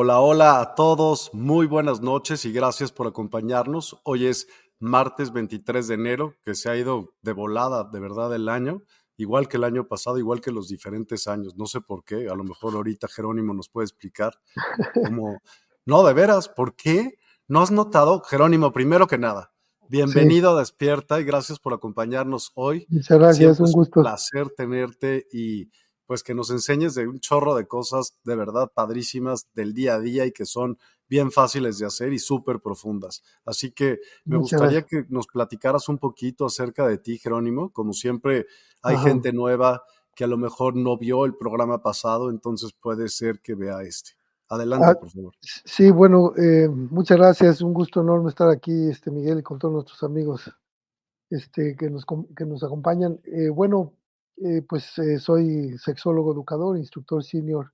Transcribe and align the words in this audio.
Hola, 0.00 0.20
hola 0.20 0.60
a 0.60 0.76
todos, 0.76 1.34
muy 1.34 1.66
buenas 1.66 2.00
noches 2.00 2.44
y 2.44 2.52
gracias 2.52 2.92
por 2.92 3.08
acompañarnos. 3.08 4.00
Hoy 4.04 4.26
es 4.26 4.46
martes 4.78 5.32
23 5.32 5.88
de 5.88 5.94
enero, 5.94 6.34
que 6.44 6.54
se 6.54 6.70
ha 6.70 6.76
ido 6.76 7.16
de 7.20 7.32
volada, 7.32 7.82
de 7.82 7.98
verdad, 7.98 8.32
el 8.32 8.48
año, 8.48 8.84
igual 9.16 9.48
que 9.48 9.56
el 9.56 9.64
año 9.64 9.88
pasado, 9.88 10.16
igual 10.16 10.40
que 10.40 10.52
los 10.52 10.68
diferentes 10.68 11.26
años. 11.26 11.56
No 11.56 11.66
sé 11.66 11.80
por 11.80 12.04
qué, 12.04 12.28
a 12.28 12.36
lo 12.36 12.44
mejor 12.44 12.76
ahorita 12.76 13.08
Jerónimo 13.08 13.52
nos 13.54 13.68
puede 13.68 13.86
explicar 13.86 14.34
cómo... 14.94 15.40
No, 15.84 16.04
de 16.04 16.12
veras, 16.12 16.48
¿por 16.48 16.76
qué? 16.76 17.18
¿No 17.48 17.60
has 17.60 17.72
notado, 17.72 18.22
Jerónimo, 18.22 18.72
primero 18.72 19.08
que 19.08 19.18
nada? 19.18 19.52
Bienvenido 19.88 20.50
a 20.50 20.60
Despierta 20.60 21.18
y 21.18 21.24
gracias 21.24 21.58
por 21.58 21.74
acompañarnos 21.74 22.52
hoy. 22.54 22.86
Muchas 22.88 23.18
gracias, 23.18 23.58
un 23.58 23.72
gusto. 23.72 23.98
Un 23.98 24.04
placer 24.04 24.50
tenerte 24.50 25.26
y 25.32 25.72
pues 26.08 26.22
que 26.22 26.34
nos 26.34 26.48
enseñes 26.48 26.94
de 26.94 27.06
un 27.06 27.20
chorro 27.20 27.54
de 27.54 27.68
cosas 27.68 28.16
de 28.24 28.34
verdad 28.34 28.72
padrísimas 28.74 29.46
del 29.52 29.74
día 29.74 29.96
a 29.96 30.00
día 30.00 30.24
y 30.24 30.32
que 30.32 30.46
son 30.46 30.78
bien 31.06 31.30
fáciles 31.30 31.78
de 31.78 31.84
hacer 31.84 32.14
y 32.14 32.18
súper 32.18 32.60
profundas. 32.60 33.22
Así 33.44 33.72
que 33.72 34.00
me 34.24 34.38
gustaría 34.38 34.86
que 34.86 35.04
nos 35.10 35.26
platicaras 35.26 35.86
un 35.90 35.98
poquito 35.98 36.46
acerca 36.46 36.88
de 36.88 36.96
ti, 36.96 37.18
Jerónimo. 37.18 37.70
Como 37.74 37.92
siempre, 37.92 38.46
hay 38.80 38.96
gente 38.96 39.34
nueva 39.34 39.82
que 40.14 40.24
a 40.24 40.28
lo 40.28 40.38
mejor 40.38 40.76
no 40.76 40.96
vio 40.96 41.26
el 41.26 41.36
programa 41.36 41.82
pasado, 41.82 42.30
entonces 42.30 42.72
puede 42.72 43.10
ser 43.10 43.40
que 43.40 43.54
vea 43.54 43.82
este. 43.82 44.12
Adelante, 44.48 44.86
ah, 44.88 44.94
por 44.98 45.10
favor. 45.10 45.34
Sí, 45.42 45.90
bueno, 45.90 46.32
eh, 46.38 46.70
muchas 46.70 47.18
gracias. 47.18 47.60
Un 47.60 47.74
gusto 47.74 48.00
enorme 48.00 48.30
estar 48.30 48.48
aquí, 48.48 48.88
este 48.88 49.10
Miguel, 49.10 49.40
y 49.40 49.42
con 49.42 49.58
todos 49.58 49.74
nuestros 49.74 50.02
amigos 50.04 50.50
este, 51.28 51.76
que, 51.76 51.90
nos, 51.90 52.06
que 52.34 52.46
nos 52.46 52.64
acompañan. 52.64 53.20
Eh, 53.24 53.50
bueno, 53.50 53.92
eh, 54.44 54.62
pues 54.68 54.92
soy 55.20 55.76
sexólogo 55.78 56.32
educador, 56.32 56.76
instructor 56.76 57.22
senior 57.22 57.72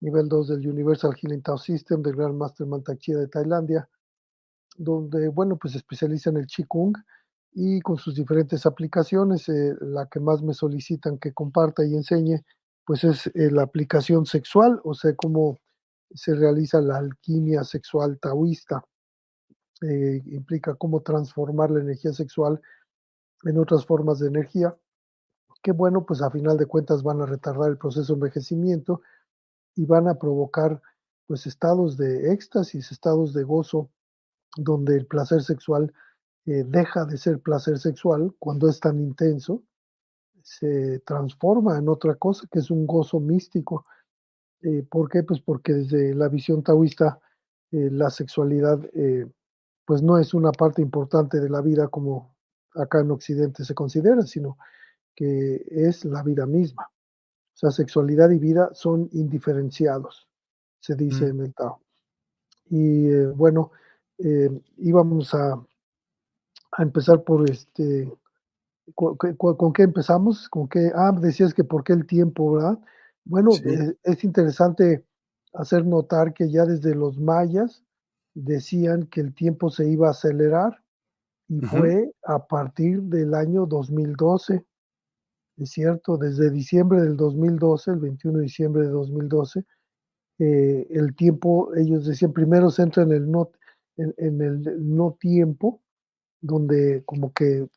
nivel 0.00 0.28
2 0.28 0.48
del 0.48 0.68
Universal 0.68 1.14
Healing 1.14 1.42
Tao 1.42 1.58
System 1.58 2.02
del 2.02 2.16
Grand 2.16 2.34
Master 2.34 2.66
Mantak 2.66 3.00
de 3.06 3.28
Tailandia, 3.28 3.88
donde, 4.76 5.28
bueno, 5.28 5.56
pues 5.56 5.74
especializa 5.74 6.30
en 6.30 6.38
el 6.38 6.46
Qigong 6.46 6.94
y 7.52 7.80
con 7.80 7.96
sus 7.96 8.14
diferentes 8.14 8.66
aplicaciones, 8.66 9.48
eh, 9.48 9.74
la 9.80 10.06
que 10.06 10.20
más 10.20 10.42
me 10.42 10.52
solicitan 10.52 11.18
que 11.18 11.32
comparta 11.32 11.84
y 11.84 11.94
enseñe, 11.94 12.44
pues 12.84 13.04
es 13.04 13.26
eh, 13.28 13.50
la 13.50 13.62
aplicación 13.62 14.26
sexual, 14.26 14.80
o 14.84 14.94
sea, 14.94 15.14
cómo 15.16 15.58
se 16.14 16.34
realiza 16.34 16.80
la 16.80 16.98
alquimia 16.98 17.64
sexual 17.64 18.18
taoísta. 18.20 18.84
Eh, 19.82 20.22
implica 20.26 20.74
cómo 20.74 21.02
transformar 21.02 21.70
la 21.70 21.80
energía 21.80 22.12
sexual 22.12 22.60
en 23.44 23.58
otras 23.58 23.84
formas 23.86 24.18
de 24.18 24.28
energía, 24.28 24.76
que 25.66 25.72
bueno, 25.72 26.06
pues 26.06 26.22
a 26.22 26.30
final 26.30 26.56
de 26.58 26.66
cuentas 26.66 27.02
van 27.02 27.20
a 27.20 27.26
retardar 27.26 27.68
el 27.70 27.76
proceso 27.76 28.12
de 28.12 28.18
envejecimiento 28.18 29.02
y 29.74 29.84
van 29.84 30.06
a 30.06 30.14
provocar 30.14 30.80
pues 31.26 31.44
estados 31.44 31.96
de 31.96 32.32
éxtasis, 32.32 32.92
estados 32.92 33.34
de 33.34 33.42
gozo, 33.42 33.90
donde 34.56 34.94
el 34.94 35.06
placer 35.06 35.42
sexual 35.42 35.92
eh, 36.44 36.62
deja 36.64 37.04
de 37.04 37.18
ser 37.18 37.40
placer 37.40 37.80
sexual 37.80 38.32
cuando 38.38 38.68
es 38.68 38.78
tan 38.78 39.00
intenso, 39.00 39.64
se 40.40 41.00
transforma 41.00 41.76
en 41.78 41.88
otra 41.88 42.14
cosa 42.14 42.46
que 42.48 42.60
es 42.60 42.70
un 42.70 42.86
gozo 42.86 43.18
místico. 43.18 43.86
Eh, 44.62 44.86
¿Por 44.88 45.08
qué? 45.08 45.24
Pues 45.24 45.40
porque 45.40 45.72
desde 45.72 46.14
la 46.14 46.28
visión 46.28 46.62
taoísta 46.62 47.18
eh, 47.72 47.88
la 47.90 48.08
sexualidad 48.10 48.78
pues 49.84 50.00
no 50.00 50.16
es 50.16 50.32
una 50.32 50.52
parte 50.52 50.80
importante 50.80 51.40
de 51.40 51.50
la 51.50 51.60
vida 51.60 51.88
como 51.88 52.36
acá 52.72 53.00
en 53.00 53.10
Occidente 53.10 53.64
se 53.64 53.74
considera, 53.74 54.22
sino 54.22 54.58
que 55.16 55.64
es 55.70 56.04
la 56.04 56.22
vida 56.22 56.46
misma. 56.46 56.88
O 57.54 57.58
sea, 57.58 57.70
sexualidad 57.70 58.30
y 58.30 58.38
vida 58.38 58.70
son 58.74 59.08
indiferenciados, 59.12 60.28
se 60.78 60.94
dice 60.94 61.24
mm. 61.24 61.28
en 61.30 61.40
el 61.40 61.54
Tao. 61.54 61.80
Y 62.68 63.08
eh, 63.08 63.26
bueno, 63.28 63.72
eh, 64.18 64.50
íbamos 64.76 65.32
a, 65.34 65.54
a, 65.54 66.82
empezar 66.82 67.24
por 67.24 67.50
este. 67.50 68.12
¿con, 68.94 69.72
qué 69.72 69.82
empezamos? 69.82 70.48
¿Con 70.50 70.68
qué? 70.68 70.92
Ah, 70.94 71.12
decías 71.18 71.54
que 71.54 71.64
por 71.64 71.82
qué 71.82 71.94
el 71.94 72.06
tiempo, 72.06 72.52
¿verdad? 72.52 72.78
Bueno, 73.24 73.52
eh, 73.64 73.96
es 74.02 74.22
interesante 74.22 75.04
hacer 75.54 75.86
notar 75.86 76.34
que 76.34 76.50
ya 76.50 76.66
desde 76.66 76.94
los 76.94 77.18
mayas 77.18 77.82
decían 78.34 79.06
que 79.06 79.22
el 79.22 79.34
tiempo 79.34 79.70
se 79.70 79.88
iba 79.88 80.08
a 80.08 80.10
acelerar 80.10 80.82
y 81.48 81.60
fue 81.60 82.12
a 82.24 82.46
partir 82.46 83.02
del 83.02 83.34
año 83.34 83.64
2012 83.66 84.64
es 85.56 85.70
cierto, 85.70 86.16
desde 86.18 86.50
diciembre 86.50 87.00
del 87.00 87.16
2012, 87.16 87.92
el 87.92 87.98
21 87.98 88.38
de 88.38 88.44
diciembre 88.44 88.82
de 88.82 88.90
2012, 88.90 89.64
eh, 90.38 90.86
el 90.90 91.16
tiempo, 91.16 91.74
ellos 91.74 92.06
decían, 92.06 92.32
primero 92.32 92.70
se 92.70 92.82
entra 92.82 93.04
en 93.04 93.12
el 93.12 93.30
no, 93.30 93.50
en, 93.96 94.42
el 94.42 94.62
no 94.94 95.16
tiempo, 95.18 95.80
donde 96.40 97.02
como 97.06 97.32
que 97.32 97.68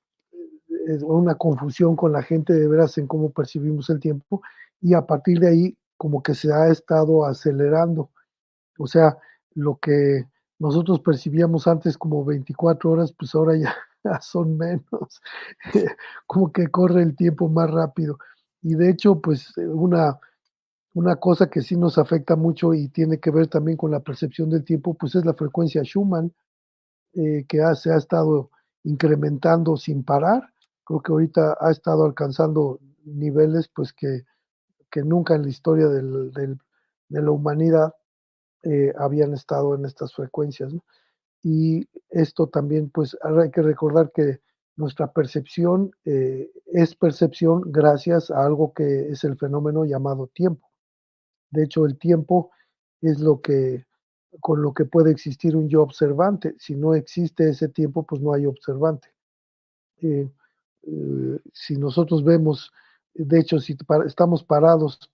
es 0.87 1.03
una 1.03 1.35
confusión 1.35 1.95
con 1.95 2.11
la 2.11 2.23
gente 2.23 2.53
de 2.53 2.67
veras 2.67 2.97
en 2.97 3.07
cómo 3.07 3.31
percibimos 3.31 3.89
el 3.89 3.99
tiempo, 3.99 4.41
y 4.81 4.93
a 4.93 5.05
partir 5.05 5.39
de 5.39 5.47
ahí 5.47 5.77
como 5.97 6.21
que 6.21 6.33
se 6.33 6.51
ha 6.51 6.69
estado 6.69 7.25
acelerando. 7.25 8.11
O 8.77 8.87
sea, 8.87 9.17
lo 9.55 9.77
que 9.77 10.25
nosotros 10.59 10.99
percibíamos 11.01 11.67
antes 11.67 11.97
como 11.97 12.25
24 12.25 12.91
horas, 12.91 13.13
pues 13.17 13.33
ahora 13.35 13.57
ya 13.57 13.75
son 14.21 14.57
menos, 14.57 15.21
como 16.27 16.51
que 16.51 16.67
corre 16.67 17.03
el 17.03 17.15
tiempo 17.15 17.49
más 17.49 17.69
rápido. 17.69 18.17
Y 18.61 18.75
de 18.75 18.89
hecho, 18.89 19.21
pues 19.21 19.55
una, 19.57 20.19
una 20.93 21.15
cosa 21.17 21.49
que 21.49 21.61
sí 21.61 21.77
nos 21.77 21.97
afecta 21.97 22.35
mucho 22.35 22.73
y 22.73 22.89
tiene 22.89 23.19
que 23.19 23.31
ver 23.31 23.47
también 23.47 23.77
con 23.77 23.91
la 23.91 24.01
percepción 24.01 24.49
del 24.49 24.63
tiempo, 24.65 24.95
pues 24.95 25.15
es 25.15 25.25
la 25.25 25.33
frecuencia 25.33 25.83
Schumann, 25.83 26.33
eh, 27.13 27.45
que 27.47 27.59
se 27.75 27.91
ha 27.91 27.97
estado 27.97 28.51
incrementando 28.83 29.77
sin 29.77 30.03
parar. 30.03 30.53
Creo 30.85 31.01
que 31.01 31.11
ahorita 31.11 31.57
ha 31.59 31.71
estado 31.71 32.05
alcanzando 32.05 32.79
niveles 33.05 33.69
pues 33.73 33.93
que, 33.93 34.23
que 34.91 35.03
nunca 35.03 35.35
en 35.35 35.43
la 35.43 35.49
historia 35.49 35.87
del, 35.87 36.31
del, 36.31 36.59
de 37.09 37.21
la 37.21 37.31
humanidad 37.31 37.93
eh, 38.63 38.93
habían 38.97 39.33
estado 39.33 39.75
en 39.75 39.85
estas 39.85 40.13
frecuencias. 40.13 40.73
¿no? 40.73 40.83
Y 41.41 41.87
esto 42.09 42.47
también, 42.47 42.89
pues 42.89 43.17
hay 43.21 43.51
que 43.51 43.61
recordar 43.61 44.11
que 44.13 44.41
nuestra 44.75 45.11
percepción 45.11 45.91
eh, 46.05 46.49
es 46.67 46.95
percepción 46.95 47.63
gracias 47.65 48.31
a 48.31 48.45
algo 48.45 48.73
que 48.73 49.09
es 49.09 49.23
el 49.23 49.37
fenómeno 49.37 49.85
llamado 49.85 50.27
tiempo. 50.27 50.69
De 51.51 51.63
hecho, 51.63 51.85
el 51.85 51.97
tiempo 51.97 52.51
es 53.01 53.19
lo 53.19 53.41
que 53.41 53.85
con 54.41 54.61
lo 54.61 54.73
que 54.73 54.85
puede 54.85 55.11
existir 55.11 55.55
un 55.55 55.67
yo 55.69 55.81
observante. 55.81 56.55
Si 56.59 56.75
no 56.75 56.93
existe 56.93 57.49
ese 57.49 57.67
tiempo, 57.67 58.05
pues 58.05 58.21
no 58.21 58.33
hay 58.33 58.45
observante. 58.45 59.09
Eh, 60.01 60.29
eh, 60.83 61.39
si 61.51 61.77
nosotros 61.77 62.23
vemos, 62.23 62.71
de 63.13 63.39
hecho, 63.39 63.59
si 63.59 63.75
estamos 64.05 64.43
parados 64.43 65.11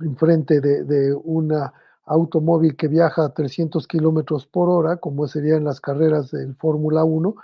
enfrente 0.00 0.60
de, 0.60 0.84
de 0.84 1.14
una 1.14 1.72
automóvil 2.08 2.76
que 2.76 2.88
viaja 2.88 3.24
a 3.24 3.34
300 3.34 3.86
kilómetros 3.86 4.46
por 4.46 4.68
hora, 4.68 4.96
como 4.96 5.28
serían 5.28 5.64
las 5.64 5.80
carreras 5.80 6.30
del 6.30 6.54
Fórmula 6.56 7.04
1, 7.04 7.34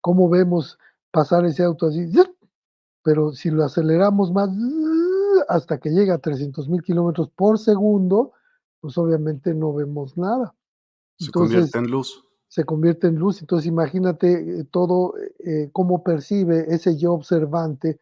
¿cómo 0.00 0.28
vemos 0.28 0.78
pasar 1.10 1.44
ese 1.44 1.62
auto 1.62 1.86
así? 1.86 2.10
Pero 3.02 3.32
si 3.32 3.50
lo 3.50 3.64
aceleramos 3.64 4.32
más 4.32 4.50
hasta 5.48 5.78
que 5.78 5.90
llega 5.90 6.14
a 6.14 6.18
300 6.18 6.68
mil 6.68 6.82
kilómetros 6.82 7.28
por 7.30 7.58
segundo, 7.58 8.32
pues 8.80 8.96
obviamente 8.98 9.54
no 9.54 9.72
vemos 9.72 10.16
nada. 10.16 10.54
Se 11.18 11.30
convierte 11.30 11.78
en 11.78 11.90
luz. 11.90 12.24
Se 12.48 12.64
convierte 12.64 13.06
en 13.06 13.16
luz. 13.16 13.40
Entonces 13.40 13.66
imagínate 13.66 14.60
eh, 14.60 14.64
todo, 14.70 15.14
eh, 15.38 15.70
cómo 15.72 16.02
percibe 16.02 16.66
ese 16.68 16.96
yo 16.96 17.12
observante. 17.12 18.00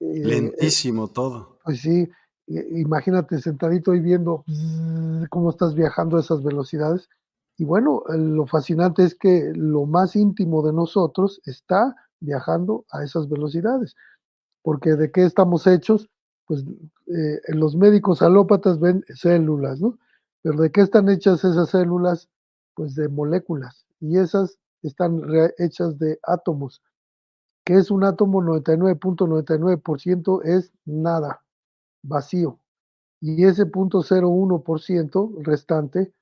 Eh, 0.00 0.22
Lentísimo 0.24 1.08
todo. 1.08 1.58
Pues 1.64 1.80
sí, 1.80 2.08
imagínate 2.48 3.40
sentadito 3.40 3.94
y 3.94 4.00
viendo 4.00 4.44
cómo 5.30 5.50
estás 5.50 5.74
viajando 5.74 6.16
a 6.16 6.20
esas 6.20 6.42
velocidades. 6.42 7.08
Y 7.58 7.64
bueno, 7.64 8.02
lo 8.08 8.46
fascinante 8.46 9.04
es 9.04 9.14
que 9.14 9.52
lo 9.54 9.84
más 9.86 10.16
íntimo 10.16 10.62
de 10.62 10.72
nosotros 10.72 11.40
está 11.44 11.94
viajando 12.20 12.86
a 12.90 13.04
esas 13.04 13.28
velocidades. 13.28 13.94
Porque 14.62 14.96
de 14.96 15.10
qué 15.10 15.24
estamos 15.24 15.66
hechos? 15.66 16.08
Pues 16.46 16.64
eh, 17.06 17.40
los 17.48 17.76
médicos 17.76 18.22
alópatas 18.22 18.80
ven 18.80 19.04
células, 19.14 19.80
¿no? 19.80 19.98
Pero 20.42 20.60
de 20.62 20.70
qué 20.70 20.82
están 20.82 21.08
hechas 21.08 21.44
esas 21.44 21.70
células? 21.70 22.28
Pues 22.74 22.94
de 22.94 23.08
moléculas. 23.08 23.86
Y 24.00 24.18
esas 24.18 24.58
están 24.82 25.22
hechas 25.58 25.98
de 25.98 26.18
átomos. 26.22 26.82
¿Qué 27.64 27.74
es 27.74 27.90
un 27.90 28.04
átomo? 28.04 28.40
99.99% 28.42 30.42
es 30.44 30.72
nada 30.86 31.42
vacío. 32.02 32.60
Y 33.20 33.44
ese 33.44 33.66
0.01% 33.66 35.42
restante 35.42 36.12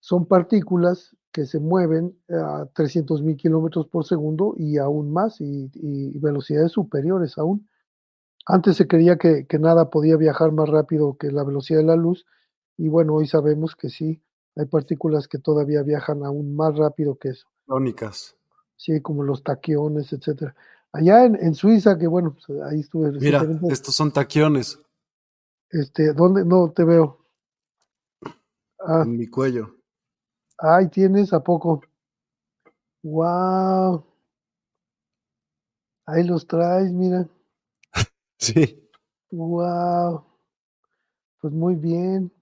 son 0.00 0.26
partículas 0.26 1.16
que 1.32 1.46
se 1.46 1.58
mueven 1.58 2.16
a 2.28 2.66
300 2.74 3.22
mil 3.22 3.36
kilómetros 3.36 3.86
por 3.86 4.04
segundo 4.04 4.54
y 4.58 4.76
aún 4.76 5.12
más, 5.12 5.40
y, 5.40 5.70
velocidades 6.18 6.72
superiores 6.72 7.38
aún. 7.38 7.68
Antes 8.46 8.76
se 8.76 8.86
creía 8.86 9.16
que, 9.16 9.46
que, 9.46 9.58
nada 9.58 9.88
podía 9.88 10.16
viajar 10.16 10.52
más 10.52 10.68
rápido 10.68 11.16
que 11.16 11.30
la 11.30 11.44
velocidad 11.44 11.78
de 11.78 11.86
la 11.86 11.96
luz, 11.96 12.26
y 12.76 12.88
bueno, 12.88 13.14
hoy 13.14 13.26
sabemos 13.26 13.76
que 13.76 13.88
sí, 13.88 14.20
hay 14.56 14.66
partículas 14.66 15.28
que 15.28 15.38
todavía 15.38 15.82
viajan 15.82 16.24
aún 16.24 16.54
más 16.54 16.76
rápido 16.76 17.16
que 17.16 17.30
eso. 17.30 17.46
Tónicas. 17.66 18.36
Sí, 18.76 19.00
como 19.00 19.22
los 19.22 19.42
taquiones, 19.42 20.12
etcétera. 20.12 20.54
Allá 20.92 21.24
en, 21.24 21.36
en 21.36 21.54
Suiza, 21.54 21.96
que 21.96 22.06
bueno, 22.06 22.34
pues 22.34 22.60
ahí 22.64 22.80
estuve. 22.80 23.12
Mira, 23.12 23.46
estos 23.70 23.94
son 23.94 24.12
taquiones. 24.12 24.78
Este, 25.72 26.12
¿dónde? 26.12 26.44
No 26.44 26.70
te 26.70 26.84
veo. 26.84 27.18
Ah. 28.78 29.02
En 29.04 29.16
mi 29.16 29.26
cuello. 29.26 29.74
Ay, 30.58 30.88
tienes 30.88 31.32
a 31.32 31.42
poco. 31.42 31.82
Wow. 33.02 34.04
Ahí 36.06 36.24
los 36.24 36.46
traes, 36.46 36.92
mira. 36.92 37.26
Sí. 38.38 38.88
Wow. 39.30 40.24
Pues 41.40 41.52
muy 41.54 41.76
bien. 41.76 42.32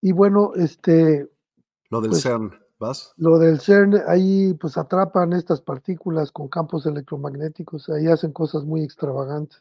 Y 0.00 0.12
bueno, 0.12 0.52
este. 0.54 1.28
Lo 1.90 2.00
del 2.00 2.10
pues, 2.10 2.22
CERN, 2.22 2.52
¿vas? 2.78 3.12
Lo 3.16 3.38
del 3.38 3.60
CERN, 3.60 4.02
ahí 4.06 4.54
pues 4.54 4.78
atrapan 4.78 5.32
estas 5.32 5.60
partículas 5.60 6.30
con 6.30 6.48
campos 6.48 6.86
electromagnéticos, 6.86 7.88
ahí 7.88 8.06
hacen 8.06 8.32
cosas 8.32 8.64
muy 8.64 8.82
extravagantes. 8.82 9.60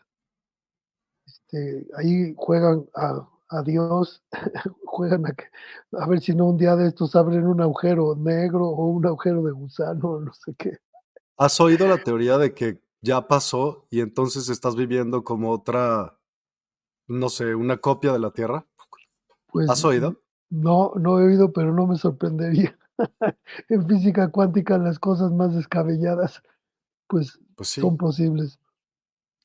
Este, 1.31 1.87
ahí 1.95 2.33
juegan 2.35 2.85
a, 2.93 3.61
Dios, 3.63 4.21
juegan 4.85 5.25
a, 5.25 5.31
que, 5.31 5.45
a 5.93 6.05
ver 6.07 6.19
si 6.19 6.35
no 6.35 6.47
un 6.47 6.57
día 6.57 6.75
de 6.75 6.87
estos 6.87 7.15
abren 7.15 7.47
un 7.47 7.61
agujero 7.61 8.15
negro 8.15 8.67
o 8.67 8.87
un 8.87 9.05
agujero 9.05 9.41
de 9.43 9.51
gusano, 9.51 10.19
no 10.25 10.33
sé 10.33 10.53
qué. 10.57 10.77
¿Has 11.37 11.59
oído 11.61 11.87
la 11.87 12.03
teoría 12.03 12.37
de 12.37 12.53
que 12.53 12.81
ya 13.01 13.27
pasó 13.27 13.87
y 13.89 14.01
entonces 14.01 14.49
estás 14.49 14.75
viviendo 14.75 15.23
como 15.23 15.51
otra, 15.51 16.17
no 17.07 17.29
sé, 17.29 17.55
una 17.55 17.77
copia 17.77 18.11
de 18.11 18.19
la 18.19 18.31
Tierra? 18.31 18.67
Pues, 19.47 19.69
¿Has 19.69 19.83
oído? 19.85 20.21
No, 20.49 20.91
no 20.95 21.19
he 21.19 21.23
oído, 21.23 21.51
pero 21.51 21.73
no 21.73 21.87
me 21.87 21.97
sorprendería. 21.97 22.77
en 23.69 23.87
física 23.87 24.29
cuántica 24.29 24.77
las 24.77 24.99
cosas 24.99 25.31
más 25.31 25.55
descabelladas, 25.55 26.43
pues, 27.07 27.39
pues 27.55 27.69
son 27.69 27.97
posibles 27.97 28.59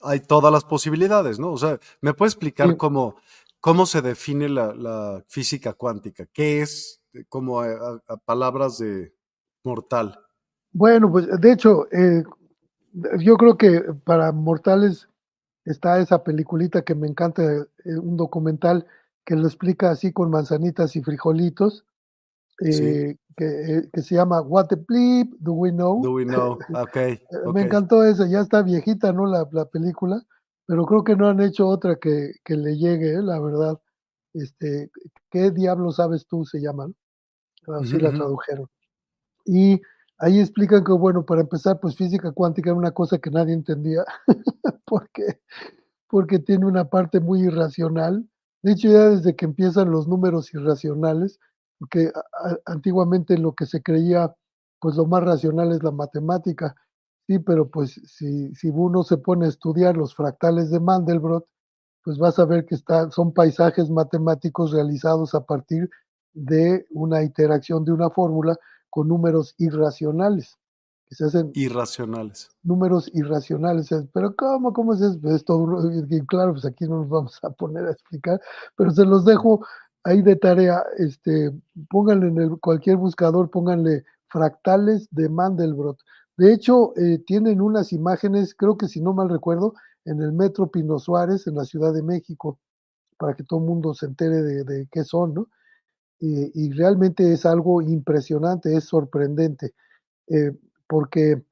hay 0.01 0.21
todas 0.21 0.53
las 0.53 0.65
posibilidades, 0.65 1.39
¿no? 1.39 1.53
O 1.53 1.59
sea, 1.59 1.79
¿me 2.01 2.15
puede 2.15 2.29
explicar 2.29 2.77
cómo, 2.77 3.17
cómo 3.61 3.87
se 3.87 4.03
define 4.03 4.49
la, 4.49 5.23
física 5.29 5.73
cuántica? 5.73 6.27
¿Qué 6.33 6.63
es, 6.63 7.01
eh, 7.13 7.25
como 7.29 7.61
a, 7.61 8.01
palabras 8.25 8.79
de 8.79 9.13
mortal? 9.65 10.19
Bueno, 10.73 11.11
pues 11.11 11.29
de 11.41 11.53
hecho, 11.53 11.87
eh, 11.91 12.23
yo 13.19 13.37
creo 13.37 13.57
que 13.57 13.81
para 14.05 14.33
mortales 14.33 15.09
está 15.65 15.99
esa 15.99 16.23
peliculita 16.23 16.83
que 16.83 16.95
me 16.95 17.09
encanta, 17.09 17.43
eh, 17.43 17.67
un 17.99 18.17
documental 18.17 18.87
que 19.25 19.35
lo 19.35 19.47
explica 19.47 19.91
así 19.91 20.13
con 20.13 20.31
manzanitas 20.31 20.95
y 20.97 21.03
frijolitos, 21.03 21.85
eh, 22.65 23.17
que, 23.37 23.89
que, 23.93 24.03
se 24.03 24.15
llama 24.15 24.41
What 24.41 24.69
the 24.69 24.77
Bleep 24.77 25.35
Do 25.41 25.53
We 25.53 25.71
Know? 25.71 26.03
Do 26.03 26.13
We 26.15 26.25
Know? 26.25 26.59
Okay, 26.89 27.21
Me 27.53 27.63
encantó 27.63 28.05
esa, 28.05 28.27
ya 28.27 28.41
está 28.41 28.63
viejita, 28.63 29.13
¿no? 29.13 29.27
La, 29.27 29.47
la, 29.53 29.67
película, 29.67 30.23
pero 30.67 30.87
creo 30.87 31.05
que 31.05 31.17
no 31.17 31.29
han 31.29 31.41
hecho 31.41 31.67
otra 31.69 31.97
que, 31.97 32.33
que 32.45 32.57
le 32.57 32.77
llegue, 32.77 33.15
¿eh? 33.15 33.23
la 33.23 33.41
verdad. 33.41 33.79
Este, 34.33 34.91
¿Qué 35.31 35.51
diablo 35.51 35.93
sabes 35.93 36.27
tú? 36.27 36.45
Se 36.45 36.61
llaman. 36.61 36.95
Así 37.81 37.99
la 37.99 38.13
tradujeron. 38.13 38.69
Y 39.45 39.81
ahí 40.19 40.41
explican 40.41 40.85
que, 40.85 40.93
bueno, 40.93 41.25
para 41.25 41.41
empezar, 41.41 41.81
pues 41.81 41.97
física 41.97 42.33
cuántica 42.33 42.71
era 42.71 42.79
una 42.79 42.93
cosa 42.93 43.19
que 43.19 43.31
nadie 43.31 43.55
entendía, 43.55 44.05
porque, 44.87 45.41
porque 46.09 46.39
tiene 46.39 46.67
una 46.67 46.89
parte 46.89 47.21
muy 47.21 47.43
irracional. 47.43 48.29
De 48.63 48.73
hecho, 48.73 48.89
ya 48.89 49.11
desde 49.11 49.37
que 49.37 49.45
empiezan 49.45 49.91
los 49.91 50.09
números 50.09 50.53
irracionales, 50.55 51.39
porque 51.79 52.11
antiguamente 52.65 53.39
lo 53.39 53.55
que 53.55 53.67
se 53.67 53.83
creía, 53.83 54.35
pues 54.81 54.97
lo 54.97 55.07
más 55.07 55.23
racional 55.25 55.73
es 55.73 55.83
la 55.83 55.91
matemática, 55.91 56.75
sí, 57.27 57.39
pero 57.39 57.69
pues 57.69 58.01
si, 58.07 58.55
si 58.55 58.69
uno 58.69 59.03
se 59.03 59.19
pone 59.19 59.47
a 59.47 59.51
estudiar 59.51 59.97
los 59.97 60.15
fractales 60.15 60.71
de 60.71 60.81
Mandelbrot, 60.81 61.47
pues 62.07 62.19
vas 62.19 62.39
a 62.39 62.45
ver 62.45 62.65
que 62.65 62.77
está, 62.77 63.11
son 63.11 63.33
paisajes 63.35 63.91
matemáticos 63.91 64.71
realizados 64.71 65.35
a 65.35 65.45
partir 65.45 65.91
de 66.35 66.87
una 66.91 67.25
interacción 67.25 67.85
de 67.85 67.93
una 67.93 68.11
fórmula 68.11 68.57
con 68.91 69.09
números 69.09 69.55
irracionales. 69.59 70.57
Que 71.09 71.15
se 71.15 71.25
hacen 71.25 71.51
irracionales. 71.55 72.49
Números 72.63 73.11
irracionales. 73.13 73.89
Pero 74.13 74.35
¿cómo? 74.37 74.73
¿Cómo 74.73 74.95
es 74.95 75.01
esto? 75.01 75.67
claro, 76.29 76.53
pues 76.53 76.65
aquí 76.65 76.85
no 76.85 76.99
nos 77.01 77.09
vamos 77.09 77.39
a 77.43 77.51
poner 77.51 77.87
a 77.87 77.93
explicar, 77.93 78.41
pero 78.77 78.91
se 78.91 79.05
los 79.05 79.25
dejo 79.25 79.67
ahí 80.07 80.23
de 80.23 80.37
tarea, 80.37 80.85
este, 80.99 81.51
pónganle 81.91 82.29
en 82.29 82.39
el, 82.39 82.61
cualquier 82.61 82.97
buscador, 82.97 83.51
pónganle 83.51 84.05
fractales 84.29 85.09
de 85.11 85.29
Mandelbrot. 85.29 85.99
De 86.37 86.53
hecho, 86.53 86.97
eh, 86.97 87.19
tienen 87.27 87.61
unas 87.61 87.93
imágenes, 87.93 88.55
creo 88.55 88.77
que 88.77 88.87
si 88.87 89.01
no 89.01 89.13
mal 89.13 89.29
recuerdo, 89.29 89.75
en 90.05 90.23
el 90.23 90.33
Metro 90.33 90.71
Pino 90.71 91.01
Suárez, 91.01 91.49
en 91.49 91.57
la 91.57 91.65
Ciudad 91.65 91.93
de 91.93 92.05
México, 92.05 92.61
para 93.19 93.35
que 93.35 93.43
todo 93.43 93.59
el 93.59 93.67
mundo 93.67 93.95
se 93.95 94.07
entere 94.07 94.43
de, 94.43 94.89
qué 94.93 95.03
son, 95.03 95.35
¿no? 95.35 95.49
Y, 96.21 96.71
realmente 96.73 97.33
es 97.33 97.45
algo 97.45 97.83
impresionante, 97.83 98.75
es 98.75 98.85
sorprendente, 98.85 99.75
eh, 100.29 100.53
porque 100.87 101.43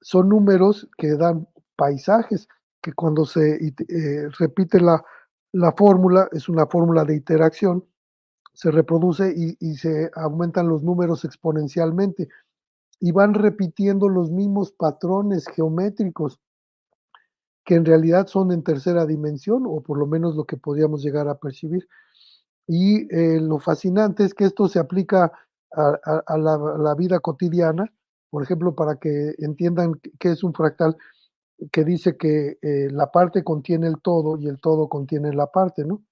son 0.00 0.30
números 0.30 0.88
que 0.96 1.14
dan 1.14 1.46
paisajes. 1.76 2.48
que 2.80 2.92
cuando 2.92 3.26
se 3.26 3.56
eh, 3.66 4.28
repite 4.38 4.80
la, 4.80 5.04
la 5.52 5.72
fórmula, 5.72 6.28
es 6.32 6.48
una 6.48 6.66
fórmula 6.66 7.04
de 7.04 7.16
interacción, 7.16 7.84
se 8.58 8.72
reproduce 8.72 9.32
y, 9.36 9.56
y, 9.60 9.76
se 9.76 10.10
aumentan 10.16 10.66
los 10.66 10.82
números 10.82 11.24
exponencialmente 11.24 12.28
y 12.98 13.12
van 13.12 13.34
repitiendo 13.34 14.08
los 14.08 14.32
mismos 14.32 14.72
patrones 14.72 15.46
geométricos 15.46 16.40
que 17.64 17.76
en 17.76 17.84
realidad 17.84 18.26
son 18.26 18.50
en 18.50 18.64
tercera 18.64 19.06
dimensión 19.06 19.62
o 19.64 19.80
por 19.80 19.96
lo 19.96 20.08
menos 20.08 20.34
lo 20.34 20.44
que 20.44 20.56
podríamos 20.56 21.04
llegar 21.04 21.28
a 21.28 21.38
percibir. 21.38 21.86
Y 22.66 23.06
eh, 23.14 23.40
lo 23.40 23.60
fascinante 23.60 24.24
es 24.24 24.34
que 24.34 24.46
esto 24.46 24.66
se 24.66 24.80
aplica 24.80 25.30
a, 25.72 26.22
a, 26.26 26.36
la, 26.36 26.54
a, 26.54 26.78
la, 26.78 26.94
vida 26.96 27.20
cotidiana, 27.20 27.92
por 28.28 28.42
ejemplo, 28.42 28.74
para 28.74 28.96
que 28.96 29.36
entiendan 29.38 30.00
qué 30.18 30.32
es 30.32 30.42
un 30.42 30.52
fractal, 30.52 30.96
que 31.70 31.84
dice 31.84 32.16
que 32.16 32.58
eh, 32.60 32.88
la 32.90 33.12
parte 33.12 33.44
contiene 33.44 33.86
el 33.86 34.00
todo 34.02 34.36
y 34.36 34.48
el 34.48 34.60
todo 34.60 34.88
contiene 34.88 35.32
la 35.32 35.46
parte, 35.46 35.84
¿no? 35.84 36.02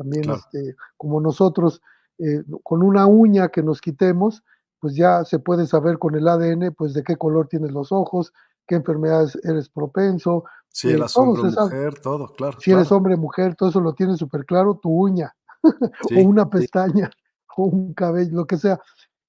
También, 0.00 0.22
claro. 0.22 0.38
este, 0.38 0.76
como 0.96 1.20
nosotros, 1.20 1.82
eh, 2.18 2.42
con 2.62 2.82
una 2.82 3.04
uña 3.04 3.48
que 3.48 3.62
nos 3.62 3.82
quitemos, 3.82 4.42
pues 4.78 4.94
ya 4.94 5.26
se 5.26 5.38
puede 5.38 5.66
saber 5.66 5.98
con 5.98 6.14
el 6.14 6.26
ADN, 6.26 6.72
pues 6.74 6.94
de 6.94 7.02
qué 7.02 7.16
color 7.16 7.48
tienes 7.48 7.70
los 7.70 7.92
ojos, 7.92 8.32
qué 8.66 8.76
enfermedades 8.76 9.38
eres 9.44 9.68
propenso. 9.68 10.44
Si 10.70 10.88
eh, 10.88 10.94
eres 10.94 11.14
hombre, 11.18 11.50
mujer, 11.50 12.00
todo, 12.00 12.32
claro. 12.32 12.56
Si 12.60 12.70
claro. 12.70 12.80
eres 12.80 12.92
hombre, 12.92 13.16
mujer, 13.18 13.56
todo 13.56 13.68
eso 13.68 13.80
lo 13.82 13.92
tienes 13.92 14.16
súper 14.16 14.46
claro, 14.46 14.80
tu 14.82 14.88
uña, 14.88 15.36
sí, 16.08 16.18
o 16.18 16.26
una 16.26 16.48
pestaña, 16.48 17.10
sí. 17.12 17.20
o 17.58 17.64
un 17.64 17.92
cabello, 17.92 18.34
lo 18.34 18.46
que 18.46 18.56
sea. 18.56 18.80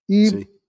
Y 0.08 0.28
sí. 0.28 0.60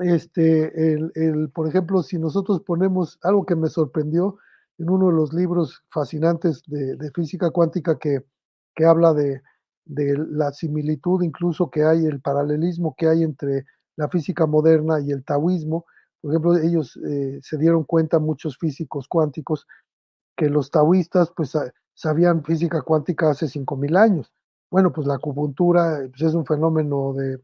este, 0.00 0.94
el, 0.94 1.12
el, 1.14 1.50
por 1.50 1.68
ejemplo, 1.68 2.02
si 2.02 2.16
nosotros 2.16 2.62
ponemos 2.62 3.18
algo 3.22 3.44
que 3.44 3.54
me 3.54 3.68
sorprendió 3.68 4.38
en 4.78 4.88
uno 4.88 5.08
de 5.08 5.12
los 5.12 5.34
libros 5.34 5.84
fascinantes 5.90 6.62
de, 6.66 6.96
de 6.96 7.10
física 7.10 7.50
cuántica 7.50 7.98
que, 7.98 8.24
que 8.76 8.84
habla 8.84 9.12
de, 9.14 9.42
de 9.86 10.16
la 10.30 10.52
similitud 10.52 11.22
incluso 11.22 11.70
que 11.70 11.84
hay, 11.84 12.04
el 12.04 12.20
paralelismo 12.20 12.94
que 12.96 13.08
hay 13.08 13.22
entre 13.22 13.64
la 13.96 14.08
física 14.08 14.46
moderna 14.46 15.00
y 15.00 15.10
el 15.10 15.24
taoísmo. 15.24 15.86
Por 16.20 16.32
ejemplo, 16.32 16.56
ellos 16.56 16.98
eh, 17.08 17.40
se 17.42 17.56
dieron 17.56 17.84
cuenta, 17.84 18.18
muchos 18.18 18.58
físicos 18.58 19.08
cuánticos, 19.08 19.66
que 20.36 20.50
los 20.50 20.70
taoístas 20.70 21.32
pues 21.34 21.56
sabían 21.94 22.44
física 22.44 22.82
cuántica 22.82 23.30
hace 23.30 23.46
5.000 23.46 23.96
años. 23.96 24.32
Bueno, 24.70 24.92
pues 24.92 25.06
la 25.06 25.14
acupuntura 25.14 26.00
pues, 26.10 26.22
es 26.22 26.34
un 26.34 26.44
fenómeno 26.44 27.14
de, 27.14 27.34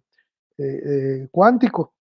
eh, 0.58 0.82
eh, 0.84 1.28
cuántico. 1.30 1.94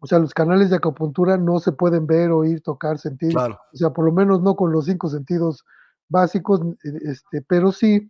O 0.00 0.06
sea, 0.06 0.20
los 0.20 0.32
canales 0.32 0.70
de 0.70 0.76
acupuntura 0.76 1.36
no 1.36 1.58
se 1.58 1.72
pueden 1.72 2.06
ver, 2.06 2.30
oír, 2.30 2.62
tocar, 2.62 2.98
sentir. 2.98 3.32
Claro. 3.32 3.58
O 3.72 3.76
sea, 3.76 3.90
por 3.90 4.04
lo 4.04 4.12
menos 4.12 4.40
no 4.40 4.54
con 4.54 4.70
los 4.70 4.84
cinco 4.84 5.08
sentidos 5.08 5.64
básicos, 6.08 6.62
este, 6.82 7.42
pero 7.42 7.72
sí 7.72 8.08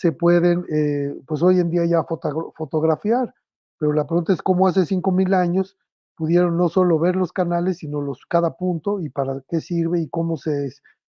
se 0.00 0.12
pueden, 0.12 0.64
eh, 0.72 1.14
pues 1.26 1.42
hoy 1.42 1.60
en 1.60 1.68
día 1.68 1.84
ya 1.84 2.04
foto 2.04 2.54
fotografiar. 2.56 3.34
Pero 3.78 3.92
la 3.92 4.06
pregunta 4.06 4.32
es 4.32 4.40
cómo 4.40 4.66
hace 4.66 4.86
5.000 4.86 5.34
años 5.34 5.76
pudieron 6.16 6.56
no 6.56 6.70
solo 6.70 6.98
ver 6.98 7.16
los 7.16 7.34
canales, 7.34 7.78
sino 7.78 8.00
los 8.00 8.24
cada 8.26 8.56
punto 8.56 9.00
y 9.00 9.10
para 9.10 9.42
qué 9.46 9.60
sirve 9.60 10.00
y 10.00 10.08
cómo 10.08 10.38
se 10.38 10.70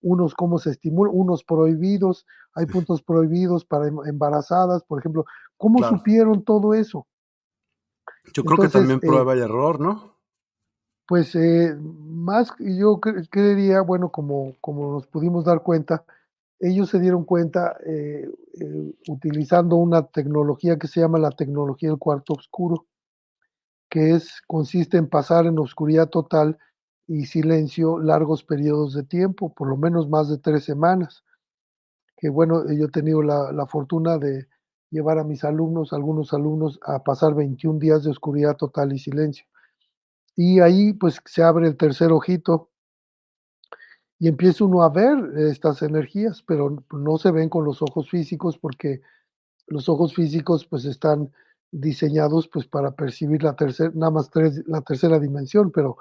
unos 0.00 0.34
cómo 0.34 0.56
se 0.56 0.70
estimulan, 0.70 1.12
unos 1.14 1.44
prohibidos, 1.44 2.25
hay 2.54 2.64
puntos 2.64 3.02
prohibidos 3.02 3.66
para 3.66 3.87
em, 3.88 3.99
embarazadas, 4.06 4.82
por 4.84 4.99
ejemplo, 4.99 5.26
¿cómo 5.58 5.80
claro. 5.80 5.99
supieron 5.99 6.42
todo 6.42 6.72
eso? 6.72 7.06
Yo 8.32 8.44
creo 8.44 8.64
Entonces, 8.64 8.72
que 8.72 8.78
también 8.78 9.00
prueba 9.00 9.34
eh, 9.34 9.38
y 9.38 9.40
error, 9.42 9.78
¿no? 9.78 10.16
Pues 11.06 11.34
eh, 11.34 11.76
más 11.78 12.54
yo 12.58 12.99
cre 12.99 13.28
creería, 13.28 13.82
bueno, 13.82 14.10
como, 14.10 14.54
como 14.62 14.94
nos 14.94 15.06
pudimos 15.06 15.44
dar 15.44 15.62
cuenta, 15.62 16.02
ellos 16.61 16.90
se 16.90 17.00
dieron 17.00 17.25
cuenta 17.25 17.76
eh, 17.87 18.29
eh, 18.61 18.93
utilizando 19.09 19.76
una 19.76 20.07
tecnología 20.07 20.79
que 20.79 20.88
se 20.88 21.00
llama 21.00 21.19
la 21.19 21.31
tecnología 21.31 21.88
del 21.88 21.99
cuarto 21.99 22.35
oscuro, 22.35 22.87
que 23.88 24.14
es, 24.14 24.43
consiste 24.47 24.99
en 24.99 25.09
pasar 25.09 25.47
en 25.47 25.59
oscuridad 25.59 26.11
total 26.11 26.59
y 27.07 27.25
silencio 27.25 27.99
largos 27.99 28.45
periodos 28.45 28.95
de 28.95 29.02
tiempo, 29.02 29.52
por 29.55 29.69
lo 29.69 29.76
menos 29.79 30.09
más 30.09 30.29
de 30.29 30.38
tres 30.38 30.64
semanas. 30.64 31.25
Que 32.19 32.29
bueno, 32.29 32.62
yo 32.71 32.85
he 32.85 32.90
tenido 32.90 33.23
la, 33.23 33.50
la 33.52 33.67
fortuna 33.67 34.19
de 34.19 34.47
llevar 34.90 35.19
a 35.19 35.25
mis 35.25 35.43
alumnos, 35.45 35.95
algunos 35.95 36.35
alumnos, 36.35 36.79
a 36.85 37.02
pasar 37.02 37.35
21 37.35 37.79
días 37.79 38.05
de 38.05 38.11
oscuridad 38.11 38.57
total 38.57 38.93
y 38.93 38.99
silencio. 38.99 39.47
Y 40.37 40.61
ahí 40.61 40.93
pues 40.93 41.21
se 41.25 41.43
abre 41.43 41.69
el 41.69 41.76
tercer 41.76 42.12
ojito 42.12 42.69
y 44.20 44.28
empieza 44.28 44.64
uno 44.64 44.82
a 44.82 44.90
ver 44.90 45.16
estas 45.38 45.80
energías, 45.80 46.44
pero 46.46 46.84
no 46.92 47.16
se 47.16 47.32
ven 47.32 47.48
con 47.48 47.64
los 47.64 47.80
ojos 47.80 48.10
físicos 48.10 48.58
porque 48.58 49.00
los 49.66 49.88
ojos 49.88 50.14
físicos 50.14 50.66
pues 50.66 50.84
están 50.84 51.32
diseñados 51.72 52.46
pues 52.46 52.66
para 52.66 52.90
percibir 52.90 53.42
la 53.42 53.56
tercera, 53.56 53.90
nada 53.94 54.12
más 54.12 54.28
tres, 54.28 54.62
la 54.66 54.82
tercera 54.82 55.18
dimensión, 55.18 55.72
pero 55.72 55.96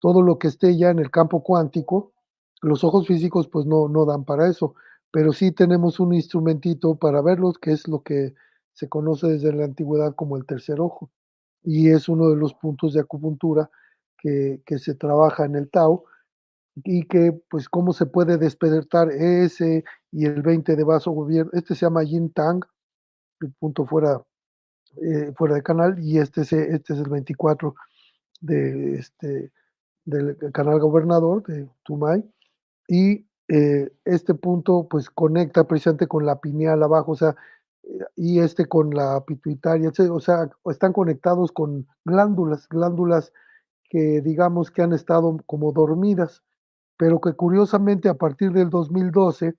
todo 0.00 0.20
lo 0.20 0.36
que 0.36 0.48
esté 0.48 0.76
ya 0.76 0.90
en 0.90 0.98
el 0.98 1.12
campo 1.12 1.44
cuántico, 1.44 2.12
los 2.60 2.82
ojos 2.82 3.06
físicos 3.06 3.46
pues 3.46 3.66
no, 3.66 3.88
no 3.88 4.04
dan 4.04 4.24
para 4.24 4.48
eso, 4.48 4.74
pero 5.12 5.32
sí 5.32 5.52
tenemos 5.52 6.00
un 6.00 6.12
instrumentito 6.12 6.96
para 6.96 7.22
verlos, 7.22 7.56
que 7.58 7.70
es 7.70 7.86
lo 7.86 8.02
que 8.02 8.34
se 8.72 8.88
conoce 8.88 9.28
desde 9.28 9.52
la 9.52 9.66
antigüedad 9.66 10.16
como 10.16 10.36
el 10.36 10.44
tercer 10.44 10.80
ojo, 10.80 11.08
y 11.62 11.90
es 11.90 12.08
uno 12.08 12.30
de 12.30 12.36
los 12.36 12.52
puntos 12.52 12.94
de 12.94 13.00
acupuntura 13.00 13.70
que, 14.18 14.60
que 14.66 14.80
se 14.80 14.96
trabaja 14.96 15.44
en 15.44 15.54
el 15.54 15.70
Tao, 15.70 16.06
y 16.84 17.06
que 17.06 17.32
pues 17.48 17.68
cómo 17.68 17.92
se 17.92 18.06
puede 18.06 18.38
despertar 18.38 19.10
ese 19.10 19.84
y 20.12 20.26
el 20.26 20.42
20 20.42 20.76
de 20.76 20.84
vaso 20.84 21.10
gobierno, 21.12 21.50
este 21.54 21.74
se 21.74 21.86
llama 21.86 22.02
Yin 22.02 22.32
Tang, 22.32 22.62
el 23.40 23.52
punto 23.58 23.86
fuera, 23.86 24.22
eh, 25.02 25.32
fuera 25.36 25.54
de 25.54 25.62
canal, 25.62 25.98
y 25.98 26.18
este, 26.18 26.44
se, 26.44 26.74
este 26.74 26.94
es 26.94 27.00
el 27.00 27.08
24 27.08 27.74
de 28.40 28.94
este 28.96 29.52
del 30.04 30.36
canal 30.52 30.80
gobernador 30.80 31.44
de 31.46 31.68
Tumay, 31.84 32.24
y 32.88 33.26
eh, 33.48 33.92
este 34.04 34.34
punto 34.34 34.86
pues 34.88 35.10
conecta 35.10 35.64
precisamente 35.64 36.06
con 36.08 36.26
la 36.26 36.40
pineal 36.40 36.82
abajo, 36.82 37.12
o 37.12 37.16
sea, 37.16 37.36
y 38.16 38.40
este 38.40 38.66
con 38.66 38.90
la 38.90 39.24
pituitaria, 39.24 39.90
o 40.10 40.20
sea, 40.20 40.50
están 40.70 40.92
conectados 40.92 41.52
con 41.52 41.86
glándulas, 42.04 42.68
glándulas 42.68 43.32
que 43.88 44.20
digamos 44.20 44.70
que 44.70 44.82
han 44.82 44.92
estado 44.92 45.36
como 45.46 45.72
dormidas, 45.72 46.42
pero 47.00 47.18
que 47.18 47.32
curiosamente 47.32 48.10
a 48.10 48.14
partir 48.14 48.52
del 48.52 48.68
2012, 48.68 49.54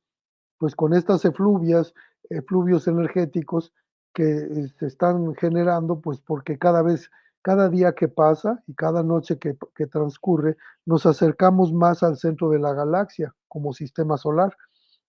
pues 0.60 0.76
con 0.76 0.94
estas 0.94 1.26
efluvias, 1.26 1.92
efluvios 2.30 2.88
energéticos 2.88 3.74
que 4.14 4.68
se 4.78 4.86
están 4.86 5.34
generando, 5.34 6.02
pues 6.02 6.20
porque 6.20 6.60
cada 6.60 6.84
vez, 6.84 7.10
cada 7.42 7.68
día 7.68 7.94
que 7.94 8.08
pasa 8.08 8.64
y 8.68 8.76
cada 8.76 9.02
noche 9.02 9.40
que, 9.40 9.88
transcurre, 9.88 10.56
nos 10.86 11.08
acercamos 11.08 11.74
más 11.74 12.04
al 12.04 12.18
centro 12.18 12.52
de 12.52 12.60
la 12.60 12.76
galaxia 12.76 13.34
como 13.48 13.74
sistema 13.74 14.18
solar. 14.18 14.56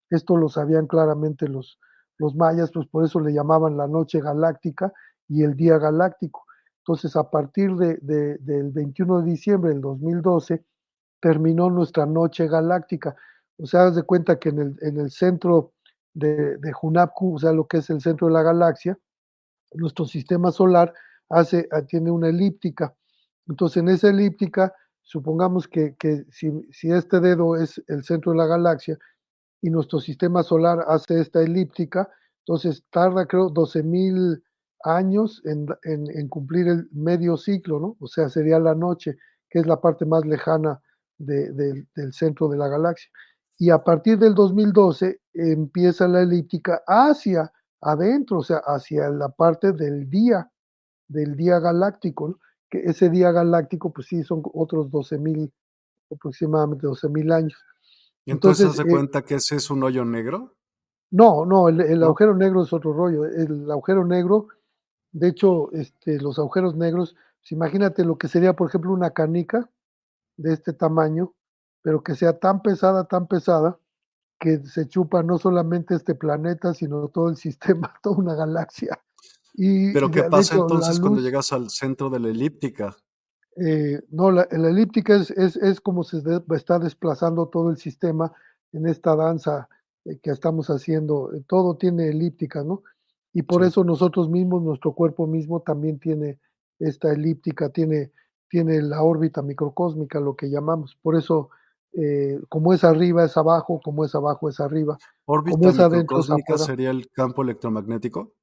Esto 0.09 0.39
lo 0.39 0.49
sabían 0.49 0.87
claramente 0.87 1.49
los, 1.49 1.79
los 2.17 2.35
mayas, 2.35 2.71
pues 2.73 2.89
por 2.89 3.05
eso 3.05 3.21
le 3.21 3.35
llamaban 3.35 3.77
la 3.77 3.89
noche 3.89 4.23
galáctica 4.23 4.91
y 5.29 5.43
el 5.43 5.55
día 5.55 5.77
galáctico. 5.77 6.47
Entonces, 6.79 7.15
a 7.15 7.29
partir 7.29 7.75
de, 7.77 7.99
de, 8.01 8.39
del 8.39 8.71
21 8.71 9.21
de 9.21 9.31
diciembre 9.33 9.73
del 9.73 9.83
2012, 9.83 10.65
terminó 11.23 11.71
nuestra 11.71 12.05
noche 12.05 12.49
galáctica. 12.49 13.15
O 13.57 13.65
sea, 13.65 13.85
haz 13.85 13.95
de 13.95 14.03
cuenta 14.03 14.39
que 14.39 14.49
en 14.49 14.59
el, 14.59 14.77
en 14.83 14.99
el 14.99 15.11
centro 15.11 15.73
de, 16.13 16.59
de 16.59 16.73
Hunapku, 16.83 17.37
o 17.37 17.39
sea, 17.39 17.53
lo 17.53 17.67
que 17.67 17.79
es 17.79 17.89
el 17.91 18.01
centro 18.01 18.27
de 18.27 18.35
la 18.35 18.43
galaxia, 18.43 18.99
nuestro 19.73 20.05
sistema 20.05 20.51
solar 20.51 20.93
hace, 21.31 21.69
ah, 21.71 21.83
tiene 21.83 22.11
una 22.11 22.29
elíptica. 22.29 22.95
Entonces, 23.47 23.79
en 23.79 23.89
esa 23.89 24.11
elíptica, 24.11 24.75
supongamos 25.01 25.69
que, 25.69 25.95
que 25.97 26.25
si, 26.31 26.51
si, 26.73 26.91
este 26.91 27.21
dedo 27.21 27.57
es 27.57 27.81
el 27.87 28.03
centro 28.03 28.33
de 28.33 28.39
la 28.39 28.47
galaxia 28.47 28.99
y 29.63 29.71
nuestro 29.71 30.01
sistema 30.01 30.43
solar 30.43 30.85
hace 30.89 31.21
esta 31.21 31.41
elíptica, 31.41 32.11
entonces 32.41 32.85
tarda, 32.91 33.27
creo, 33.27 33.49
12 33.49 33.85
mil 33.85 34.43
años 34.83 35.41
en, 35.45 35.67
en, 35.85 36.11
en, 36.19 36.29
cumplir 36.29 36.67
el 36.67 36.89
medio 36.91 37.37
ciclo, 37.37 37.79
¿no? 37.79 37.97
O 38.01 38.09
sea, 38.09 38.29
sería 38.29 38.59
la 38.59 38.75
noche, 38.75 39.17
que 39.49 39.61
es 39.61 39.67
la 39.67 39.81
parte 39.81 40.05
más 40.05 40.27
lejana 40.27 40.83
de, 41.25 41.53
de, 41.53 41.87
del 41.95 42.13
centro 42.13 42.49
de 42.49 42.59
la 42.59 42.69
galaxia. 42.69 43.11
Y 43.59 43.71
a 43.71 43.79
partir 43.79 44.19
del 44.19 44.35
2012 44.35 45.21
empieza 45.35 46.09
la 46.09 46.23
elíptica 46.23 46.83
hacia 46.87 47.53
adentro, 47.81 48.39
o 48.39 48.43
sea, 48.43 48.59
hacia 48.59 49.09
la 49.11 49.29
parte 49.29 49.73
del 49.73 50.09
día, 50.09 50.51
del 51.09 51.37
día 51.37 51.59
galáctico, 51.59 52.29
¿no? 52.29 52.39
que 52.71 52.79
ese 52.85 53.11
día 53.11 53.31
galáctico, 53.33 53.93
pues 53.93 54.07
sí, 54.07 54.23
son 54.23 54.43
otros 54.55 54.91
12 54.91 55.19
mil, 55.19 55.53
aproximadamente 56.11 56.87
12 56.87 57.09
mil 57.11 57.31
años. 57.31 57.59
¿Y 58.25 58.31
entonces, 58.31 58.65
entonces 58.65 58.85
se 58.85 58.89
eh, 58.89 58.91
cuenta 58.91 59.23
que 59.23 59.35
ese 59.35 59.57
es 59.57 59.71
un 59.71 59.83
hoyo 59.83 60.05
negro? 60.05 60.55
No, 61.11 61.45
no, 61.45 61.69
el, 61.69 61.83
el 61.83 62.01
¿No? 62.01 62.07
agujero 62.07 62.35
negro 62.35 62.63
es 62.63 62.73
otro 62.73 62.95
rollo. 62.95 63.27
El 63.27 63.71
agujero 63.71 64.07
negro, 64.07 64.49
de 65.11 65.29
hecho, 65.29 65.71
este, 65.73 66.19
los 66.19 66.39
agujeros 66.39 66.75
negros, 66.75 67.15
pues 67.41 67.53
imagínate 67.53 68.05
lo 68.05 68.17
que 68.17 68.29
sería, 68.29 68.55
por 68.55 68.69
ejemplo, 68.69 68.93
una 68.93 69.11
canica, 69.11 69.69
de 70.37 70.53
este 70.55 70.73
tamaño, 70.73 71.35
pero 71.83 72.03
que 72.03 72.15
sea 72.17 72.39
tan 72.39 72.63
pesada, 72.63 73.05
tan 73.05 73.27
pesada, 73.29 73.79
que 74.41 74.59
se 74.65 74.89
chupa 74.89 75.23
no 75.23 75.39
solamente 75.39 75.95
este 75.95 76.15
planeta, 76.15 76.75
sino 76.75 77.09
todo 77.09 77.31
el 77.31 77.37
sistema, 77.39 77.95
toda 78.03 78.17
una 78.19 78.35
galaxia. 78.35 79.01
Y 79.55 79.91
Pero 79.93 80.11
¿qué 80.11 80.25
pasa 80.25 80.55
hecho, 80.55 80.63
entonces 80.63 81.01
cuando 81.01 81.21
llegas 81.21 81.53
al 81.53 81.71
centro 81.71 82.11
de 82.11 82.21
la 82.21 82.29
elíptica? 82.29 82.97
eh, 83.57 84.03
no, 84.11 84.31
la, 84.31 84.49
la 84.51 84.71
elíptica 84.71 85.17
es, 85.17 85.31
es, 85.33 85.57
es 85.57 85.81
como 85.81 86.05
se 86.05 86.23
está 86.57 86.79
desplazando 86.79 87.49
todo 87.49 87.71
el 87.71 87.77
sistema 87.77 88.33
en 88.73 88.87
esta 88.89 89.15
danza 89.17 89.69
eh, 90.07 90.19
que 90.23 90.31
estamos 90.31 90.69
haciendo. 90.71 91.33
eh, 91.35 91.45
Todo 91.47 91.77
tiene 91.77 92.09
elíptica, 92.09 92.65
¿no? 92.65 92.83
Y 93.35 93.43
por 93.43 93.63
Sí. 93.63 93.69
eso 93.69 93.85
nosotros 93.85 94.31
mismos, 94.31 94.63
nuestro 94.63 94.95
cuerpo 94.95 95.27
mismo 95.27 95.61
también 95.63 95.99
tiene 96.01 96.41
esta 96.79 97.13
elíptica, 97.13 97.69
tiene, 97.71 98.13
tiene 98.53 98.83
la 98.83 99.03
órbita 99.03 99.41
microcósmica, 99.41 100.21
lo 100.21 100.37
que 100.37 100.51
llamamos. 100.51 100.95
Por 101.01 101.17
eso, 101.17 101.49
eh, 101.95 102.39
como 102.51 102.75
es 102.75 102.85
arriba 102.85 103.25
es 103.25 103.35
abajo, 103.39 103.81
como 103.83 104.05
es 104.05 104.15
abajo 104.15 104.47
es 104.51 104.61
arriba, 104.61 104.99
como 105.25 105.39
¿Órbita 105.39 105.69
es 105.71 105.79
adentro 105.81 106.21
es 106.21 106.29
microcósmica 106.29 106.59
sería 106.59 106.91
el 106.91 107.09
campo 107.13 107.43
electromagnético? 107.43 108.35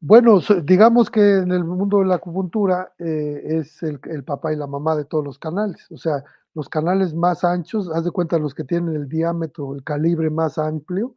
Bueno, 0.00 0.40
digamos 0.64 1.10
que 1.10 1.20
en 1.40 1.52
el 1.52 1.62
mundo 1.62 1.98
de 1.98 2.06
la 2.06 2.14
acupuntura 2.14 2.94
eh, 2.98 3.42
es 3.58 3.82
el, 3.82 4.00
el 4.04 4.24
papá 4.24 4.50
y 4.50 4.56
la 4.56 4.66
mamá 4.66 4.96
de 4.96 5.04
todos 5.04 5.22
los 5.22 5.38
canales. 5.38 5.86
O 5.90 5.98
sea, 5.98 6.24
los 6.54 6.70
canales 6.70 7.12
más 7.14 7.44
anchos, 7.44 7.90
haz 7.94 8.04
de 8.04 8.10
cuenta 8.10 8.38
los 8.38 8.54
que 8.54 8.64
tienen 8.64 8.94
el 8.96 9.10
diámetro, 9.10 9.74
el 9.74 9.84
calibre 9.84 10.30
más 10.30 10.56
amplio, 10.56 11.16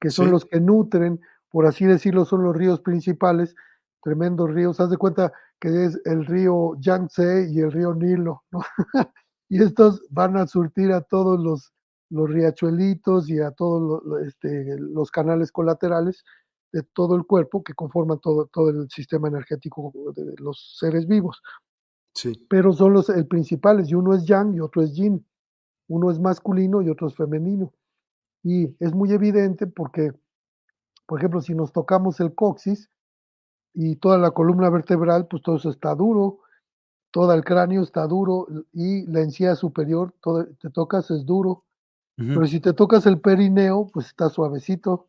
que 0.00 0.10
son 0.10 0.26
Sí. 0.26 0.32
los 0.32 0.44
que 0.46 0.58
nutren, 0.60 1.20
por 1.48 1.64
así 1.66 1.84
decirlo, 1.84 2.24
son 2.24 2.42
los 2.42 2.56
ríos 2.56 2.80
principales, 2.80 3.54
tremendos 4.02 4.50
ríos. 4.50 4.80
Haz 4.80 4.90
de 4.90 4.96
cuenta 4.96 5.32
que 5.60 5.84
es 5.84 6.00
el 6.04 6.24
río 6.26 6.74
Yangtze 6.78 7.48
y 7.50 7.60
el 7.60 7.72
río 7.72 7.94
Nilo, 7.94 8.44
¿no? 8.50 8.60
y 9.48 9.62
estos 9.62 10.02
van 10.10 10.36
a 10.36 10.46
surtir 10.46 10.92
a 10.92 11.00
todos 11.00 11.40
los, 11.40 11.72
los 12.10 12.30
riachuelitos 12.30 13.28
y 13.28 13.40
a 13.40 13.50
todos 13.50 14.02
este, 14.26 14.78
los 14.78 15.10
canales 15.10 15.52
colaterales 15.52 16.24
de 16.72 16.82
todo 16.82 17.16
el 17.16 17.26
cuerpo 17.26 17.62
que 17.62 17.74
conforman 17.74 18.20
todo, 18.20 18.46
todo 18.46 18.70
el 18.70 18.90
sistema 18.90 19.28
energético 19.28 19.92
de 20.14 20.34
los 20.38 20.76
seres 20.78 21.06
vivos. 21.06 21.40
Sí. 22.14 22.46
Pero 22.48 22.72
son 22.72 22.92
los 22.92 23.08
el 23.08 23.26
principales, 23.26 23.90
y 23.90 23.94
uno 23.94 24.14
es 24.14 24.24
yang 24.24 24.54
y 24.54 24.60
otro 24.60 24.82
es 24.82 24.94
yin. 24.94 25.24
Uno 25.88 26.10
es 26.10 26.18
masculino 26.20 26.82
y 26.82 26.90
otro 26.90 27.08
es 27.08 27.14
femenino. 27.14 27.72
Y 28.42 28.76
es 28.80 28.92
muy 28.92 29.12
evidente 29.12 29.66
porque, 29.66 30.12
por 31.06 31.18
ejemplo, 31.18 31.40
si 31.40 31.54
nos 31.54 31.72
tocamos 31.72 32.20
el 32.20 32.34
coxis 32.34 32.90
y 33.80 33.94
toda 33.94 34.18
la 34.18 34.32
columna 34.32 34.68
vertebral, 34.70 35.28
pues 35.28 35.40
todo 35.40 35.54
eso 35.56 35.70
está 35.70 35.94
duro, 35.94 36.40
todo 37.12 37.32
el 37.32 37.44
cráneo 37.44 37.84
está 37.84 38.08
duro 38.08 38.48
y 38.72 39.06
la 39.06 39.20
encía 39.20 39.54
superior, 39.54 40.12
todo, 40.20 40.46
te 40.60 40.68
tocas 40.70 41.12
es 41.12 41.24
duro. 41.24 41.64
Pero 42.16 42.44
si 42.48 42.58
te 42.58 42.72
tocas 42.72 43.06
el 43.06 43.20
perineo, 43.20 43.86
pues 43.92 44.06
está 44.06 44.28
suavecito. 44.28 45.06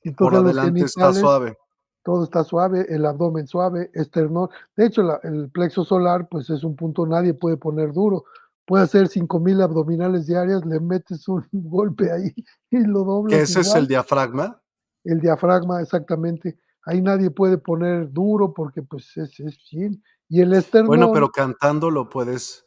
Si 0.00 0.12
Por 0.12 0.36
adelante 0.36 0.84
está 0.84 1.12
suave. 1.12 1.56
todo 2.04 2.22
está 2.22 2.44
suave, 2.44 2.86
el 2.88 3.04
abdomen 3.04 3.48
suave, 3.48 3.90
esternón. 3.92 4.50
De 4.76 4.86
hecho, 4.86 5.02
la- 5.02 5.18
el 5.24 5.50
plexo 5.50 5.84
solar, 5.84 6.28
pues 6.28 6.48
es 6.50 6.62
un 6.62 6.76
punto 6.76 7.04
nadie 7.06 7.34
puede 7.34 7.56
poner 7.56 7.92
duro. 7.92 8.24
Puede 8.64 8.84
hacer 8.84 9.08
5000 9.08 9.60
abdominales 9.60 10.26
diarias, 10.28 10.64
le 10.64 10.78
metes 10.78 11.26
un 11.26 11.44
golpe 11.52 12.12
ahí 12.12 12.32
y 12.70 12.78
lo 12.84 13.00
¿Que 13.00 13.04
doblas 13.06 13.40
ese 13.40 13.60
es 13.62 13.74
el 13.74 13.88
diafragma? 13.88 14.62
El 15.02 15.20
diafragma, 15.20 15.82
exactamente. 15.82 16.56
Ahí 16.86 17.02
nadie 17.02 17.30
puede 17.30 17.58
poner 17.58 18.10
duro 18.12 18.54
porque 18.54 18.82
pues 18.82 19.14
es, 19.16 19.38
es. 19.40 19.58
Y 19.70 20.40
el 20.40 20.48
Bueno, 20.48 20.58
esternón, 20.58 21.10
pero 21.12 21.28
cantando 21.30 21.90
lo 21.90 22.08
puedes 22.08 22.66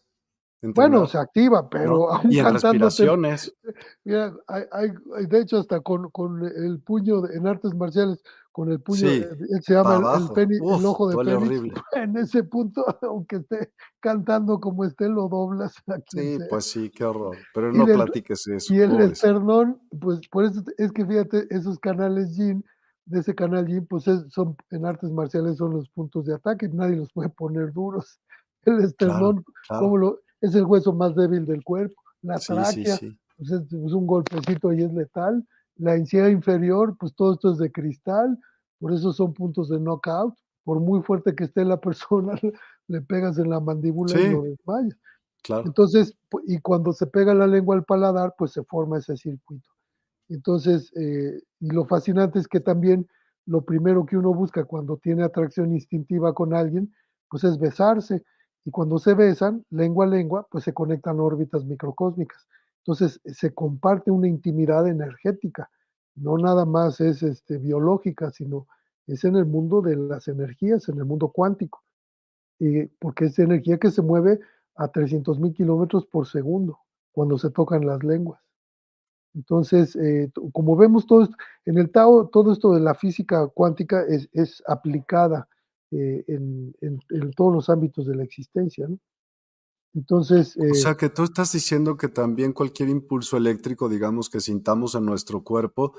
bueno, 0.62 0.88
entrenar, 0.88 1.10
se 1.10 1.18
activa, 1.18 1.70
pero 1.70 2.12
aún 2.14 2.32
Y 2.32 2.40
en 2.40 2.54
respiraciones. 2.54 3.56
mira, 4.04 4.34
hay, 4.48 4.64
hay- 4.72 5.26
de 5.28 5.40
hecho 5.40 5.58
hasta 5.58 5.80
con, 5.80 6.10
con 6.12 6.46
el 6.46 6.80
puño 6.82 7.26
en 7.30 7.48
artes 7.48 7.74
marciales, 7.74 8.22
con 8.52 8.72
el 8.72 8.82
puño, 8.82 8.98
Sí, 9.00 9.26
se 9.62 9.74
llama 9.74 9.96
el, 9.96 10.22
el, 10.22 10.28
peni- 10.30 10.80
el 10.80 10.86
ojo 10.86 11.08
de 11.10 11.16
horrible. 11.16 11.74
en 11.96 12.18
ese 12.18 12.44
punto, 12.44 12.84
aunque 13.02 13.38
esté 13.38 13.72
cantando 14.02 14.60
como 14.60 14.84
esté, 14.84 15.08
lo 15.08 15.30
doblas 15.30 15.76
a 15.88 16.00
quien 16.00 16.40
Sí, 16.40 16.46
pues 16.50 16.66
sí, 16.66 16.90
qué 16.90 17.06
horror. 17.06 17.38
Pero 17.54 17.72
no 17.72 17.86
del, 17.86 17.96
platiques 17.96 18.46
eso, 18.48 18.74
y 18.74 18.82
el 18.82 19.00
esternón, 19.00 19.80
pues 20.02 20.28
por 20.28 20.44
eso 20.44 20.62
es 20.78 20.92
que 20.92 21.06
fíjate, 21.06 21.48
esos 21.52 21.80
canales 21.80 22.36
yin, 22.36 22.66
de 23.10 23.20
ese 23.20 23.34
canal 23.36 23.68
yin, 23.68 23.86
pues 23.88 24.08
es- 24.08 24.26
son 24.30 24.56
en 24.72 24.86
artes 24.86 25.10
marciales 25.12 25.58
son 25.58 25.72
los 25.74 25.90
puntos 25.90 26.26
de 26.26 26.34
ataque, 26.36 26.70
nadie 26.70 26.96
los 26.96 27.12
puede 27.12 27.30
poner 27.30 27.74
duros. 27.74 28.20
El 28.66 28.84
esternón, 28.84 29.44
claro. 29.68 29.98
lo, 29.98 30.20
es 30.42 30.54
el 30.54 30.66
hueso 30.66 30.94
más 30.94 31.16
débil 31.16 31.46
del 31.46 31.64
cuerpo. 31.64 31.96
La 32.22 32.38
Sí, 32.38 32.54
tráquea, 32.54 32.98
sí. 32.98 33.18
pues 33.38 33.52
es, 33.52 33.62
es 33.74 33.94
un 33.94 34.06
golpecito 34.06 34.74
y 34.74 34.84
es 34.84 34.94
letal. 34.94 35.46
La 35.78 35.96
encía 35.96 36.30
inferior, 36.30 36.96
pues 37.00 37.16
todo 37.16 37.34
esto 37.34 37.52
es 37.54 37.58
de 37.58 37.72
cristal, 37.72 38.38
por 38.80 38.92
eso 38.94 39.14
son 39.14 39.34
puntos 39.34 39.70
de 39.70 39.80
knockout. 39.80 40.36
Por 40.66 40.80
muy 40.82 41.02
fuerte 41.02 41.34
que 41.34 41.46
esté 41.46 41.64
la 41.66 41.80
persona, 41.82 42.38
le 42.88 43.02
pegas 43.02 43.38
en 43.40 43.50
la 43.50 43.60
mandíbula 43.62 44.20
y 44.20 44.32
lo 44.34 44.44
desmayas. 44.44 44.98
claro. 45.42 45.64
Entonces, 45.66 46.16
y 46.46 46.60
cuando 46.60 46.92
se 46.94 47.08
pega 47.08 47.34
la 47.34 47.48
lengua 47.48 47.76
al 47.76 47.86
paladar, 47.86 48.36
pues 48.38 48.52
se 48.52 48.64
forma 48.66 48.98
ese 48.98 49.16
circuito. 49.18 49.70
Entonces, 50.30 50.92
eh, 50.96 51.42
y 51.60 51.70
lo 51.72 51.86
fascinante 51.86 52.40
es 52.40 52.48
que 52.48 52.60
también 52.60 53.08
lo 53.46 53.62
primero 53.62 54.06
que 54.06 54.18
uno 54.18 54.34
busca 54.34 54.64
cuando 54.66 54.98
tiene 54.98 55.24
atracción 55.24 55.74
instintiva 55.74 56.34
con 56.34 56.54
alguien, 56.54 56.94
pues 57.30 57.44
es 57.44 57.58
besarse. 57.58 58.24
Y 58.64 58.72
cuando 58.72 59.00
se 59.00 59.16
besan, 59.16 59.66
lengua 59.72 60.06
a 60.06 60.10
lengua, 60.10 60.48
pues 60.52 60.64
se 60.64 60.74
conectan 60.74 61.20
órbitas 61.20 61.66
microcósmicas. 61.66 62.48
Entonces, 62.86 63.20
se 63.26 63.54
comparte 63.54 64.12
una 64.12 64.28
intimidad 64.28 64.88
energética. 64.88 65.70
No 66.16 66.38
nada 66.38 66.66
más 66.66 67.02
es 67.02 67.24
este, 67.24 67.58
biológica, 67.58 68.32
sino 68.32 68.68
es 69.08 69.24
en 69.24 69.36
el 69.36 69.46
mundo 69.46 69.82
de 69.82 69.96
las 69.96 70.28
energías, 70.28 70.88
en 70.90 70.98
el 71.00 71.06
mundo 71.06 71.30
cuántico. 71.30 71.84
Y 72.60 72.86
porque 73.00 73.26
es 73.26 73.40
energía 73.40 73.80
que 73.80 73.92
se 73.92 74.02
mueve 74.02 74.40
a 74.76 74.90
300 74.90 75.40
mil 75.40 75.54
kilómetros 75.54 76.06
por 76.08 76.28
segundo 76.28 76.80
cuando 77.12 77.38
se 77.38 77.50
tocan 77.50 77.86
las 77.86 78.04
lenguas. 78.04 78.42
Entonces, 79.36 79.96
eh, 79.96 80.32
como 80.54 80.76
vemos 80.76 81.06
todo 81.08 81.24
esto, 81.24 81.36
en 81.66 81.78
el 81.78 81.92
Tao, 81.92 82.28
todo 82.30 82.52
esto 82.54 82.74
de 82.74 82.82
la 82.82 82.96
física 82.96 83.48
cuántica 83.48 84.04
es, 84.08 84.30
es 84.34 84.64
aplicada 84.68 85.48
eh, 85.92 86.24
en, 86.28 86.76
en- 86.82 87.00
en 87.10 87.32
todos 87.34 87.54
los 87.54 87.70
ámbitos 87.70 88.08
de 88.08 88.16
la 88.16 88.24
existencia, 88.24 88.88
¿no? 88.88 89.00
Entonces, 89.96 90.58
O 90.70 90.74
eh, 90.74 90.74
sea 90.74 90.96
que 90.96 91.10
tú 91.10 91.24
estás 91.26 91.52
diciendo 91.52 91.98
que 91.98 92.08
también 92.08 92.54
cualquier 92.54 92.90
impulso 92.90 93.36
eléctrico, 93.38 93.90
digamos, 93.90 94.30
que 94.30 94.40
sintamos 94.40 94.96
en 94.96 95.06
nuestro 95.06 95.44
cuerpo, 95.44 95.94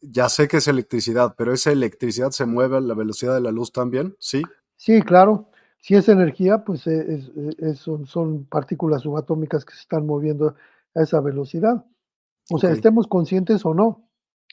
ya 0.00 0.28
sé 0.28 0.48
que 0.48 0.58
es 0.58 0.68
electricidad, 0.68 1.34
pero 1.38 1.52
esa 1.54 1.72
electricidad 1.72 2.30
se 2.32 2.46
mueve 2.46 2.78
a 2.78 2.80
la 2.80 2.94
velocidad 2.94 3.34
de 3.34 3.42
la 3.42 3.52
luz 3.52 3.72
también, 3.72 4.16
¿sí? 4.20 4.42
sí, 4.76 5.02
claro, 5.02 5.48
si 5.78 5.94
es 5.94 6.08
energía, 6.08 6.64
pues 6.64 6.86
eh, 6.86 7.04
es- 7.14 7.28
es- 7.36 7.58
es- 7.58 7.78
son, 7.78 8.06
son 8.06 8.44
partículas 8.46 9.02
subatómicas 9.02 9.64
que 9.64 9.74
se 9.74 9.80
están 9.80 10.06
moviendo 10.06 10.54
a 10.94 11.02
esa 11.02 11.20
velocidad. 11.20 11.84
O 12.50 12.58
sea, 12.58 12.70
estemos 12.70 13.06
conscientes 13.06 13.64
o 13.66 13.74
no, 13.74 14.08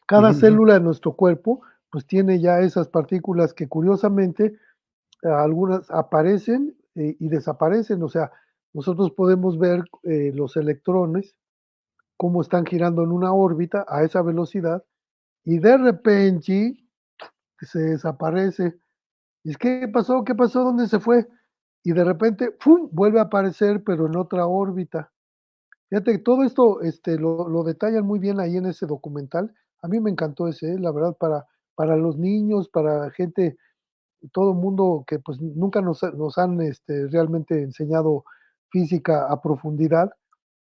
cada 0.07 0.33
célula 0.33 0.75
de 0.75 0.79
nuestro 0.79 1.13
cuerpo, 1.15 1.61
pues 1.91 2.07
tiene 2.07 2.41
ya 2.41 2.59
esas 2.59 2.87
partículas 2.87 3.53
que 3.53 3.67
curiosamente 3.67 4.57
algunas 5.21 5.89
aparecen 5.91 6.75
eh, 6.95 7.15
y 7.19 7.27
desaparecen. 7.29 8.01
O 8.03 8.09
sea, 8.09 8.31
nosotros 8.73 9.11
podemos 9.11 9.59
ver 9.59 9.83
eh, 10.03 10.31
los 10.33 10.57
electrones, 10.57 11.35
cómo 12.17 12.41
están 12.41 12.65
girando 12.65 13.03
en 13.03 13.11
una 13.11 13.33
órbita 13.33 13.85
a 13.87 14.03
esa 14.03 14.21
velocidad 14.21 14.83
y 15.45 15.59
de 15.59 15.77
repente 15.77 16.77
se 17.59 17.79
desaparece. 17.79 18.75
Y 19.43 19.51
es, 19.51 19.57
¿qué 19.57 19.87
pasó? 19.93 20.23
¿Qué 20.23 20.35
pasó? 20.35 20.63
¿Dónde 20.63 20.87
se 20.87 20.99
fue? 20.99 21.27
Y 21.83 21.91
de 21.91 22.03
repente, 22.03 22.51
¡pum!, 22.51 22.89
vuelve 22.91 23.19
a 23.19 23.23
aparecer, 23.23 23.83
pero 23.83 24.07
en 24.07 24.15
otra 24.15 24.47
órbita. 24.47 25.12
Fíjate, 25.89 26.17
todo 26.19 26.43
esto 26.43 26.81
este, 26.81 27.17
lo, 27.17 27.47
lo 27.47 27.63
detallan 27.63 28.05
muy 28.05 28.19
bien 28.19 28.39
ahí 28.39 28.57
en 28.57 28.65
ese 28.65 28.85
documental. 28.85 29.53
A 29.81 29.87
mí 29.87 29.99
me 29.99 30.09
encantó 30.09 30.47
ese, 30.47 30.73
¿eh? 30.73 30.79
la 30.79 30.91
verdad, 30.91 31.15
para, 31.19 31.45
para 31.75 31.95
los 31.95 32.17
niños, 32.17 32.69
para 32.69 33.11
gente, 33.11 33.57
todo 34.31 34.51
el 34.51 34.57
mundo 34.57 35.03
que 35.07 35.19
pues 35.19 35.41
nunca 35.41 35.81
nos, 35.81 36.01
nos 36.15 36.37
han 36.37 36.61
este, 36.61 37.07
realmente 37.07 37.61
enseñado 37.61 38.23
física 38.69 39.27
a 39.31 39.41
profundidad. 39.41 40.09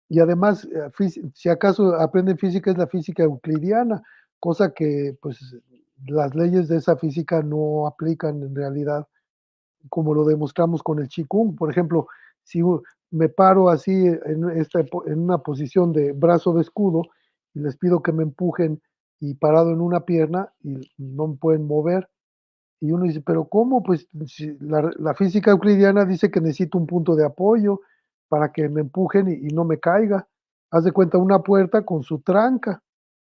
Y 0.10 0.20
además, 0.20 0.66
eh, 0.66 1.12
si 1.34 1.50
acaso 1.50 1.96
aprenden 1.96 2.38
física, 2.38 2.72
es 2.72 2.78
la 2.78 2.88
física 2.88 3.24
euclidiana, 3.24 4.04
cosa 4.40 4.74
que 4.74 5.18
pues 5.22 5.40
las 6.08 6.36
leyes 6.36 6.68
de 6.68 6.78
esa 6.78 6.98
física 6.98 7.42
no 7.42 7.88
aplican 7.88 8.44
en 8.44 8.56
realidad 8.56 9.08
como 9.90 10.14
lo 10.14 10.26
demostramos 10.26 10.84
con 10.84 11.00
el 11.00 11.08
Qigong. 11.08 11.56
Por 11.56 11.72
ejemplo, 11.72 12.08
si 12.44 12.62
me 13.12 13.30
paro 13.30 13.70
así 13.70 13.92
en, 13.92 14.50
esta, 14.58 14.80
en 15.06 15.20
una 15.20 15.40
posición 15.40 15.94
de 15.94 16.12
brazo 16.12 16.54
de 16.54 16.62
escudo 16.62 17.04
y 17.54 17.60
les 17.60 17.78
pido 17.78 18.02
que 18.02 18.12
me 18.12 18.24
empujen 18.24 18.82
y 19.20 19.36
parado 19.36 19.72
en 19.72 19.82
una 19.82 20.02
pierna 20.02 20.52
y 20.62 20.80
no 20.98 21.28
me 21.28 21.36
pueden 21.38 21.66
mover. 21.66 22.10
Y 22.82 22.92
uno 22.92 23.06
dice, 23.06 23.22
pero 23.22 23.46
¿cómo? 23.46 23.82
Pues 23.82 24.08
si 24.28 24.58
la, 24.60 24.92
la 24.98 25.14
física 25.16 25.52
euclidiana 25.52 26.06
dice 26.06 26.30
que 26.30 26.42
necesito 26.42 26.78
un 26.78 26.88
punto 26.88 27.16
de 27.16 27.26
apoyo 27.26 27.80
para 28.28 28.52
que 28.52 28.68
me 28.70 28.82
empujen 28.82 29.30
y, 29.30 29.48
no 29.54 29.64
me 29.66 29.80
caiga. 29.80 30.28
Haz 30.72 30.84
de 30.84 30.92
cuenta 30.92 31.18
una 31.18 31.40
puerta 31.40 31.86
con 31.86 32.04
su 32.04 32.20
tranca. 32.20 32.82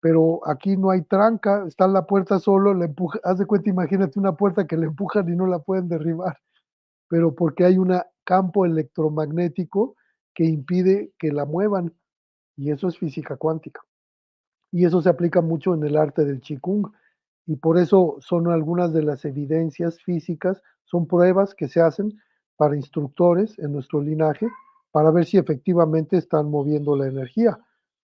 pero 0.01 0.41
aquí 0.47 0.77
no 0.77 0.91
hay 0.91 1.03
tranca, 1.03 1.65
está 1.67 1.89
la 1.89 2.07
puerta 2.07 2.39
solo, 2.39 2.75
le 2.75 2.87
empuja, 2.87 3.19
haz 3.25 3.39
de 3.39 3.47
cuenta, 3.47 3.71
imagínate 3.71 4.19
una 4.19 4.33
puerta 4.37 4.67
que 4.67 4.77
le 4.77 4.87
empujan 4.87 5.29
y 5.29 5.37
no 5.37 5.47
la 5.47 5.59
pueden 5.61 5.89
derribar, 5.89 6.39
pero 7.09 7.35
porque 7.35 7.65
hay 7.65 7.79
un 7.79 7.99
campo 8.25 8.67
electromagnético 8.67 9.97
que 10.35 10.45
impide 10.45 11.13
que 11.19 11.33
la 11.33 11.47
muevan, 11.47 11.95
y 12.57 12.71
eso 12.71 12.89
es 12.89 12.99
física 12.99 13.37
cuántica. 13.37 13.81
Y 14.71 14.85
eso 14.85 15.01
se 15.01 15.09
aplica 15.09 15.41
mucho 15.41 15.75
en 15.75 15.83
el 15.85 15.97
arte 15.97 16.25
del 16.25 16.41
Qigong, 16.41 16.93
y 17.47 17.57
por 17.57 17.79
eso 17.79 18.19
son 18.21 18.49
algunas 18.49 18.93
de 18.93 19.03
las 19.03 19.25
evidencias 19.25 20.01
físicas, 20.03 20.63
son 20.85 21.07
pruebas 21.07 21.55
que 21.55 21.69
se 21.69 21.81
hacen 21.81 22.21
para 22.57 22.77
instructores 22.77 23.59
en 23.59 23.73
nuestro 23.73 24.03
linaje, 24.03 24.49
para 24.91 25.11
ver 25.11 25.25
si 25.25 25.39
efectivamente 25.39 26.17
están 26.17 26.51
moviendo 26.51 26.97
la 26.97 27.07
energía, 27.07 27.59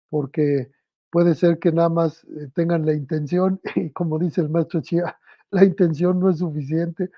porque 0.09 0.71
puede 1.11 1.35
ser 1.35 1.59
que 1.59 1.73
nada 1.73 1.89
más 1.89 2.25
eh, 2.25 2.49
tengan 2.55 2.87
la 2.87 2.95
intención 2.95 3.61
y 3.77 3.91
como 3.91 4.19
dice 4.19 4.41
el 4.41 4.49
maestro 4.49 4.81
Chia, 4.81 5.19
la 5.51 5.65
intención 5.65 6.19
no 6.19 6.31
es 6.31 6.39
suficiente, 6.39 7.11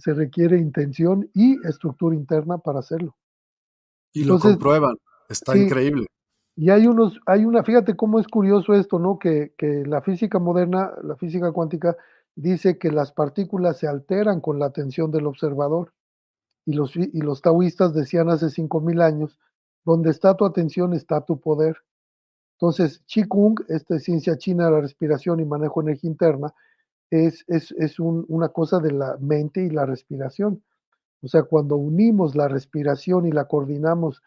se 0.00 0.14
requiere 0.14 0.58
intención 0.58 1.30
y 1.34 1.56
estructura 1.66 2.14
interna 2.14 2.58
para 2.58 2.80
hacerlo. 2.80 3.16
Y 4.12 4.24
lo 4.24 4.38
comprueban, 4.38 4.96
está 5.28 5.56
increíble. 5.56 6.06
Y 6.56 6.70
hay 6.70 6.86
unos, 6.86 7.20
hay 7.26 7.44
una, 7.44 7.62
fíjate 7.62 7.96
cómo 7.96 8.18
es 8.18 8.26
curioso 8.26 8.72
esto, 8.74 8.98
¿no? 8.98 9.18
Que, 9.18 9.52
que 9.58 9.84
la 9.86 10.00
física 10.00 10.38
moderna, 10.38 10.90
la 11.02 11.16
física 11.16 11.52
cuántica, 11.52 11.96
dice 12.34 12.78
que 12.78 12.90
las 12.90 13.12
partículas 13.12 13.78
se 13.78 13.88
alteran 13.88 14.40
con 14.40 14.58
la 14.58 14.66
atención 14.66 15.10
del 15.10 15.26
observador. 15.26 15.92
Y 16.64 16.72
los, 16.72 16.96
y 16.96 17.20
los 17.20 17.42
taoístas 17.42 17.94
decían 17.94 18.28
hace 18.28 18.46
5.000 18.46 19.02
años, 19.02 19.38
donde 19.84 20.10
está 20.10 20.34
tu 20.34 20.44
atención 20.44 20.94
está 20.94 21.20
tu 21.20 21.38
poder. 21.38 21.76
Entonces, 22.58 23.02
Qigong, 23.06 23.64
esta 23.68 23.98
ciencia 23.98 24.36
china 24.38 24.64
de 24.66 24.72
la 24.72 24.80
respiración 24.80 25.40
y 25.40 25.44
manejo 25.44 25.82
de 25.82 25.90
energía 25.90 26.10
interna, 26.10 26.54
es, 27.10 27.44
es, 27.48 27.72
es 27.72 28.00
un, 28.00 28.24
una 28.28 28.48
cosa 28.48 28.80
de 28.80 28.92
la 28.92 29.16
mente 29.18 29.64
y 29.64 29.70
la 29.70 29.86
respiración. 29.86 30.62
O 31.22 31.28
sea, 31.28 31.44
cuando 31.44 31.76
unimos 31.76 32.34
la 32.36 32.48
respiración 32.48 33.26
y 33.26 33.32
la 33.32 33.46
coordinamos 33.46 34.22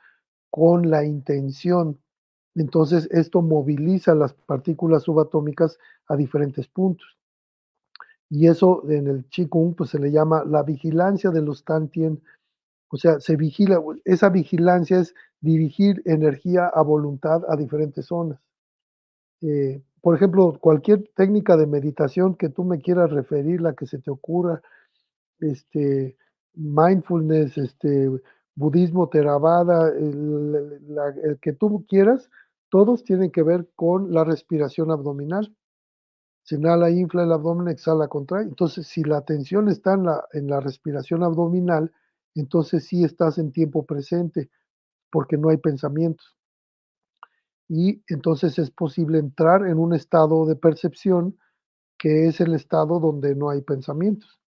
con 0.50 0.90
la 0.90 1.06
intención, 1.06 2.00
entonces 2.56 3.08
esto 3.12 3.42
moviliza 3.42 4.16
las 4.16 4.34
partículas 4.34 5.04
subatómicas 5.04 5.78
a 6.08 6.16
diferentes 6.16 6.68
puntos. 6.68 7.18
Y 8.30 8.48
eso 8.48 8.84
en 8.90 9.08
el 9.08 9.26
Qigong 9.26 9.76
pues, 9.76 9.92
se 9.92 10.00
le 10.00 10.12
llama 10.12 10.44
la 10.46 10.64
vigilancia 10.64 11.32
de 11.32 11.42
los 11.42 11.64
Tantien. 11.64 12.22
O 12.90 12.98
sea, 12.98 13.20
se 13.20 13.36
vigila, 13.36 13.82
esa 14.06 14.30
vigilancia 14.30 15.00
es 15.00 15.16
dirigir 15.42 16.02
energía 16.06 16.68
a 16.68 16.82
voluntad 16.82 17.44
a 17.48 17.56
diferentes 17.56 18.06
zonas. 18.06 18.40
Eh, 19.42 19.82
por 20.02 20.16
ejemplo, 20.16 20.58
cualquier 20.60 21.10
técnica 21.16 21.58
de 21.58 21.68
meditación 21.68 22.36
que 22.36 22.50
tú 22.50 22.64
me 22.64 22.80
quieras 22.80 23.12
referir, 23.12 23.62
la 23.62 23.74
que 23.74 23.86
se 23.86 24.00
te 24.00 24.12
ocurra, 24.12 24.62
este, 25.40 26.18
mindfulness, 26.54 27.58
este, 27.58 28.10
budismo, 28.56 29.10
Theravada, 29.10 29.90
el, 29.90 31.40
que 31.42 31.54
tú 31.54 31.86
quieras, 31.88 32.30
todos 32.70 33.04
tienen 33.04 33.32
que 33.32 33.44
ver 33.44 33.70
con 33.76 34.14
la 34.14 34.24
respiración 34.24 34.92
abdominal. 34.92 35.56
Se 36.44 36.56
inhala, 36.56 36.90
infla 36.90 37.24
el 37.24 37.32
abdomen, 37.32 37.68
exhala, 37.68 38.08
contrae. 38.08 38.44
Entonces, 38.44 38.88
si 38.88 39.04
la 39.04 39.18
atención 39.18 39.70
está 39.70 39.94
en 39.94 40.04
la, 40.06 40.28
en 40.34 40.48
la 40.48 40.60
respiración 40.60 41.24
abdominal, 41.24 41.92
entonces 42.36 42.86
sí 42.86 43.04
estás 43.04 43.38
en 43.38 43.52
tiempo 43.52 43.86
presente 43.86 44.50
porque 45.12 45.38
no 45.38 45.50
hay 45.50 45.58
pensamientos. 45.58 46.39
Y 47.70 48.04
entonces 48.08 48.60
es 48.60 48.72
posible 48.72 49.20
entrar 49.20 49.66
en 49.68 49.78
un 49.78 49.94
estado 49.94 50.46
de 50.46 50.56
percepción 50.56 51.38
que 52.00 52.28
es 52.28 52.42
el 52.42 52.56
estado 52.56 53.00
donde 53.00 53.36
no 53.36 53.50
hay 53.50 53.62
pensamientos. 53.62 54.40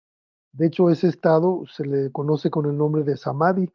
De 0.54 0.68
hecho, 0.68 0.90
ese 0.90 1.08
estado 1.08 1.64
se 1.68 1.86
le 1.86 2.12
conoce 2.12 2.50
con 2.50 2.66
el 2.66 2.78
nombre 2.78 3.04
de 3.04 3.16
samadhi, 3.16 3.70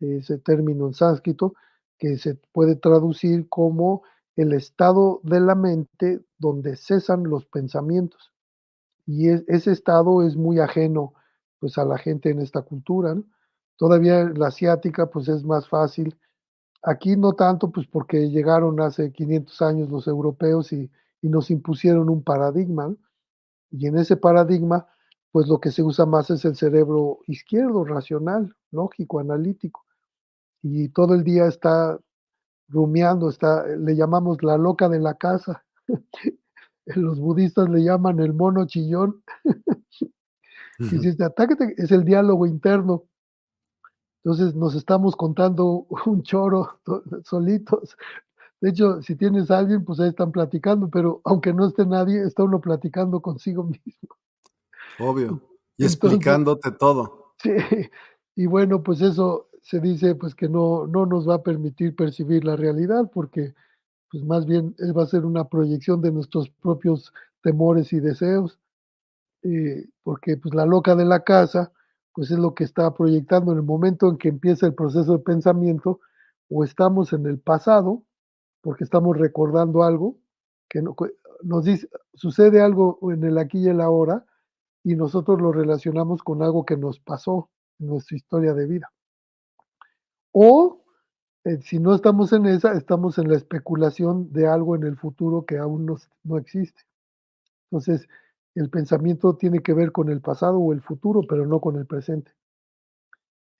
ese 0.00 0.38
término 0.38 0.86
en 0.86 0.94
sánscrito, 0.94 1.54
que 1.98 2.16
se 2.18 2.36
puede 2.52 2.76
traducir 2.76 3.48
como 3.48 4.02
el 4.36 4.52
estado 4.52 5.20
de 5.22 5.40
la 5.40 5.54
mente 5.54 6.24
donde 6.38 6.76
cesan 6.76 7.24
los 7.24 7.46
pensamientos. 7.46 8.32
Y 9.06 9.28
ese 9.28 9.70
estado 9.70 10.26
es 10.26 10.36
muy 10.36 10.60
ajeno 10.60 11.14
pues 11.58 11.78
a 11.78 11.84
la 11.84 11.98
gente 11.98 12.30
en 12.30 12.40
esta 12.40 12.62
cultura. 12.62 13.16
Todavía 13.76 14.24
la 14.24 14.48
asiática 14.48 15.10
pues 15.10 15.28
es 15.28 15.44
más 15.44 15.68
fácil. 15.68 16.16
Aquí 16.82 17.16
no 17.16 17.32
tanto 17.32 17.70
pues 17.70 17.86
porque 17.86 18.30
llegaron 18.30 18.80
hace 18.80 19.12
500 19.12 19.62
años 19.62 19.90
los 19.90 20.06
europeos 20.06 20.72
y, 20.72 20.90
nos 21.22 21.50
impusieron 21.50 22.08
un 22.08 22.22
paradigma. 22.22 22.94
Y 23.72 23.88
en 23.88 23.98
ese 23.98 24.16
paradigma 24.16 24.86
pues 25.32 25.48
lo 25.48 25.60
que 25.60 25.70
se 25.70 25.82
usa 25.82 26.06
más 26.06 26.30
es 26.30 26.44
el 26.44 26.56
cerebro 26.56 27.18
izquierdo, 27.26 27.84
racional, 27.84 28.54
lógico, 28.70 29.18
analítico. 29.18 29.84
Y 30.62 30.88
todo 30.90 31.14
el 31.14 31.24
día 31.24 31.46
está 31.46 31.98
rumiando, 32.68 33.28
está, 33.28 33.66
le 33.66 33.96
llamamos 33.96 34.42
la 34.42 34.56
loca 34.56 34.88
de 34.88 35.00
la 35.00 35.14
casa. 35.14 35.64
Los 36.86 37.18
budistas 37.18 37.68
le 37.68 37.82
llaman 37.82 38.20
el 38.20 38.32
mono 38.32 38.66
chillón. 38.66 39.22
y 40.78 41.06
este 41.06 41.24
ataque 41.24 41.74
es 41.76 41.90
el 41.90 42.04
diálogo 42.04 42.46
interno. 42.46 43.04
Entonces 44.26 44.56
nos 44.56 44.74
estamos 44.74 45.14
contando 45.14 45.86
un 46.06 46.24
choro 46.24 46.80
solitos. 47.22 47.96
De 48.60 48.70
hecho, 48.70 49.00
si 49.00 49.14
tienes 49.14 49.52
a 49.52 49.58
alguien, 49.58 49.84
pues 49.84 50.00
ahí 50.00 50.08
están 50.08 50.32
platicando, 50.32 50.90
pero 50.90 51.20
aunque 51.22 51.52
no 51.52 51.68
esté 51.68 51.86
nadie, 51.86 52.24
está 52.24 52.42
uno 52.42 52.60
platicando 52.60 53.20
consigo 53.20 53.62
mismo. 53.84 54.16
Obvio. 54.98 55.40
Y 55.76 55.84
explicándote 55.84 56.72
todo. 56.72 57.24
Sí. 57.38 57.50
Y 58.34 58.46
bueno, 58.46 58.82
pues 58.82 59.02
eso 59.02 59.50
se 59.60 59.78
dice 59.78 60.14
pues 60.14 60.34
que 60.34 60.48
no, 60.48 60.86
no 60.86 61.04
nos 61.04 61.28
va 61.28 61.34
a 61.34 61.42
permitir 61.42 61.94
percibir 61.94 62.46
la 62.46 62.56
realidad 62.56 63.10
porque 63.12 63.54
pues 64.10 64.24
más 64.24 64.46
bien 64.46 64.74
va 64.96 65.02
a 65.02 65.06
ser 65.06 65.26
una 65.26 65.46
proyección 65.46 66.00
de 66.00 66.12
nuestros 66.12 66.48
propios 66.48 67.12
temores 67.42 67.92
y 67.92 68.00
deseos, 68.00 68.58
eh, 69.42 69.86
porque 70.02 70.38
pues 70.38 70.54
la 70.54 70.64
loca 70.64 70.96
de 70.96 71.04
la 71.04 71.24
casa, 71.24 71.72
pues 72.16 72.30
es 72.30 72.38
lo 72.38 72.54
que 72.54 72.64
está 72.64 72.94
proyectando 72.94 73.52
en 73.52 73.58
el 73.58 73.64
momento 73.64 74.08
en 74.08 74.16
que 74.16 74.30
empieza 74.30 74.66
el 74.66 74.74
proceso 74.74 75.18
de 75.18 75.22
pensamiento, 75.22 76.00
o 76.48 76.64
estamos 76.64 77.12
en 77.12 77.26
el 77.26 77.38
pasado, 77.38 78.04
porque 78.62 78.84
estamos 78.84 79.18
recordando 79.18 79.82
algo, 79.82 80.16
que 80.66 80.82
nos 81.42 81.64
dice, 81.64 81.90
sucede 82.14 82.62
algo 82.62 82.98
en 83.12 83.22
el 83.22 83.36
aquí 83.36 83.58
y 83.58 83.68
el 83.68 83.82
ahora, 83.82 84.24
y 84.82 84.96
nosotros 84.96 85.42
lo 85.42 85.52
relacionamos 85.52 86.22
con 86.22 86.42
algo 86.42 86.64
que 86.64 86.78
nos 86.78 86.98
pasó 87.00 87.50
en 87.78 87.88
nuestra 87.88 88.16
historia 88.16 88.54
de 88.54 88.66
vida. 88.66 88.90
O 90.32 90.84
eh, 91.44 91.58
si 91.60 91.78
no 91.78 91.94
estamos 91.94 92.32
en 92.32 92.46
esa, 92.46 92.72
estamos 92.72 93.18
en 93.18 93.28
la 93.28 93.36
especulación 93.36 94.32
de 94.32 94.46
algo 94.46 94.74
en 94.74 94.84
el 94.84 94.96
futuro 94.96 95.44
que 95.44 95.58
aún 95.58 95.84
no, 95.84 95.96
no 96.24 96.38
existe. 96.38 96.80
Entonces, 97.64 98.08
el 98.56 98.70
pensamiento 98.70 99.36
tiene 99.36 99.60
que 99.60 99.74
ver 99.74 99.92
con 99.92 100.08
el 100.08 100.20
pasado 100.20 100.58
o 100.58 100.72
el 100.72 100.80
futuro, 100.80 101.20
pero 101.28 101.46
no 101.46 101.60
con 101.60 101.76
el 101.76 101.86
presente. 101.86 102.32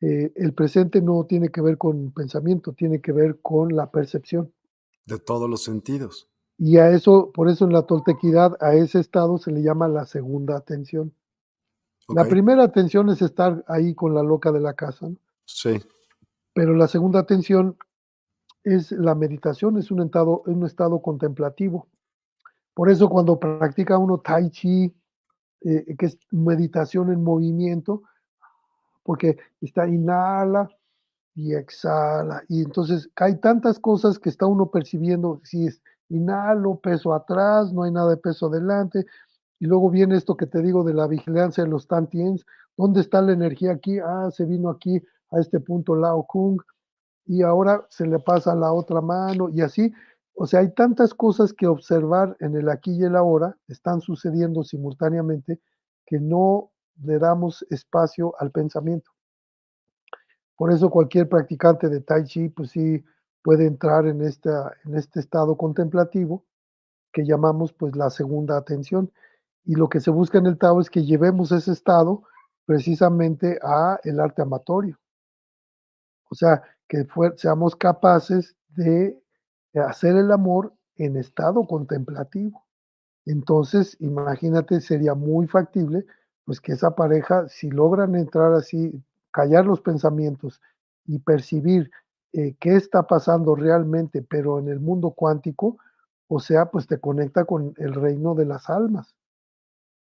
Eh, 0.01 0.33
el 0.35 0.55
presente 0.55 1.01
no 1.01 1.25
tiene 1.25 1.51
que 1.51 1.61
ver 1.61 1.79
con 1.79 2.13
pensamiento, 2.13 2.73
tiene 2.73 3.01
que 3.01 3.13
ver 3.13 3.41
con 3.41 3.77
la 3.77 3.91
percepción. 3.91 4.53
De 5.05 5.19
todos 5.19 5.49
los 5.49 5.63
sentidos. 5.63 6.29
Y 6.59 6.79
a 6.79 6.91
eso, 6.91 7.31
por 7.33 7.51
eso 7.51 7.67
en 7.67 7.73
la 7.73 7.83
toltequidad, 7.83 8.57
a 8.61 8.75
ese 8.75 8.99
estado 8.99 9.37
se 9.37 9.53
le 9.53 9.63
llama 9.63 9.87
la 9.89 10.07
segunda 10.07 10.57
atención. 10.57 11.15
La 12.09 12.25
primera 12.25 12.63
atención 12.63 13.11
es 13.11 13.21
estar 13.21 13.65
ahí 13.67 13.95
con 13.95 14.15
la 14.15 14.23
loca 14.23 14.53
de 14.53 14.61
la 14.61 14.75
casa. 14.75 15.11
Sí. 15.45 15.81
Pero 16.55 16.75
la 16.75 16.89
segunda 16.89 17.19
atención 17.19 17.77
es 18.65 18.93
la 18.93 19.15
meditación, 19.15 19.77
es 19.77 19.91
un 19.91 20.03
estado, 20.03 20.43
un 20.47 20.65
estado 20.65 21.03
contemplativo. 21.03 21.89
Por 22.77 22.91
eso 22.91 23.09
cuando 23.09 23.41
practica 23.41 23.97
uno 23.97 24.19
tai 24.19 24.51
chi, 24.51 24.95
eh, 25.63 25.97
que 25.99 26.07
es 26.07 26.19
meditación 26.31 27.11
en 27.11 27.25
movimiento, 27.25 28.03
porque 29.03 29.39
está 29.63 29.89
inhala 29.89 30.69
y 31.35 31.55
exhala, 31.55 32.45
y 32.49 32.63
entonces 32.63 33.09
hay 33.17 33.41
tantas 33.41 33.79
cosas 33.79 34.19
que 34.19 34.29
está 34.29 34.45
uno 34.45 34.71
percibiendo, 34.71 35.41
si 35.43 35.67
es 35.67 35.81
inhalo, 36.11 36.77
peso 36.77 37.15
atrás, 37.15 37.73
no 37.73 37.85
hay 37.85 37.93
nada 37.93 38.11
de 38.11 38.19
peso 38.19 38.49
adelante, 38.49 39.07
y 39.59 39.65
luego 39.65 39.89
viene 39.89 40.17
esto 40.17 40.37
que 40.37 40.47
te 40.47 40.61
digo 40.61 40.85
de 40.85 40.93
la 40.93 41.07
vigilancia 41.07 41.65
de 41.65 41.71
los 41.71 41.87
tantiens, 41.87 42.45
¿dónde 42.77 43.01
está 43.01 43.23
la 43.23 43.33
energía 43.33 43.73
aquí? 43.73 43.99
Ah, 44.01 44.29
se 44.31 44.45
vino 44.45 44.69
aquí 44.69 45.03
a 45.31 45.41
este 45.41 45.61
punto 45.61 45.97
Lao 45.97 46.27
Kung 46.27 46.61
y 47.25 47.43
ahora 47.43 47.87
se 47.89 48.07
le 48.07 48.19
pasa 48.19 48.53
a 48.53 48.55
la 48.55 48.71
otra 48.71 49.01
mano 49.01 49.49
y 49.49 49.63
así. 49.63 49.95
O 50.39 50.47
sea, 50.47 50.61
hay 50.61 50.73
tantas 50.75 51.15
cosas 51.15 51.55
que 51.55 51.67
observar 51.67 52.37
en 52.41 52.55
el 52.57 52.69
aquí 52.69 52.93
y 52.93 53.05
el 53.05 53.17
ahora, 53.17 53.57
están 53.69 54.03
sucediendo 54.03 54.63
simultáneamente, 54.65 55.61
que 56.05 56.21
no 56.21 56.71
le 57.03 57.19
damos 57.19 57.65
espacio 57.71 58.35
al 58.39 58.51
pensamiento. 58.51 59.11
Por 60.55 60.71
eso 60.71 60.91
cualquier 60.91 61.29
practicante 61.29 61.89
de 61.89 62.03
Tai 62.03 62.25
Chi, 62.25 62.51
pues 62.51 62.71
sí, 62.71 63.03
puede 63.43 63.67
entrar 63.67 64.07
en, 64.07 64.21
en 64.21 64.95
este 64.95 65.21
estado 65.21 65.57
contemplativo 65.57 66.45
que 67.13 67.25
llamamos 67.25 67.73
pues 67.73 67.97
la 67.97 68.11
segunda 68.11 68.59
atención. 68.59 69.11
Y 69.65 69.75
lo 69.75 69.89
que 69.89 70.01
se 70.01 70.11
busca 70.11 70.37
en 70.37 70.47
el 70.47 70.59
Tao 70.59 70.81
es 70.81 70.91
que 70.91 71.03
llevemos 71.05 71.51
ese 71.51 71.73
estado 71.73 72.25
precisamente 72.67 73.59
a 73.63 73.99
el 74.05 74.21
arte 74.21 74.43
amatorio. 74.43 74.99
O 76.29 76.35
sea, 76.35 76.63
que 76.87 77.07
seamos 77.37 77.75
capaces 77.75 78.55
de 78.69 79.19
hacer 79.81 80.17
el 80.17 80.33
amor 80.33 80.73
en 80.97 81.17
estado 81.17 81.67
contemplativo. 81.67 82.65
Entonces, 83.27 83.97
imagínate, 84.01 84.81
sería 84.81 85.15
muy 85.15 85.47
factible, 85.47 86.07
pues 86.45 86.61
que 86.61 86.73
esa 86.73 86.95
pareja, 86.95 87.49
si 87.49 87.71
logran 87.71 88.15
entrar 88.15 88.53
así, 88.55 89.03
callar 89.33 89.67
los 89.67 89.81
pensamientos 89.81 90.61
y 91.05 91.19
percibir 91.19 91.91
eh, 92.33 92.57
qué 92.61 92.77
está 92.77 93.07
pasando 93.07 93.55
realmente, 93.55 94.23
pero 94.23 94.59
en 94.59 94.69
el 94.69 94.81
mundo 94.81 95.11
cuántico, 95.11 95.79
o 96.29 96.39
sea, 96.41 96.67
pues 96.67 96.87
te 96.87 96.99
conecta 96.99 97.45
con 97.45 97.75
el 97.79 97.95
reino 97.95 98.35
de 98.35 98.47
las 98.47 98.71
almas 98.71 99.15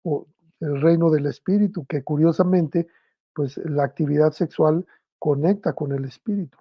o 0.03 0.27
el 0.61 0.81
reino 0.81 1.11
del 1.11 1.27
espíritu, 1.27 1.87
que 1.87 2.03
curiosamente, 2.03 2.87
pues 3.35 3.57
la 3.59 3.85
actividad 3.85 4.33
sexual 4.33 4.87
conecta 5.19 5.73
con 5.73 5.93
el 5.93 6.05
espíritu. 6.05 6.59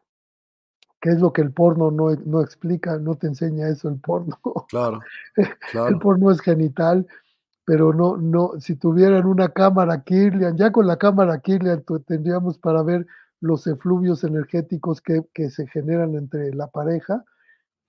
¿Qué 1.05 1.11
es 1.11 1.19
lo 1.19 1.31
que 1.31 1.43
el 1.43 1.51
porno 1.51 1.91
no, 1.91 2.15
no 2.25 2.41
explica? 2.41 2.97
No 2.97 3.13
te 3.13 3.27
enseña 3.27 3.67
eso 3.67 3.89
el 3.89 3.99
porno. 3.99 4.39
Claro, 4.69 5.01
claro. 5.71 5.89
El 5.89 5.99
porno 5.99 6.31
es 6.31 6.41
genital, 6.41 7.05
pero 7.63 7.93
no, 7.93 8.17
no, 8.17 8.53
si 8.59 8.75
tuvieran 8.75 9.27
una 9.27 9.49
cámara 9.49 10.01
Kirlian, 10.01 10.57
ya 10.57 10.71
con 10.71 10.87
la 10.87 10.97
cámara 10.97 11.41
Kirlian 11.41 11.83
tendríamos 12.07 12.57
para 12.57 12.81
ver 12.81 13.05
los 13.39 13.67
efluvios 13.67 14.23
energéticos 14.23 14.99
que, 14.99 15.21
que, 15.31 15.51
se 15.51 15.67
generan 15.67 16.15
entre 16.15 16.51
la 16.55 16.65
pareja 16.69 17.23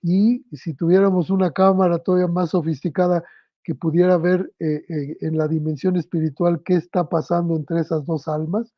y 0.02 0.44
si 0.54 0.74
tuviéramos 0.74 1.30
una 1.30 1.52
cámara 1.52 2.00
todavía 2.00 2.28
más 2.28 2.50
sofisticada 2.50 3.24
que 3.64 3.74
pudiera 3.74 4.18
ver 4.18 4.52
eh, 4.58 4.84
eh, 4.90 5.16
en 5.22 5.38
la 5.38 5.48
dimensión 5.48 5.96
espiritual 5.96 6.60
qué 6.66 6.74
está 6.74 7.08
pasando 7.08 7.56
entre 7.56 7.80
esas 7.80 8.04
dos 8.04 8.28
almas, 8.28 8.74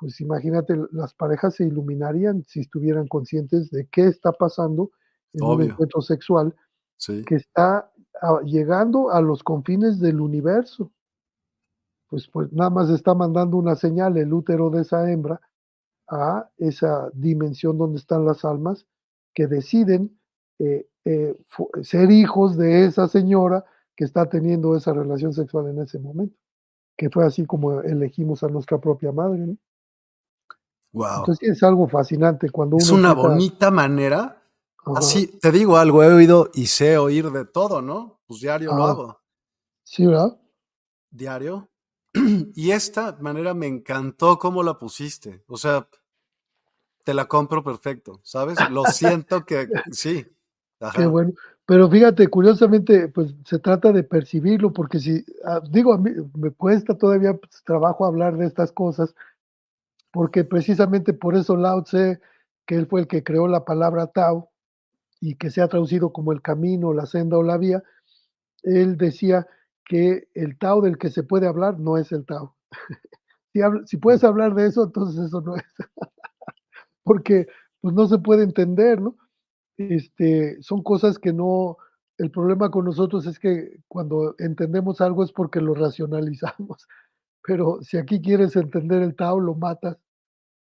pues 0.00 0.18
imagínate, 0.22 0.74
las 0.92 1.12
parejas 1.12 1.56
se 1.56 1.66
iluminarían 1.66 2.42
si 2.44 2.60
estuvieran 2.60 3.06
conscientes 3.06 3.70
de 3.70 3.86
qué 3.88 4.06
está 4.06 4.32
pasando 4.32 4.90
en 5.34 5.44
un 5.44 5.62
encuentro 5.62 6.00
sexual 6.00 6.56
que 7.26 7.34
está 7.34 7.92
llegando 8.44 9.10
a 9.10 9.20
los 9.20 9.42
confines 9.42 10.00
del 10.00 10.22
universo. 10.22 10.90
Pues, 12.08 12.28
pues 12.28 12.50
nada 12.50 12.70
más 12.70 12.88
está 12.88 13.14
mandando 13.14 13.58
una 13.58 13.76
señal 13.76 14.16
el 14.16 14.32
útero 14.32 14.70
de 14.70 14.82
esa 14.82 15.10
hembra 15.10 15.38
a 16.08 16.50
esa 16.56 17.10
dimensión 17.12 17.76
donde 17.76 17.98
están 17.98 18.24
las 18.24 18.44
almas 18.44 18.86
que 19.34 19.46
deciden 19.46 20.18
eh, 20.58 20.88
eh, 21.04 21.36
ser 21.82 22.10
hijos 22.10 22.56
de 22.56 22.86
esa 22.86 23.06
señora 23.06 23.66
que 23.94 24.04
está 24.04 24.28
teniendo 24.30 24.74
esa 24.74 24.94
relación 24.94 25.34
sexual 25.34 25.68
en 25.68 25.82
ese 25.82 25.98
momento, 25.98 26.36
que 26.96 27.10
fue 27.10 27.26
así 27.26 27.44
como 27.44 27.82
elegimos 27.82 28.42
a 28.42 28.48
nuestra 28.48 28.78
propia 28.78 29.12
madre. 29.12 29.40
¿no? 29.40 29.56
Entonces 30.92 31.48
es 31.48 31.62
algo 31.62 31.88
fascinante 31.88 32.50
cuando 32.50 32.76
uno. 32.76 32.84
Es 32.84 32.90
una 32.90 33.14
bonita 33.14 33.70
manera. 33.70 34.42
Así, 34.96 35.26
te 35.26 35.52
digo 35.52 35.76
algo, 35.76 36.02
he 36.02 36.12
oído 36.12 36.50
y 36.54 36.66
sé 36.66 36.98
oír 36.98 37.30
de 37.30 37.44
todo, 37.44 37.82
¿no? 37.82 38.20
Pues 38.26 38.40
diario 38.40 38.74
lo 38.74 38.84
hago. 38.84 39.20
Sí, 39.84 40.06
¿verdad? 40.06 40.38
Diario. 41.10 41.68
Y 42.54 42.72
esta 42.72 43.16
manera 43.20 43.54
me 43.54 43.66
encantó 43.66 44.38
cómo 44.38 44.62
la 44.62 44.78
pusiste. 44.78 45.44
O 45.46 45.56
sea, 45.56 45.86
te 47.04 47.14
la 47.14 47.26
compro 47.26 47.62
perfecto, 47.62 48.20
¿sabes? 48.22 48.58
Lo 48.70 48.84
siento 48.86 49.44
que 49.44 49.68
sí. 49.92 50.26
Qué 50.94 51.06
bueno. 51.06 51.32
Pero 51.66 51.88
fíjate, 51.88 52.26
curiosamente, 52.26 53.08
pues 53.08 53.32
se 53.44 53.58
trata 53.58 53.92
de 53.92 54.02
percibirlo, 54.02 54.72
porque 54.72 54.98
si, 54.98 55.24
ah, 55.44 55.60
digo, 55.70 55.92
a 55.92 55.98
mí 55.98 56.10
me 56.34 56.50
cuesta 56.50 56.96
todavía 56.96 57.34
pues, 57.34 57.62
trabajo 57.62 58.04
hablar 58.04 58.36
de 58.36 58.46
estas 58.46 58.72
cosas, 58.72 59.14
porque 60.12 60.44
precisamente 60.44 61.12
por 61.12 61.36
eso 61.36 61.56
Lao 61.56 61.82
Tse, 61.82 62.20
que 62.66 62.76
él 62.76 62.86
fue 62.86 63.00
el 63.00 63.06
que 63.08 63.22
creó 63.24 63.48
la 63.48 63.64
palabra 63.64 64.08
Tao 64.08 64.50
y 65.20 65.36
que 65.36 65.50
se 65.50 65.60
ha 65.60 65.68
traducido 65.68 66.12
como 66.12 66.32
el 66.32 66.42
camino, 66.42 66.92
la 66.92 67.06
senda 67.06 67.36
o 67.38 67.42
la 67.42 67.58
vía, 67.58 67.82
él 68.62 68.96
decía 68.96 69.46
que 69.84 70.28
el 70.34 70.58
Tao 70.58 70.80
del 70.80 70.98
que 70.98 71.10
se 71.10 71.22
puede 71.22 71.46
hablar 71.46 71.78
no 71.78 71.98
es 71.98 72.12
el 72.12 72.24
Tao. 72.26 72.56
si, 73.52 73.60
si 73.86 73.96
puedes 73.96 74.24
hablar 74.24 74.54
de 74.54 74.66
eso, 74.66 74.84
entonces 74.84 75.26
eso 75.26 75.40
no 75.40 75.56
es. 75.56 75.64
porque 77.02 77.46
pues 77.80 77.94
no 77.94 78.06
se 78.06 78.18
puede 78.18 78.44
entender, 78.44 79.00
¿no? 79.00 79.16
Este, 79.76 80.62
son 80.62 80.82
cosas 80.82 81.18
que 81.18 81.32
no, 81.32 81.78
el 82.18 82.30
problema 82.30 82.70
con 82.70 82.84
nosotros 82.84 83.26
es 83.26 83.38
que 83.38 83.80
cuando 83.88 84.34
entendemos 84.38 85.00
algo 85.00 85.24
es 85.24 85.32
porque 85.32 85.60
lo 85.60 85.74
racionalizamos. 85.74 86.86
Pero 87.42 87.78
si 87.82 87.96
aquí 87.96 88.20
quieres 88.20 88.54
entender 88.56 89.02
el 89.02 89.16
Tao, 89.16 89.40
lo 89.40 89.54
matas, 89.54 89.98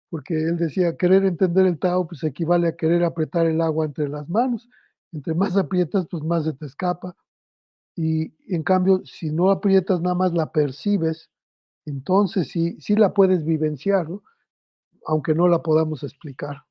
porque 0.09 0.35
él 0.35 0.57
decía, 0.57 0.97
querer 0.97 1.25
entender 1.25 1.67
el 1.67 1.79
Tao, 1.79 2.07
pues 2.07 2.23
equivale 2.25 2.69
a 2.69 2.77
querer 2.77 3.05
apretar 3.05 3.47
el 3.47 3.61
agua 3.61 3.87
entre 3.87 4.09
las 4.09 4.29
manos. 4.29 4.69
Entre 5.13 5.35
más 5.35 5.57
aprietas, 5.57 6.07
pues 6.11 6.23
más 6.23 6.45
se 6.45 6.53
te 6.53 6.67
escapa. 6.67 7.17
Y 7.97 8.33
en 8.55 8.63
cambio, 8.63 9.03
si 9.05 9.31
no 9.31 9.51
aprietas, 9.51 10.01
nada 10.01 10.15
más 10.15 10.33
la 10.33 10.53
percibes, 10.53 11.31
entonces 11.85 12.49
sí, 12.49 12.81
sí 12.81 12.95
la 12.95 13.13
puedes 13.13 13.45
vivenciar, 13.45 14.09
¿no? 14.09 14.23
aunque 15.07 15.35
no 15.35 15.49
la 15.49 15.63
podamos 15.63 16.03
explicar. 16.03 16.65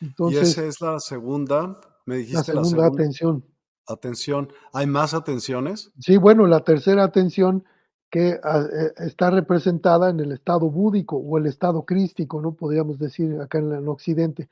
Entonces, 0.00 0.40
y 0.40 0.42
esa 0.42 0.64
es 0.66 0.80
la 0.80 1.00
segunda, 1.00 1.80
me 2.04 2.16
dijiste 2.16 2.52
la 2.52 2.64
segunda, 2.64 2.86
atención. 2.86 3.44
Atención. 3.88 4.52
¿Hay 4.72 4.86
más 4.86 5.14
atenciones? 5.14 5.92
Sí, 6.00 6.16
bueno, 6.16 6.46
la 6.46 6.60
tercera 6.64 7.04
atención 7.04 7.64
que 8.10 8.38
ah, 8.42 8.66
eh, 8.72 8.92
está 8.98 9.30
representada 9.30 10.10
en 10.10 10.20
el 10.20 10.32
estado 10.32 10.70
búdico 10.70 11.16
o 11.16 11.38
el 11.38 11.46
estado 11.46 11.84
crístico, 11.84 12.40
¿no? 12.40 12.54
Podríamos 12.54 12.98
decir 12.98 13.40
acá 13.40 13.58
en, 13.58 13.88
Occidente. 13.88 14.48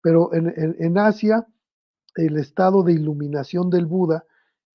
Pero 0.00 0.32
en, 0.34 0.76
en, 0.78 0.98
Asia, 0.98 1.46
el 2.16 2.36
estado 2.36 2.82
de 2.82 2.92
iluminación 2.92 3.70
del 3.70 3.86
Buda, 3.86 4.24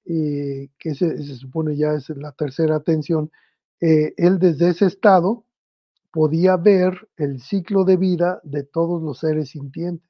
eh, 0.06 0.70
que 0.78 0.96
se, 0.96 1.17
supone 1.36 1.76
ya 1.76 1.94
es 1.94 2.10
la 2.10 2.32
tercera 2.32 2.76
atención, 2.76 3.32
eh, 3.80 4.13
él 4.17 4.39
desde 4.39 4.70
ese 4.70 4.86
estado 4.86 5.46
podía 6.12 6.58
ver 6.58 7.10
el 7.17 7.41
ciclo 7.41 7.86
de 7.86 7.98
vida 7.98 8.41
de 8.44 8.63
todos 8.63 9.02
los 9.02 9.20
seres 9.20 9.50
sintientes. 9.50 10.10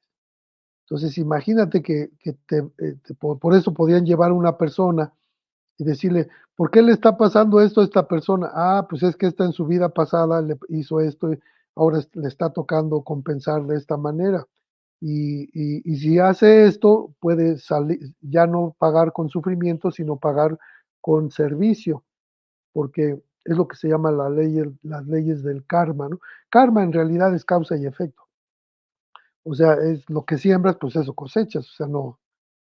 Entonces, 0.84 1.16
imagínate 1.18 1.82
que, 1.82 2.10
te, 2.46 2.62
por, 3.18 3.54
eso 3.54 3.72
podían 3.72 4.04
llevar 4.04 4.30
a 4.30 4.34
una 4.34 4.58
persona 4.58 5.12
y 5.82 5.84
decirle, 5.84 6.28
¿por 6.56 6.70
qué 6.70 6.80
le 6.80 6.92
está 6.92 7.16
pasando 7.16 7.60
esto 7.60 7.80
a 7.80 7.84
esta 7.84 8.06
persona? 8.06 8.50
Ah, 8.54 8.86
pues 8.88 9.02
es 9.02 9.16
que 9.16 9.26
esta 9.26 9.44
en 9.44 9.52
su 9.52 9.66
vida 9.66 9.88
pasada 9.88 10.40
le 10.40 10.56
hizo 10.68 11.00
esto 11.00 11.32
y 11.32 11.40
ahora 11.74 12.00
le 12.14 12.28
está 12.28 12.50
tocando 12.50 13.02
compensar 13.02 13.66
de 13.66 13.76
esta 13.76 13.96
manera. 13.96 14.46
Y, 15.00 15.50
y, 15.52 15.96
si 15.96 16.20
hace 16.20 16.66
esto, 16.66 17.12
puede 17.18 17.58
salir, 17.58 17.98
ya 18.20 18.46
no 18.46 18.76
pagar 18.78 19.12
con 19.12 19.28
sufrimiento, 19.28 19.90
sino 19.90 20.16
pagar 20.16 20.56
con 21.00 21.32
servicio, 21.32 22.04
porque 22.72 23.20
es 23.44 23.56
lo 23.56 23.66
que 23.66 23.76
se 23.76 23.88
llama 23.88 24.12
la 24.12 24.30
ley, 24.30 24.62
las 24.82 25.04
leyes 25.08 25.42
del 25.42 25.66
karma, 25.66 26.08
¿no? 26.08 26.20
Karma 26.50 26.84
en 26.84 26.92
realidad 26.92 27.34
es 27.34 27.44
causa 27.44 27.76
y 27.76 27.86
efecto. 27.86 28.22
O 29.44 29.54
sea, 29.54 29.74
es 29.74 30.08
lo 30.08 30.24
que 30.24 30.38
siembras, 30.38 30.76
pues 30.80 30.94
eso 30.94 31.14
cosechas. 31.14 31.68
O 31.68 31.72
sea, 31.72 31.86
no, 31.88 32.20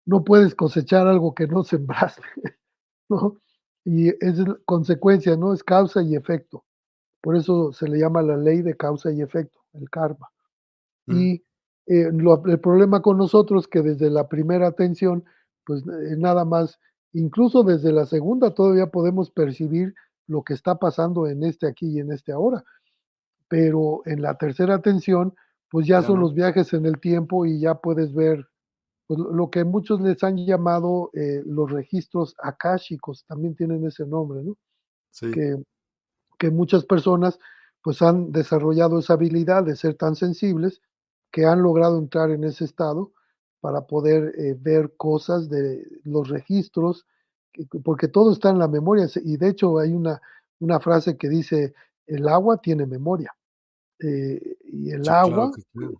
no 0.04 0.24
puedes 0.24 0.54
cosechar 0.54 1.06
algo 1.06 1.34
que 1.34 1.46
no 1.46 1.64
sembraste. 1.64 2.22
¿No? 3.08 3.36
Y 3.84 4.08
es 4.08 4.38
consecuencia, 4.64 5.36
¿no? 5.36 5.52
Es 5.52 5.62
causa 5.62 6.02
y 6.02 6.16
efecto. 6.16 6.64
Por 7.20 7.36
eso 7.36 7.72
se 7.72 7.88
le 7.88 7.98
llama 7.98 8.22
la 8.22 8.36
ley 8.36 8.62
de 8.62 8.76
causa 8.76 9.10
y 9.12 9.22
efecto, 9.22 9.60
el 9.74 9.88
karma. 9.90 10.30
Mm. 11.06 11.16
Y 11.16 11.32
eh, 11.86 12.10
el 12.10 12.60
problema 12.60 13.00
con 13.02 13.16
nosotros 13.16 13.68
que 13.68 13.82
desde 13.82 14.10
la 14.10 14.28
primera 14.28 14.66
atención, 14.66 15.24
pues 15.64 15.82
eh, 15.82 16.16
nada 16.16 16.44
más, 16.44 16.78
incluso 17.12 17.62
desde 17.62 17.92
la 17.92 18.06
segunda 18.06 18.54
todavía 18.54 18.88
podemos 18.88 19.30
percibir 19.30 19.94
lo 20.26 20.42
que 20.42 20.54
está 20.54 20.76
pasando 20.78 21.28
en 21.28 21.44
este 21.44 21.68
aquí 21.68 21.86
y 21.88 22.00
en 22.00 22.12
este 22.12 22.32
ahora. 22.32 22.64
Pero 23.48 24.02
en 24.06 24.22
la 24.22 24.36
tercera 24.36 24.74
atención, 24.74 25.34
pues 25.70 25.86
ya 25.86 26.02
son 26.02 26.20
los 26.20 26.34
viajes 26.34 26.72
en 26.72 26.86
el 26.86 26.98
tiempo 26.98 27.46
y 27.46 27.60
ya 27.60 27.76
puedes 27.76 28.12
ver 28.12 28.46
pues, 29.06 29.20
lo 29.20 29.50
que 29.50 29.64
muchos 29.64 30.00
les 30.00 30.22
han 30.24 30.36
llamado 30.36 31.10
eh, 31.14 31.42
los 31.46 31.70
registros 31.70 32.34
akáshicos, 32.42 33.24
también 33.26 33.54
tienen 33.54 33.86
ese 33.86 34.06
nombre, 34.06 34.42
¿no? 34.42 34.56
Que, 35.20 35.62
que 36.38 36.50
muchas 36.50 36.84
personas 36.84 37.38
pues 37.82 38.02
han 38.02 38.32
desarrollado 38.32 38.98
esa 38.98 39.12
habilidad 39.12 39.62
de 39.62 39.76
ser 39.76 39.94
tan 39.94 40.16
sensibles 40.16 40.82
que 41.30 41.46
han 41.46 41.62
logrado 41.62 41.98
entrar 41.98 42.30
en 42.30 42.44
ese 42.44 42.64
estado 42.64 43.12
para 43.60 43.82
poder 43.82 44.34
eh, 44.38 44.56
ver 44.58 44.94
cosas 44.96 45.48
de 45.48 45.86
los 46.04 46.28
registros, 46.28 47.06
porque 47.84 48.08
todo 48.08 48.32
está 48.32 48.50
en 48.50 48.58
la 48.58 48.68
memoria, 48.68 49.06
y 49.24 49.36
de 49.36 49.48
hecho 49.48 49.78
hay 49.78 49.92
una, 49.92 50.20
una 50.60 50.80
frase 50.80 51.16
que 51.16 51.28
dice, 51.28 51.74
el 52.06 52.28
agua 52.28 52.58
tiene 52.58 52.86
memoria. 52.86 53.35
Eh, 54.00 54.56
y 54.64 54.90
el 54.90 55.08
agua, 55.08 55.50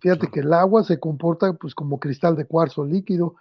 fíjate 0.01 0.27
que 0.27 0.41
el 0.41 0.53
agua 0.53 0.83
se 0.83 0.99
comporta 0.99 1.53
pues 1.53 1.73
como 1.73 1.99
cristal 1.99 2.35
de 2.35 2.45
cuarzo 2.45 2.85
líquido. 2.85 3.35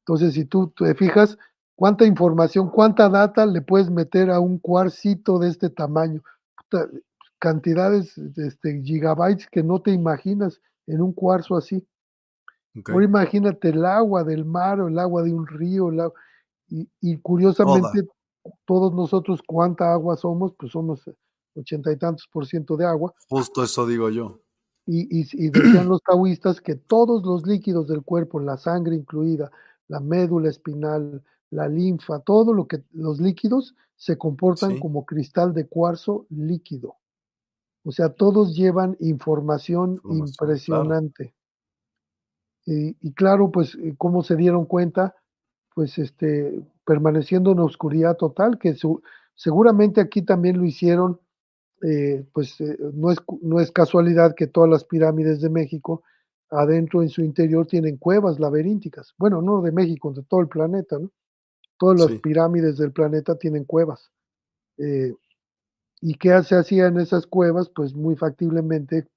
Entonces, 0.00 0.34
si 0.34 0.44
tú 0.44 0.72
te 0.76 0.94
fijas, 0.94 1.38
cuánta 1.76 2.06
información, 2.06 2.70
cuánta 2.70 3.08
data 3.08 3.46
le 3.46 3.60
puedes 3.60 3.90
meter 3.90 4.30
a 4.30 4.40
un 4.40 4.58
cuarcito 4.58 5.38
de 5.38 5.48
este 5.48 5.70
tamaño. 5.70 6.22
cantidades, 7.38 8.16
este, 8.18 8.80
gigabytes 8.82 9.48
que 9.50 9.62
no 9.62 9.82
te 9.82 9.90
imaginas 9.90 10.60
en 10.86 11.02
un 11.02 11.12
cuarzo 11.12 11.56
así. 11.56 11.86
Ahora 12.86 13.04
imagínate 13.04 13.70
el 13.70 13.84
agua 13.84 14.24
del 14.24 14.44
mar 14.44 14.80
o 14.80 14.88
el 14.88 14.98
agua 14.98 15.22
de 15.22 15.32
un 15.32 15.46
río, 15.46 15.90
y, 16.68 17.18
curiosamente 17.18 18.08
todos 18.64 18.94
nosotros 18.94 19.42
cuánta 19.46 19.92
agua 19.92 20.16
somos, 20.16 20.54
pues 20.58 20.72
somos 20.72 21.04
ochenta 21.54 21.92
y 21.92 21.96
tantos 21.96 22.28
por 22.32 22.46
ciento 22.46 22.76
de 22.76 22.86
agua. 22.86 23.14
Justo 23.28 23.62
eso 23.62 23.86
digo 23.86 24.10
yo. 24.10 24.40
Y, 24.84 25.06
y, 25.10 25.50
decían 25.50 25.88
los 25.88 26.02
taoístas 26.02 26.60
que 26.60 26.74
todos 26.74 27.24
los 27.24 27.46
líquidos 27.46 27.86
del 27.86 28.02
cuerpo, 28.02 28.40
la 28.40 28.56
sangre 28.56 28.96
incluida, 28.96 29.50
la 29.86 30.00
médula 30.00 30.50
espinal, 30.50 31.22
la 31.50 31.68
linfa, 31.68 32.18
todo 32.20 32.52
lo 32.52 32.66
que 32.66 32.82
los 32.92 33.20
líquidos 33.20 33.76
se 33.94 34.18
comportan 34.18 34.80
como 34.80 35.06
cristal 35.06 35.54
de 35.54 35.68
cuarzo 35.68 36.26
líquido. 36.30 36.96
O 37.84 37.92
sea, 37.92 38.08
todos 38.08 38.56
llevan 38.56 38.96
información, 39.00 40.00
impresionante. 40.04 41.34
Y, 42.64 43.12
claro, 43.12 43.50
pues, 43.50 43.74
eh, 43.74 43.94
¿cómo 43.98 44.22
se 44.22 44.36
dieron 44.36 44.66
cuenta? 44.66 45.16
Pues, 45.74 45.98
este, 45.98 46.64
permaneciendo 46.84 47.52
en 47.52 47.58
oscuridad 47.58 48.16
total, 48.16 48.58
que 48.58 48.76
seguramente 49.34 50.00
aquí 50.00 50.22
también 50.22 50.58
lo 50.58 50.64
hicieron, 50.64 51.20
eh, 51.82 52.24
pues, 52.32 52.60
eh, 52.60 52.76
no, 52.94 53.10
es, 53.10 53.18
no 53.40 53.60
es 53.60 53.70
casualidad 53.70 54.34
que 54.34 54.46
todas 54.46 54.70
las 54.70 54.84
pirámides 54.84 55.40
de 55.40 55.50
México, 55.50 56.02
adentro 56.50 57.02
en 57.02 57.08
su 57.08 57.22
interior, 57.22 57.66
tienen 57.66 57.96
cuevas 57.96 58.38
laberínticas. 58.38 59.14
Bueno, 59.18 59.42
no 59.42 59.62
de 59.62 59.72
México, 59.72 60.12
de 60.12 60.22
todo 60.22 60.40
el 60.40 60.48
planeta, 60.48 60.98
¿no? 60.98 61.10
Todas 61.78 61.98
las 61.98 62.20
pirámides 62.20 62.76
del 62.76 62.92
planeta 62.92 63.36
tienen 63.36 63.64
cuevas. 63.64 64.12
¿Y 66.00 66.14
qué 66.14 66.40
se 66.44 66.54
hacía 66.54 66.86
en 66.86 67.00
esas 67.00 67.26
cuevas? 67.26 67.68
Pues 67.70 67.94
muy 67.94 68.14
factiblemente 68.14 69.08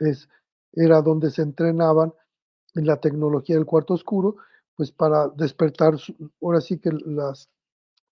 es, 0.00 0.28
era 0.72 1.02
donde 1.02 1.30
se 1.30 1.42
entrenaban 1.42 2.12
en 2.74 2.86
la 2.86 2.98
tecnología 2.98 3.56
del 3.56 3.66
cuarto 3.66 3.94
oscuro, 3.94 4.36
pues 4.76 4.92
para 4.92 5.28
despertar, 5.28 5.94
ahora 6.40 6.60
sí 6.60 6.78
que 6.78 6.90
las, 6.92 7.48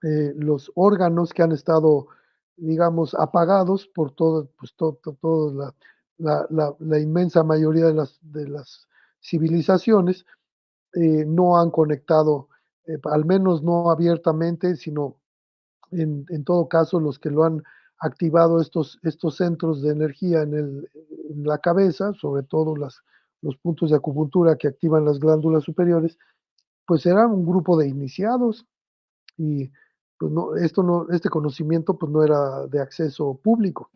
eh, 0.04 0.34
los 0.36 0.72
órganos 0.76 1.34
que 1.34 1.44
han 1.44 1.52
estado, 1.52 2.08
digamos, 2.62 3.14
apagados 3.16 3.88
por 3.88 4.12
todo, 4.12 4.50
pues 4.58 4.74
todo, 4.76 5.54
la, 5.54 5.74
la, 6.50 6.76
la, 6.80 7.00
inmensa 7.00 7.44
mayoría 7.44 7.86
de 7.86 7.94
las, 7.94 8.20
de 8.22 8.48
las 8.48 8.88
civilizaciones, 9.22 10.26
eh, 10.94 11.26
no 11.26 11.58
han 11.60 11.72
conectado, 11.72 12.50
eh, 12.88 12.98
al 13.12 13.26
menos 13.26 13.64
no 13.64 13.90
abiertamente, 13.92 14.76
sino 14.76 15.18
en, 15.92 16.26
en, 16.30 16.44
todo 16.44 16.68
caso 16.68 17.00
los 17.00 17.20
que 17.20 17.30
lo 17.30 17.44
han 17.44 17.64
activado 18.00 18.62
estos, 18.62 19.00
estos 19.04 19.38
centros 19.38 19.82
de 19.82 19.92
energía 19.92 20.42
en, 20.42 20.54
el, 20.54 20.90
la 21.44 21.60
cabeza, 21.60 22.14
sobre 22.14 22.44
todo 22.44 22.76
las, 22.76 23.02
los 23.42 23.58
puntos 23.58 23.92
de 23.92 23.98
acupuntura 23.98 24.56
que 24.56 24.68
activan 24.68 25.06
las 25.06 25.20
glándulas 25.20 25.64
superiores, 25.64 26.18
pues 26.86 27.06
era 27.06 27.28
un 27.28 27.46
grupo 27.46 27.78
de 27.78 27.88
iniciados. 27.88 28.66
Y 29.38 29.72
pues 30.20 30.32
no, 30.32 30.56
esto 30.58 30.84
no, 30.84 31.08
este 31.10 31.30
conocimiento 31.30 31.98
pues 31.98 32.12
no 32.12 32.24
era 32.24 32.68
de 32.68 32.82
acceso 32.82 33.40
público, 33.42 33.90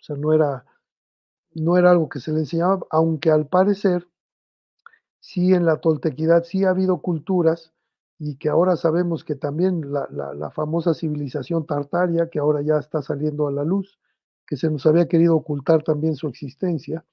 o 0.00 0.02
sea, 0.02 0.16
no 0.16 0.32
era, 0.32 0.64
no 1.54 1.76
era 1.76 1.90
algo 1.90 2.08
que 2.08 2.20
se 2.20 2.32
le 2.32 2.40
enseñaba, 2.40 2.86
aunque 2.90 3.30
al 3.30 3.48
parecer 3.48 4.08
sí 5.20 5.52
en 5.52 5.66
la 5.66 5.80
toltequidad 5.80 6.44
sí 6.44 6.64
ha 6.64 6.70
habido 6.70 7.02
culturas 7.02 7.74
y 8.18 8.36
que 8.36 8.48
ahora 8.48 8.76
sabemos 8.76 9.24
que 9.24 9.34
también 9.34 9.92
la, 9.92 10.08
la, 10.10 10.50
famosa 10.50 10.94
civilización 10.94 11.66
tartaria, 11.66 12.30
que 12.30 12.38
ahora 12.38 12.62
ya 12.62 12.78
está 12.78 13.02
saliendo 13.02 13.46
a 13.48 13.52
la 13.52 13.64
luz, 13.64 13.98
que 14.46 14.56
se 14.56 14.70
nos 14.70 14.86
había 14.86 15.08
querido 15.08 15.36
ocultar 15.36 15.82
también 15.82 16.14
su 16.14 16.28
existencia, 16.28 17.04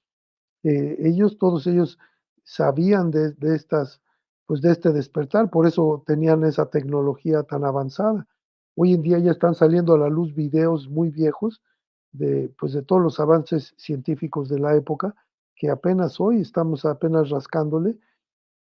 eh, 0.63 0.95
ellos, 0.99 1.37
todos 1.37 1.67
ellos 1.67 1.99
sabían 2.43 3.11
de, 3.11 3.33
estas, 3.41 4.01
pues 4.45 4.61
de 4.61 4.71
este 4.71 4.91
despertar, 4.93 5.49
por 5.49 5.67
eso 5.67 6.03
tenían 6.05 6.43
esa 6.45 6.69
tecnología 6.69 7.43
tan 7.43 7.65
avanzada. 7.65 8.27
Hoy 8.75 8.93
en 8.93 9.01
día 9.01 9.19
ya 9.19 9.31
están 9.31 9.53
saliendo 9.53 9.93
a 9.93 9.97
la 9.97 10.09
luz 10.09 10.33
videos 10.33 10.89
muy 10.89 11.09
viejos 11.09 11.61
de, 12.11 12.51
pues 12.57 12.73
de 12.73 12.81
todos 12.81 13.01
los 13.01 13.19
avances 13.19 13.73
científicos 13.77 14.49
de 14.49 14.59
la 14.59 14.75
época, 14.75 15.15
que 15.55 15.69
apenas 15.69 16.19
hoy 16.19 16.41
estamos 16.41 16.85
apenas 16.85 17.29
rascándole 17.29 17.97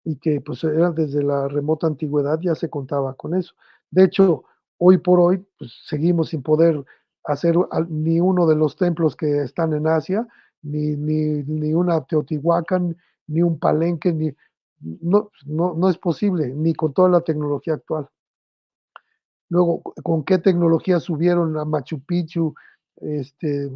y 0.04 0.16
que 0.16 0.40
pues 0.40 0.64
era 0.64 0.90
desde 0.90 1.22
la 1.22 1.48
remota 1.48 1.86
antigüedad 1.86 2.40
ya 2.40 2.54
se 2.54 2.70
contaba 2.70 3.14
con 3.14 3.34
eso. 3.34 3.54
De 3.90 4.04
hecho, 4.04 4.44
hoy 4.78 4.98
por 4.98 5.20
hoy 5.20 5.44
pues, 5.58 5.72
seguimos 5.84 6.30
sin 6.30 6.42
poder 6.42 6.82
hacer 7.24 7.56
ni 7.88 8.20
uno 8.20 8.46
de 8.46 8.56
los 8.56 8.76
templos 8.76 9.14
que 9.14 9.42
están 9.42 9.74
en 9.74 9.86
Asia, 9.86 10.26
ni, 10.62 10.96
ni, 10.96 11.42
ni 11.44 11.74
una 11.74 12.02
Teotihuacán, 12.04 12.96
ni 13.26 13.42
un 13.42 13.58
Palenque, 13.58 14.12
ni, 14.12 14.34
no, 14.80 15.30
no, 15.44 15.74
no 15.74 15.90
es 15.90 15.98
posible, 15.98 16.48
ni 16.54 16.72
con 16.72 16.94
toda 16.94 17.10
la 17.10 17.20
tecnología 17.20 17.74
actual. 17.74 18.08
Luego, 19.48 19.82
¿con 20.02 20.24
qué 20.24 20.38
tecnología 20.38 21.00
subieron 21.00 21.56
a 21.58 21.64
Machu 21.64 22.00
Picchu? 22.00 22.54
Este, 22.96 23.70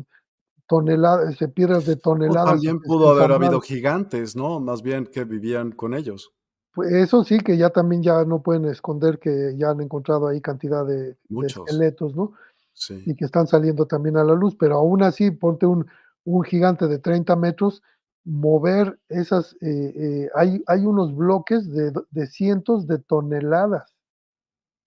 toneladas, 0.66 1.30
este, 1.30 1.48
piedras 1.48 1.86
de 1.86 1.96
toneladas. 1.96 2.50
también 2.50 2.80
pudo 2.80 3.10
haber 3.10 3.32
habido 3.32 3.60
gigantes, 3.60 4.36
¿no? 4.36 4.60
Más 4.60 4.82
bien 4.82 5.06
que 5.06 5.24
vivían 5.24 5.72
con 5.72 5.94
ellos. 5.94 6.32
Pues 6.74 6.92
eso 6.92 7.22
sí, 7.24 7.38
que 7.38 7.56
ya 7.56 7.70
también 7.70 8.02
ya 8.02 8.24
no 8.24 8.42
pueden 8.42 8.64
esconder 8.64 9.18
que 9.18 9.54
ya 9.56 9.70
han 9.70 9.80
encontrado 9.80 10.28
ahí 10.28 10.40
cantidad 10.40 10.86
de, 10.86 11.16
de 11.28 11.46
esqueletos, 11.46 12.16
¿no? 12.16 12.32
Sí. 12.72 13.02
Y 13.04 13.14
que 13.14 13.26
están 13.26 13.46
saliendo 13.46 13.86
también 13.86 14.16
a 14.16 14.24
la 14.24 14.34
luz, 14.34 14.56
pero 14.58 14.76
aún 14.76 15.02
así, 15.02 15.30
ponte 15.30 15.66
un, 15.66 15.86
un 16.24 16.42
gigante 16.42 16.88
de 16.88 16.98
30 16.98 17.36
metros, 17.36 17.82
mover 18.24 18.98
esas, 19.08 19.54
eh, 19.60 19.92
eh, 19.94 20.30
hay, 20.34 20.62
hay 20.66 20.86
unos 20.86 21.14
bloques 21.14 21.70
de, 21.70 21.92
de, 22.10 22.26
cientos 22.26 22.86
de 22.86 22.98
toneladas 22.98 23.91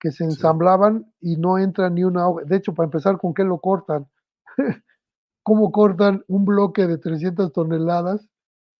que 0.06 0.12
se 0.12 0.24
ensamblaban 0.24 1.12
y 1.20 1.36
no 1.36 1.58
entra 1.58 1.90
ni 1.90 2.04
una 2.04 2.30
hoja. 2.30 2.44
De 2.46 2.58
hecho, 2.58 2.76
para 2.76 2.86
empezar, 2.86 3.18
¿con 3.18 3.34
qué 3.34 3.44
lo 3.44 3.58
cortan? 3.58 4.08
¿Cómo 5.42 5.72
cortan 5.72 6.24
un 6.28 6.46
bloque 6.46 6.86
de 6.86 7.00
300 7.00 7.52
toneladas 7.52 8.30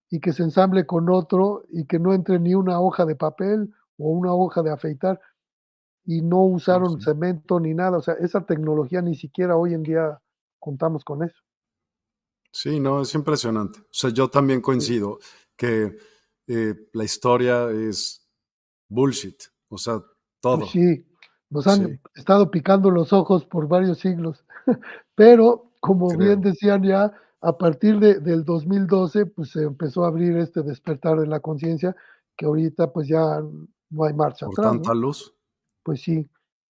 y 0.08 0.20
que 0.20 0.32
se 0.32 0.44
ensamble 0.44 0.86
con 0.86 1.10
otro 1.10 1.64
y 1.68 1.84
que 1.86 1.98
no 1.98 2.14
entre 2.14 2.38
ni 2.38 2.54
una 2.54 2.78
hoja 2.78 3.04
de 3.04 3.16
papel 3.16 3.74
o 3.98 4.08
una 4.10 4.32
hoja 4.34 4.62
de 4.62 4.70
afeitar? 4.70 5.20
Y 6.04 6.22
no 6.22 6.44
usaron 6.44 7.00
cemento 7.00 7.58
ni 7.58 7.74
nada. 7.74 7.98
O 7.98 8.02
sea, 8.02 8.14
esa 8.20 8.46
tecnología 8.46 9.02
ni 9.02 9.16
siquiera 9.16 9.56
hoy 9.56 9.74
en 9.74 9.82
día 9.82 10.22
contamos 10.60 11.04
con 11.04 11.24
eso. 11.24 11.42
Sí, 12.52 12.78
no, 12.78 13.00
es 13.02 13.12
impresionante. 13.16 13.80
O 13.80 13.90
sea, 13.90 14.10
yo 14.10 14.30
también 14.30 14.60
coincido 14.60 15.18
que 15.56 15.98
eh, 16.46 16.74
la 16.92 17.02
historia 17.02 17.68
es 17.70 18.24
bullshit. 18.88 19.42
O 19.68 19.76
sea, 19.76 20.00
todo. 20.40 20.66
Sí, 20.66 21.04
nos 21.50 21.66
han 21.66 22.00
estado 22.14 22.50
picando 22.50 22.90
los 22.90 23.12
ojos 23.12 23.44
por 23.44 23.68
varios 23.68 23.98
siglos. 23.98 24.44
Pero, 25.14 25.70
como 25.80 26.08
bien 26.16 26.40
decían 26.40 26.82
ya, 26.82 27.12
a 27.40 27.56
partir 27.56 28.00
de, 28.00 28.20
del 28.20 28.44
2012, 28.44 29.26
pues 29.26 29.50
se 29.50 29.62
empezó 29.62 30.04
a 30.04 30.08
abrir 30.08 30.36
este 30.36 30.62
despertar 30.62 31.20
de 31.20 31.26
la 31.26 31.40
conciencia, 31.40 31.94
que 32.36 32.46
ahorita 32.46 32.92
pues 32.92 33.08
ya 33.08 33.40
no 33.90 34.04
hay 34.04 34.14
marcha 34.14 34.46
por 34.46 34.56
tanta 34.56 34.94
luz. 34.94 35.32
Pues 35.82 36.02
sí, 36.02 36.28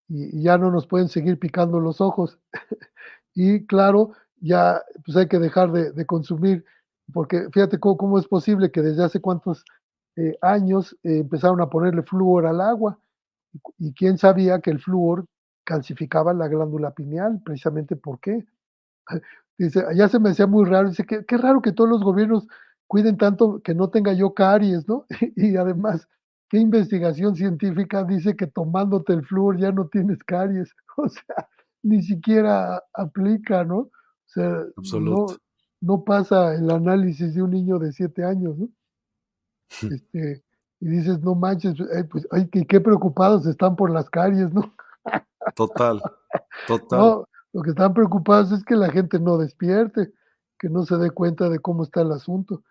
y, 0.08 0.38
y 0.38 0.42
ya 0.42 0.58
no 0.58 0.70
nos 0.70 0.86
pueden 0.86 1.08
seguir 1.08 1.38
picando 1.38 1.80
los 1.80 2.00
ojos. 2.00 2.38
y 3.34 3.64
claro, 3.66 4.12
ya 4.40 4.82
pues 5.04 5.16
hay 5.16 5.28
que 5.28 5.38
dejar 5.38 5.72
de, 5.72 6.06
consumir, 6.06 6.64
porque 7.12 7.48
fíjate 7.52 7.78
cómo, 7.78 8.18
es 8.18 8.26
posible 8.26 8.70
que 8.70 8.82
desde 8.82 9.04
hace 9.04 9.20
cuántos 9.20 9.64
eh, 10.16 10.36
años 10.40 10.96
eh, 11.02 11.18
empezaron 11.18 11.60
a 11.60 11.70
ponerle 11.70 12.02
flúor 12.02 12.46
al 12.46 12.60
agua, 12.60 12.98
y, 13.78 13.92
quién 13.94 14.18
sabía 14.18 14.60
que 14.60 14.70
el 14.70 14.80
flúor 14.80 15.26
calcificaba 15.64 16.32
la 16.32 16.48
glándula 16.48 16.92
pineal, 16.92 17.40
precisamente 17.44 17.96
por 17.96 18.20
qué. 18.20 18.46
Dice, 19.58 19.82
ya 19.94 20.08
se 20.08 20.18
me 20.18 20.30
hacía 20.30 20.46
muy 20.46 20.66
raro, 20.66 20.90
dice, 20.90 21.06
qué, 21.06 21.24
qué 21.24 21.38
raro 21.38 21.62
que 21.62 21.72
todos 21.72 21.88
los 21.88 22.02
gobiernos 22.02 22.46
cuiden 22.86 23.16
tanto 23.16 23.60
que 23.62 23.74
no 23.74 23.88
tenga 23.88 24.12
yo 24.12 24.34
caries, 24.34 24.86
¿no? 24.86 25.06
y 25.36 25.56
además, 25.56 26.08
¿qué 26.48 26.58
investigación 26.58 27.34
científica 27.36 28.04
dice 28.04 28.36
que 28.36 28.46
tomándote 28.46 29.12
el 29.12 29.24
flúor 29.24 29.58
ya 29.58 29.72
no 29.72 29.88
tienes 29.88 30.22
caries? 30.24 30.72
O 30.98 31.10
sea, 31.10 31.46
ni 31.82 32.02
siquiera 32.02 32.82
aplica, 32.94 33.64
¿no? 33.64 33.76
O 33.80 33.92
sea, 34.24 34.64
no, 34.98 35.26
no, 35.82 36.04
pasa 36.04 36.54
el 36.54 36.70
análisis 36.70 37.34
de 37.34 37.42
un 37.42 37.50
niño 37.50 37.78
de 37.78 37.92
siete 37.92 38.24
años, 38.24 38.56
¿no? 38.56 38.70
Este, 39.82 40.42
y 40.80 40.88
dices, 40.88 41.20
no 41.20 41.34
manches, 41.34 41.74
eh, 41.80 42.04
pues, 42.04 42.26
ay, 42.30 42.48
qué, 42.48 42.66
qué 42.66 42.80
preocupados 42.80 43.46
están 43.46 43.76
por 43.76 43.90
las 43.90 44.10
caries, 44.10 44.52
¿no? 44.52 44.74
Total, 45.54 46.02
total. 46.66 46.98
No, 46.98 47.28
lo 47.52 47.62
que 47.62 47.70
están 47.70 47.94
preocupados 47.94 48.52
es 48.52 48.64
que 48.64 48.76
la 48.76 48.90
gente 48.90 49.18
no 49.18 49.38
despierte, 49.38 50.12
que 50.58 50.68
no 50.68 50.84
se 50.84 50.96
dé 50.96 51.10
cuenta 51.10 51.48
de 51.48 51.58
cómo 51.58 51.84
está 51.84 52.02
el 52.02 52.12
asunto. 52.12 52.62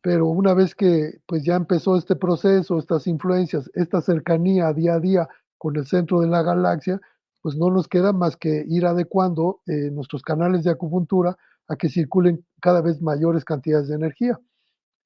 Pero 0.00 0.26
una 0.26 0.54
vez 0.54 0.74
que 0.74 1.20
pues 1.26 1.42
ya 1.42 1.56
empezó 1.56 1.96
este 1.96 2.14
proceso, 2.14 2.78
estas 2.78 3.06
influencias, 3.06 3.68
esta 3.74 4.00
cercanía 4.00 4.72
día 4.72 4.94
a 4.94 5.00
día 5.00 5.28
con 5.56 5.76
el 5.76 5.86
centro 5.86 6.20
de 6.20 6.28
la 6.28 6.42
galaxia, 6.42 7.00
pues 7.42 7.56
no 7.56 7.70
nos 7.70 7.88
queda 7.88 8.12
más 8.12 8.36
que 8.36 8.64
ir 8.68 8.86
adecuando 8.86 9.60
eh, 9.66 9.90
nuestros 9.90 10.22
canales 10.22 10.62
de 10.62 10.70
acupuntura 10.70 11.36
a 11.66 11.76
que 11.76 11.88
circulen 11.88 12.44
cada 12.60 12.80
vez 12.80 13.02
mayores 13.02 13.44
cantidades 13.44 13.88
de 13.88 13.96
energía. 13.96 14.38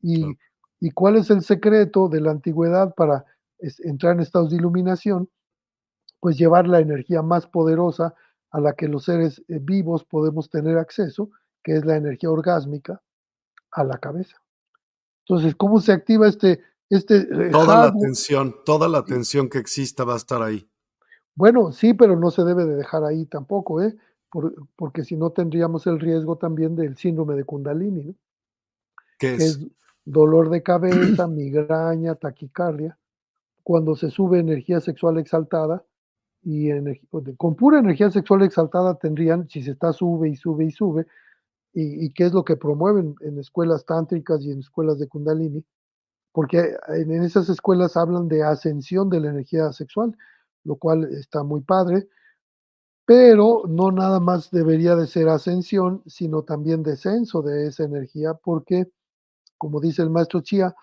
Y, 0.02 0.26
¿y 0.82 0.90
cuál 0.90 1.14
es 1.14 1.30
el 1.30 1.42
secreto 1.42 2.08
de 2.08 2.20
la 2.20 2.32
antigüedad 2.32 2.92
para 2.96 3.24
entrar 3.84 4.14
en 4.14 4.20
estados 4.20 4.50
de 4.50 4.56
iluminación? 4.56 5.30
Pues 6.18 6.36
llevar 6.36 6.66
la 6.66 6.80
energía 6.80 7.22
más 7.22 7.46
poderosa 7.46 8.16
a 8.50 8.58
la 8.58 8.72
que 8.72 8.88
los 8.88 9.04
seres 9.04 9.38
eh, 9.46 9.60
vivos 9.62 10.04
podemos 10.04 10.50
tener 10.50 10.78
acceso, 10.78 11.30
que 11.62 11.76
es 11.76 11.84
la 11.84 11.96
energía 11.96 12.32
orgásmica, 12.32 13.00
a 13.70 13.84
la 13.84 13.98
cabeza. 13.98 14.42
Entonces, 15.20 15.54
¿cómo 15.54 15.80
se 15.80 15.92
activa 15.92 16.26
este... 16.26 16.60
este 16.90 17.18
eh, 17.18 17.50
toda 17.52 17.76
la 17.76 17.84
atención, 17.84 18.56
toda 18.64 18.88
la 18.88 18.98
atención 18.98 19.48
que 19.48 19.58
exista 19.58 20.02
va 20.02 20.14
a 20.14 20.16
estar 20.16 20.42
ahí. 20.42 20.68
Bueno, 21.36 21.70
sí, 21.70 21.94
pero 21.94 22.16
no 22.16 22.32
se 22.32 22.42
debe 22.42 22.64
de 22.64 22.74
dejar 22.74 23.04
ahí 23.04 23.24
tampoco, 23.26 23.80
¿eh? 23.80 23.96
porque 24.74 25.04
si 25.04 25.14
no 25.14 25.30
tendríamos 25.30 25.86
el 25.86 26.00
riesgo 26.00 26.36
también 26.38 26.74
del 26.74 26.96
síndrome 26.96 27.36
de 27.36 27.44
Kundalini, 27.44 28.02
¿no? 28.02 28.14
¿Qué 29.18 29.34
es? 29.34 29.60
Dolor 30.04 30.50
de 30.50 30.62
cabeza, 30.62 31.26
migraña, 31.26 32.14
taquicardia, 32.14 32.98
cuando 33.62 33.94
se 33.94 34.10
sube 34.10 34.38
energía 34.38 34.80
sexual 34.80 35.18
exaltada 35.18 35.84
y 36.42 36.70
con 37.36 37.54
pura 37.54 37.78
energía 37.78 38.10
sexual 38.10 38.42
exaltada 38.42 38.96
tendrían, 38.96 39.48
si 39.48 39.62
se 39.62 39.72
está 39.72 39.92
sube 39.92 40.28
y 40.28 40.36
sube 40.36 40.64
y 40.64 40.70
sube, 40.72 41.06
y, 41.74 42.12
qué 42.12 42.24
es 42.24 42.32
lo 42.32 42.44
que 42.44 42.56
promueven 42.56 43.14
en 43.20 43.38
escuelas 43.38 43.86
tántricas 43.86 44.42
y 44.44 44.50
en 44.50 44.58
escuelas 44.58 44.98
de 44.98 45.08
Kundalini, 45.08 45.64
porque 46.32 46.74
en 46.88 47.12
esas 47.22 47.48
escuelas 47.48 47.96
hablan 47.96 48.28
de 48.28 48.42
ascensión 48.42 49.08
de 49.08 49.20
la 49.20 49.30
energía 49.30 49.72
sexual, 49.72 50.16
lo 50.64 50.76
cual 50.76 51.04
está 51.04 51.42
muy 51.44 51.60
padre, 51.62 52.08
pero 53.04 53.62
no 53.68 53.90
nada 53.90 54.20
más 54.20 54.50
debería 54.50 54.96
de 54.96 55.06
ser 55.06 55.28
ascensión, 55.28 56.02
sino 56.06 56.42
también 56.42 56.82
descenso 56.82 57.42
de 57.42 57.66
esa 57.68 57.84
energía, 57.84 58.34
porque, 58.34 58.90
como 59.62 59.80
dice 59.80 60.02
el 60.02 60.10
maestro 60.10 60.40
Chia, 60.40 60.74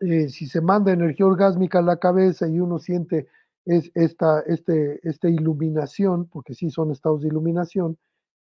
eh, 0.00 0.30
si 0.30 0.46
se 0.46 0.62
manda 0.62 0.90
energía 0.90 1.26
orgásmica 1.26 1.80
a 1.80 1.82
la 1.82 1.98
cabeza 1.98 2.48
y 2.48 2.58
uno 2.58 2.78
siente 2.78 3.28
es 3.66 3.90
esta, 3.94 4.40
este, 4.46 5.06
esta 5.06 5.28
iluminación, 5.28 6.24
porque 6.24 6.54
sí 6.54 6.70
son 6.70 6.92
estados 6.92 7.20
de 7.20 7.28
iluminación, 7.28 7.98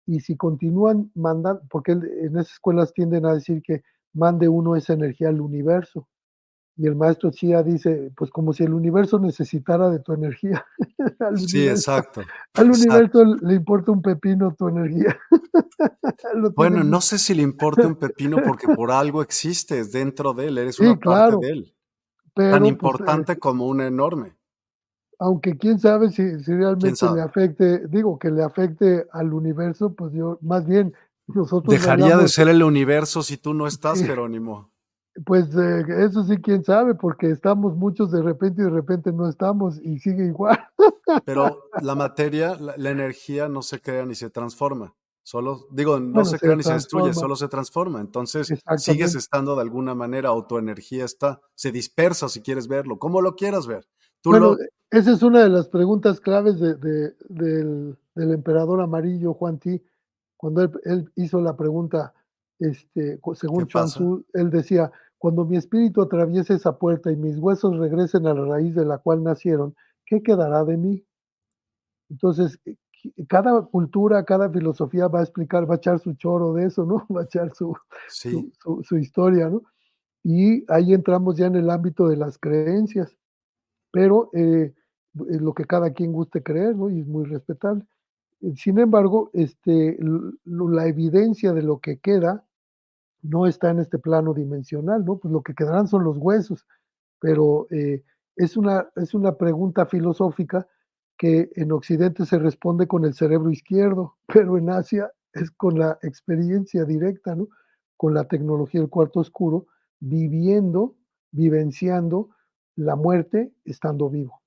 y 0.07 0.20
si 0.20 0.37
continúan 0.37 1.11
mandando, 1.16 1.61
porque 1.68 1.91
en 1.91 2.39
esas 2.39 2.53
escuelas 2.53 2.93
tienden 2.93 3.27
a 3.27 3.35
decir 3.35 3.62
que 3.62 3.83
mande 4.12 4.49
uno 4.49 4.77
esa 4.77 4.93
energía 4.93 5.31
al 5.31 5.41
universo. 5.41 6.07
Y 6.77 6.87
el 6.87 6.95
maestro 6.95 7.31
Chia 7.31 7.62
dice, 7.62 8.12
pues 8.16 8.31
como 8.31 8.53
si 8.53 8.64
el 8.64 8.74
universo 8.74 9.18
necesitara 9.18 9.89
de 9.89 9.99
tu 10.01 10.12
energía. 10.12 10.64
sí, 11.37 11.66
exacto. 11.66 12.22
Al 12.55 12.70
universo 12.70 13.24
le 13.24 13.55
importa 13.55 13.93
un 13.93 14.03
pepino 14.03 14.55
tu 14.55 14.68
energía. 14.68 15.18
bueno, 16.55 16.85
no 16.85 17.01
sé 17.01 17.18
si 17.18 17.35
le 17.35 17.43
importa 17.43 17.87
un 17.87 17.97
pepino 17.97 18.39
porque 18.45 18.68
por 18.68 18.91
algo 18.91 19.22
existes 19.22 19.93
dentro 19.93 20.35
de 20.35 20.49
él, 20.49 20.59
eres 20.59 20.79
una 20.79 20.99
parte 20.99 21.47
de 21.47 21.53
él. 21.53 21.74
Tan 22.35 22.61
pues, 22.61 22.70
importante 22.70 23.33
eh, 23.33 23.39
como 23.39 23.66
una 23.66 23.87
enorme 23.87 24.37
aunque 25.18 25.57
quién 25.57 25.79
sabe 25.79 26.11
si, 26.11 26.22
realmente 26.45 27.07
le 27.14 27.22
afecte, 27.22 27.87
digo, 27.89 28.18
que 28.18 28.31
le 28.31 28.43
afecte 28.43 29.07
al 29.12 29.33
universo, 29.33 29.95
pues 29.95 30.12
yo, 30.12 30.39
más 30.43 30.66
bien, 30.66 30.95
nosotros... 31.27 31.72
Dejaría 31.72 32.16
de 32.16 32.29
ser 32.29 32.49
el 32.49 32.62
universo 32.62 33.22
si 33.22 33.37
tú 33.37 33.55
no 33.55 33.66
estás, 33.66 34.03
Jerónimo. 34.03 34.70
Pues 35.25 35.47
eh, 35.57 35.85
eso 36.05 36.25
sí, 36.25 36.37
quién 36.39 36.62
sabe, 36.62 36.95
porque 36.95 37.31
estamos 37.31 37.75
muchos 37.75 38.11
de 38.11 38.23
repente 38.23 38.61
y 38.61 38.64
de 38.64 38.71
repente 38.71 39.12
no 39.12 39.29
estamos 39.29 39.81
y 39.83 39.99
sigue 39.99 40.27
igual. 40.27 40.59
Pero 41.25 41.71
la 41.81 41.95
materia, 41.95 42.57
la, 42.57 42.91
energía 42.91 43.49
no 43.49 43.62
se 43.62 43.81
crea 43.81 44.05
ni 44.05 44.14
se 44.14 44.29
transforma. 44.29 44.95
Solo, 45.23 45.67
digo, 45.71 45.99
no 45.99 46.25
se 46.25 46.39
crea 46.39 46.55
ni 46.55 46.62
se 46.62 46.75
destruye, 46.75 47.14
solo 47.14 47.35
se 47.35 47.49
transforma. 47.49 48.01
Entonces, 48.01 48.53
sigues 48.77 49.14
estando 49.14 49.57
de 49.57 49.62
alguna 49.62 49.95
manera 49.95 50.33
o 50.33 50.47
tu 50.47 50.59
energía 50.59 51.05
está, 51.05 51.41
se 51.55 51.73
dispersa 51.73 52.29
si 52.29 52.43
quieres 52.43 52.69
verlo, 52.69 52.99
como 52.99 53.21
lo 53.21 53.35
quieras 53.35 53.67
ver. 53.67 53.89
bueno, 54.25 54.57
esa 54.91 55.12
es 55.12 55.23
una 55.23 55.43
de 55.43 55.49
las 55.49 55.69
preguntas 55.69 56.21
claves 56.21 56.61
de, 56.61 56.75
del, 57.29 57.97
emperador 58.14 58.81
amarillo 58.81 59.35
Juan 59.35 59.59
Ti, 59.59 59.83
cuando 60.37 60.62
él, 60.85 61.11
hizo 61.17 61.41
la 61.41 61.57
pregunta, 61.57 62.14
este, 62.59 63.19
según 63.35 63.67
Chuan 63.67 63.87
Tzu, 63.87 64.25
él 64.33 64.51
decía, 64.51 64.93
cuando 65.19 65.45
mi 65.45 65.57
espíritu 65.57 66.03
atraviese 66.03 66.55
esa 66.55 66.79
puerta 66.79 67.11
y 67.11 67.17
mis 67.17 67.39
huesos 67.39 67.77
regresen 67.79 68.27
a 68.27 68.35
la 68.35 68.45
raíz 68.45 68.75
de 68.75 68.85
la 68.85 68.99
cual 68.99 69.23
nacieron, 69.23 69.75
¿qué 70.05 70.23
quedará 70.23 70.64
de 70.64 70.77
mí? 70.77 71.05
Entonces, 72.11 72.59
eh, 72.64 72.77
cada 73.29 73.62
cultura, 73.62 74.25
cada 74.25 74.51
filosofía 74.51 75.09
va 75.09 75.21
a 75.21 75.23
explicar, 75.23 75.69
va 75.69 75.75
a 75.75 75.79
echar 75.79 75.99
su 76.01 76.14
choro 76.14 76.53
de 76.55 76.67
eso, 76.67 76.85
¿no? 76.85 77.07
Va 77.14 77.23
a 77.23 77.25
echar 77.25 77.55
su, 77.55 77.77
su 78.09 78.99
historia, 78.99 79.49
¿no? 79.49 79.62
Y 80.25 80.64
ahí 80.73 80.93
entramos 80.93 81.37
ya 81.37 81.47
en 81.47 81.57
el 81.57 81.71
ámbito 81.71 82.09
de 82.09 82.17
las 82.17 82.39
creencias 82.39 83.17
pero 83.97 84.29
eh, 84.35 84.75
lo 85.14 85.55
que 85.55 85.64
cada 85.64 85.95
quien 85.95 86.12
guste 86.12 86.43
creer, 86.43 86.77
¿no? 86.77 86.91
Y 86.91 87.01
es 87.01 87.07
muy 87.07 87.25
respetable. 87.25 87.83
Eh, 88.43 88.53
sin 88.55 88.79
embargo, 88.79 89.31
este, 89.33 89.99
la 90.45 90.87
evidencia 90.87 91.55
de 91.55 91.62
lo 91.62 91.81
que 91.81 91.99
queda 91.99 92.45
no 93.29 93.47
está 93.47 93.70
en 93.70 93.81
este 93.81 93.99
plano 93.99 94.35
dimensional, 94.35 95.05
¿no? 95.05 95.18
Pues 95.18 95.33
lo 95.33 95.43
que 95.43 95.55
quedarán 95.55 95.89
son 95.89 96.05
los 96.05 96.16
huesos, 96.18 96.66
pero 97.20 97.66
eh, 97.70 98.03
es, 98.37 98.57
una, 98.57 98.89
es 98.97 99.14
una 99.14 99.37
pregunta 99.37 99.87
filosófica 99.87 100.66
que 101.18 101.51
en 101.57 101.72
Occidente 101.72 102.27
se 102.27 102.39
responde 102.39 102.87
con 102.87 103.05
el 103.05 103.14
cerebro 103.14 103.51
izquierdo, 103.51 104.16
pero 104.27 104.59
en 104.59 104.70
Asia 104.70 105.11
es 105.33 105.51
con 105.51 105.79
la 105.79 105.99
experiencia 106.03 106.85
directa, 106.85 107.35
¿no? 107.35 107.49
Con 107.97 108.14
la 108.14 108.24
tecnología 108.24 108.81
del 108.81 108.91
cuarto 108.91 109.20
oscuro, 109.20 109.66
viviendo, 110.01 110.95
vivenciando 111.31 112.31
la 112.77 112.97
muerte 112.97 113.53
estando 113.64 114.11
vivo. 114.11 114.43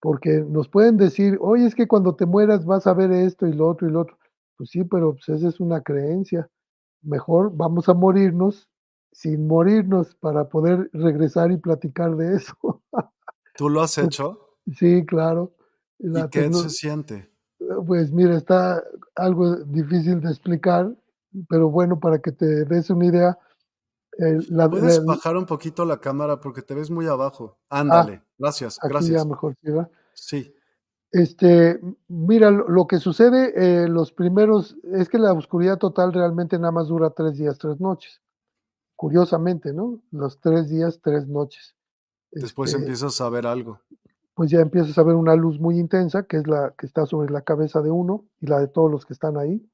Porque 0.00 0.40
nos 0.40 0.68
pueden 0.68 0.96
decir, 0.96 1.38
oye, 1.40 1.66
es 1.66 1.74
que 1.74 1.86
cuando 1.86 2.16
te 2.16 2.26
mueras 2.26 2.64
vas 2.64 2.86
a 2.86 2.94
ver 2.94 3.12
esto 3.12 3.46
y 3.46 3.52
lo 3.52 3.68
otro 3.68 3.88
y 3.88 3.92
lo 3.92 4.00
otro. 4.00 4.18
Pues 4.56 4.70
sí, 4.70 4.84
pero 4.84 5.12
pues 5.12 5.28
esa 5.28 5.48
es 5.48 5.60
una 5.60 5.82
creencia. 5.82 6.48
Mejor 7.02 7.52
vamos 7.54 7.88
a 7.88 7.94
morirnos 7.94 8.68
sin 9.12 9.46
morirnos 9.46 10.14
para 10.14 10.48
poder 10.48 10.88
regresar 10.92 11.52
y 11.52 11.58
platicar 11.58 12.16
de 12.16 12.36
eso. 12.36 12.82
¿Tú 13.56 13.68
lo 13.68 13.82
has 13.82 13.98
hecho? 13.98 14.56
Sí, 14.76 15.04
claro. 15.04 15.54
¿Y 15.98 16.28
qué 16.28 16.52
se 16.52 16.70
siente? 16.70 17.30
Pues 17.86 18.10
mira, 18.10 18.36
está 18.36 18.82
algo 19.14 19.56
difícil 19.56 20.20
de 20.20 20.30
explicar, 20.30 20.94
pero 21.48 21.68
bueno, 21.68 22.00
para 22.00 22.20
que 22.20 22.32
te 22.32 22.64
des 22.64 22.90
una 22.90 23.06
idea, 23.06 23.38
¿Puedes 24.70 25.04
bajar 25.04 25.36
un 25.36 25.46
poquito 25.46 25.84
la 25.84 25.98
cámara 25.98 26.40
porque 26.40 26.62
te 26.62 26.74
ves 26.74 26.90
muy 26.90 27.06
abajo? 27.06 27.58
Ah, 27.70 27.80
Ándale, 27.80 28.22
gracias, 28.38 28.78
gracias. 28.82 29.22
Ya 29.22 29.28
mejor, 29.28 29.56
¿sí, 30.14 30.54
Este, 31.12 31.78
mira, 32.08 32.50
lo, 32.50 32.86
que 32.86 32.98
sucede, 32.98 33.52
eh, 33.54 33.88
los 33.88 34.12
primeros, 34.12 34.76
es 34.94 35.10
que 35.10 35.18
la 35.18 35.34
oscuridad 35.34 35.76
total 35.76 36.12
realmente 36.14 36.58
nada 36.58 36.72
más 36.72 36.88
dura 36.88 37.10
tres 37.10 37.36
días, 37.36 37.58
tres 37.58 37.78
noches. 37.80 38.22
Curiosamente, 38.96 39.74
¿no? 39.74 40.00
Los 40.10 40.40
tres 40.40 40.70
días, 40.70 41.00
tres 41.02 41.28
noches. 41.28 41.76
Después 42.30 42.70
este, 42.70 42.82
empiezas 42.82 43.20
a 43.20 43.28
ver 43.28 43.46
algo. 43.46 43.80
Pues 44.34 44.50
ya 44.50 44.60
empiezas 44.60 44.96
a 44.96 45.02
ver 45.02 45.14
una 45.14 45.36
luz 45.36 45.60
muy 45.60 45.78
intensa, 45.78 46.22
que 46.22 46.38
es 46.38 46.46
la 46.46 46.74
que 46.78 46.86
está 46.86 47.04
sobre 47.04 47.30
la 47.30 47.42
cabeza 47.42 47.82
de 47.82 47.90
uno 47.90 48.24
y 48.40 48.46
la 48.46 48.58
de 48.58 48.68
todos 48.68 48.90
los 48.90 49.04
que 49.04 49.12
están 49.12 49.36
ahí. 49.36 49.68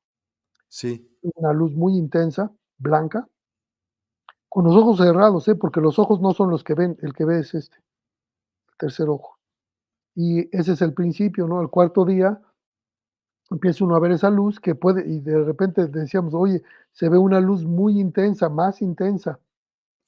Sí. 0.66 1.08
Una 1.22 1.52
luz 1.52 1.72
muy 1.76 1.96
intensa, 1.96 2.52
blanca, 2.78 3.28
con 4.48 4.64
los 4.64 4.74
ojos 4.74 4.98
cerrados, 4.98 5.46
¿eh? 5.46 5.54
porque 5.54 5.80
los 5.80 6.00
ojos 6.00 6.20
no 6.20 6.32
son 6.32 6.50
los 6.50 6.64
que 6.64 6.74
ven, 6.74 6.96
el 7.02 7.12
que 7.12 7.24
ve 7.24 7.38
es 7.38 7.54
este, 7.54 7.76
el 7.76 8.76
tercer 8.76 9.08
ojo. 9.08 9.37
Y 10.20 10.48
ese 10.50 10.72
es 10.72 10.82
el 10.82 10.94
principio, 10.94 11.46
¿no? 11.46 11.62
El 11.62 11.68
cuarto 11.68 12.04
día 12.04 12.40
empieza 13.52 13.84
uno 13.84 13.94
a 13.94 14.00
ver 14.00 14.10
esa 14.10 14.30
luz 14.30 14.58
que 14.58 14.74
puede, 14.74 15.08
y 15.08 15.20
de 15.20 15.44
repente 15.44 15.86
decíamos, 15.86 16.34
oye, 16.34 16.60
se 16.90 17.08
ve 17.08 17.16
una 17.16 17.38
luz 17.38 17.64
muy 17.64 18.00
intensa, 18.00 18.48
más 18.48 18.82
intensa. 18.82 19.38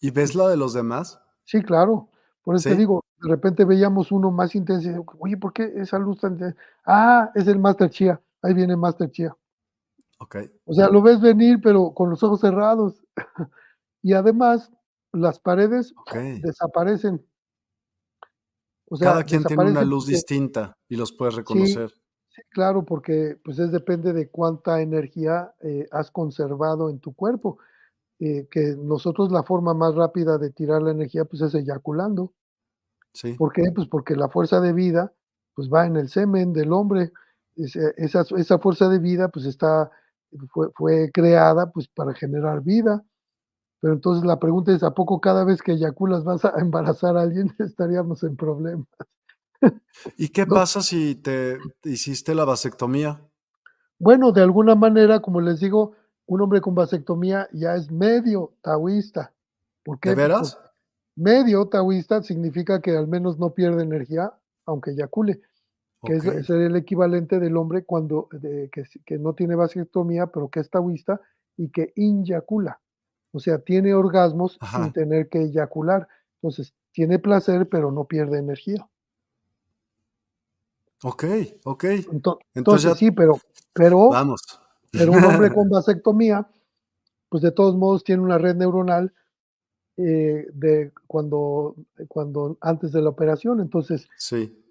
¿Y 0.01 0.11
ves 0.11 0.35
la 0.35 0.49
de 0.49 0.57
los 0.57 0.75
demás? 0.75 1.21
Sí, 1.45 1.63
claro. 1.63 2.09
Por 2.43 2.57
eso 2.57 2.71
te 2.71 2.75
digo, 2.75 3.05
de 3.23 3.31
repente 3.31 3.65
veíamos 3.65 4.11
uno 4.11 4.33
más 4.33 4.57
intenso 4.57 4.91
y 4.91 4.97
oye, 5.21 5.37
¿por 5.37 5.53
qué 5.53 5.73
esa 5.77 5.97
luz 6.01 6.19
tan 6.19 6.33
intensa? 6.33 6.61
Ah, 6.85 7.31
es 7.37 7.47
el 7.47 7.61
Master 7.61 7.89
Chia, 7.89 8.21
ahí 8.43 8.53
viene 8.53 8.77
Master 8.77 9.09
Chia. 9.13 9.37
Ok. 10.19 10.39
O 10.65 10.75
sea, 10.75 10.89
lo 10.89 11.03
ves 11.03 11.21
venir, 11.21 11.61
pero 11.63 11.95
con 11.95 12.11
los 12.11 12.21
ojos 12.25 12.41
cerrados. 12.41 13.01
Y 14.03 14.15
además, 14.15 14.73
las 15.13 15.39
paredes 15.39 15.95
desaparecen. 16.43 17.23
O 18.93 18.97
sea, 18.97 19.13
Cada 19.13 19.25
quien 19.25 19.45
tiene 19.45 19.71
una 19.71 19.85
luz 19.85 20.07
distinta 20.07 20.77
y 20.89 20.97
los 20.97 21.13
puedes 21.13 21.37
reconocer. 21.37 21.91
Sí, 22.29 22.43
claro, 22.51 22.85
porque 22.85 23.39
pues 23.45 23.61
es 23.61 23.71
depende 23.71 24.13
de 24.13 24.29
cuánta 24.29 24.81
energía 24.83 25.55
eh, 25.61 25.87
has 25.93 26.11
conservado 26.11 26.91
en 26.91 26.99
tu 26.99 27.15
cuerpo. 27.15 27.59
Eh, 28.19 28.49
que 28.51 28.75
nosotros 28.77 29.31
la 29.31 29.45
forma 29.45 29.75
más 29.75 29.95
rápida 29.95 30.39
de 30.39 30.51
tirar 30.51 30.83
la 30.83 30.91
energía 30.91 31.25
pues 31.25 31.41
es 31.41 31.55
eyaculando. 31.55 32.35
Sí. 33.15 33.35
¿Por 33.35 33.53
qué? 33.53 33.71
Pues 33.73 33.87
porque 33.87 34.17
la 34.17 34.29
fuerza 34.29 34.61
de 34.61 34.73
vida, 34.73 35.13
pues 35.55 35.71
va 35.71 35.87
en 35.87 35.97
el 35.97 36.09
semen 36.09 36.53
del 36.53 36.73
hombre. 36.73 37.13
Esa, 37.55 37.91
esa, 37.97 38.25
esa 38.37 38.59
fuerza 38.59 38.89
de 38.89 38.99
vida, 38.99 39.29
pues 39.29 39.47
está, 39.47 39.89
fue, 40.53 40.71
fue 40.75 41.11
creada, 41.13 41.71
pues 41.71 41.87
para 41.87 42.13
generar 42.13 42.61
vida. 42.63 43.05
Pero 43.81 43.95
entonces 43.95 44.25
la 44.25 44.39
pregunta 44.39 44.73
es, 44.73 44.83
¿a 44.83 44.95
poco 44.95 45.21
cada 45.21 45.45
vez 45.45 45.63
que 45.63 45.73
eyaculas 45.73 46.25
vas 46.25 46.45
a 46.45 46.53
embarazar 46.61 47.17
a 47.17 47.23
alguien? 47.23 47.55
Estaríamos 47.59 48.23
en 48.23 48.37
problemas. 48.37 48.87
¿Y 50.17 50.29
qué 50.29 50.47
¿No? 50.47 50.55
pasa 50.55 50.81
si 50.83 51.15
te 51.17 51.59
hiciste 51.85 52.35
la 52.35 52.45
vasectomía? 52.45 53.21
Bueno, 53.99 54.33
de 54.33 54.43
alguna 54.43 54.75
manera, 54.75 55.21
como 55.21 55.41
les 55.41 55.61
digo, 55.61 55.93
un 56.27 56.41
hombre 56.41 56.61
con 56.61 56.75
vasectomía 56.75 57.49
ya 57.53 57.75
es 57.77 57.91
medio 57.91 58.55
taoísta. 58.63 59.33
¿Por 59.83 59.97
¿De 59.97 60.01
qué? 60.01 60.17
Pues 60.17 60.17
veras? 60.17 60.59
medio 61.17 61.67
taoísta 61.69 62.23
significa 62.23 62.81
que 62.81 62.97
al 62.97 63.09
menos 63.09 63.39
no 63.39 63.51
pierde 63.53 63.83
energía, 63.83 64.33
aunque 64.65 64.93
eyacule, 64.93 65.41
que 66.05 66.15
es, 66.17 66.25
el 66.51 66.77
equivalente 66.77 67.39
del 67.41 67.57
hombre 67.57 67.85
cuando 67.85 68.29
de- 68.33 68.71
que, 68.73 68.85
que 69.05 69.19
no 69.19 69.35
tiene 69.35 69.55
vasectomía, 69.55 70.29
pero 70.29 70.49
que 70.49 70.61
es 70.61 70.71
taoísta 70.71 71.21
y 71.57 71.69
que 71.71 71.93
inyacula. 71.97 72.81
O 73.33 73.39
sea, 73.41 73.59
tiene 73.59 73.95
orgasmos 73.95 74.59
sin 74.75 74.93
tener 74.93 75.29
que 75.29 75.43
eyacular. 75.43 76.09
Entonces, 76.37 76.75
tiene 76.93 77.19
placer, 77.19 77.69
pero 77.69 77.93
no 77.93 78.05
pierde 78.05 78.39
energía. 78.39 78.89
Ok, 81.03 81.25
ok. 81.65 81.85
Ento- 82.13 82.39
Entonces 82.55 82.97
sí, 82.99 83.11
pero, 83.11 83.39
pero, 83.73 84.11
vamos. 84.11 84.43
pero 84.93 85.13
un 85.13 85.25
hombre 85.25 85.53
con 85.53 85.69
vasectomía, 85.71 86.47
pues 87.29 87.43
de 87.43 87.53
todos 87.53 87.75
modos 87.77 88.05
tiene 88.05 88.23
una 88.23 88.37
red 88.39 88.57
neuronal 88.57 89.13
eh, 89.97 90.47
de 90.53 90.93
cuando, 91.07 91.75
cuando 92.09 92.59
antes 92.61 92.93
de 92.93 93.01
la 93.03 93.11
operación. 93.11 93.61
Entonces, 93.61 94.09
Sí. 94.19 94.63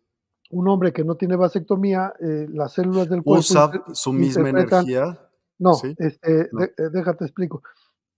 un 0.51 0.68
hombre 0.68 0.91
que 0.93 1.03
no 1.03 1.16
tiene 1.16 1.36
vasectomía, 1.36 2.14
eh, 2.20 2.47
las 2.51 2.74
células 2.74 3.10
del 3.10 3.24
cuerpo 3.24 3.39
Usa 3.39 3.72
su 3.93 4.14
misma 4.14 4.49
energía. 4.49 5.18
no, 5.57 5.74
Sí. 5.76 5.95
este, 5.97 6.49
No. 6.51 6.60
de- 6.62 6.74
eh, 6.78 6.89
déjate 6.91 7.26
explico. 7.26 7.64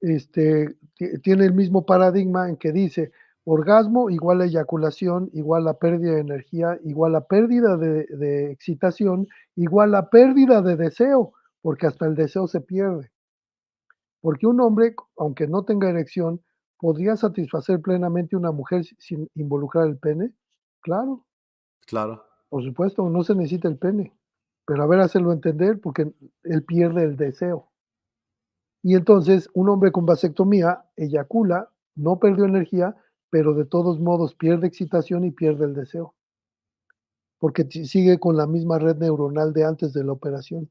Este, 0.02 0.76
ti- 0.96 1.20
tiene 1.22 1.46
el 1.46 1.54
mismo 1.54 1.86
paradigma 1.86 2.50
en 2.50 2.58
que 2.58 2.72
dice 2.72 3.12
orgasmo 3.44 4.10
igual 4.10 4.42
a 4.42 4.46
eyaculación, 4.46 5.30
igual 5.34 5.68
a 5.68 5.74
pérdida 5.80 6.14
de 6.16 6.22
energía, 6.22 6.80
igual 6.84 7.16
a 7.16 7.22
pérdida 7.26 7.78
de, 7.78 8.06
de 8.06 8.52
excitación, 8.52 9.28
igual 9.56 9.96
a 9.96 10.10
pérdida 10.10 10.62
de 10.62 10.76
deseo, 10.76 11.34
porque 11.62 11.88
hasta 11.88 12.06
el 12.06 12.16
deseo 12.16 12.48
se 12.48 12.62
pierde. 12.62 13.12
Porque 14.22 14.46
un 14.48 14.60
hombre, 14.62 14.96
aunque 15.18 15.48
no 15.48 15.64
tenga 15.64 15.90
erección, 15.90 16.42
podría 16.80 17.16
satisfacer 17.16 17.82
plenamente 17.82 18.36
una 18.36 18.52
mujer 18.52 18.84
si- 18.86 18.96
sin 19.00 19.28
involucrar 19.36 19.88
el 19.88 19.98
pene. 19.98 20.32
Claro, 20.82 21.26
Claro. 21.88 22.24
por 22.50 22.64
supuesto, 22.64 23.10
no 23.10 23.24
se 23.24 23.36
necesita 23.36 23.68
el 23.68 23.78
pene. 23.78 24.14
Pero 24.66 24.84
a 24.84 24.88
ver, 24.88 25.00
hacerlo 25.00 25.34
entender, 25.34 25.80
porque 25.82 26.12
él 26.44 26.64
pierde 26.64 27.04
el 27.04 27.18
deseo. 27.18 27.71
Y 28.84 28.96
entonces, 28.96 29.50
un 29.54 29.70
hombre 29.70 29.92
con 29.92 30.06
vasectomía 30.06 30.86
eyacula, 30.96 31.70
no 31.96 32.20
perdió 32.20 32.46
energía, 32.46 32.96
pero 33.30 33.54
de 33.54 33.66
todos 33.66 34.00
modos 34.00 34.36
pierde 34.36 34.68
excitación 34.68 35.24
y 35.24 35.32
pierde 35.32 35.66
el 35.66 35.74
deseo. 35.74 36.16
Porque 37.40 37.66
sigue 37.66 38.20
con 38.20 38.38
la 38.38 38.48
misma 38.48 38.80
red 38.80 38.98
neuronal 38.98 39.54
de 39.54 39.66
antes 39.66 39.94
de 39.94 40.04
la 40.04 40.12
operación. 40.12 40.70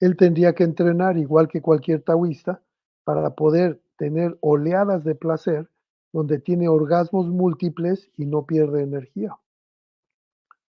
Él 0.00 0.16
tendría 0.16 0.54
que 0.54 0.64
entrenar 0.64 1.18
igual 1.18 1.48
que 1.48 1.62
cualquier 1.62 2.02
taoísta 2.02 2.62
para 3.04 3.34
poder 3.34 3.80
tener 3.96 4.36
oleadas 4.40 5.04
de 5.04 5.14
placer 5.14 5.68
donde 6.12 6.38
tiene 6.38 6.68
orgasmos 6.68 7.28
múltiples 7.28 8.10
y 8.16 8.26
no 8.26 8.46
pierde 8.46 8.82
energía. 8.82 9.36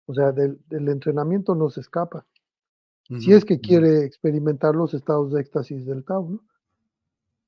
O 0.05 0.13
sea, 0.13 0.32
del, 0.32 0.59
del 0.67 0.88
entrenamiento 0.88 1.55
no 1.55 1.69
se 1.69 1.82
escapa. 1.82 2.25
Si 3.15 3.33
es 3.33 3.45
que 3.45 3.59
quiere 3.59 4.03
experimentar 4.05 4.75
los 4.75 4.93
estados 4.93 5.31
de 5.33 5.41
éxtasis 5.41 5.85
del 5.85 6.03
Tao, 6.05 6.29
¿no? 6.29 6.41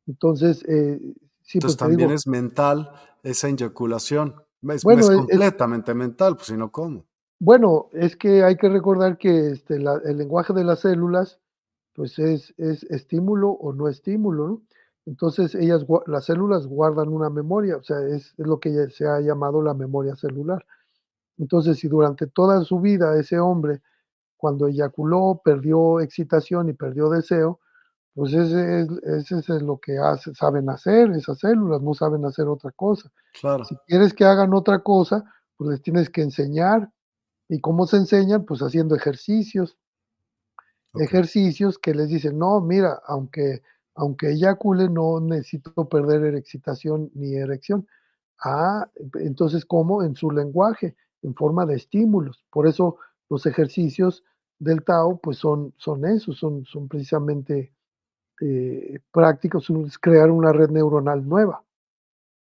Entonces, 0.08 0.64
eh, 0.68 1.00
sí, 1.42 1.62
pues 1.62 1.76
Entonces 1.76 1.78
también 1.78 2.00
digo, 2.00 2.12
es 2.12 2.28
mental 2.28 2.92
esa 3.24 3.48
eyaculación. 3.48 4.36
Es, 4.64 4.84
bueno, 4.84 5.02
es 5.02 5.12
es, 5.12 5.12
es- 5.12 5.16
completamente 5.16 5.94
mental, 5.94 6.36
pues 6.36 6.48
si 6.48 6.58
no, 6.58 6.72
¿cómo? 6.72 7.06
bueno, 7.40 7.88
es 7.94 8.16
que 8.18 8.44
hay 8.44 8.56
que 8.58 8.70
recordar 8.70 9.18
que 9.18 9.50
este, 9.52 9.80
la- 9.80 10.02
el 10.06 10.18
lenguaje 10.18 10.54
de 10.54 10.64
las 10.64 10.82
células, 10.82 11.40
pues 11.94 12.20
es, 12.20 12.54
es 12.58 12.84
estímulo 12.86 13.52
o 13.52 13.74
no 13.74 13.88
estímulo, 13.90 14.48
¿no? 14.48 14.62
Entonces, 15.06 15.56
ellas, 15.56 15.86
las 16.08 16.26
células 16.26 16.68
guardan 16.68 17.10
una 17.10 17.30
memoria, 17.30 17.78
o 17.78 17.84
sea, 17.84 18.00
es, 18.02 18.36
es 18.38 18.48
lo 18.48 18.60
que 18.60 18.90
se 18.92 19.08
ha 19.08 19.20
llamado 19.22 19.62
la 19.62 19.74
memoria 19.74 20.16
celular. 20.16 20.66
Entonces, 21.38 21.80
si 21.80 21.88
durante 21.90 22.28
toda 22.28 22.64
su 22.66 22.80
vida 22.82 23.20
ese 23.20 23.40
hombre, 23.40 23.82
cuando 24.40 24.68
eyaculó, 24.68 25.42
perdió 25.44 26.00
excitación 26.00 26.70
y 26.70 26.74
perdió 26.74 27.10
deseo, 27.10 27.60
pues 28.14 28.34
ese 28.34 28.82
es, 28.82 28.90
ese 29.30 29.56
es 29.56 29.62
lo 29.62 29.78
que 29.80 29.98
hace, 29.98 30.34
saben 30.34 30.70
hacer 30.70 31.12
esas 31.12 31.40
células, 31.40 31.82
no 31.82 31.94
saben 31.94 32.24
hacer 32.26 32.48
otra 32.48 32.72
cosa. 32.72 33.12
Claro. 33.40 33.66
Si 33.66 33.76
quieres 33.86 34.14
que 34.14 34.24
hagan 34.24 34.54
otra 34.54 34.80
cosa, 34.80 35.26
pues 35.58 35.72
les 35.72 35.82
tienes 35.82 36.10
que 36.10 36.22
enseñar. 36.22 36.90
¿Y 37.50 37.60
cómo 37.60 37.86
se 37.86 37.98
enseñan? 37.98 38.46
Pues 38.46 38.62
haciendo 38.62 38.96
ejercicios, 38.96 39.78
ejercicios 40.94 41.78
que 41.78 41.94
les 41.94 42.08
dicen, 42.08 42.40
no, 42.40 42.62
mira, 42.62 43.02
aunque, 43.08 43.62
aunque 43.94 44.32
eyacule, 44.32 44.90
no 44.90 45.20
necesito 45.20 45.90
perder 45.90 46.36
excitación 46.36 47.12
ni 47.14 47.36
erección. 47.36 47.88
Ah, 48.42 48.90
entonces, 49.16 49.66
¿cómo? 49.66 50.02
En 50.02 50.16
su 50.16 50.32
lenguaje, 50.32 50.96
en 51.24 51.36
forma 51.36 51.66
de 51.66 51.76
estímulos. 51.76 52.46
Por 52.50 52.68
eso 52.68 52.98
los 53.30 53.46
ejercicios 53.46 54.24
del 54.60 54.84
Tao, 54.84 55.18
pues 55.20 55.38
son, 55.38 55.74
son 55.78 56.06
eso, 56.06 56.34
son, 56.34 56.66
son 56.66 56.88
precisamente 56.88 57.74
eh, 58.42 59.00
prácticos, 59.12 59.66
son- 59.66 59.86
es 59.88 59.98
crear 60.00 60.32
una 60.32 60.54
red 60.54 60.70
neuronal 60.72 61.28
nueva 61.28 61.64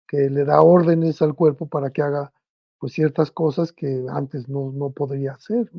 que 0.08 0.30
le 0.30 0.46
da 0.46 0.62
órdenes 0.62 1.22
al 1.22 1.36
cuerpo 1.36 1.68
para 1.68 1.92
que 1.92 2.02
haga 2.04 2.32
pues 2.80 2.94
ciertas 2.94 3.32
cosas 3.32 3.72
que 3.74 4.06
antes 4.12 4.50
no, 4.50 4.72
no 4.72 4.92
podría 4.92 5.34
hacer. 5.34 5.72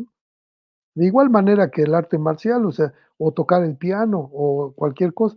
De 0.95 1.05
igual 1.07 1.29
manera 1.31 1.71
que 1.71 1.83
el 1.83 1.95
arte 1.95 2.19
marcial, 2.19 2.65
o 2.67 2.73
sea, 2.73 2.93
o 3.19 3.33
tocar 3.33 3.63
el 3.65 3.77
piano 3.77 4.31
o 4.33 4.73
cualquier 4.75 5.13
cosa. 5.15 5.37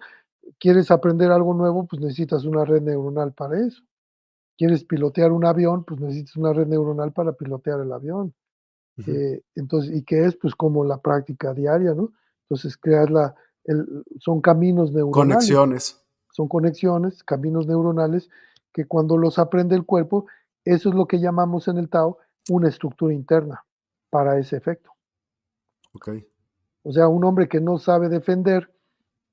Quieres 0.59 0.91
aprender 0.91 1.32
algo 1.32 1.53
nuevo, 1.53 1.86
pues 1.88 2.01
necesitas 2.01 2.45
una 2.45 2.66
red 2.66 2.82
neuronal 2.82 3.34
para 3.34 3.59
eso. 3.66 3.84
Quieres 4.57 4.84
pilotear 4.86 5.32
un 5.34 5.45
avión, 5.45 5.86
pues 5.86 5.99
necesitas 6.01 6.38
una 6.38 6.53
red 6.53 6.68
neuronal 6.68 7.13
para 7.13 7.34
pilotear 7.34 7.82
el 7.82 7.91
avión. 7.93 8.34
Eh, 9.07 9.41
entonces, 9.55 9.95
¿y 9.95 10.03
qué 10.03 10.25
es? 10.25 10.35
Pues 10.37 10.55
como 10.55 10.83
la 10.85 10.97
práctica 10.99 11.53
diaria, 11.53 11.93
¿no? 11.93 12.13
Entonces, 12.43 12.77
crear 12.77 13.11
la, 13.11 13.35
el, 13.65 14.03
son 14.19 14.41
caminos 14.41 14.91
neuronales 14.93 15.35
Conexiones. 15.35 16.01
son 16.31 16.47
conexiones, 16.47 17.23
caminos 17.23 17.67
neuronales, 17.67 18.29
que 18.71 18.85
cuando 18.85 19.17
los 19.17 19.39
aprende 19.39 19.75
el 19.75 19.85
cuerpo, 19.85 20.27
eso 20.63 20.89
es 20.89 20.95
lo 20.95 21.07
que 21.07 21.19
llamamos 21.19 21.67
en 21.67 21.77
el 21.77 21.89
Tao 21.89 22.17
una 22.49 22.69
estructura 22.69 23.13
interna 23.13 23.63
para 24.09 24.37
ese 24.39 24.55
efecto. 24.55 24.91
Ok. 25.93 26.09
O 26.83 26.91
sea, 26.91 27.07
un 27.07 27.23
hombre 27.23 27.47
que 27.47 27.59
no 27.59 27.77
sabe 27.79 28.09
defender, 28.09 28.71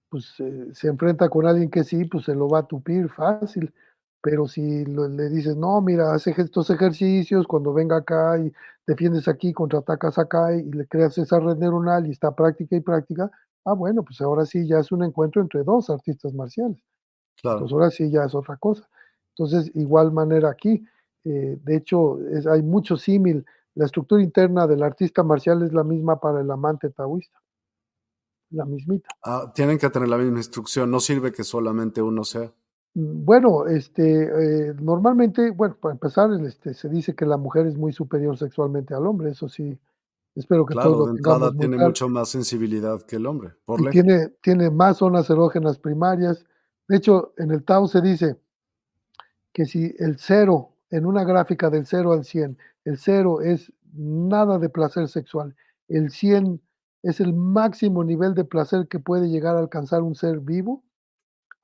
pues 0.08 0.34
eh, 0.38 0.68
se 0.72 0.88
enfrenta 0.88 1.28
con 1.28 1.46
alguien 1.46 1.70
que 1.70 1.84
sí, 1.84 2.04
pues 2.04 2.24
se 2.24 2.34
lo 2.34 2.48
va 2.48 2.60
a 2.60 2.66
tupir 2.66 3.08
fácil. 3.10 3.72
Pero 4.22 4.46
si 4.46 4.84
lo- 4.84 5.08
le 5.08 5.28
dices, 5.28 5.56
no, 5.56 5.80
mira, 5.80 6.14
hace 6.14 6.32
estos 6.36 6.70
ejercicios, 6.70 7.46
cuando 7.46 7.72
venga 7.72 7.96
acá 7.96 8.38
y 8.38 8.52
defiendes 8.86 9.26
aquí, 9.28 9.52
contraatacas 9.52 10.16
acá 10.18 10.54
y 10.54 10.62
le 10.70 10.86
creas 10.86 11.18
esa 11.18 11.40
red 11.40 11.56
neuronal 11.56 12.06
y 12.06 12.12
está 12.12 12.34
práctica 12.34 12.76
y 12.76 12.80
práctica, 12.80 13.30
ah, 13.64 13.72
bueno, 13.74 14.02
pues 14.04 14.20
ahora 14.20 14.46
sí 14.46 14.66
ya 14.66 14.78
es 14.78 14.92
un 14.92 15.02
encuentro 15.04 15.42
entre 15.42 15.64
dos 15.64 15.90
artistas 15.90 16.32
marciales. 16.34 16.80
Claro. 17.40 17.60
Pues 17.60 17.72
ahora 17.72 17.90
sí 17.90 18.10
ya 18.10 18.24
es 18.24 18.34
otra 18.34 18.56
cosa. 18.56 18.88
Entonces, 19.36 19.70
igual 19.74 20.12
manera 20.12 20.50
aquí, 20.50 20.84
eh, 21.24 21.58
de 21.62 21.76
hecho, 21.76 22.20
es, 22.28 22.46
hay 22.46 22.62
mucho 22.62 22.96
símil. 22.96 23.44
La 23.74 23.86
estructura 23.86 24.22
interna 24.22 24.66
del 24.66 24.82
artista 24.82 25.22
marcial 25.22 25.62
es 25.62 25.72
la 25.72 25.82
misma 25.82 26.20
para 26.20 26.40
el 26.42 26.50
amante 26.50 26.90
taoísta, 26.90 27.40
la 28.50 28.64
mismita. 28.66 29.08
Ah, 29.24 29.50
tienen 29.54 29.78
que 29.78 29.88
tener 29.90 30.08
la 30.08 30.18
misma 30.18 30.38
instrucción. 30.38 30.90
No 30.90 31.00
sirve 31.00 31.32
que 31.32 31.42
solamente 31.42 32.02
uno 32.02 32.22
sea. 32.22 32.52
Mm, 32.94 33.24
Bueno, 33.24 33.66
este, 33.66 34.70
eh, 34.70 34.74
normalmente, 34.80 35.50
bueno, 35.50 35.76
para 35.80 35.94
empezar, 35.94 36.30
este, 36.46 36.74
se 36.74 36.88
dice 36.88 37.14
que 37.14 37.26
la 37.26 37.36
mujer 37.36 37.66
es 37.66 37.76
muy 37.76 37.92
superior 37.92 38.36
sexualmente 38.38 38.94
al 38.94 39.06
hombre, 39.06 39.30
eso 39.30 39.48
sí, 39.48 39.78
espero 40.34 40.66
que 40.66 40.76
todos 40.76 40.98
Claro, 40.98 41.06
lo 41.06 41.12
de 41.12 41.18
entrada 41.18 41.50
muy 41.52 41.58
tiene 41.58 41.76
claro. 41.76 41.90
mucho 41.90 42.08
más 42.08 42.28
sensibilidad 42.30 43.02
que 43.02 43.16
el 43.16 43.26
hombre, 43.26 43.54
por 43.64 43.80
Y 43.80 43.86
tiene, 43.88 44.28
tiene 44.42 44.70
más 44.70 44.98
zonas 44.98 45.28
erógenas 45.30 45.78
primarias. 45.78 46.44
De 46.88 46.96
hecho, 46.96 47.32
en 47.38 47.50
el 47.50 47.64
Tao 47.64 47.86
se 47.88 48.00
dice 48.00 48.38
que 49.54 49.66
si 49.66 49.94
el 49.98 50.16
cero, 50.18 50.70
en 50.90 51.06
una 51.06 51.24
gráfica 51.24 51.70
del 51.70 51.86
0 51.86 52.12
al 52.12 52.24
100, 52.24 52.56
el 52.84 52.98
0 52.98 53.40
es 53.42 53.72
nada 53.92 54.58
de 54.58 54.68
placer 54.68 55.08
sexual, 55.08 55.54
el 55.88 56.10
100 56.10 56.60
es 57.02 57.20
el 57.20 57.32
máximo 57.34 58.04
nivel 58.04 58.34
de 58.34 58.44
placer 58.44 58.88
que 58.88 58.98
puede 58.98 59.28
llegar 59.28 59.56
a 59.56 59.60
alcanzar 59.60 60.02
un 60.02 60.14
ser 60.14 60.40
vivo, 60.40 60.82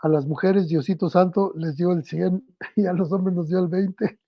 a 0.01 0.09
las 0.09 0.27
mujeres 0.27 0.69
Diosito 0.69 1.11
Santo 1.11 1.53
les 1.57 1.77
dio 1.77 1.93
el 1.93 2.05
100 2.05 2.45
y 2.77 2.87
a 2.87 2.93
los 2.93 3.13
hombres 3.13 3.37
nos 3.37 3.49
dio 3.49 3.59
el 3.59 3.69
20. 3.69 4.19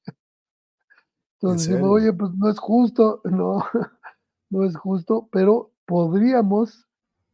¿En 1.46 1.58
Entonces 1.58 1.68
decimos: 1.68 1.90
serio? 1.90 1.92
"Oye, 1.92 2.12
pues 2.12 2.32
no 2.34 2.48
es 2.50 2.58
justo", 2.58 3.20
no, 3.24 3.64
no 4.50 4.64
es 4.64 4.76
justo, 4.76 5.28
pero 5.32 5.72
podríamos, 5.86 6.86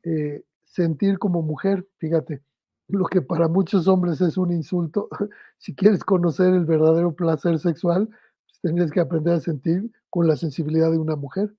eh, 0.05 0.45
sentir 0.65 1.19
como 1.19 1.43
mujer, 1.43 1.87
fíjate, 1.99 2.43
lo 2.89 3.07
que 3.07 3.23
para 3.23 3.49
muchos 3.49 3.89
hombres 3.89 4.21
es 4.21 4.37
un 4.37 4.53
insulto, 4.53 5.09
si 5.59 5.75
quieres 5.75 6.05
conocer 6.05 6.55
el 6.55 6.67
verdadero 6.67 7.15
placer 7.15 7.59
sexual, 7.59 8.09
pues 8.09 8.61
tendrías 8.63 8.91
que 8.91 9.01
aprender 9.01 9.35
a 9.35 9.41
sentir 9.41 9.91
con 10.11 10.27
la 10.29 10.37
sensibilidad 10.37 10.91
de 10.91 10.99
una 10.99 11.17
mujer. 11.17 11.55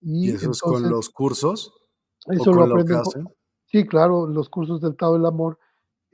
¿Y 0.00 0.30
Y 0.30 0.30
eso 0.30 0.50
es 0.50 0.60
con 0.60 0.88
los 0.90 1.08
cursos 1.10 1.72
eso 2.28 2.52
lo 2.52 2.66
lo 2.66 2.84
sí, 3.66 3.86
claro, 3.86 4.26
los 4.26 4.48
cursos 4.48 4.80
del 4.80 4.96
Tao 4.96 5.14
del 5.14 5.26
Amor, 5.26 5.58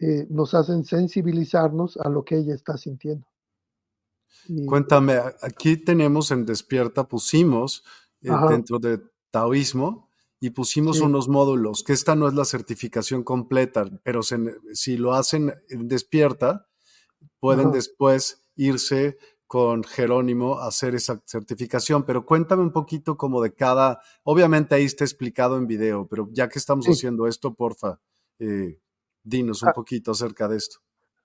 eh, 0.03 0.27
nos 0.31 0.53
hacen 0.55 0.85
sensibilizarnos 0.85 1.97
a 1.97 2.09
lo 2.11 2.25
que 2.25 2.37
ella 2.39 2.55
está 2.55 2.77
sintiendo. 2.77 3.27
Y 4.49 4.67
Cuéntame, 4.67 5.15
aquí 5.43 5.77
tenemos 5.77 6.31
en 6.33 6.45
Despierta, 6.45 7.07
pusimos, 7.09 7.85
eh, 8.23 8.31
dentro 8.51 8.79
de 8.79 9.01
taoísmo, 9.31 10.09
y 10.41 10.51
pusimos 10.51 10.97
Sí. 10.97 11.05
unos 11.05 11.29
módulos, 11.29 11.85
que 11.85 11.93
esta 11.93 12.17
no 12.17 12.27
es 12.27 12.35
la 12.35 12.45
certificación 12.45 13.23
completa, 13.23 13.85
pero 14.03 14.25
se 14.25 14.37
si 14.75 14.97
lo 14.97 15.15
hacen 15.15 15.55
en 15.69 15.87
Despierta, 15.87 16.67
pueden 17.41 17.69
Ajá. 17.69 17.77
después 17.77 18.43
irse 18.57 19.19
con 19.47 19.85
Jerónimo 19.85 20.59
a 20.59 20.67
hacer 20.69 20.95
esa 20.97 21.23
certificación. 21.27 22.05
Pero 22.05 22.27
cuéntame 22.27 22.63
un 22.63 22.73
poquito 22.73 23.17
como 23.17 23.41
de 23.43 23.55
cada 23.55 24.01
obviamente 24.25 24.75
ahí 24.75 24.85
está 24.85 25.05
explicado 25.05 25.59
en 25.59 25.67
video, 25.69 26.09
pero 26.09 26.29
ya 26.33 26.49
que 26.49 26.59
estamos 26.59 26.87
Sí. 26.87 26.93
haciendo 26.93 27.27
esto, 27.29 27.55
porfa, 27.55 28.01
eh, 28.41 28.79
dinos 29.25 29.63
un 29.63 29.69
Ah 29.69 29.73
poquito 29.73 30.13
acerca 30.13 30.49
de 30.49 30.57
esto. 30.57 30.79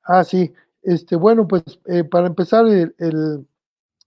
Ah, 0.03 0.23
sí. 0.23 0.53
Este, 0.81 1.15
bueno, 1.15 1.47
pues, 1.47 1.63
eh, 1.85 2.03
para 2.03 2.27
empezar, 2.27 2.65
el 2.67 2.95
el 2.99 3.47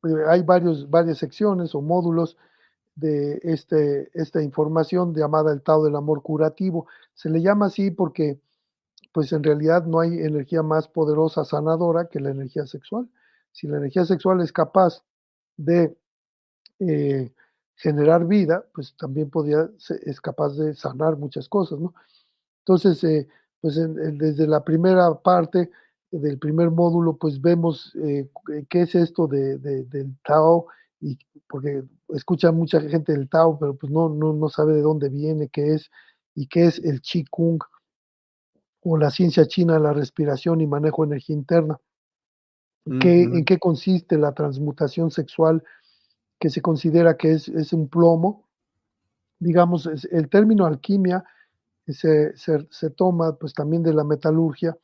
eh, 0.05 0.25
hay 0.29 0.43
varios 0.43 0.89
varias 0.91 1.19
secciones 1.19 1.75
o 1.75 1.83
módulos 1.83 2.37
de 2.97 3.41
este 3.45 4.11
esta 4.15 4.43
información 4.43 5.15
llamada 5.15 5.53
el 5.53 5.63
Tao 5.63 5.85
del 5.85 5.97
Amor 5.97 6.23
Curativo. 6.23 6.87
Se 7.15 7.31
le 7.31 7.43
llama 7.43 7.67
así 7.67 7.91
porque, 7.91 8.41
pues, 9.13 9.33
en 9.33 9.43
realidad 9.45 9.87
no 9.87 10.01
hay 10.01 10.21
energía 10.21 10.63
más 10.63 10.89
poderosa 10.89 11.45
sanadora 11.45 12.09
que 12.09 12.21
la 12.21 12.31
energía 12.31 12.67
sexual. 12.67 13.09
Si 13.53 13.69
la 13.69 13.79
energía 13.79 14.05
sexual 14.07 14.41
es 14.43 14.53
capaz 14.53 15.05
de, 15.59 15.97
eh, 16.81 17.33
generar 17.77 18.27
vida, 18.27 18.67
pues 18.75 18.97
también 18.97 19.31
podría 19.31 19.71
se 19.79 20.01
es 20.11 20.21
capaz 20.21 20.51
de 20.57 20.75
sanar 20.75 21.17
muchas 21.19 21.49
cosas, 21.49 21.81
¿no? 21.81 21.95
Entonces, 22.61 23.05
eh, 23.05 23.29
pues, 23.61 23.77
en 23.79 23.99
en 24.01 24.19
desde 24.19 24.47
la 24.47 24.65
primera 24.65 25.15
parte 25.23 25.71
del 26.13 26.39
primer 26.39 26.71
módulo, 26.71 27.17
pues, 27.19 27.41
vemos, 27.41 27.95
eh, 28.05 28.29
qué 28.69 28.83
es 28.83 28.95
esto 28.95 29.27
de 29.29 29.59
de 29.59 29.85
del 29.85 30.17
Tao, 30.25 30.67
y 31.01 31.19
porque 31.49 31.83
escucha 32.11 32.53
mucha 32.53 32.81
gente 32.81 33.13
del 33.13 33.29
Tao, 33.29 33.59
pero, 33.59 33.77
pues, 33.77 33.93
no 33.93 34.09
no 34.11 34.33
no 34.35 34.49
sabe 34.49 34.75
de 34.75 34.83
dónde 34.83 35.09
viene, 35.11 35.49
qué 35.51 35.75
es, 35.75 35.91
y 36.35 36.47
qué 36.49 36.67
es 36.67 36.79
el 36.81 37.01
Chi 37.03 37.25
Kung 37.31 37.61
o 38.83 38.97
la 38.97 39.11
ciencia 39.11 39.47
china 39.47 39.79
la 39.79 39.93
respiración 39.93 40.61
y 40.61 40.67
manejo 40.67 41.03
de 41.03 41.09
energía 41.09 41.37
interna. 41.37 41.81
¿Qué 42.99 43.23
en 43.23 43.45
qué 43.45 43.59
consiste 43.59 44.17
la 44.19 44.33
transmutación 44.33 45.11
sexual 45.11 45.63
que 46.41 46.51
se 46.51 46.63
considera 46.63 47.17
que 47.17 47.33
es 47.33 47.49
es 47.49 47.73
un 47.73 47.89
plomo? 47.89 48.49
Digamos, 49.41 49.87
es 49.87 50.07
el 50.13 50.29
término 50.31 50.67
alquimia 50.67 51.25
se 51.93 52.37
se 52.37 52.67
se 52.71 52.91
toma, 52.91 53.37
pues, 53.37 53.55
también 53.55 53.83
de 53.83 53.95
la 53.95 54.05
metalurgia, 54.05 54.77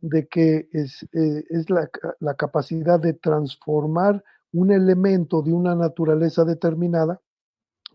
de 0.00 0.26
que 0.28 0.68
es, 0.72 1.02
eh, 1.12 1.44
es 1.50 1.70
la 1.70 1.90
la 2.20 2.34
capacidad 2.34 3.00
de 3.00 3.14
transformar 3.14 4.22
un 4.52 4.70
elemento 4.70 5.42
de 5.42 5.52
una 5.52 5.74
naturaleza 5.74 6.44
determinada 6.44 7.20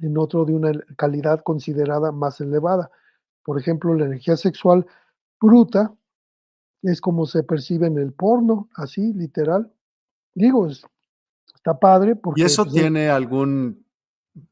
en 0.02 0.18
otro 0.18 0.46
de 0.46 0.54
una 0.54 0.72
calidad 0.98 1.42
considerada 1.44 2.12
más 2.12 2.42
elevada. 2.42 2.92
Por 3.44 3.60
ejemplo, 3.60 3.94
la 3.96 4.06
energía 4.06 4.38
sexual 4.38 4.86
bruta 5.40 5.94
es 6.82 7.02
como 7.02 7.26
se 7.26 7.44
percibe 7.44 7.88
en 7.88 7.98
el 7.98 8.14
porno, 8.14 8.70
así, 8.76 9.14
literal. 9.14 9.72
Digo, 10.34 10.68
es 10.68 10.84
está 11.56 11.78
padre 11.78 12.12
¿Y 12.12 12.16
porque, 12.16 12.44
eso 12.44 12.64
pues, 12.64 12.76
es 12.76 12.82
tiene 12.82 13.10
algún 13.10 13.86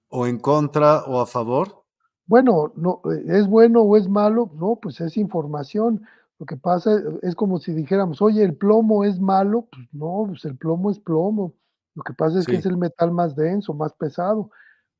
o 0.09 0.27
en 0.27 0.39
contra 0.39 1.03
o 1.05 1.19
a 1.19 1.25
favor? 1.25 1.83
Bueno, 2.27 2.73
no, 2.75 3.01
eh, 3.11 3.23
¿es 3.39 3.47
bueno 3.47 3.81
o 3.83 3.95
es 3.97 4.09
malo? 4.09 4.51
No, 4.55 4.77
pues 4.81 4.99
es 5.01 5.15
información. 5.17 6.01
Lo 6.39 6.45
que 6.45 6.57
pasa 6.57 6.91
es 7.21 7.35
como 7.35 7.57
si 7.59 7.73
dijéramos: 7.73 8.21
"Oye, 8.21 8.43
¿el 8.43 8.55
plomo 8.57 9.03
es 9.05 9.19
malo?". 9.19 9.67
Pues 9.71 9.87
no, 9.93 10.25
pues 10.27 10.43
el 10.45 10.57
plomo 10.57 10.91
es 10.91 10.99
plomo. 10.99 11.53
Lo 11.95 12.03
que 12.03 12.13
pasa 12.13 12.37
es 12.39 12.47
que 12.47 12.57
es 12.57 12.65
el 12.65 12.77
metal 12.77 13.11
más 13.11 13.35
denso, 13.35 13.73
más 13.73 13.93
pesado. 13.93 14.51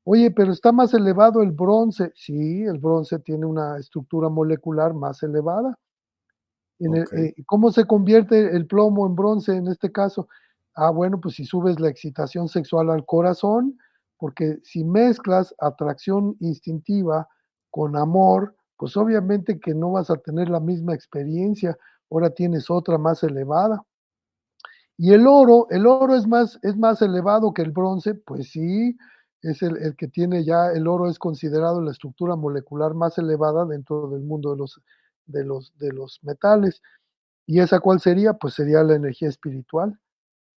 Oye, 0.04 0.30
pero 0.32 0.52
está 0.52 0.72
más 0.72 0.94
elevado 0.94 1.42
el 1.42 1.52
bronce. 1.52 2.12
Sí, 2.16 2.64
el 2.64 2.78
bronce 2.78 3.18
tiene 3.20 3.46
una 3.46 3.78
estructura 3.78 4.28
molecular 4.30 4.94
más 4.94 5.22
elevada. 5.22 5.76
En 6.80 6.94
el, 6.94 7.02
Okey. 7.02 7.24
eh, 7.24 7.34
¿cómo 7.46 7.70
se 7.72 7.86
convierte 7.86 8.54
el 8.56 8.66
plomo 8.66 9.06
en 9.06 9.16
bronce 9.16 9.56
en 9.56 9.66
este 9.68 9.90
caso? 9.90 10.28
Ah, 10.74 10.90
bueno, 10.90 11.20
pues 11.20 11.34
si 11.34 11.44
subes 11.44 11.80
la 11.80 11.88
excitación 11.88 12.48
sexual 12.48 12.90
al 12.90 13.04
corazón, 13.04 13.76
porque 14.18 14.58
si 14.62 14.84
mezclas 14.84 15.54
atracción 15.60 16.36
instintiva 16.40 17.28
con 17.70 17.96
amor, 17.96 18.54
pues 18.76 18.96
obviamente 18.96 19.58
que 19.60 19.74
no 19.74 19.92
vas 19.92 20.10
a 20.10 20.16
tener 20.16 20.48
la 20.50 20.60
misma 20.60 20.94
experiencia, 20.94 21.76
ahora 22.10 22.30
tienes 22.30 22.70
otra 22.70 22.98
más 22.98 23.22
elevada. 23.22 23.82
¿Y 24.96 25.12
el 25.12 25.26
oro? 25.26 25.66
¿El 25.70 25.86
oro 25.86 26.14
es 26.16 26.26
más 26.26 26.58
es 26.62 26.76
más 26.76 27.00
elevado 27.02 27.52
que 27.54 27.62
el 27.62 27.70
bronce? 27.70 28.14
Pues 28.14 28.50
sí, 28.50 28.96
es 29.42 29.62
el 29.62 29.76
el 29.78 29.96
que 29.96 30.08
tiene 30.08 30.44
ya 30.44 30.72
el 30.72 30.88
oro 30.88 31.08
es 31.08 31.18
considerado 31.18 31.80
la 31.80 31.92
estructura 31.92 32.34
molecular 32.36 32.94
más 32.94 33.16
elevada 33.18 33.64
dentro 33.64 34.08
del 34.10 34.22
mundo 34.22 34.52
de 34.52 34.58
los 34.58 34.80
de 35.26 35.44
los 35.44 35.72
de 35.78 35.92
los 35.92 36.18
metales. 36.22 36.82
¿Y 37.46 37.60
esa 37.60 37.80
cuál 37.80 38.00
sería? 38.00 38.34
Pues 38.34 38.54
sería 38.54 38.82
la 38.82 38.96
energía 38.96 39.28
espiritual. 39.28 39.98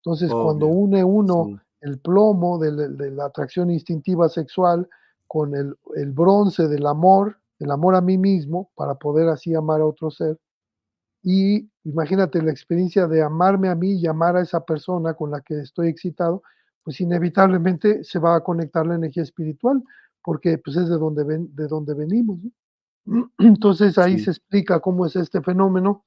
Entonces, 0.04 0.32
cuando 0.32 0.68
Obvio, 0.68 0.68
une 0.68 1.04
uno 1.04 1.46
sí. 1.46 1.60
El 1.82 2.00
plomo 2.00 2.60
de 2.60 2.72
la 2.74 2.88
de 2.90 3.12
la 3.12 3.26
atracción 3.26 3.70
instintiva 3.72 4.30
sexual 4.30 4.88
con 5.28 5.56
el 5.56 5.76
el 5.96 6.12
bronce 6.12 6.68
del 6.68 6.86
amor, 6.88 7.38
el 7.60 7.72
amor 7.72 7.96
a 7.96 8.02
mí 8.02 8.18
mismo, 8.18 8.72
para 8.76 8.96
poder 8.96 9.30
así 9.30 9.56
amar 9.56 9.82
a 9.82 9.86
otro 9.88 10.12
ser. 10.12 10.38
Y 11.24 11.70
imagínate 11.86 12.42
la 12.44 12.52
experiencia 12.52 13.08
de 13.08 13.24
amarme 13.24 13.70
a 13.70 13.76
mí 13.76 13.94
y 13.94 14.08
amar 14.08 14.38
a 14.38 14.42
esa 14.42 14.66
persona 14.66 15.14
con 15.16 15.32
la 15.32 15.42
que 15.42 15.60
estoy 15.62 15.90
excitado, 15.90 16.44
pues 16.84 17.02
inevitablemente 17.02 18.04
se 18.04 18.20
va 18.20 18.36
a 18.38 18.42
conectar 18.44 18.88
la 18.88 18.96
energía 18.96 19.24
espiritual, 19.24 19.84
porque, 20.24 20.58
pues, 20.60 20.78
es 20.78 20.90
de 20.90 20.98
donde 20.98 21.24
ven 21.26 21.50
de 21.56 21.68
donde 21.68 21.94
venimos, 21.96 22.40
¿no? 22.44 22.52
Entonces, 23.40 23.98
ahí 24.00 24.20
Sí. 24.20 24.26
se 24.26 24.32
explica 24.32 24.80
cómo 24.82 25.06
es 25.08 25.16
este 25.18 25.42
fenómeno, 25.42 26.06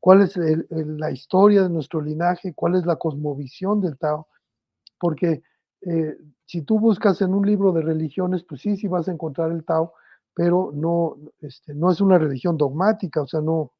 cuál 0.00 0.22
es 0.22 0.36
el 0.38 0.66
el 0.70 0.98
la 0.98 1.10
historia 1.12 1.62
de 1.64 1.70
nuestro 1.70 2.00
linaje, 2.02 2.54
cuál 2.54 2.76
es 2.76 2.86
la 2.86 2.96
cosmovisión 2.96 3.80
del 3.82 3.98
Tao, 3.98 4.28
porque, 5.02 5.42
eh, 5.82 6.16
si 6.46 6.62
tú 6.62 6.78
buscas 6.78 7.20
en 7.22 7.34
un 7.34 7.44
libro 7.44 7.72
de 7.72 7.82
religiones, 7.82 8.44
pues 8.44 8.60
sí, 8.60 8.76
sí 8.76 8.86
vas 8.86 9.08
a 9.08 9.12
encontrar 9.12 9.50
el 9.50 9.64
Tao, 9.64 9.94
pero 10.32 10.70
no, 10.72 11.16
este, 11.40 11.74
no 11.74 11.90
es 11.90 12.00
una 12.00 12.18
religión 12.18 12.56
dogmática, 12.56 13.20
o 13.22 13.26
sea, 13.26 13.40
no 13.40 13.72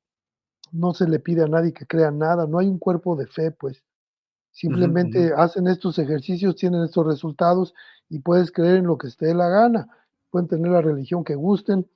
no 0.72 0.94
se 0.94 1.08
le 1.08 1.20
pide 1.20 1.42
a 1.44 1.48
nadie 1.48 1.72
que 1.72 1.86
crea 1.86 2.10
nada, 2.10 2.46
no 2.46 2.58
hay 2.58 2.68
un 2.68 2.78
cuerpo 2.78 3.16
de 3.16 3.26
fe, 3.28 3.52
pues. 3.52 3.84
Simplemente 4.52 5.32
hacen 5.36 5.68
estos 5.68 5.98
ejercicios, 5.98 6.56
tienen 6.56 6.82
estos 6.84 7.06
resultados 7.06 7.74
y 8.10 8.20
puedes 8.20 8.52
creer 8.52 8.78
en 8.78 8.86
lo 8.86 8.98
que 8.98 9.08
dé 9.20 9.34
la 9.34 9.48
gana. 9.48 9.88
Pueden 10.30 10.48
tener 10.48 10.72
la 10.72 10.82
religión 10.82 11.24
que 11.24 11.36
gusten 11.36 11.86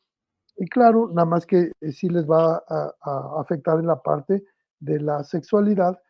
y 0.57 0.67
claro, 0.69 1.09
nada 1.09 1.27
más 1.27 1.47
que 1.47 1.73
sí 1.93 2.09
les 2.09 2.27
va 2.27 2.63
a 2.69 2.95
a 3.03 3.41
afectar 3.43 3.79
en 3.81 3.89
la 3.89 4.03
parte 4.03 4.45
de 4.81 5.01
la 5.01 5.25
sexualidad, 5.25 6.01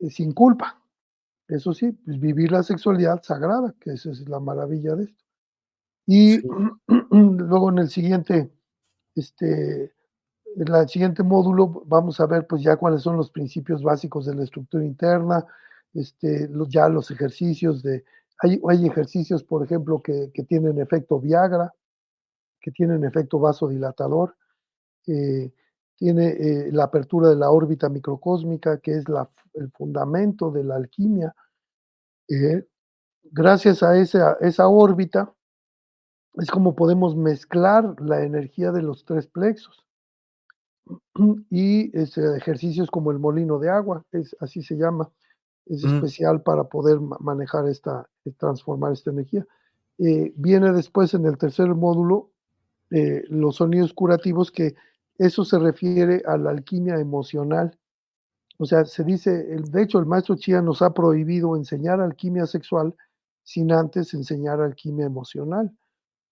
eh, 0.00 0.10
sin 0.10 0.32
culpa. 0.32 0.79
Eso 1.50 1.72
sí, 1.74 1.92
pues 1.92 2.20
vivir 2.20 2.52
la 2.52 2.62
sexualidad 2.62 3.22
sagrada, 3.22 3.74
que 3.80 3.92
esa 3.92 4.10
es 4.10 4.28
la 4.28 4.38
maravilla 4.40 4.94
de 4.94 5.04
esto. 5.04 5.24
Y 6.06 6.38
Sí. 6.40 6.48
luego 7.10 7.70
en 7.70 7.78
el 7.78 7.90
siguiente, 7.90 8.52
este, 9.16 9.84
en 10.56 10.72
la 10.72 10.88
siguiente 10.88 11.22
módulo 11.24 11.84
vamos 11.86 12.20
a 12.20 12.26
ver, 12.26 12.46
pues, 12.48 12.62
ya 12.62 12.76
cuáles 12.76 13.02
son 13.02 13.16
los 13.18 13.30
principios 13.30 13.82
básicos 13.82 14.26
de 14.26 14.34
la 14.36 14.44
estructura 14.44 14.84
interna, 14.84 15.46
este, 15.94 16.48
los 16.48 16.68
ya 16.70 16.88
los 16.88 17.10
ejercicios 17.12 17.82
de 17.82 18.04
hay 18.42 18.60
hay 18.68 18.86
ejercicios, 18.86 19.44
por 19.44 19.64
ejemplo, 19.64 20.02
que 20.02 20.30
que 20.34 20.44
tienen 20.44 20.78
efecto 20.80 21.20
Viagra, 21.20 21.74
que 22.62 22.72
tienen 22.72 23.04
efecto 23.04 23.38
vasodilatador, 23.40 24.36
eh, 25.08 25.52
tiene, 26.00 26.28
eh, 26.28 26.72
la 26.72 26.84
apertura 26.84 27.28
de 27.28 27.36
la 27.36 27.50
órbita 27.50 27.90
microcósmica, 27.90 28.78
que 28.80 28.92
es 28.92 29.08
la 29.08 29.30
el 29.54 29.70
fundamento 29.72 30.50
de 30.50 30.64
la 30.64 30.76
alquimia. 30.76 31.34
Eh, 32.28 32.66
gracias 33.24 33.82
a 33.82 33.96
esa 33.98 34.36
esa 34.40 34.68
órbita 34.68 35.32
es 36.34 36.50
como 36.50 36.76
podemos 36.76 37.16
mezclar 37.16 38.00
la 38.00 38.24
energía 38.24 38.72
de 38.72 38.82
los 38.82 39.04
3 39.04 39.26
plexos. 39.26 39.86
Y, 41.50 41.96
este, 41.96 42.36
ejercicios 42.36 42.90
como 42.90 43.10
el 43.10 43.18
molino 43.18 43.58
de 43.58 43.68
agua, 43.68 44.04
es 44.12 44.34
así 44.40 44.62
se 44.62 44.76
llama. 44.76 45.10
es 45.66 45.84
especial 45.84 46.42
para 46.42 46.64
poder 46.64 46.98
manejar 47.20 47.68
esta, 47.68 48.08
transformar 48.38 48.92
esta 48.92 49.10
energía. 49.10 49.46
Eh, 49.98 50.32
viene 50.36 50.72
después 50.72 51.12
en 51.14 51.26
el 51.26 51.36
tercer 51.36 51.68
módulo 51.74 52.30
eh, 52.90 53.24
los 53.28 53.56
sonidos 53.56 53.92
curativos, 53.92 54.50
que 54.50 54.74
eso 55.20 55.44
se 55.44 55.58
refiere 55.58 56.22
a 56.24 56.38
la 56.38 56.48
alquimia 56.48 56.98
emocional. 56.98 57.78
O 58.56 58.64
sea, 58.64 58.86
se 58.86 59.04
dice, 59.04 59.30
de 59.30 59.82
hecho 59.82 59.98
el 59.98 60.06
maestro 60.06 60.34
Chia 60.34 60.62
nos 60.62 60.80
ha 60.80 60.94
prohibido 60.94 61.56
enseñar 61.56 62.00
alquimia 62.00 62.46
sexual 62.46 62.94
sin 63.42 63.70
antes 63.70 64.14
enseñar 64.14 64.62
alquimia 64.62 65.04
emocional. 65.04 65.76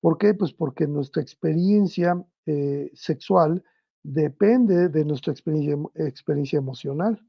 ¿Por 0.00 0.16
qué? 0.16 0.32
Pues 0.32 0.54
porque 0.54 0.86
nuestra 0.86 1.20
experiencia 1.20 2.24
eh, 2.46 2.90
sexual 2.94 3.62
depende 4.02 4.88
de 4.88 5.04
nuestra 5.04 5.34
experiencia, 5.34 5.76
experiencia 5.94 6.58
emocional. 6.58 7.22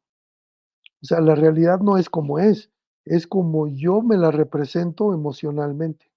O 1.01 1.05
sea, 1.05 1.19
la 1.19 1.35
realidad 1.35 1.81
no 1.81 1.97
es 1.97 2.09
como 2.09 2.39
es, 2.39 2.71
es 3.03 3.27
como 3.27 3.67
yo 3.67 4.01
me 4.01 4.15
la 4.15 4.31
represento 4.31 5.13
emocionalmente. 5.13 6.09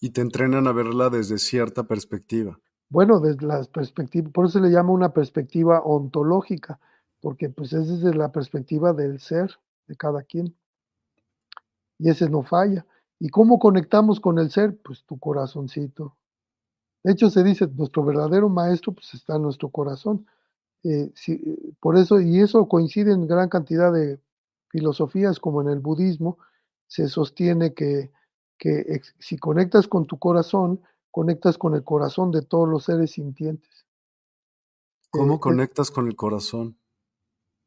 Y 0.00 0.10
te 0.10 0.22
entrenan 0.22 0.66
a 0.66 0.72
verla 0.72 1.08
desde 1.08 1.38
cierta 1.38 1.84
perspectiva. 1.84 2.58
Bueno, 2.90 3.20
desde 3.20 3.46
la 3.46 3.62
perspectiva, 3.64 4.28
por 4.30 4.46
eso 4.46 4.58
se 4.58 4.64
le 4.66 4.70
llama 4.72 4.90
una 4.92 5.12
perspectiva 5.14 5.80
ontológica, 5.82 6.80
porque 7.20 7.48
pues 7.48 7.72
es 7.72 7.88
desde 7.88 8.16
la 8.16 8.32
perspectiva 8.32 8.92
del 8.92 9.20
ser 9.20 9.52
de 9.86 9.94
cada 9.96 10.22
quien. 10.24 10.56
Y 11.98 12.10
ese 12.10 12.28
no 12.28 12.42
falla. 12.42 12.84
¿Y 13.20 13.28
cómo 13.28 13.58
conectamos 13.58 14.18
con 14.20 14.38
el 14.38 14.50
ser? 14.50 14.76
Pues 14.82 15.04
tu 15.04 15.18
corazoncito. 15.18 16.16
De 17.04 17.12
hecho, 17.12 17.30
se 17.30 17.44
dice, 17.44 17.68
nuestro 17.68 18.04
verdadero 18.04 18.48
maestro 18.48 18.92
pues 18.92 19.14
está 19.14 19.36
en 19.36 19.42
nuestro 19.42 19.70
corazón. 19.70 20.26
Eh, 20.84 21.12
por 21.80 21.98
eso, 21.98 22.20
y 22.20 22.40
eso 22.40 22.68
coincide 22.68 23.12
en 23.12 23.26
gran 23.28 23.48
cantidad 23.48 23.92
de 23.92 24.20
filosofías, 24.70 25.40
como 25.40 25.62
en 25.62 25.68
el 25.70 25.80
budismo, 25.80 26.38
se 26.88 27.08
sostiene 27.08 27.74
que 27.74 28.12
que 28.58 29.02
si 29.18 29.38
conectas 29.38 29.88
con 29.88 30.06
tu 30.06 30.18
corazón, 30.18 30.80
conectas 31.10 31.58
con 31.58 31.74
el 31.74 31.84
corazón 31.84 32.30
de 32.30 32.42
todos 32.42 32.68
los 32.68 32.84
seres 32.84 33.12
sintientes. 33.12 33.86
¿Cómo 35.10 35.34
eh, 35.34 35.40
conectas 35.40 35.90
con 35.90 36.06
el 36.06 36.16
corazón? 36.16 36.76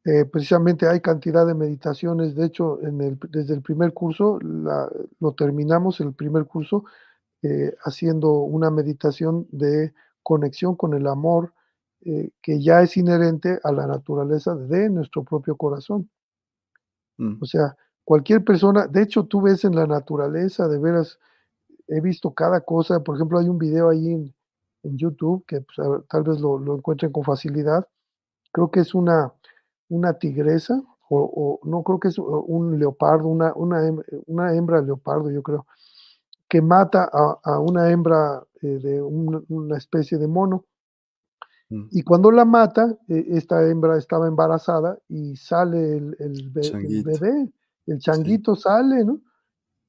Eh, 0.06 0.26
precisamente 0.26 0.88
hay 0.88 1.00
cantidad 1.00 1.46
de 1.46 1.54
meditaciones, 1.54 2.36
de 2.36 2.46
hecho, 2.46 2.82
en 2.82 3.02
el, 3.02 3.20
desde 3.30 3.54
el 3.54 3.62
primer 3.62 3.94
curso, 3.94 4.38
lo 4.42 5.32
terminamos 5.34 6.02
el 6.02 6.14
primer 6.14 6.46
curso 6.46 6.84
eh, 7.42 7.74
haciendo 7.84 8.32
una 8.40 8.70
meditación 8.70 9.48
de 9.52 9.94
conexión 10.22 10.76
con 10.76 10.94
el 10.94 11.08
amor 11.08 11.54
que 12.42 12.62
ya 12.62 12.82
es 12.82 12.98
inherente 12.98 13.62
a 13.64 13.72
la 13.72 13.88
naturaleza 13.88 14.54
de 14.56 14.90
nuestro 14.90 15.24
propio 15.24 15.56
corazón. 15.56 16.10
Mm. 17.18 17.38
O 17.42 17.46
sea, 17.46 17.78
cualquier 18.04 18.44
persona, 18.44 18.88
de 18.88 19.04
hecho 19.04 19.24
tú 19.24 19.42
ves 19.42 19.64
en 19.64 19.74
la 19.74 19.88
naturaleza, 19.88 20.68
de 20.68 20.80
veras, 20.80 21.18
he 21.88 22.02
visto 22.02 22.34
cada 22.34 22.62
cosa, 22.62 23.04
por 23.04 23.16
ejemplo 23.16 23.40
hay 23.40 23.50
un 23.50 23.58
video 23.58 23.90
ahí 23.90 24.12
en, 24.12 24.34
YouTube 24.86 25.46
que 25.48 25.62
pues, 25.62 25.78
tal 26.10 26.24
vez 26.24 26.42
lo, 26.42 26.76
encuentren 26.76 27.10
con 27.14 27.24
facilidad, 27.24 27.88
creo 28.52 28.70
que 28.70 28.82
es 28.82 28.94
una, 28.94 29.32
una 29.88 30.14
tigresa, 30.16 30.82
o, 31.10 31.60
no 31.64 31.84
creo 31.84 32.00
que 32.02 32.10
es 32.10 32.18
un 32.18 32.78
leopardo, 32.78 33.28
una, 33.30 33.54
una, 33.56 34.54
hembra 34.54 34.82
leopardo, 34.82 35.32
yo 35.32 35.42
creo, 35.42 35.66
que 36.50 36.62
mata 36.62 37.10
a, 37.44 37.60
una 37.60 37.92
hembra 37.92 38.44
eh, 38.62 38.80
de 38.80 39.02
una 39.02 39.78
especie 39.78 40.18
de 40.18 40.28
mono. 40.28 40.66
Mm. 41.70 41.88
Y 41.92 42.02
cuando 42.02 42.30
la 42.30 42.44
mata, 42.44 42.98
eh, 43.08 43.26
esta 43.30 43.66
hembra 43.66 43.98
estaba 43.98 44.28
embarazada 44.28 44.98
y 45.08 45.38
sale 45.38 45.96
el, 45.96 46.18
el 46.20 47.04
bebé 47.04 47.54
el 47.88 48.00
changuito 48.00 48.56
sale, 48.56 49.04
¿no? 49.04 49.20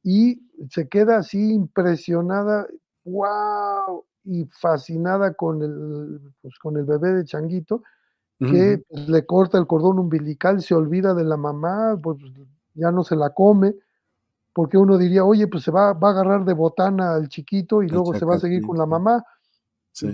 Y 0.05 0.41
se 0.71 0.87
queda 0.87 1.17
así 1.17 1.55
impresionada, 1.55 2.69
wow, 3.05 4.05
y 4.23 4.45
fascinada 4.45 5.35
con 5.35 5.63
el, 5.63 6.21
pues, 6.41 6.59
con 6.59 6.77
el 6.77 6.85
bebé 6.85 7.15
de 7.15 7.25
changuito, 7.25 7.83
que 8.39 8.85
pues, 8.89 9.09
le 9.09 9.25
corta 9.25 9.57
el 9.57 9.67
cordón 9.67 9.99
umbilical, 9.99 10.61
se 10.61 10.75
olvida 10.75 11.15
de 11.15 11.25
la 11.25 11.39
mamá, 11.39 11.99
pues 12.03 12.19
ya 12.75 12.93
no 12.93 13.03
se 13.03 13.17
la 13.17 13.31
come, 13.31 13.75
porque 14.53 14.77
uno 14.77 14.99
diría, 14.99 15.25
oye, 15.25 15.49
pues 15.49 15.65
se 15.65 15.71
va, 15.71 15.95
va 15.95 16.09
a 16.09 16.11
agarrar 16.13 16.45
de 16.45 16.53
botana 16.53 17.15
al 17.15 17.29
chiquito 17.29 17.83
y 17.83 17.89
luego 17.89 18.15
se 18.15 18.27
va 18.27 18.35
a 18.35 18.41
seguir 18.41 18.63
con 18.63 18.77
la 18.77 18.87
mamá. 18.87 19.25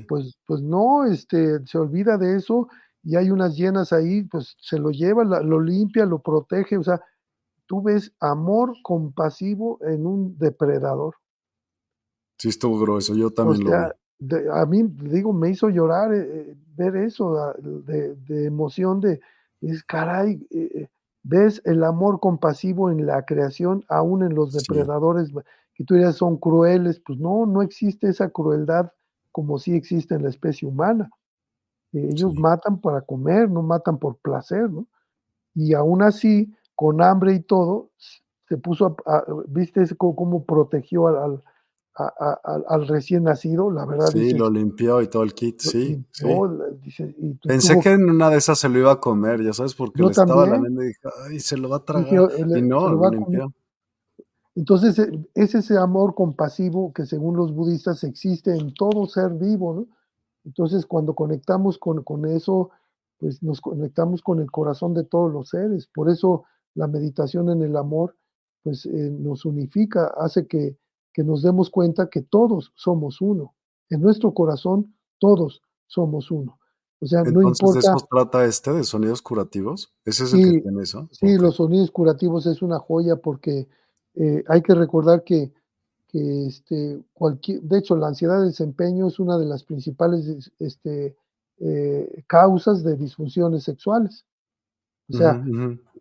Pues, 0.07 0.39
pues 0.47 0.61
no, 0.61 1.05
este, 1.05 1.67
se 1.67 1.79
olvida 1.79 2.17
de 2.17 2.37
eso 2.37 2.69
y 3.03 3.17
hay 3.17 3.31
unas 3.31 3.57
llenas 3.57 3.93
ahí, 3.93 4.23
pues 4.25 4.57
se 4.61 4.79
lo 4.79 4.91
lleva, 4.91 5.25
lo 5.25 5.61
limpia, 5.61 6.05
lo 6.07 6.21
protege, 6.21 6.77
o 6.77 6.83
sea, 6.85 7.01
tú 7.71 7.81
ves 7.81 8.13
amor 8.19 8.75
compasivo 8.83 9.79
en 9.83 10.05
un 10.05 10.37
depredador. 10.39 11.15
Sí, 12.37 12.49
estuvo 12.49 12.81
grueso, 12.81 13.15
yo 13.15 13.31
también 13.31 13.63
lo 13.63 13.71
vi. 14.19 14.35
a 14.53 14.67
mí, 14.67 14.83
digo, 14.83 15.33
me 15.33 15.51
hizo 15.51 15.69
llorar 15.69 16.13
eh, 16.13 16.19
eh, 16.19 16.57
ver 16.75 16.97
eso 16.97 17.39
ah, 17.39 17.55
de, 17.61 18.45
emoción, 18.45 19.01
de, 19.01 19.21
es 19.61 19.85
caray, 19.85 20.45
eh, 20.51 20.89
ves 21.23 21.63
el 21.65 21.85
amor 21.85 22.19
compasivo 22.19 22.91
en 22.91 23.07
la 23.07 23.25
creación, 23.25 23.85
aún 23.89 24.25
en 24.25 24.35
los 24.35 24.53
depredadores, 24.53 25.31
que 25.73 25.85
tú 25.85 25.95
dirías 25.95 26.17
son 26.17 26.39
crueles, 26.39 26.99
pues 26.99 27.21
no, 27.21 27.47
no 27.47 27.63
existe 27.63 28.09
esa 28.09 28.31
crueldad 28.31 28.91
como 29.31 29.61
sí 29.61 29.77
existe 29.77 30.17
en 30.17 30.25
la 30.25 30.31
especie 30.31 30.67
humana. 30.67 31.09
Ellos 31.93 32.35
matan 32.35 32.81
para 32.81 33.01
comer, 33.03 33.49
no 33.49 33.63
matan 33.63 33.97
por 33.97 34.17
placer, 34.17 34.69
¿no? 34.69 34.89
Y 35.55 35.75
aún 35.75 36.03
así, 36.03 36.53
con 36.81 37.03
hambre 37.03 37.35
y 37.35 37.41
todo, 37.41 37.91
se 38.49 38.57
puso, 38.57 38.97
a, 39.05 39.23
viste 39.49 39.85
cómo, 39.99 40.47
protegió 40.47 41.09
al, 41.09 41.43
al, 41.95 42.89
recién 42.89 43.25
nacido, 43.25 43.71
la 43.71 43.85
verdad. 43.85 44.07
Sí, 44.07 44.31
lo 44.33 44.49
limpió 44.49 45.03
y 45.03 45.09
todo 45.09 45.23
el 45.23 45.35
kit, 45.35 45.61
sí. 45.61 46.03
Pensé 47.43 47.79
que 47.81 47.91
en 47.91 48.09
una 48.09 48.31
de 48.31 48.39
esas 48.39 48.59
se 48.59 48.71
lo 48.71 48.79
iba 48.79 48.93
a 48.93 48.99
comer, 48.99 49.45
ya 49.45 49.53
sabes, 49.53 49.75
porque 49.75 50.03
le 50.03 50.09
estaba 50.09 50.47
lamiendo 50.47 50.83
y 50.83 50.87
dije, 50.87 51.01
ay, 51.29 51.39
se 51.41 51.59
lo 51.59 51.69
va 51.69 51.77
a 51.77 51.85
tragar. 51.85 52.31
y 52.39 52.63
no, 52.63 52.89
lo, 52.89 53.11
limpió. 53.11 53.53
Entonces, 54.55 54.99
e, 55.01 55.29
es 55.35 55.55
ese 55.55 55.77
amor 55.77 56.15
compasivo 56.15 56.95
que 56.95 57.05
según 57.05 57.37
los 57.37 57.55
budistas 57.55 58.05
existe 58.05 58.57
en 58.57 58.73
todo 58.73 59.07
ser 59.07 59.33
vivo, 59.33 59.75
¿no? 59.75 59.87
Entonces, 60.47 60.87
cuando 60.87 61.15
conectamos 61.15 61.77
con, 61.77 62.03
con 62.05 62.25
eso, 62.25 62.71
pues 63.19 63.43
nos 63.43 63.61
conectamos 63.61 64.23
con 64.23 64.41
el 64.41 64.51
corazón 64.51 64.95
de 64.95 65.05
todos 65.05 65.31
los 65.31 65.51
seres. 65.51 65.87
Por 65.87 66.09
eso 66.09 66.47
la 66.75 66.87
meditación 66.87 67.51
en 67.51 67.63
el 67.63 67.77
amor, 67.77 68.17
pues 68.63 68.87
eh, 68.87 69.11
nos 69.11 69.45
unifica, 69.45 70.13
hace 70.17 70.47
que, 70.47 70.77
que 71.13 71.25
nos 71.25 71.43
demos 71.43 71.71
cuenta 71.71 72.09
que 72.09 72.23
todos 72.23 72.73
somos 72.75 73.21
uno. 73.21 73.55
En 73.89 74.01
nuestro 74.01 74.33
corazón, 74.33 74.95
todos 75.19 75.63
somos 75.87 76.31
uno. 76.31 76.59
O 77.01 77.07
sea, 77.07 77.23
no 77.23 77.43
importa. 77.43 77.75
¿De 77.75 77.79
eso 77.81 78.09
trata 78.11 78.45
este 78.45 78.73
de 78.73 78.85
sonidos 78.85 79.23
curativos? 79.23 79.93
¿Ese 80.05 80.25
es 80.25 80.35
el 80.35 80.53
que 80.53 80.61
tiene 80.61 80.83
eso? 80.83 81.09
Sí, 81.13 81.39
los 81.39 81.57
sonidos 81.57 81.91
curativos 81.91 82.47
es 82.47 82.61
una 82.61 82.79
joya 82.79 83.17
porque 83.17 83.69
eh, 84.15 84.45
hay 84.47 84.61
que 84.61 84.75
recordar 84.75 85.25
que, 85.25 85.53
que 86.09 86.47
este, 86.47 87.03
cualquier, 87.15 87.63
de 87.63 87.79
hecho, 87.79 87.97
la 87.97 88.09
ansiedad 88.09 88.41
de 88.41 88.49
desempeño 88.49 89.09
es 89.09 89.19
una 89.19 89.39
de 89.39 89.47
las 89.47 89.65
principales 89.65 90.53
este, 90.59 91.17
eh, 91.59 92.25
causas 92.27 92.85
de 92.85 92.97
disfunciones 92.97 93.65
sexuales. 93.65 94.27
O 95.13 95.17
sea, 95.17 95.43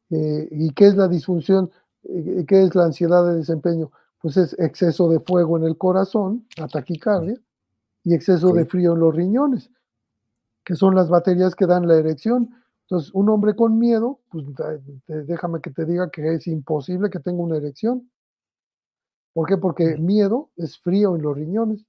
eh, 0.10 0.48
¿Y 0.52 0.72
qué 0.72 0.88
es 0.88 0.96
la 0.96 1.08
disfunción? 1.08 1.72
Eh, 2.04 2.46
¿Qué 2.48 2.64
es 2.64 2.76
la 2.76 2.86
ansiedad 2.86 3.26
de 3.26 3.36
desempeño? 3.36 3.92
Pues 4.22 4.38
es 4.38 4.58
exceso 4.60 5.10
de 5.10 5.20
fuego 5.20 5.58
en 5.58 5.64
el 5.64 5.78
corazón, 5.78 6.48
la 6.58 6.68
taquicardia, 6.68 7.40
y 8.04 8.14
exceso 8.14 8.52
de 8.54 8.66
frío 8.66 8.94
en 8.94 9.00
los 9.00 9.16
riñones, 9.16 9.70
que 10.64 10.76
son 10.76 10.96
las 10.96 11.10
baterías 11.10 11.56
que 11.56 11.66
dan 11.66 11.88
la 11.88 11.98
erección. 11.98 12.50
Entonces, 12.84 13.12
un 13.14 13.30
hombre 13.30 13.56
con 13.56 13.78
miedo, 13.78 14.20
pues 14.30 14.46
déjame 15.08 15.62
que 15.62 15.70
te 15.70 15.86
diga 15.86 16.10
que 16.10 16.34
es 16.34 16.48
imposible 16.48 17.10
que 17.10 17.20
tenga 17.20 17.44
una 17.44 17.58
erección. 17.58 18.10
¿Por 19.34 19.48
qué? 19.48 19.58
Porque 19.58 19.96
miedo 19.98 20.50
es 20.58 20.80
frío 20.80 21.16
en 21.16 21.22
los 21.22 21.36
riñones. 21.36 21.86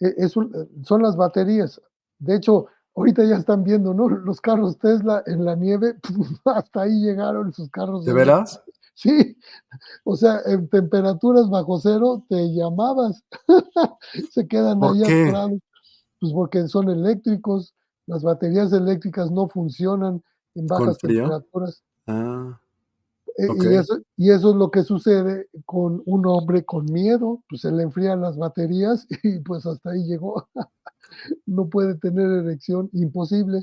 E, 0.00 0.14
es 0.16 0.32
son 0.32 1.02
las 1.02 1.16
baterías. 1.16 1.80
De 2.18 2.36
hecho, 2.36 2.66
ahorita 2.96 3.24
ya 3.24 3.36
están 3.36 3.64
viendo, 3.64 3.94
¿no? 3.94 4.08
Los 4.08 4.40
carros 4.40 4.78
Tesla 4.78 5.22
en 5.26 5.44
la 5.44 5.54
nieve, 5.56 5.96
hasta 6.44 6.82
ahí 6.82 7.00
llegaron 7.00 7.52
sus 7.52 7.70
carros. 7.70 8.04
¿De 8.04 8.12
veras? 8.12 8.62
Sí, 8.96 9.36
o 10.04 10.14
sea, 10.14 10.40
en 10.46 10.68
temperaturas 10.68 11.50
bajo 11.50 11.80
cero 11.80 12.24
te 12.28 12.54
llamabas, 12.54 13.24
se 14.30 14.46
quedan 14.46 14.84
ahí 14.84 15.02
atorados. 15.02 15.58
Pues 16.20 16.32
porque 16.32 16.68
son 16.68 16.88
eléctricos, 16.88 17.74
las 18.06 18.22
baterías 18.22 18.72
eléctricas 18.72 19.32
no 19.32 19.48
funcionan 19.48 20.22
en 20.54 20.66
bajas 20.68 20.98
temperaturas. 20.98 21.82
Ah, 22.06 22.56
eh, 23.36 23.48
y, 23.62 23.74
eso, 23.74 23.98
y 24.16 24.30
eso 24.30 24.50
es 24.50 24.56
lo 24.56 24.70
que 24.70 24.84
sucede 24.84 25.48
con 25.66 26.00
un 26.06 26.24
hombre 26.26 26.64
con 26.64 26.84
miedo, 26.84 27.42
pues 27.48 27.62
se 27.62 27.72
le 27.72 27.82
enfrían 27.82 28.20
las 28.20 28.38
baterías 28.38 29.08
y 29.24 29.40
pues 29.40 29.66
hasta 29.66 29.90
ahí 29.90 30.04
llegó 30.04 30.46
no 31.46 31.68
puede 31.68 31.94
tener 31.96 32.30
erección, 32.30 32.90
imposible. 32.92 33.62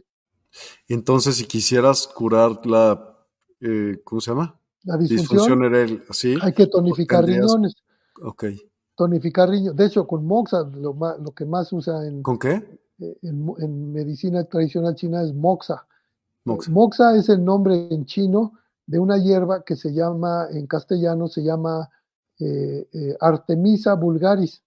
Entonces, 0.88 1.38
si 1.38 1.46
quisieras 1.46 2.08
curar 2.08 2.66
la, 2.66 3.18
eh, 3.62 4.02
¿cómo 4.04 4.22
se 4.22 4.32
llama? 4.32 4.60
La 4.84 4.98
disfunción, 4.98 5.64
eréctil, 5.64 6.04
¿sí? 6.12 6.38
hay 6.42 6.54
que 6.54 6.68
tonificar 6.68 7.24
riñones. 7.26 7.76
Ok. 8.22 8.46
Tonificar 8.96 9.50
riñones. 9.50 9.78
De 9.78 9.86
hecho, 9.86 10.08
con 10.08 10.26
moxa, 10.26 10.64
lo, 10.74 10.96
que 11.36 11.46
más 11.46 11.72
usa 11.72 12.06
en, 12.06 12.24
¿Con 12.24 12.38
qué? 12.40 12.80
en 13.00 13.42
mo- 13.42 13.58
en 13.60 13.94
medicina 13.94 14.44
tradicional 14.44 14.96
china 14.96 15.22
es 15.24 15.34
moxa. 15.34 15.88
Moxa. 16.46 16.72
Moxa 16.72 17.16
es 17.16 17.30
el 17.30 17.44
nombre 17.46 17.88
en 17.92 18.06
chino 18.06 18.54
de 18.88 19.00
una 19.00 19.18
hierba 19.18 19.64
que 19.64 19.76
se 19.76 19.94
llama, 19.94 20.48
en 20.52 20.66
castellano, 20.68 21.28
se 21.28 21.44
llama 21.44 21.90
eh, 22.40 22.88
eh, 22.92 23.18
Artemisa 23.22 23.94
vulgaris. 23.94 24.62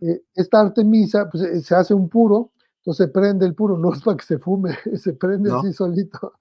Eh, 0.00 0.22
esta 0.34 0.60
Artemisa 0.60 1.28
pues, 1.30 1.44
eh, 1.44 1.60
se 1.60 1.74
hace 1.74 1.92
un 1.94 2.08
puro, 2.08 2.52
entonces 2.78 3.10
prende 3.10 3.44
el 3.46 3.54
puro, 3.54 3.76
no 3.78 3.92
es 3.92 4.02
para 4.02 4.16
que 4.16 4.24
se 4.24 4.38
fume, 4.38 4.74
se 4.96 5.12
prende 5.12 5.50
No. 5.50 5.58
así 5.60 5.72
solito 5.72 6.34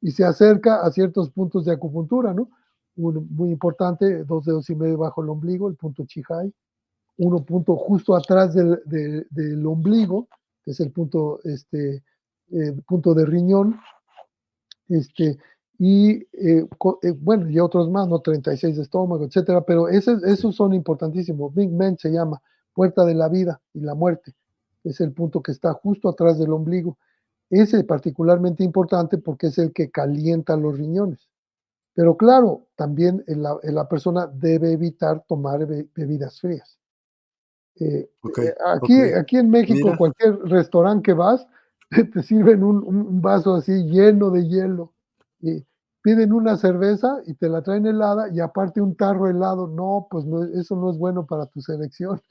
y 0.00 0.10
se 0.10 0.24
acerca 0.24 0.82
a 0.82 0.90
ciertos 0.90 1.30
puntos 1.30 1.64
de 1.64 1.72
acupuntura, 1.72 2.34
¿no? 2.34 2.50
Uno 2.96 3.22
muy 3.30 3.50
importante, 3.50 4.24
dos 4.24 4.44
dedos 4.44 4.68
y 4.70 4.74
medio 4.74 4.98
bajo 4.98 5.22
el 5.22 5.28
ombligo, 5.30 5.68
el 5.68 5.76
punto 5.76 6.04
Chihai, 6.06 6.52
uno 7.18 7.44
punto 7.44 7.76
justo 7.76 8.14
atrás 8.14 8.54
del, 8.54 8.80
de- 8.84 9.26
del 9.30 9.64
ombligo, 9.66 10.28
que 10.62 10.70
es 10.72 10.80
el 10.80 10.90
punto, 10.92 11.40
este, 11.44 12.02
eh, 12.52 12.72
punto 12.86 13.14
de 13.14 13.24
riñón, 13.26 13.76
este, 14.88 15.38
y 15.78 16.26
eh, 16.32 16.66
co- 16.78 16.98
eh, 17.02 17.10
bueno, 17.12 17.48
y 17.50 17.58
otros 17.58 17.90
más, 17.90 18.08
¿no? 18.08 18.20
36 18.20 18.76
de 18.76 18.82
estómago, 18.82 19.24
etcétera, 19.24 19.62
pero 19.62 19.88
ese- 19.88 20.16
esos 20.24 20.54
son 20.56 20.72
importantísimos. 20.74 21.54
Big 21.54 21.70
Men 21.70 21.98
se 21.98 22.10
llama 22.10 22.40
puerta 22.76 23.06
de 23.06 23.14
la 23.14 23.28
vida 23.30 23.60
y 23.72 23.80
la 23.80 23.94
muerte. 23.94 24.34
Es 24.84 25.00
el 25.00 25.12
punto 25.12 25.42
que 25.42 25.50
está 25.50 25.72
justo 25.72 26.10
atrás 26.10 26.38
del 26.38 26.52
ombligo. 26.52 26.98
Ese 27.48 27.78
es 27.78 27.84
particularmente 27.84 28.62
importante 28.62 29.16
porque 29.18 29.46
es 29.46 29.58
el 29.58 29.72
que 29.72 29.90
calienta 29.90 30.56
los 30.56 30.76
riñones. 30.76 31.28
Pero 31.94 32.16
claro, 32.16 32.66
también 32.76 33.24
la, 33.26 33.56
la 33.62 33.88
persona 33.88 34.26
debe 34.26 34.72
evitar 34.72 35.24
tomar 35.26 35.66
be- 35.66 35.88
bebidas 35.94 36.38
frías. 36.38 36.78
Eh, 37.80 38.10
eh, 38.42 38.54
aquí, 38.74 39.00
aquí 39.00 39.38
en 39.38 39.48
México, 39.48 39.86
Mira. 39.86 39.96
cualquier 39.96 40.38
restaurante 40.40 41.02
que 41.06 41.12
vas, 41.14 41.46
te 42.12 42.22
sirven 42.22 42.62
un 42.62 43.22
vaso 43.22 43.54
así 43.54 43.72
lleno 43.84 44.30
de 44.30 44.46
hielo 44.46 44.92
y 45.40 45.64
piden 46.02 46.32
una 46.32 46.56
cerveza 46.56 47.20
y 47.26 47.34
te 47.34 47.48
la 47.48 47.62
traen 47.62 47.86
helada 47.86 48.28
y 48.32 48.40
aparte 48.40 48.80
un 48.80 48.94
tarro 48.94 49.28
helado. 49.28 49.66
No, 49.66 50.06
pues 50.10 50.24
no, 50.26 50.44
eso 50.44 50.76
no 50.76 50.90
es 50.90 50.98
bueno 50.98 51.24
para 51.26 51.46
tus 51.46 51.68
elecciones. 51.68 52.22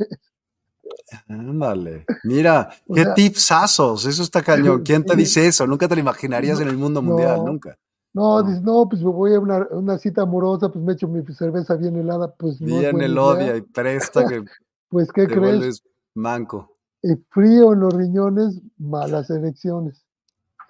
Ándale. 1.28 2.06
Mira, 2.24 2.70
O 2.88 2.94
qué 2.94 3.04
sea- 3.04 3.14
tipsazos. 3.14 4.06
Eso 4.06 4.24
está 4.24 4.42
cañón. 4.42 4.82
¿Quién 4.84 5.04
te 5.04 5.16
dice 5.16 5.46
eso? 5.48 5.66
Nunca 5.68 5.88
te 5.88 5.96
lo 5.96 6.02
imaginarías 6.02 6.60
en 6.60 6.68
el 6.68 6.78
mundo 6.78 7.02
mundial, 7.02 7.38
No. 7.38 7.46
nunca. 7.46 7.78
No, 8.14 8.42
No. 8.42 8.44
dices, 8.48 8.62
no, 8.64 8.88
pues 8.90 9.02
me 9.04 9.10
voy 9.12 9.34
a 9.34 9.40
una, 9.40 9.68
una 9.72 9.98
cita 9.98 10.22
amorosa, 10.22 10.70
pues 10.70 10.84
me 10.84 10.94
echo 10.94 11.08
mi 11.08 11.22
cerveza 11.34 11.76
bien 11.76 11.96
helada, 11.98 12.34
pues 12.34 12.62
no 12.62 12.68
Bien 12.80 12.98
y 13.58 13.62
presta 13.62 14.26
que 14.28 14.44
Pues, 14.90 15.12
¿qué 15.12 15.28
te 15.28 15.36
crees? 15.36 15.84
manco. 16.14 16.72
Frío 17.30 17.74
en 17.74 17.82
los 17.82 17.94
riñones, 17.94 18.62
malas 18.78 19.30
elecciones. 19.30 20.06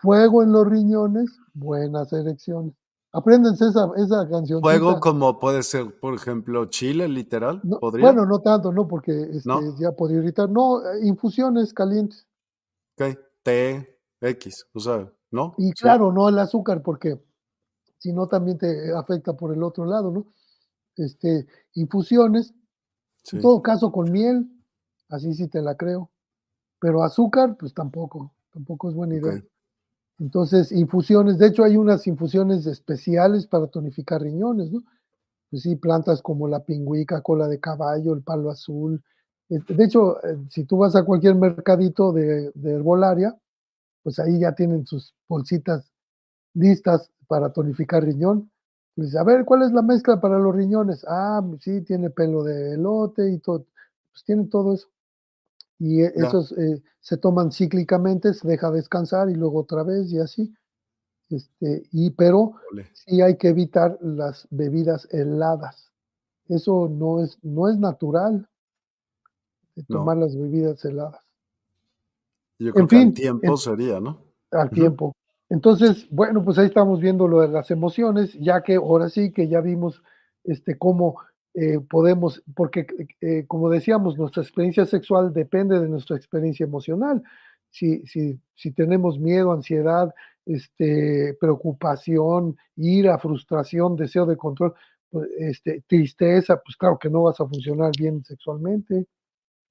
Fuego 0.02 0.42
en 0.44 0.52
los 0.52 0.68
riñones, 0.68 1.30
buenas 1.54 2.12
elecciones. 2.14 2.74
Apréndense 3.18 3.66
esa, 3.68 3.90
esa 3.96 4.28
canción. 4.30 4.60
Fuego 4.62 5.00
como 5.00 5.40
puede 5.40 5.64
ser, 5.64 5.98
por 6.02 6.14
ejemplo, 6.16 6.66
Chile, 6.66 7.08
literal. 7.08 7.62
¿Podría? 7.80 8.08
bueno, 8.08 8.26
no 8.26 8.40
tanto, 8.40 8.74
no, 8.74 8.88
porque 8.90 9.12
este, 9.32 9.48
¿No? 9.48 9.62
ya 9.80 9.94
podría 9.94 10.20
irritar. 10.20 10.50
No, 10.50 10.82
eh, 10.82 11.00
infusiones 11.08 11.74
calientes. 11.74 12.28
Ok. 13.00 13.18
T, 13.44 14.00
X. 14.20 14.66
O 14.74 14.80
sea, 14.82 15.10
¿no? 15.32 15.54
Y 15.58 15.68
Sí. 15.68 15.74
claro, 15.82 16.12
no 16.12 16.28
el 16.28 16.38
azúcar, 16.40 16.82
porque 16.84 17.24
si 18.00 18.12
no 18.12 18.28
también 18.28 18.58
te 18.58 18.94
afecta 18.94 19.32
por 19.38 19.54
el 19.54 19.64
otro 19.64 19.86
lado, 19.86 20.12
¿no? 20.12 20.26
Este, 20.98 21.48
infusiones, 21.76 22.54
Sí. 23.24 23.38
en 23.38 23.42
todo 23.42 23.62
caso 23.62 23.94
con 23.94 24.12
miel, 24.12 24.46
así 25.08 25.34
sí 25.36 25.48
te 25.48 25.62
la 25.62 25.76
creo. 25.78 26.12
Pero 26.80 27.02
azúcar, 27.02 27.56
pues 27.58 27.74
tampoco, 27.74 28.34
tampoco 28.52 28.90
es 28.90 28.96
buena 28.96 29.16
idea. 29.16 29.36
Ok. 29.36 29.46
Entonces, 30.20 30.72
infusiones, 30.72 31.38
de 31.38 31.48
hecho 31.48 31.64
hay 31.64 31.78
unas 31.78 32.08
infusiones 32.08 32.66
especiales 32.68 33.48
para 33.48 33.68
tonificar 33.68 34.22
riñones, 34.22 34.72
¿no? 34.72 34.84
Pues 35.50 35.64
sí, 35.64 35.76
plantas 35.78 36.22
como 36.22 36.48
la 36.48 36.64
pingüica, 36.66 37.22
cola 37.22 37.48
de 37.48 37.60
caballo, 37.60 38.14
el 38.14 38.24
palo 38.24 38.52
azul. 38.52 39.04
Eh, 39.50 39.60
De 39.70 39.86
hecho, 39.86 40.24
eh, 40.26 40.38
si 40.50 40.66
tú 40.66 40.78
vas 40.78 40.96
a 40.96 41.06
cualquier 41.06 41.36
mercadito 41.36 42.14
de, 42.14 42.52
de 42.56 42.72
herbolaria, 42.74 43.38
pues 44.04 44.20
ahí 44.20 44.40
ya 44.40 44.54
tienen 44.56 44.86
sus 44.86 45.14
bolsitas 45.30 45.92
listas 46.54 47.12
para 47.28 47.52
tonificar 47.54 48.04
riñón. 48.04 48.52
Pues, 48.96 49.16
a 49.16 49.24
ver, 49.24 49.46
¿cuál 49.46 49.64
es 49.64 49.72
la 49.74 49.82
mezcla 49.84 50.22
para 50.22 50.40
los 50.40 50.56
riñones? 50.56 51.06
Ah, 51.10 51.44
sí, 51.62 51.82
tiene 51.84 52.10
pelo 52.12 52.44
de 52.44 52.76
elote 52.76 53.32
y 53.32 53.40
todo. 53.40 53.66
Pues 54.14 54.24
tiene 54.26 54.46
todo 54.48 54.74
eso. 54.76 54.88
Y 55.80 56.02
eh, 56.04 56.14
Ya. 56.16 56.28
esos 56.28 56.52
eh, 56.58 56.82
se 57.00 57.18
toman 57.18 57.52
cíclicamente, 57.52 58.34
se 58.34 58.48
deja 58.48 58.72
descansar 58.72 59.30
y 59.30 59.36
luego 59.36 59.60
otra 59.60 59.84
vez 59.84 60.12
y 60.12 60.20
así. 60.20 60.54
Este, 61.30 61.84
y 61.92 62.12
pero 62.12 62.54
Ole. 62.72 62.88
sí 62.94 63.22
hay 63.22 63.38
que 63.38 63.50
evitar 63.50 63.98
las 64.02 64.48
bebidas 64.52 65.08
heladas. 65.12 65.92
Eso 66.48 66.88
no 66.90 67.24
es, 67.24 67.38
no 67.44 67.68
es 67.68 67.78
natural 67.80 68.48
de 69.76 69.84
No. 69.90 70.00
tomar 70.00 70.18
las 70.18 70.36
bebidas 70.38 70.86
heladas 70.86 71.22
Yo 72.60 72.72
creo 72.72 72.84
En 72.84 72.88
que 72.88 72.96
al 72.98 73.14
tiempo 73.14 73.52
en- 73.52 73.58
sería, 73.58 74.00
¿no? 74.00 74.22
al 74.52 74.70
tiempo. 74.70 75.14
Entonces, 75.50 76.08
bueno, 76.10 76.44
pues 76.46 76.58
ahí 76.58 76.68
estamos 76.68 77.02
viendo 77.02 77.28
lo 77.28 77.42
de 77.42 77.50
las 77.50 77.70
emociones, 77.72 78.34
ya 78.40 78.62
que 78.64 78.76
ahora 78.76 79.10
sí 79.10 79.32
que 79.32 79.48
ya 79.50 79.60
vimos 79.62 80.02
este, 80.44 80.78
cómo 80.78 81.18
eh, 81.58 81.80
podemos, 81.80 82.44
porque 82.54 82.86
eh, 83.22 83.46
como 83.48 83.70
decíamos, 83.70 84.18
nuestra 84.18 84.44
experiencia 84.44 84.86
sexual 84.86 85.34
depende 85.34 85.80
de 85.80 85.88
nuestra 85.88 86.18
experiencia 86.18 86.66
emocional. 86.66 87.24
Si, 87.70 88.06
si, 88.08 88.38
si 88.56 88.72
tenemos 88.72 89.18
miedo, 89.20 89.54
ansiedad, 89.54 90.14
este, 90.46 91.34
preocupación, 91.40 92.58
ira, 92.76 93.18
frustración, 93.20 93.96
deseo 93.96 94.26
de 94.26 94.36
control, 94.36 94.74
pues, 95.10 95.30
este, 95.38 95.82
tristeza, 95.88 96.62
pues 96.62 96.76
claro 96.76 97.00
que 97.00 97.10
no 97.10 97.24
vas 97.24 97.40
a 97.40 97.48
funcionar 97.48 97.92
bien 97.98 98.24
sexualmente. 98.26 99.08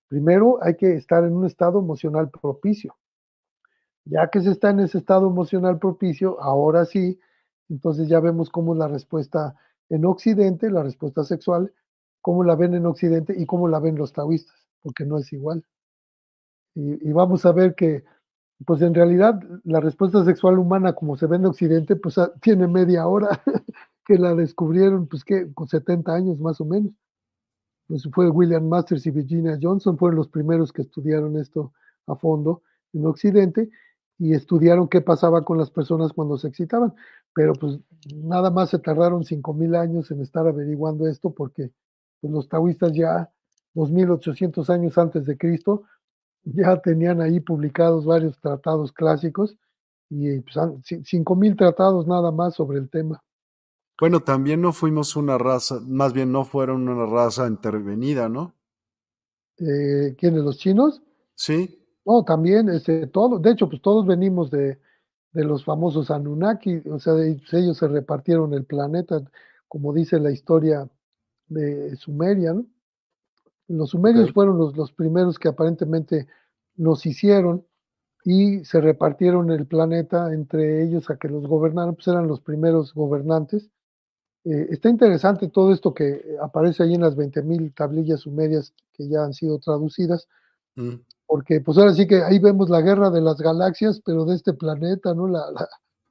Primero 0.08 0.58
hay 0.62 0.76
que 0.76 0.94
estar 0.94 1.22
en 1.22 1.34
un 1.34 1.44
estado 1.44 1.80
emocional 1.80 2.30
propicio. 2.30 2.96
Ya 4.06 4.28
que 4.28 4.40
se 4.40 4.52
está 4.52 4.70
en 4.70 4.80
ese 4.80 4.98
estado 4.98 5.28
emocional 5.28 5.78
propicio, 5.78 6.40
ahora 6.40 6.86
sí, 6.86 7.18
entonces 7.68 8.08
ya 8.08 8.20
vemos 8.20 8.48
cómo 8.48 8.72
es 8.72 8.78
la 8.78 8.88
respuesta 8.88 9.54
en 9.90 10.04
Occidente, 10.04 10.70
la 10.70 10.82
respuesta 10.82 11.24
sexual, 11.24 11.72
cómo 12.20 12.44
la 12.44 12.56
ven 12.56 12.74
en 12.74 12.86
Occidente 12.86 13.34
y 13.36 13.46
cómo 13.46 13.68
la 13.68 13.80
ven 13.80 13.96
los 13.96 14.12
taoístas, 14.12 14.56
porque 14.82 15.04
no 15.04 15.18
es 15.18 15.32
igual. 15.32 15.64
Y, 16.74 17.08
y 17.08 17.12
vamos 17.12 17.44
a 17.46 17.52
ver 17.52 17.74
que, 17.74 18.04
pues 18.66 18.82
en 18.82 18.94
realidad, 18.94 19.40
la 19.64 19.80
respuesta 19.80 20.24
sexual 20.24 20.58
humana, 20.58 20.94
como 20.94 21.16
se 21.16 21.26
ve 21.26 21.36
en 21.36 21.46
Occidente, 21.46 21.96
pues 21.96 22.18
ah, 22.18 22.32
tiene 22.40 22.66
media 22.66 23.06
hora 23.06 23.42
que 24.06 24.18
la 24.18 24.34
descubrieron, 24.34 25.06
pues 25.06 25.24
que 25.24 25.52
con 25.52 25.68
70 25.68 26.12
años 26.12 26.40
más 26.40 26.60
o 26.60 26.64
menos. 26.64 26.92
Pues 27.86 28.08
fue 28.12 28.30
William 28.30 28.66
Masters 28.66 29.06
y 29.06 29.10
Virginia 29.10 29.58
Johnson, 29.60 29.98
fueron 29.98 30.16
los 30.16 30.28
primeros 30.28 30.72
que 30.72 30.82
estudiaron 30.82 31.36
esto 31.38 31.72
a 32.06 32.16
fondo 32.16 32.62
en 32.94 33.06
Occidente 33.06 33.70
y 34.18 34.34
estudiaron 34.34 34.88
qué 34.88 35.00
pasaba 35.00 35.44
con 35.44 35.58
las 35.58 35.70
personas 35.70 36.12
cuando 36.12 36.38
se 36.38 36.48
excitaban. 36.48 36.94
Pero 37.34 37.52
pues 37.54 37.78
nada 38.14 38.50
más 38.50 38.70
se 38.70 38.78
tardaron 38.78 39.24
5.000 39.24 39.74
años 39.74 40.10
en 40.10 40.20
estar 40.20 40.46
averiguando 40.46 41.06
esto 41.08 41.30
porque 41.30 41.72
pues, 42.20 42.32
los 42.32 42.48
taoístas 42.48 42.92
ya 42.92 43.30
2.800 43.74 44.70
años 44.70 44.96
antes 44.98 45.26
de 45.26 45.36
Cristo 45.36 45.82
ya 46.44 46.80
tenían 46.80 47.20
ahí 47.20 47.40
publicados 47.40 48.04
varios 48.04 48.38
tratados 48.40 48.92
clásicos 48.92 49.56
y 50.10 50.40
pues, 50.40 50.56
han- 50.56 50.82
ci- 50.82 51.02
5.000 51.04 51.56
tratados 51.56 52.06
nada 52.06 52.30
más 52.30 52.54
sobre 52.54 52.78
el 52.78 52.88
tema. 52.90 53.22
Bueno, 53.98 54.20
también 54.20 54.60
no 54.60 54.72
fuimos 54.72 55.16
una 55.16 55.38
raza, 55.38 55.80
más 55.86 56.12
bien 56.12 56.30
no 56.32 56.44
fueron 56.44 56.88
una 56.88 57.06
raza 57.06 57.46
intervenida, 57.46 58.28
¿no? 58.28 58.52
Eh, 59.58 60.14
¿Quiénes? 60.18 60.42
¿Los 60.42 60.58
chinos? 60.58 61.00
Sí, 61.36 61.83
No, 62.04 62.24
también, 62.24 62.68
este, 62.68 63.06
todo, 63.06 63.38
de 63.38 63.50
hecho, 63.50 63.68
pues 63.68 63.80
todos 63.80 64.06
venimos 64.06 64.50
de, 64.50 64.78
de 65.32 65.44
los 65.44 65.64
famosos 65.64 66.10
Anunnaki, 66.10 66.82
o 66.90 66.98
sea, 66.98 67.14
ellos 67.22 67.78
se 67.78 67.88
repartieron 67.88 68.54
el 68.54 68.64
planeta, 68.64 69.22
como 69.68 69.92
dice 69.92 70.20
la 70.20 70.30
historia 70.30 70.88
de 71.48 71.96
Sumeria, 71.96 72.54
¿no? 72.54 72.66
Los 73.68 73.90
sumerios 73.90 74.32
fueron 74.32 74.58
los, 74.58 74.76
los 74.76 74.92
primeros 74.92 75.38
que 75.38 75.48
aparentemente 75.48 76.28
nos 76.76 77.06
hicieron 77.06 77.66
y 78.24 78.64
se 78.64 78.80
repartieron 78.80 79.50
el 79.50 79.66
planeta 79.66 80.32
entre 80.32 80.82
ellos 80.82 81.10
a 81.10 81.16
que 81.16 81.28
los 81.28 81.46
gobernaran, 81.46 81.94
pues 81.94 82.08
eran 82.08 82.26
los 82.26 82.40
primeros 82.40 82.92
gobernantes. 82.94 83.70
Eh, 84.44 84.68
está 84.70 84.90
interesante 84.90 85.48
todo 85.48 85.72
esto 85.72 85.94
que 85.94 86.36
aparece 86.42 86.82
ahí 86.82 86.94
en 86.94 87.02
las 87.02 87.16
20.000 87.16 87.74
tablillas 87.74 88.20
sumerias 88.20 88.74
que 88.92 89.08
ya 89.08 89.24
han 89.24 89.34
sido 89.34 89.58
traducidas, 89.58 90.28
mm, 90.76 90.94
porque 91.34 91.60
pues 91.60 91.76
ahora 91.78 91.92
sí 91.94 92.06
que 92.06 92.22
ahí 92.22 92.38
vemos 92.38 92.70
la 92.70 92.80
guerra 92.80 93.10
de 93.10 93.20
las 93.20 93.38
galaxias, 93.38 94.00
pero 94.04 94.24
de 94.24 94.36
este 94.36 94.54
planeta, 94.54 95.14
¿no? 95.14 95.26
La, 95.26 95.50
la- 95.50 95.68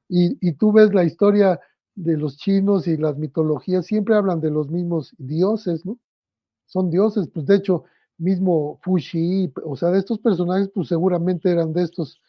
y, 0.09 0.37
y 0.47 0.53
tú 0.53 0.73
ves 0.73 0.93
la 0.93 1.05
historia 1.05 1.59
de 1.95 2.17
los 2.17 2.37
chinos 2.37 2.87
y 2.87 2.97
las 2.97 3.17
mitologías 3.17 3.85
siempre 3.85 4.15
hablan 4.15 4.41
de 4.41 4.51
los 4.51 4.69
mismos 4.69 5.15
dioses, 5.17 5.85
¿no? 5.85 5.97
Son 6.65 6.89
dioses, 6.89 7.29
pues 7.33 7.45
de 7.45 7.55
hecho, 7.55 7.85
mismo 8.17 8.79
Fushi, 8.83 9.53
o 9.65 9.75
sea, 9.77 9.91
de 9.91 9.99
estos 9.99 10.19
personajes, 10.19 10.69
pues 10.73 10.89
seguramente 10.89 11.51
eran 11.51 11.73
de 11.73 11.83
estos, 11.83 12.21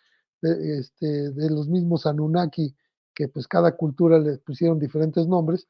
de, 0.43 0.79
este, 0.79 1.33
de 1.33 1.51
los 1.51 1.69
mismos 1.69 2.07
Anunnaki, 2.07 2.77
que 3.15 3.29
pues 3.29 3.49
cada 3.49 3.77
cultura 3.77 4.19
les 4.21 4.39
pusieron 4.41 4.79
diferentes 4.79 5.27
nombres, 5.29 5.67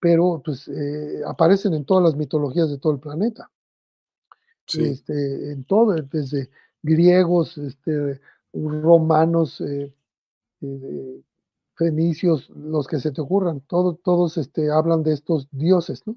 pero 0.00 0.42
pues 0.44 0.68
eh, 0.68 1.22
aparecen 1.26 1.74
en 1.74 1.86
todas 1.86 2.04
las 2.04 2.16
mitologías 2.16 2.70
de 2.70 2.78
todo 2.78 2.94
el 2.94 3.00
planeta. 3.00 3.50
Sí. 4.66 4.84
Este, 4.84 5.52
en 5.52 5.64
todo, 5.64 5.92
desde 5.94 6.50
griegos, 6.82 7.56
este, 7.58 8.20
romanos, 8.52 9.60
eh, 9.60 9.94
eh, 10.60 11.22
fenicios, 11.76 12.48
los 12.50 12.86
que 12.86 12.98
se 12.98 13.12
te 13.12 13.20
ocurran, 13.20 13.60
todo, 13.60 13.94
todos 13.96 14.38
este, 14.38 14.70
hablan 14.70 15.02
de 15.02 15.12
estos 15.12 15.48
dioses, 15.50 16.06
¿no? 16.06 16.16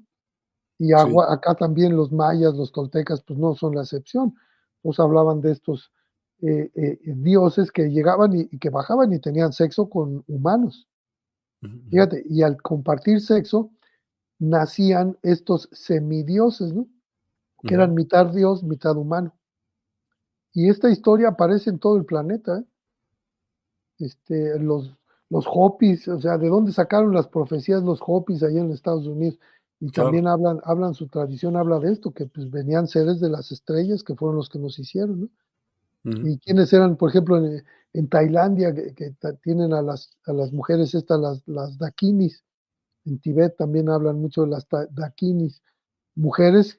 Y 0.78 0.92
agua, 0.94 1.30
acá 1.30 1.54
también 1.54 1.94
los 1.94 2.10
mayas, 2.10 2.54
los 2.54 2.72
toltecas, 2.72 3.22
pues 3.22 3.38
no 3.38 3.54
son 3.54 3.74
la 3.74 3.82
excepción. 3.82 4.34
Pues 4.80 4.98
hablaban 4.98 5.42
de 5.42 5.52
estos 5.52 5.92
eh, 6.40 6.70
eh, 6.74 6.98
dioses 7.04 7.70
que 7.70 7.90
llegaban 7.90 8.34
y, 8.34 8.48
que 8.58 8.70
bajaban 8.70 9.12
y 9.12 9.18
tenían 9.18 9.52
sexo 9.52 9.90
con 9.90 10.24
humanos. 10.26 10.88
Fíjate, 11.90 12.24
y 12.26 12.40
al 12.40 12.56
compartir 12.62 13.20
sexo, 13.20 13.70
nacían 14.38 15.18
estos 15.22 15.68
semidioses, 15.72 16.72
¿no? 16.72 16.88
Que 17.62 17.74
eran 17.74 17.94
mitad 17.94 18.26
dios, 18.26 18.62
mitad 18.62 18.96
humano. 18.96 19.34
Y 20.52 20.68
esta 20.68 20.90
historia 20.90 21.28
aparece 21.28 21.70
en 21.70 21.78
todo 21.78 21.96
el 21.96 22.04
planeta. 22.04 22.58
¿eh? 22.58 22.64
Este, 23.98 24.58
los, 24.58 24.96
los 25.28 25.46
Hopis, 25.48 26.08
o 26.08 26.20
sea, 26.20 26.38
¿de 26.38 26.48
dónde 26.48 26.72
sacaron 26.72 27.14
las 27.14 27.28
profecías 27.28 27.82
los 27.82 28.00
Hopis 28.04 28.42
allá 28.42 28.60
en 28.60 28.72
Estados 28.72 29.06
Unidos? 29.06 29.38
Y 29.78 29.90
también 29.92 30.26
hablan, 30.26 30.60
hablan, 30.64 30.94
su 30.94 31.08
tradición 31.08 31.56
habla 31.56 31.78
de 31.78 31.92
esto, 31.92 32.10
que 32.12 32.26
pues 32.26 32.50
venían 32.50 32.86
seres 32.86 33.18
de 33.20 33.30
las 33.30 33.50
estrellas 33.50 34.02
que 34.02 34.14
fueron 34.14 34.36
los 34.36 34.50
que 34.50 34.58
nos 34.58 34.78
hicieron, 34.78 35.20
¿no? 35.22 35.28
Y 36.02 36.38
quienes 36.38 36.72
eran, 36.72 36.96
por 36.96 37.10
ejemplo, 37.10 37.36
en, 37.92 38.08
Tailandia, 38.08 38.74
que, 38.74 39.14
tienen 39.42 39.74
a 39.74 39.82
las, 39.82 40.10
a 40.24 40.32
las 40.32 40.50
mujeres 40.50 40.94
estas, 40.94 41.20
las, 41.20 41.46
las 41.46 41.76
dakinis, 41.76 42.42
en 43.04 43.18
Tibet 43.18 43.56
también 43.56 43.88
hablan 43.90 44.18
mucho 44.18 44.42
de 44.42 44.48
las 44.48 44.66
dakinis, 44.90 45.62
mujeres 46.14 46.78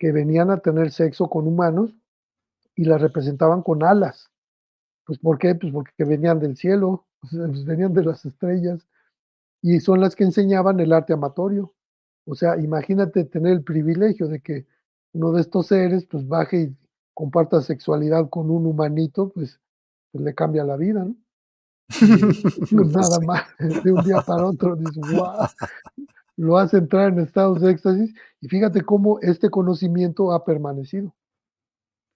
que 0.00 0.12
venían 0.12 0.50
a 0.50 0.56
tener 0.56 0.90
sexo 0.90 1.28
con 1.28 1.46
humanos 1.46 1.94
y 2.74 2.86
las 2.86 3.02
representaban 3.02 3.62
con 3.62 3.84
alas. 3.84 4.30
Pues 5.04 5.18
¿por 5.18 5.38
qué? 5.38 5.54
Pues 5.54 5.72
porque 5.72 6.04
venían 6.04 6.40
del 6.40 6.56
cielo, 6.56 7.06
pues 7.20 7.64
venían 7.66 7.92
de 7.92 8.04
las 8.04 8.24
estrellas 8.24 8.88
y 9.60 9.78
son 9.78 10.00
las 10.00 10.16
que 10.16 10.24
enseñaban 10.24 10.80
el 10.80 10.94
arte 10.94 11.12
amatorio. 11.12 11.74
O 12.24 12.34
sea, 12.34 12.56
imagínate 12.56 13.24
tener 13.24 13.52
el 13.52 13.62
privilegio 13.62 14.26
de 14.26 14.40
que 14.40 14.66
uno 15.12 15.32
de 15.32 15.42
estos 15.42 15.66
seres 15.66 16.06
pues 16.06 16.26
baje 16.26 16.62
y 16.62 16.76
comparta 17.12 17.60
sexualidad 17.60 18.30
con 18.30 18.50
un 18.50 18.66
humanito, 18.66 19.28
pues, 19.28 19.60
pues 20.12 20.24
le 20.24 20.34
cambia 20.34 20.64
la 20.64 20.76
vida, 20.76 21.04
¿no? 21.04 21.14
pues 22.70 22.88
nada 22.88 23.20
más, 23.26 23.44
de 23.84 23.92
un 23.92 24.02
día 24.02 24.22
para 24.22 24.46
otro, 24.46 24.76
dices, 24.76 25.02
wow, 25.12 25.46
lo 26.40 26.56
hace 26.56 26.78
entrar 26.78 27.12
en 27.12 27.18
estados 27.18 27.60
de 27.60 27.70
éxtasis 27.70 28.14
y 28.40 28.48
fíjate 28.48 28.80
cómo 28.80 29.18
este 29.20 29.50
conocimiento 29.50 30.32
ha 30.32 30.42
permanecido. 30.42 31.14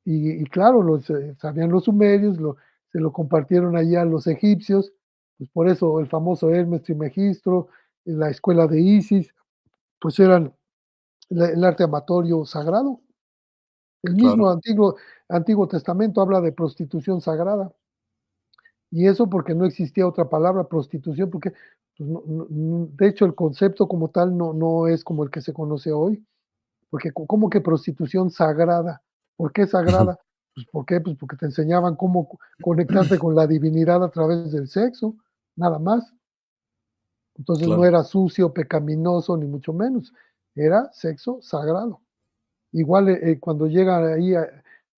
Y, 0.06 0.42
claro, 0.44 0.82
lo 0.82 0.98
sabían 1.38 1.70
los 1.70 1.84
sumerios, 1.84 2.40
lo, 2.40 2.56
se 2.90 3.00
lo 3.00 3.12
compartieron 3.12 3.76
allá 3.76 4.02
los 4.06 4.26
egipcios, 4.26 4.94
pues 5.36 5.50
por 5.50 5.68
eso 5.68 6.00
el 6.00 6.06
famoso 6.06 6.48
Hermes 6.50 6.82
Trimegistro, 6.84 7.68
la 8.04 8.30
escuela 8.30 8.66
de 8.66 8.80
Isis, 8.80 9.34
pues 10.00 10.18
eran 10.18 10.54
el 11.28 11.62
arte 11.62 11.84
amatorio 11.84 12.46
sagrado. 12.46 13.02
El 14.02 14.14
mismo 14.14 14.48
antiguo, 14.48 14.96
antiguo 15.28 15.68
Testamento 15.68 16.22
habla 16.22 16.40
de 16.40 16.52
prostitución 16.52 17.20
sagrada. 17.20 17.70
Y 18.90 19.06
eso 19.06 19.28
porque 19.28 19.54
no 19.54 19.66
existía 19.66 20.06
otra 20.06 20.30
palabra, 20.30 20.64
prostitución, 20.64 21.30
porque 21.30 21.52
de 21.99 23.07
hecho 23.07 23.24
el 23.24 23.34
concepto 23.34 23.86
como 23.86 24.09
tal 24.11 24.36
no, 24.36 24.53
no 24.53 24.88
es 24.88 25.05
como 25.05 25.24
el 25.24 25.30
que 25.30 25.40
se 25.40 25.53
conoce 25.53 25.92
hoy. 25.92 26.24
Porque 26.90 27.12
¿cómo 27.12 27.51
que 27.51 27.61
prostitución 27.61 28.30
sagrada? 28.30 29.03
¿Por 29.36 29.53
qué 29.53 29.66
sagrada? 29.66 30.18
Pues 30.55 30.66
¿por 30.66 30.86
qué? 30.86 31.01
Pues 31.01 31.16
porque 31.16 31.36
te 31.36 31.47
enseñaban 31.47 31.97
cómo 31.97 32.38
conectarte 32.62 33.18
con 33.18 33.34
la 33.34 33.47
divinidad 33.47 34.03
a 34.05 34.11
través 34.11 34.53
del 34.53 34.68
sexo, 34.68 35.16
nada 35.57 35.78
más. 35.78 36.12
Entonces 37.36 37.66
no 37.66 37.84
era 37.84 38.05
sucio, 38.05 38.53
pecaminoso, 38.53 39.36
ni 39.36 39.47
mucho 39.47 39.72
menos. 39.72 40.12
Era 40.55 40.92
sexo 40.92 41.40
sagrado. 41.42 42.01
Igual 42.70 43.09
eh, 43.09 43.18
eh, 43.22 43.40
cuando 43.40 43.66
llegan 43.66 44.05
ahí 44.12 44.34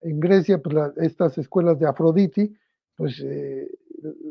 en 0.03 0.20
Grecia, 0.20 0.59
pues 0.59 0.76
estas 0.97 1.38
escuelas 1.38 1.78
de 1.78 1.86
Afroditi, 1.86 2.55
pues 2.94 3.20
eh, 3.24 3.70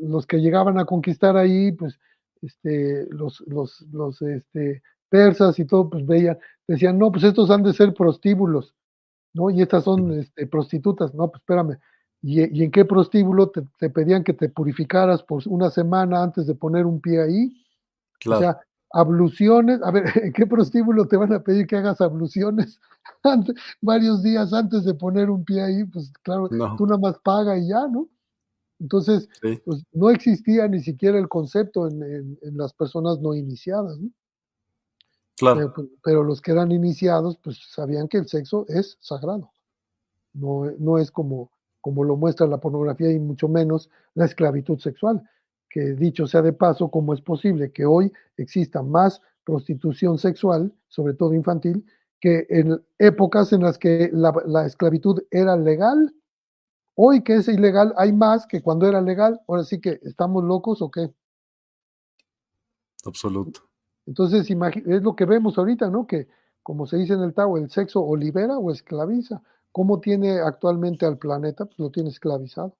los 0.03 0.27
que 0.27 0.37
llegaban 0.37 0.77
a 0.77 0.85
conquistar 0.85 1.35
ahí, 1.35 1.71
pues 1.71 1.99
este, 2.45 3.07
los, 3.09 3.41
los, 3.47 3.81
los 3.91 4.21
este, 4.21 4.81
persas 5.09 5.57
y 5.59 5.65
todo, 5.65 5.89
pues 5.89 6.05
veían, 6.05 6.37
decían, 6.67 6.97
no, 6.97 7.11
pues 7.11 7.23
estos 7.23 7.49
han 7.49 7.63
de 7.63 7.73
ser 7.73 7.93
prostíbulos, 7.93 8.75
¿no? 9.33 9.49
Y 9.49 9.61
estas 9.61 9.83
son 9.83 10.19
este, 10.19 10.47
prostitutas, 10.47 11.13
no, 11.13 11.29
pues 11.29 11.41
espérame. 11.41 11.77
¿Y, 12.21 12.63
en 12.63 12.71
qué 12.71 12.85
prostíbulo 12.85 13.49
te, 13.49 13.61
te 13.77 13.89
pedían 13.89 14.23
que 14.23 14.33
te 14.33 14.49
purificaras 14.49 15.21
por 15.21 15.43
una 15.47 15.69
semana 15.69 16.23
antes 16.23 16.47
de 16.47 16.55
poner 16.55 16.85
un 16.85 16.99
pie 16.99 17.21
ahí? 17.21 17.65
O 18.27 18.39
sea, 18.39 18.59
abluciones, 18.93 19.81
a 19.83 19.91
ver, 19.91 20.05
¿en 20.23 20.33
qué 20.33 20.47
prostíbulo 20.47 21.07
te 21.07 21.17
van 21.17 21.33
a 21.33 21.43
pedir 21.43 21.67
que 21.67 21.75
hagas 21.75 22.01
abluciones 22.01 22.79
varios 23.81 24.23
días 24.23 24.53
antes 24.53 24.85
de 24.85 24.93
poner 24.93 25.29
un 25.29 25.43
pie 25.43 25.61
ahí? 25.61 25.83
Pues 25.83 26.11
claro, 26.23 26.49
tú 26.77 26.85
nada 26.85 26.99
más 26.99 27.19
paga 27.19 27.57
y 27.57 27.67
ya, 27.67 27.87
¿no? 27.87 28.07
Entonces, 28.79 29.29
pues 29.63 29.83
no 29.93 30.09
existía 30.09 30.67
ni 30.67 30.81
siquiera 30.81 31.17
el 31.17 31.29
concepto 31.29 31.87
en, 31.87 32.37
las 32.41 32.73
personas 32.73 33.19
no 33.19 33.33
iniciadas, 33.33 33.97
¿no? 33.99 34.09
Claro. 35.37 35.73
Pues, 35.73 35.87
pero, 36.03 36.23
los 36.23 36.41
que 36.41 36.51
eran 36.51 36.71
iniciados, 36.71 37.37
pues 37.43 37.59
sabían 37.69 38.07
que 38.07 38.17
el 38.17 38.27
sexo 38.27 38.65
es 38.69 38.97
sagrado. 39.01 39.51
No, 40.33 40.71
no 40.79 40.97
es 40.97 41.11
como, 41.11 41.51
como 41.81 42.03
lo 42.03 42.15
muestra 42.15 42.47
la 42.47 42.59
pornografía 42.59 43.11
y 43.11 43.19
mucho 43.19 43.47
menos 43.47 43.89
la 44.13 44.25
esclavitud 44.25 44.79
sexual 44.79 45.21
que 45.75 45.93
dicho 45.93 46.25
sea 46.25 46.41
de 46.41 46.53
paso, 46.53 46.89
cómo 46.89 47.13
es 47.13 47.19
posible 47.19 47.69
que 47.73 47.85
hoy 47.85 48.09
exista 48.37 48.81
más 48.81 49.21
prostitución 49.43 50.17
sexual, 50.17 50.73
sobre 50.87 51.15
todo 51.15 51.33
infantil, 51.33 51.85
que 52.21 52.47
en 52.49 52.81
épocas 52.97 53.51
en 53.51 53.63
las 53.63 53.77
que 53.77 54.09
la, 54.13 54.65
esclavitud 54.65 55.21
era 55.31 55.57
legal. 55.57 56.15
Hoy 56.95 57.23
que 57.23 57.35
es 57.35 57.47
ilegal 57.47 57.93
hay 57.97 58.13
más 58.13 58.47
que 58.47 58.61
cuando 58.61 58.87
era 58.87 59.01
legal. 59.01 59.41
Ahora 59.47 59.63
sí 59.63 59.79
que 59.79 59.99
estamos 60.03 60.43
locos 60.43 60.81
o 60.81 60.89
qué. 60.89 61.13
Absoluto. 63.05 63.61
Entonces, 64.05 64.49
es 64.49 65.03
lo 65.03 65.15
que 65.15 65.25
vemos 65.25 65.57
ahorita, 65.57 65.89
¿no? 65.89 66.07
Que, 66.07 66.27
como 66.63 66.87
se 66.87 66.97
dice 66.97 67.13
en 67.13 67.21
el 67.21 67.33
Tao, 67.33 67.57
el 67.57 67.69
sexo 67.69 68.03
o 68.03 68.15
libera 68.15 68.57
o 68.57 68.71
esclaviza. 68.71 69.41
¿Cómo 69.71 69.99
tiene 69.99 70.39
actualmente 70.39 71.05
al 71.05 71.17
planeta? 71.17 71.65
Pues 71.65 71.77
lo 71.79 71.91
tiene 71.91 72.09
esclavizado. 72.09 72.77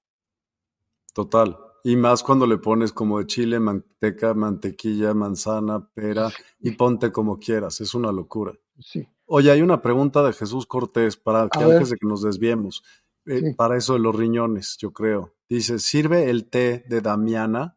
Total. 1.12 1.56
Y 1.84 1.96
más 1.96 2.22
cuando 2.22 2.46
le 2.46 2.58
pones 2.58 2.92
como 2.92 3.18
de 3.18 3.26
chile, 3.26 3.60
manteca, 3.60 4.34
mantequilla, 4.34 5.14
manzana, 5.14 5.88
pera 5.94 6.30
y 6.58 6.72
ponte 6.72 7.12
como 7.12 7.38
quieras. 7.38 7.80
Es 7.80 7.94
una 7.94 8.12
locura. 8.12 8.52
Sí. 8.80 9.06
Oye, 9.26 9.50
hay 9.50 9.62
una 9.62 9.82
pregunta 9.82 10.22
de 10.22 10.32
Jesús 10.32 10.66
Cortés 10.66 11.16
para 11.16 11.48
que 11.48 11.58
antes 11.62 11.90
de 11.90 11.96
que 11.96 12.06
nos 12.06 12.22
desviemos. 12.22 12.82
Eh, 13.26 13.54
para 13.56 13.76
eso 13.76 13.94
de 13.94 14.00
los 14.00 14.14
riñones, 14.14 14.76
yo 14.78 14.92
creo. 14.92 15.34
Dice, 15.48 15.78
¿sirve 15.78 16.30
el 16.30 16.48
té 16.48 16.84
de 16.88 17.00
Damiana? 17.00 17.76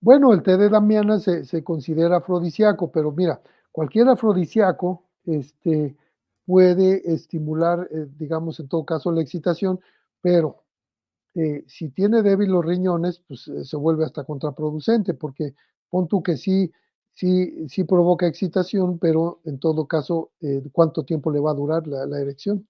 Bueno, 0.00 0.32
el 0.32 0.42
té 0.42 0.56
de 0.56 0.68
Damiana 0.68 1.18
se, 1.18 1.62
considera 1.62 2.18
afrodisíaco, 2.18 2.90
pero 2.90 3.12
mira, 3.12 3.40
cualquier 3.70 4.08
afrodisíaco 4.08 5.04
este, 5.24 5.96
puede 6.46 7.12
estimular, 7.12 7.88
eh, 7.90 8.06
digamos, 8.18 8.58
en 8.60 8.68
todo 8.68 8.84
caso, 8.84 9.12
la 9.12 9.20
excitación, 9.20 9.80
pero 10.20 10.64
eh, 11.34 11.64
si 11.68 11.90
tiene 11.90 12.22
débil 12.22 12.50
los 12.50 12.64
riñones, 12.64 13.22
pues 13.26 13.46
eh, 13.48 13.64
se 13.64 13.76
vuelve 13.76 14.04
hasta 14.04 14.24
contraproducente, 14.24 15.14
porque 15.14 15.54
pon 15.88 16.08
tú 16.08 16.22
que 16.22 16.36
sí, 16.36 16.72
sí, 17.14 17.68
sí 17.68 17.84
provoca 17.84 18.26
excitación, 18.26 18.98
pero 18.98 19.40
en 19.44 19.60
todo 19.60 19.86
caso, 19.86 20.32
eh, 20.40 20.62
¿cuánto 20.72 21.04
tiempo 21.04 21.30
le 21.30 21.40
va 21.40 21.52
a 21.52 21.54
durar 21.54 21.86
la, 21.86 22.20
erección? 22.20 22.66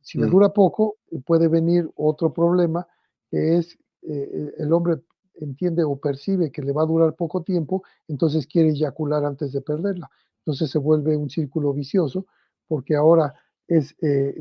Si 0.00 0.18
le 0.18 0.26
dura 0.26 0.52
poco, 0.52 0.96
puede 1.24 1.48
venir 1.48 1.90
otro 1.96 2.32
problema, 2.32 2.86
que 3.30 3.56
es 3.58 3.78
el 4.02 4.72
hombre 4.72 5.00
entiende 5.40 5.84
o 5.84 5.96
percibe 5.96 6.50
que 6.50 6.62
le 6.62 6.72
va 6.72 6.82
a 6.82 6.86
durar 6.86 7.14
poco 7.14 7.42
tiempo, 7.42 7.82
entonces 8.08 8.46
quiere 8.46 8.70
eyacular 8.70 9.24
antes 9.24 9.52
de 9.52 9.60
perderla. 9.60 10.10
Entonces 10.38 10.70
se 10.70 10.78
vuelve 10.78 11.16
un 11.16 11.30
círculo 11.30 11.72
vicioso, 11.72 12.26
porque 12.66 12.96
ahora 12.96 13.34
es 13.68 13.94
eh, 14.02 14.34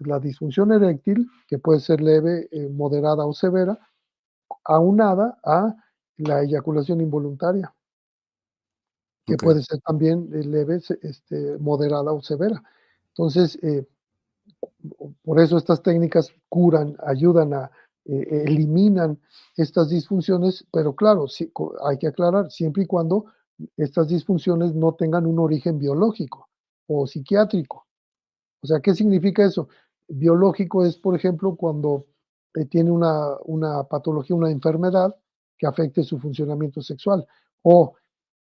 la 0.00 0.20
disfunción 0.20 0.72
eréctil, 0.72 1.28
que 1.46 1.58
puede 1.58 1.80
ser 1.80 2.00
leve, 2.00 2.48
eh, 2.50 2.68
moderada 2.68 3.26
o 3.26 3.32
severa, 3.32 3.78
aunada 4.64 5.38
a 5.44 5.74
la 6.16 6.42
eyaculación 6.42 7.00
involuntaria. 7.00 7.74
que 9.26 9.36
puede 9.36 9.62
ser 9.62 9.78
también 9.82 10.28
leve, 10.50 10.80
este, 11.02 11.56
moderada 11.58 12.12
o 12.12 12.20
severa. 12.20 12.60
Entonces, 13.10 13.56
eh, 13.62 13.86
por 15.22 15.40
eso 15.40 15.56
estas 15.56 15.82
técnicas 15.82 16.32
curan, 16.48 16.96
ayudan 17.04 17.54
a, 17.54 17.70
eh, 18.06 18.44
eliminan 18.46 19.20
estas 19.56 19.90
disfunciones, 19.90 20.66
pero 20.72 20.94
claro, 20.94 21.26
hay 21.84 21.98
que 21.98 22.08
aclarar, 22.08 22.50
siempre 22.50 22.84
y 22.84 22.86
cuando 22.86 23.26
estas 23.76 24.08
disfunciones 24.08 24.74
no 24.74 24.94
tengan 24.94 25.26
un 25.26 25.38
origen 25.38 25.78
biológico 25.78 26.48
o 26.86 27.06
psiquiátrico. 27.06 27.86
O 28.62 28.66
sea, 28.66 28.80
¿qué 28.80 28.94
significa 28.94 29.44
eso? 29.44 29.68
Biológico 30.08 30.84
es, 30.84 30.96
por 30.96 31.14
ejemplo, 31.14 31.54
cuando 31.56 32.06
eh, 32.54 32.64
tiene 32.64 32.90
una, 32.90 33.36
una, 33.44 33.84
patología, 33.84 34.34
una 34.34 34.50
enfermedad 34.50 35.14
que 35.58 35.66
afecte 35.66 36.02
su 36.02 36.18
funcionamiento 36.18 36.80
sexual 36.80 37.26
o 37.62 37.94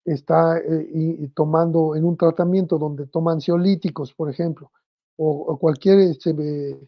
está 0.06 0.58
eh, 0.58 1.30
tomando 1.36 1.96
en 1.96 2.06
un 2.06 2.18
tratamiento 2.18 2.78
donde 2.78 3.08
toma 3.08 3.34
ansiolíticos, 3.34 4.14
por 4.14 4.30
ejemplo, 4.30 4.72
o, 5.22 5.58
cualquier, 5.58 6.00
este, 6.00 6.80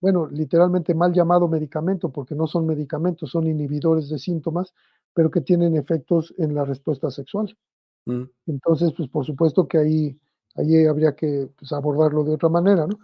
bueno, 0.00 0.26
literalmente 0.26 0.94
mal 0.94 1.12
llamado 1.12 1.48
medicamento, 1.48 2.10
porque 2.10 2.34
no 2.34 2.46
son 2.46 2.66
medicamentos, 2.66 3.30
son 3.30 3.46
inhibidores 3.46 4.10
de 4.10 4.18
síntomas, 4.18 4.74
pero 5.14 5.30
que 5.30 5.40
tienen 5.40 5.74
efectos 5.74 6.34
en 6.36 6.54
la 6.54 6.64
respuesta 6.64 7.10
sexual. 7.10 7.56
Mm. 8.04 8.24
Entonces, 8.46 8.92
pues 8.94 9.08
por 9.08 9.24
supuesto 9.24 9.66
que 9.66 9.78
ahí, 9.78 10.20
ahí 10.54 10.84
habría 10.84 11.14
que 11.14 11.50
pues, 11.58 11.72
abordarlo 11.72 12.24
de 12.24 12.34
otra 12.34 12.50
manera, 12.50 12.86
¿no? 12.86 12.98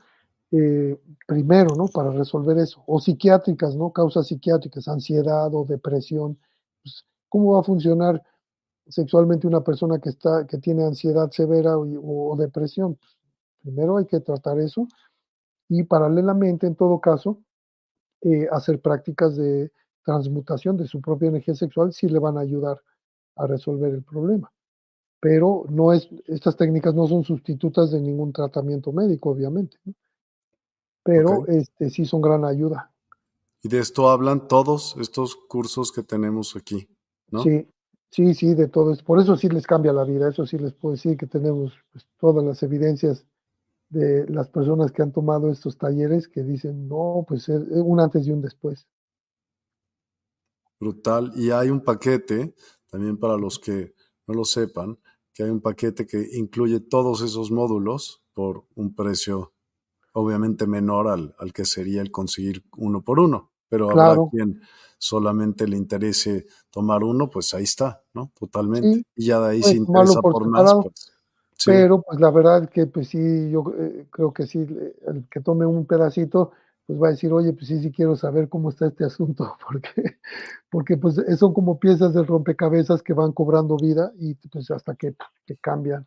Eh, 0.53 1.01
primero, 1.27 1.75
¿no? 1.77 1.89
Para 1.89 2.11
resolver 2.11 2.59
eso. 2.59 2.83
O 2.87 3.01
psiquiátricas, 3.01 3.75
¿no? 3.75 3.91
Causas 3.91 4.27
psiquiátricas, 4.29 4.87
ansiedad 4.87 5.53
o 5.55 5.65
depresión. 5.65 6.39
Pues, 6.83 7.05
¿Cómo 7.29 7.55
va 7.55 7.61
a 7.61 7.65
funcionar 7.65 8.23
sexualmente 8.87 9.47
una 9.47 9.65
persona 9.65 9.99
que, 9.99 10.11
está, 10.11 10.47
que 10.47 10.59
tiene 10.59 10.85
ansiedad 10.85 11.31
severa 11.31 11.77
o, 11.79 12.37
depresión? 12.39 12.97
Pues, 12.97 13.14
primero 13.65 13.97
hay 13.97 14.07
que 14.07 14.21
tratar 14.21 14.61
eso 14.61 14.87
y 15.69 15.83
paralelamente, 15.85 16.67
en 16.67 16.77
todo 16.77 17.01
caso, 17.01 17.43
eh, 18.21 18.47
hacer 18.53 18.81
prácticas 18.81 19.37
de 19.37 19.73
transmutación 20.05 20.77
de 20.77 20.87
su 20.87 21.01
propia 21.01 21.29
energía 21.29 21.55
sexual 21.55 21.93
si 21.93 22.09
le 22.09 22.19
van 22.19 22.37
a 22.37 22.43
ayudar 22.43 22.81
a 23.37 23.47
resolver 23.47 23.93
el 23.93 24.03
problema. 24.03 24.53
Pero 25.21 25.65
no 25.71 25.93
es, 25.93 26.09
estas 26.27 26.57
técnicas 26.57 26.95
no 26.95 27.09
son 27.09 27.25
sustitutas 27.25 27.91
de 27.91 28.01
ningún 28.01 28.33
tratamiento 28.33 28.93
médico, 28.93 29.31
obviamente. 29.31 29.79
Pero 31.03 31.47
este, 31.47 31.89
sí 31.89 32.05
son 32.05 32.21
gran 32.21 32.45
ayuda. 32.45 32.93
Y 33.63 33.69
de 33.69 33.79
esto 33.79 34.11
hablan 34.11 34.47
todos 34.47 34.95
estos 35.01 35.37
cursos 35.37 35.91
que 35.91 36.03
tenemos 36.03 36.55
aquí, 36.55 36.87
¿no? 37.31 37.43
Sí, 37.43 37.67
sí, 38.11 38.35
sí, 38.35 38.55
de 38.55 38.69
todo. 38.69 38.95
Por 39.03 39.21
eso 39.21 39.39
sí 39.39 39.49
les 39.49 39.67
cambia 39.67 39.95
la 39.95 40.05
vida. 40.05 40.29
Eso 40.29 40.47
sí 40.47 40.59
les 40.59 40.75
puedo 40.75 40.93
decir 40.93 41.17
que 41.17 41.27
tenemos 41.27 41.73
pues, 41.91 42.07
todas 42.19 42.45
las 42.45 42.63
evidencias 42.63 43.27
de 43.95 44.29
las 44.29 44.49
personas 44.49 44.93
que 44.93 45.03
han 45.03 45.13
tomado 45.13 45.51
estos 45.51 45.79
talleres 45.79 46.29
que 46.29 46.43
dicen, 46.43 46.89
no, 46.89 47.25
pues 47.27 47.49
es 47.49 47.63
un 47.71 48.01
antes 48.01 48.27
y 48.27 48.33
un 48.33 48.43
después. 48.43 48.87
Brutal. 50.79 51.33
Y 51.35 51.51
hay 51.51 51.71
un 51.71 51.83
paquete, 51.83 52.55
también 52.91 53.17
para 53.17 53.39
los 53.39 53.59
que 53.59 53.95
no 54.27 54.35
lo 54.35 54.45
sepan, 54.45 54.99
que 55.33 55.45
hay 55.45 55.51
un 55.51 55.61
paquete 55.61 56.07
que 56.07 56.29
incluye 56.33 56.81
todos 56.81 57.23
esos 57.23 57.51
módulos 57.51 58.23
por 58.35 58.67
un 58.75 58.95
precio 58.95 59.53
obviamente 60.13 60.67
menor 60.67 61.09
al, 61.09 61.35
al 61.39 61.53
que 61.53 61.65
sería 61.65 62.01
el 62.03 62.11
conseguir 62.11 62.65
uno 62.77 63.03
por 63.03 63.21
uno. 63.21 63.51
Pero 63.69 63.91
habrá 63.91 64.17
quien 64.31 64.61
solamente 64.99 65.67
le 65.67 65.77
interese 65.77 66.47
tomar 66.71 67.03
uno, 67.03 67.29
pues 67.29 67.53
ahí 67.55 67.65
está, 67.65 68.03
¿no? 68.15 68.33
Totalmente. 68.39 69.05
y 69.17 69.27
ya 69.27 69.41
de 69.41 69.51
ahí 69.51 69.63
se 69.63 69.77
interesa 69.77 70.21
por, 70.21 70.49
más. 70.49 70.73
Pues. 70.75 71.13
Pero 71.65 72.03
pues 72.03 72.21
la 72.21 72.31
verdad 72.31 72.69
que 72.69 72.87
pues 72.87 73.09
sí, 73.09 73.51
yo 73.51 73.65
eh, 73.79 74.07
creo 74.11 74.33
que 74.33 74.47
sí, 74.47 74.67
el 75.07 75.29
que 75.31 75.41
tome 75.41 75.67
un 75.67 75.87
pedacito, 75.87 76.53
pues 76.87 77.01
va 77.01 77.09
a 77.09 77.11
decir, 77.13 77.33
oye, 77.33 77.53
pues 77.53 77.69
sí, 77.69 77.81
sí 77.81 77.91
quiero 77.93 78.17
saber 78.17 78.49
cómo 78.49 78.71
está 78.71 78.87
este 78.87 79.05
asunto, 79.05 79.57
porque, 79.67 80.19
porque 80.71 80.97
pues 80.97 81.17
son 81.39 81.55
como 81.55 81.79
piezas 81.79 82.13
de 82.15 82.23
rompecabezas 82.23 83.03
que 83.03 83.15
van 83.15 83.33
cobrando 83.33 83.77
vida 83.77 84.13
y 84.19 84.35
pues 84.35 84.71
hasta 84.71 84.95
que, 84.95 85.15
que 85.47 85.57
cambian 85.57 86.07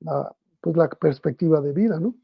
la, 0.00 0.34
pues 0.60 0.76
la 0.76 0.88
perspectiva 0.88 1.60
de 1.60 1.72
vida, 1.72 2.00
¿no? 2.00 2.14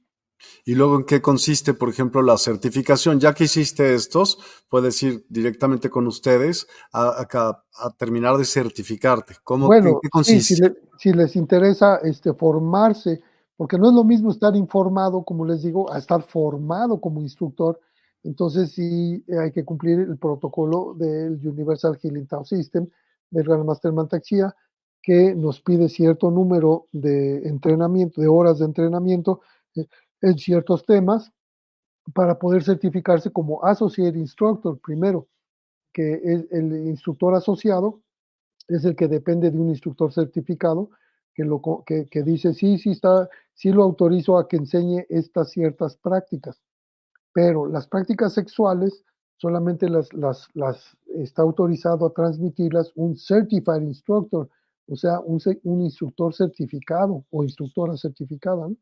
Y 0.65 0.75
luego, 0.75 0.97
¿en 0.97 1.05
qué 1.05 1.21
consiste, 1.21 1.75
por 1.75 1.89
ejemplo, 1.89 2.23
la 2.23 2.39
certificación? 2.39 3.21
Ya 3.21 3.35
que 3.35 3.45
hiciste 3.45 3.95
estos, 3.95 4.39
puedes 4.69 5.03
ir 5.03 5.25
directamente 5.29 5.91
con 5.91 6.07
ustedes 6.07 6.67
a, 6.93 7.27
a, 7.33 7.91
terminar 7.97 8.37
de 8.37 8.45
certificarte. 8.45 9.37
¿Cómo, 9.45 9.67
bueno, 9.67 9.99
qué 10.03 10.09
consiste? 10.09 10.75
si, 10.99 11.13
les 11.13 11.37
interesa 11.37 11.97
este, 12.03 12.35
formarse, 12.35 13.21
porque 13.57 13.79
no 13.79 13.89
es 13.89 13.95
lo 13.95 14.05
mismo 14.05 14.31
estar 14.31 14.55
informado, 14.57 15.23
como 15.25 15.45
les 15.45 15.63
digo, 15.63 15.93
a 15.93 15.99
estar 15.99 16.23
formado 16.23 17.01
como 17.01 17.21
instructor. 17.21 17.81
Entonces, 18.23 18.73
sí 18.73 19.25
hay 19.41 19.51
que 19.53 19.65
cumplir 19.65 20.01
el 20.01 20.19
protocolo 20.19 20.95
del 20.95 21.41
Universal 21.47 21.99
Healing 21.99 22.27
Tao 22.27 22.45
System, 22.45 22.87
del 23.31 23.45
Grandmaster 23.45 23.93
Mantaxia, 23.93 24.55
que 25.03 25.35
nos 25.35 25.61
pide 25.61 25.89
cierto 25.89 26.31
número 26.31 26.87
de 26.93 27.49
entrenamiento, 27.49 28.21
de 28.21 28.29
horas 28.29 28.59
de 28.59 28.67
entrenamiento 28.67 29.41
eh, 29.75 29.87
en 30.23 30.39
ciertos 30.39 30.85
temas 30.85 31.33
para 32.15 32.39
poder 32.39 32.63
certificarse 32.63 33.31
como 33.31 33.65
Associate 33.65 34.19
Instructor 34.19 34.79
primero, 34.81 35.29
que 35.93 36.15
es 36.15 36.47
el 36.51 36.89
instructor 36.89 37.35
asociado 37.35 38.01
es 38.69 38.85
el 38.85 38.95
que 38.97 39.09
depende 39.09 39.51
de 39.51 39.59
un 39.59 39.69
instructor 39.69 40.13
certificado 40.13 40.91
que, 41.35 41.45
lo, 41.45 41.61
que, 41.85 42.07
que 42.07 42.23
dice, 42.23 42.55
sí, 42.55 42.79
sí, 42.79 42.91
está, 42.91 43.29
sí 43.55 43.73
lo 43.73 43.83
autorizo 43.83 44.39
a 44.39 44.49
que 44.49 44.57
enseñe 44.57 45.07
estas 45.09 45.51
ciertas 45.51 45.97
prácticas, 45.97 46.61
pero 47.33 47.67
las 47.67 47.87
prácticas 47.87 48.33
sexuales 48.33 49.05
solamente 49.37 49.89
las, 49.89 50.13
las, 50.13 50.49
las 50.55 50.97
está 51.15 51.43
autorizado 51.43 52.07
a 52.07 52.13
transmitirlas 52.13 52.93
un 52.95 53.17
Certified 53.17 53.83
Instructor, 53.83 54.49
o 54.87 54.97
sea, 54.97 55.21
un, 55.21 55.41
un 55.65 55.83
instructor 55.83 56.35
certificado 56.35 57.25
o 57.31 57.43
instructora 57.43 57.97
certificada. 57.97 58.69
¿no? 58.69 58.77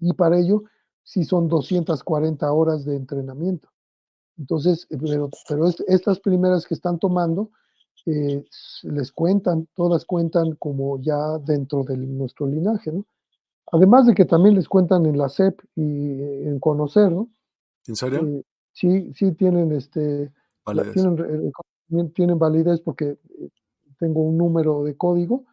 Y 0.00 0.12
para 0.12 0.38
ello 0.38 0.64
sí 1.02 1.24
son 1.24 1.48
240 1.48 2.52
horas 2.52 2.84
de 2.84 2.96
entrenamiento. 2.96 3.68
Entonces, 4.38 4.86
eh, 4.90 4.98
pero, 5.00 5.30
pero 5.48 5.66
estas 5.86 6.20
primeras 6.20 6.66
que 6.66 6.74
están 6.74 6.98
tomando, 6.98 7.50
eh, 8.06 8.44
les 8.82 9.12
cuentan, 9.12 9.68
todas 9.74 10.04
cuentan 10.04 10.54
como 10.56 11.00
ya 11.00 11.38
dentro 11.38 11.82
de 11.82 11.96
nuestro 11.96 12.46
linaje, 12.46 12.92
¿no? 12.92 13.04
Además 13.70 14.06
de 14.06 14.14
que 14.14 14.24
también 14.24 14.54
les 14.54 14.68
cuentan 14.68 15.04
en 15.04 15.18
la 15.18 15.28
SEP 15.28 15.60
y 15.74 15.82
eh, 15.82 16.48
en 16.48 16.58
conocer, 16.58 17.12
¿no? 17.12 17.28
¿En 17.86 17.96
serio? 17.96 18.42
sí, 18.72 19.12
sí 19.14 19.32
tienen 19.32 19.72
este, 19.72 20.32
tienen, 20.94 22.12
tienen 22.12 22.38
validez 22.38 22.80
porque 22.80 23.18
tengo 23.98 24.22
un 24.22 24.38
número 24.38 24.84
de 24.84 24.96
código, 24.96 25.44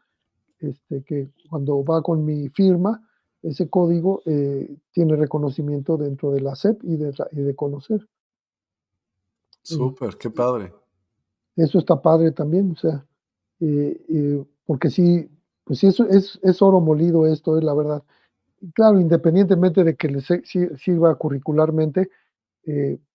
este, 0.60 1.04
que 1.04 1.30
cuando 1.50 1.84
va 1.84 2.02
con 2.02 2.24
mi 2.24 2.50
firma, 2.50 3.02
ese 3.46 3.70
código 3.70 4.24
eh, 4.26 4.76
tiene 4.92 5.16
reconocimiento 5.16 5.98
dentro 5.98 6.32
de 6.32 6.42
la 6.42 6.56
SEP 6.56 6.84
y 6.84 6.98
de, 6.98 7.14
de 7.32 7.56
conocer. 7.56 8.08
Súper, 9.62 10.18
qué 10.18 10.30
padre. 10.30 10.74
Eso 11.56 11.80
está 11.80 12.02
padre 12.02 12.32
también, 12.32 12.72
o 12.72 12.76
sea, 12.76 13.06
eh, 13.60 14.04
eh, 14.10 14.44
porque 14.66 14.90
sí, 14.90 15.30
pues 15.64 15.80
sí, 15.80 15.88
eso 15.88 16.08
es, 16.10 16.40
es 16.44 16.62
oro 16.62 16.80
molido 16.80 17.28
esto, 17.28 17.58
es 17.58 17.64
la 17.64 17.74
verdad. 17.74 18.04
claro, 18.74 19.00
independientemente 19.00 19.84
de 19.84 19.96
que 19.96 20.10
les 20.10 20.26
sirva 20.78 21.16
curricularmente, 21.16 22.10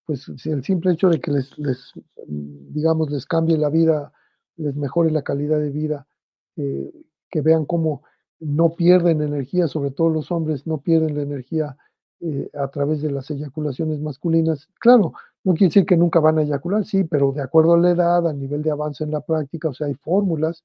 pues 0.07 0.29
el 0.47 0.63
simple 0.63 0.93
hecho 0.93 1.09
de 1.09 1.21
que 1.21 1.33
les, 1.33 1.59
les, 1.59 1.93
digamos, 2.27 3.11
les 3.11 3.27
cambie 3.27 3.59
la 3.59 3.69
vida, 3.69 4.13
les 4.57 4.77
mejore 4.77 5.11
la 5.11 5.23
calidad 5.23 5.59
de 5.59 5.71
vida, 5.71 6.07
que 6.55 7.41
vean 7.43 7.67
cómo 7.67 8.03
no 8.41 8.71
pierden 8.71 9.23
energía, 9.23 9.69
sobre 9.69 9.91
todo 9.91 10.09
los 10.11 10.33
hombres 10.33 10.67
no 10.67 10.79
pierden 10.79 11.15
la 11.15 11.23
energía 11.23 11.77
eh, 12.21 12.51
a 12.55 12.69
través 12.69 13.03
de 13.03 13.11
las 13.11 13.31
eyaculaciones 13.31 14.01
masculinas. 14.01 14.69
Claro, 14.81 15.13
no 15.45 15.53
quiere 15.53 15.69
decir 15.69 15.87
que 15.87 15.97
nunca 15.97 16.21
van 16.21 16.39
a 16.39 16.43
eyacular, 16.43 16.85
sí, 16.85 17.05
pero 17.05 17.33
de 17.33 17.43
acuerdo 17.43 17.75
a 17.75 17.79
la 17.79 17.91
edad, 17.91 18.27
a 18.29 18.33
nivel 18.33 18.63
de 18.63 18.71
avance 18.71 19.05
en 19.05 19.11
la 19.11 19.21
práctica, 19.21 19.69
o 19.69 19.75
sea, 19.75 19.87
hay 19.87 19.95
fórmulas 19.95 20.65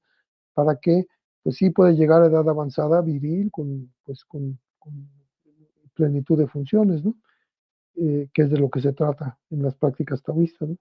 para 0.54 0.76
que, 0.76 1.06
pues 1.42 1.56
sí 1.56 1.70
puede 1.70 1.94
llegar 1.94 2.22
a 2.22 2.26
edad 2.26 2.48
avanzada 2.48 3.00
viril 3.02 3.50
con, 3.50 3.92
pues, 4.04 4.24
con, 4.24 4.58
plenitud 5.94 6.36
de 6.36 6.46
funciones, 6.46 7.02
¿no? 7.02 7.14
Eh, 7.96 8.28
que 8.34 8.42
es 8.42 8.50
de 8.50 8.58
lo 8.58 8.68
que 8.68 8.82
se 8.82 8.92
trata 8.92 9.38
en 9.50 9.62
las 9.62 9.74
prácticas 9.76 10.22
taoístas, 10.22 10.68
¿no? 10.68 10.76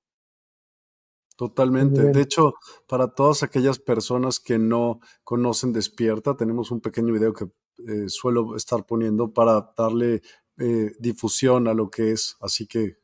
Totalmente. 1.36 2.02
De 2.02 2.22
hecho, 2.22 2.54
para 2.88 3.14
todas 3.14 3.44
aquellas 3.44 3.80
personas 3.80 4.40
que 4.40 4.58
no 4.58 5.00
conocen 5.24 5.74
Despierta, 5.74 6.36
tenemos 6.36 6.72
un 6.72 6.80
pequeño 6.80 7.14
video 7.14 7.34
que 7.34 7.46
eh, 7.88 8.08
suelo 8.08 8.56
estar 8.56 8.86
poniendo 8.86 9.34
para 9.34 9.74
darle 9.78 10.22
eh, 10.58 10.94
difusión 11.00 11.68
a 11.68 11.74
lo 11.74 11.90
que 11.90 12.12
es. 12.12 12.38
Así 12.40 12.68
que 12.68 12.98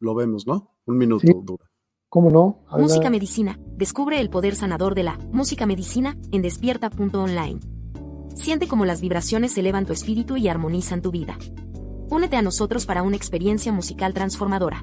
lo 0.00 0.14
vemos, 0.14 0.46
¿no? 0.46 0.76
Un 0.84 0.98
minuto 0.98 1.26
dura. 1.42 1.64
¿Cómo 2.10 2.30
no? 2.30 2.64
Música 2.78 3.10
Medicina. 3.10 3.58
Descubre 3.76 4.20
el 4.20 4.30
poder 4.30 4.54
sanador 4.54 4.94
de 4.94 5.02
la 5.02 5.18
música 5.30 5.66
medicina 5.66 6.16
en 6.32 6.42
despierta.online. 6.42 7.60
Siente 8.34 8.68
cómo 8.68 8.86
las 8.86 9.00
vibraciones 9.00 9.56
elevan 9.58 9.84
tu 9.84 9.92
espíritu 9.92 10.36
y 10.36 10.48
armonizan 10.48 11.02
tu 11.02 11.10
vida. 11.10 11.38
Únete 12.10 12.36
a 12.36 12.42
nosotros 12.42 12.86
para 12.86 13.02
una 13.02 13.16
experiencia 13.16 13.72
musical 13.72 14.14
transformadora. 14.14 14.82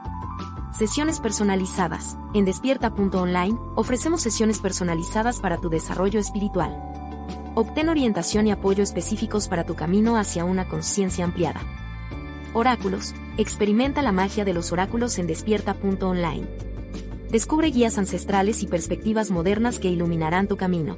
Sesiones 0.73 1.19
personalizadas. 1.19 2.17
En 2.33 2.45
despierta.online, 2.45 3.59
ofrecemos 3.75 4.21
sesiones 4.21 4.59
personalizadas 4.59 5.41
para 5.41 5.57
tu 5.57 5.69
desarrollo 5.69 6.17
espiritual. 6.17 6.77
Obtén 7.55 7.89
orientación 7.89 8.47
y 8.47 8.51
apoyo 8.51 8.81
específicos 8.81 9.49
para 9.49 9.65
tu 9.65 9.75
camino 9.75 10.15
hacia 10.15 10.45
una 10.45 10.69
conciencia 10.69 11.25
ampliada. 11.25 11.59
Oráculos. 12.53 13.13
Experimenta 13.37 14.01
la 14.01 14.13
magia 14.13 14.45
de 14.45 14.53
los 14.53 14.71
oráculos 14.71 15.19
en 15.19 15.27
despierta.online. 15.27 16.47
Descubre 17.29 17.67
guías 17.67 17.97
ancestrales 17.97 18.63
y 18.63 18.67
perspectivas 18.67 19.29
modernas 19.29 19.77
que 19.77 19.89
iluminarán 19.89 20.47
tu 20.47 20.55
camino. 20.55 20.97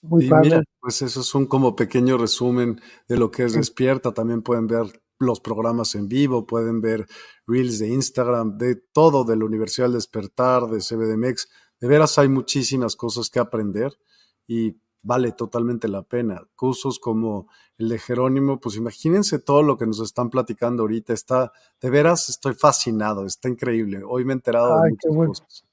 Muy 0.00 0.30
Mira, 0.42 0.62
pues 0.80 1.02
eso 1.02 1.22
es 1.22 1.34
un 1.34 1.46
como 1.46 1.74
pequeño 1.74 2.18
resumen 2.18 2.80
de 3.08 3.16
lo 3.16 3.30
que 3.30 3.44
es 3.44 3.54
Despierta. 3.54 4.12
También 4.12 4.42
pueden 4.42 4.66
ver 4.66 5.02
los 5.18 5.40
programas 5.40 5.94
en 5.94 6.08
vivo, 6.08 6.46
pueden 6.46 6.80
ver 6.80 7.06
reels 7.46 7.78
de 7.78 7.88
Instagram, 7.88 8.58
de 8.58 8.76
todo 8.76 9.24
de 9.24 9.36
la 9.36 9.44
Universidad 9.44 9.86
del 9.86 9.94
Despertar, 9.94 10.66
de 10.66 10.78
CBDMX. 10.78 11.48
De 11.80 11.88
veras 11.88 12.18
hay 12.18 12.28
muchísimas 12.28 12.96
cosas 12.96 13.30
que 13.30 13.38
aprender 13.38 13.92
y 14.46 14.76
vale 15.02 15.32
totalmente 15.32 15.86
la 15.86 16.02
pena. 16.02 16.42
Cursos 16.56 16.98
como 16.98 17.48
el 17.78 17.88
de 17.88 17.98
Jerónimo, 17.98 18.58
pues 18.58 18.76
imagínense 18.76 19.38
todo 19.38 19.62
lo 19.62 19.76
que 19.76 19.86
nos 19.86 20.00
están 20.00 20.30
platicando 20.30 20.82
ahorita. 20.82 21.12
Está, 21.12 21.52
de 21.80 21.90
veras, 21.90 22.28
estoy 22.28 22.54
fascinado, 22.54 23.26
está 23.26 23.48
increíble. 23.48 24.02
Hoy 24.06 24.24
me 24.24 24.32
he 24.32 24.36
enterado 24.36 24.82
de 24.82 24.90
muchas 24.90 25.14
bueno. 25.14 25.32
cosas. 25.32 25.64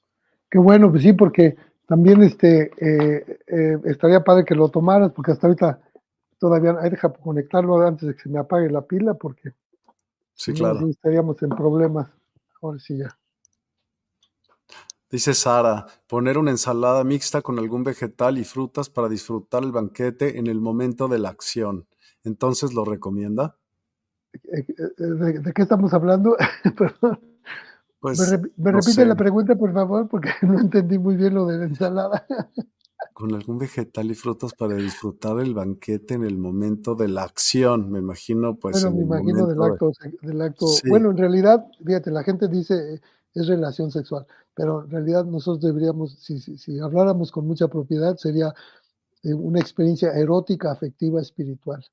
Qué 0.50 0.58
bueno, 0.58 0.90
pues 0.90 1.02
sí, 1.02 1.12
porque 1.14 1.56
también 1.86 2.22
este, 2.22 2.70
eh, 2.78 3.38
eh, 3.46 3.78
estaría 3.86 4.22
padre 4.22 4.44
que 4.44 4.54
lo 4.54 4.68
tomaras, 4.68 5.12
porque 5.12 5.32
hasta 5.32 5.46
ahorita 5.46 5.80
todavía, 6.42 6.74
hay 6.80 6.90
deja 6.90 7.12
conectarlo 7.12 7.80
antes 7.86 8.08
de 8.08 8.16
que 8.16 8.22
se 8.22 8.28
me 8.28 8.40
apague 8.40 8.68
la 8.68 8.82
pila, 8.82 9.14
porque 9.14 9.54
sí, 10.34 10.52
claro. 10.52 10.88
estaríamos 10.88 11.40
en 11.40 11.50
problemas. 11.50 12.10
Ahora 12.60 12.80
sí 12.80 12.98
ya. 12.98 13.16
Dice 15.08 15.34
Sara, 15.34 15.86
poner 16.08 16.38
una 16.38 16.50
ensalada 16.50 17.04
mixta 17.04 17.42
con 17.42 17.60
algún 17.60 17.84
vegetal 17.84 18.38
y 18.38 18.44
frutas 18.44 18.90
para 18.90 19.08
disfrutar 19.08 19.62
el 19.62 19.70
banquete 19.70 20.36
en 20.40 20.48
el 20.48 20.60
momento 20.60 21.06
de 21.06 21.20
la 21.20 21.28
acción. 21.28 21.86
Entonces, 22.24 22.74
¿lo 22.74 22.84
recomienda? 22.84 23.56
Eh, 24.32 24.66
¿De, 24.98 25.52
qué 25.52 25.62
estamos 25.62 25.94
hablando? 25.94 26.36
Perdón. 26.76 27.20
Pues, 28.00 28.18
¿Me, 28.56 28.72
repite 28.72 29.06
la 29.06 29.14
pregunta, 29.14 29.54
por 29.54 29.72
favor? 29.72 30.08
Porque 30.08 30.30
no 30.42 30.58
entendí 30.58 30.98
muy 30.98 31.14
bien 31.14 31.34
lo 31.34 31.46
de 31.46 31.58
la 31.58 31.64
ensalada. 31.66 32.26
Con 33.12 33.34
algún 33.34 33.58
vegetal 33.58 34.10
y 34.10 34.14
frutas 34.14 34.52
para 34.54 34.74
disfrutar 34.76 35.38
el 35.40 35.54
banquete 35.54 36.14
en 36.14 36.24
el 36.24 36.38
momento 36.38 36.94
de 36.94 37.08
la 37.08 37.22
acción, 37.22 37.90
me 37.90 37.98
imagino, 37.98 38.56
pues. 38.56 38.82
Bueno, 38.82 38.96
me 38.96 39.02
imagino 39.02 39.46
del 39.46 39.62
acto. 39.62 39.92
Del 40.20 40.40
acto. 40.40 40.66
Bueno, 40.88 41.10
en 41.10 41.16
realidad, 41.16 41.66
fíjate, 41.84 42.10
la 42.10 42.22
gente 42.22 42.48
dice 42.48 43.00
es 43.34 43.46
relación 43.46 43.90
sexual 43.90 44.26
pero 44.54 44.84
en 44.84 44.90
realidad 44.90 45.24
nosotros 45.24 45.62
deberíamos, 45.62 46.12
si, 46.18 46.38
si, 46.38 46.78
habláramos 46.78 47.30
con 47.32 47.46
mucha 47.46 47.68
propiedad, 47.68 48.16
sería 48.16 48.54
eh, 49.22 49.32
una 49.32 49.60
experiencia 49.60 50.12
erótica, 50.12 50.70
afectiva, 50.70 51.20
espiritual, 51.20 51.84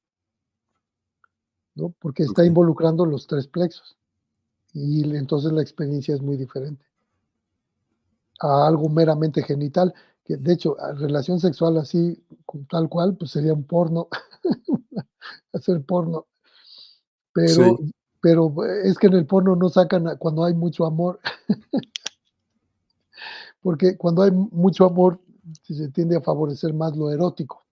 ¿no? 1.75 1.93
Porque 1.99 2.23
está 2.23 2.45
involucrando 2.45 3.05
los 3.05 3.27
tres 3.27 3.47
plexos 3.47 3.97
y 4.73 5.15
entonces 5.15 5.51
la 5.51 5.61
experiencia 5.61 6.13
es 6.15 6.21
muy 6.21 6.37
diferente 6.37 6.85
a 8.41 8.67
algo 8.67 8.87
meramente 8.89 9.41
genital, 9.43 9.93
que 10.29 10.37
de 10.37 10.53
hecho, 10.53 10.77
relación 10.99 11.39
sexual 11.39 11.77
así, 11.77 12.23
tal 12.69 12.87
cual, 12.87 13.17
pues 13.17 13.31
sería 13.31 13.51
un 13.51 13.63
porno, 13.63 14.09
hacer 15.53 15.83
porno. 15.83 16.27
Pero, 17.33 17.79
pero 18.21 18.53
es 18.83 18.99
que 18.99 19.07
en 19.07 19.13
el 19.13 19.25
porno 19.25 19.55
no 19.55 19.69
sacan 19.69 20.17
cuando 20.19 20.43
hay 20.45 20.53
mucho 20.53 20.85
amor. 20.85 21.19
porque 23.63 23.97
cuando 23.97 24.21
hay 24.21 24.29
mucho 24.29 24.85
amor 24.85 25.19
se 25.63 25.89
tiende 25.89 26.15
a 26.17 26.21
favorecer 26.21 26.75
más 26.75 26.95
lo 26.95 27.09
erótico. 27.09 27.65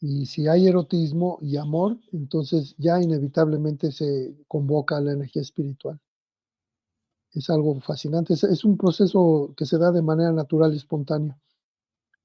Y 0.00 0.24
si 0.24 0.48
hay 0.48 0.66
erotismo 0.66 1.40
y 1.42 1.58
amor, 1.58 1.98
entonces 2.10 2.74
ya 2.78 3.02
inevitablemente 3.02 3.92
se 3.92 4.34
convoca 4.48 4.98
la 4.98 5.12
energía 5.12 5.42
espiritual. 5.42 6.00
Es 7.32 7.50
algo 7.50 7.78
fascinante, 7.80 8.34
es, 8.34 8.64
un 8.64 8.76
proceso 8.76 9.52
que 9.56 9.66
se 9.66 9.78
da 9.78 9.92
de 9.92 10.02
manera 10.02 10.32
natural 10.32 10.72
y 10.72 10.76
espontánea. 10.76 11.38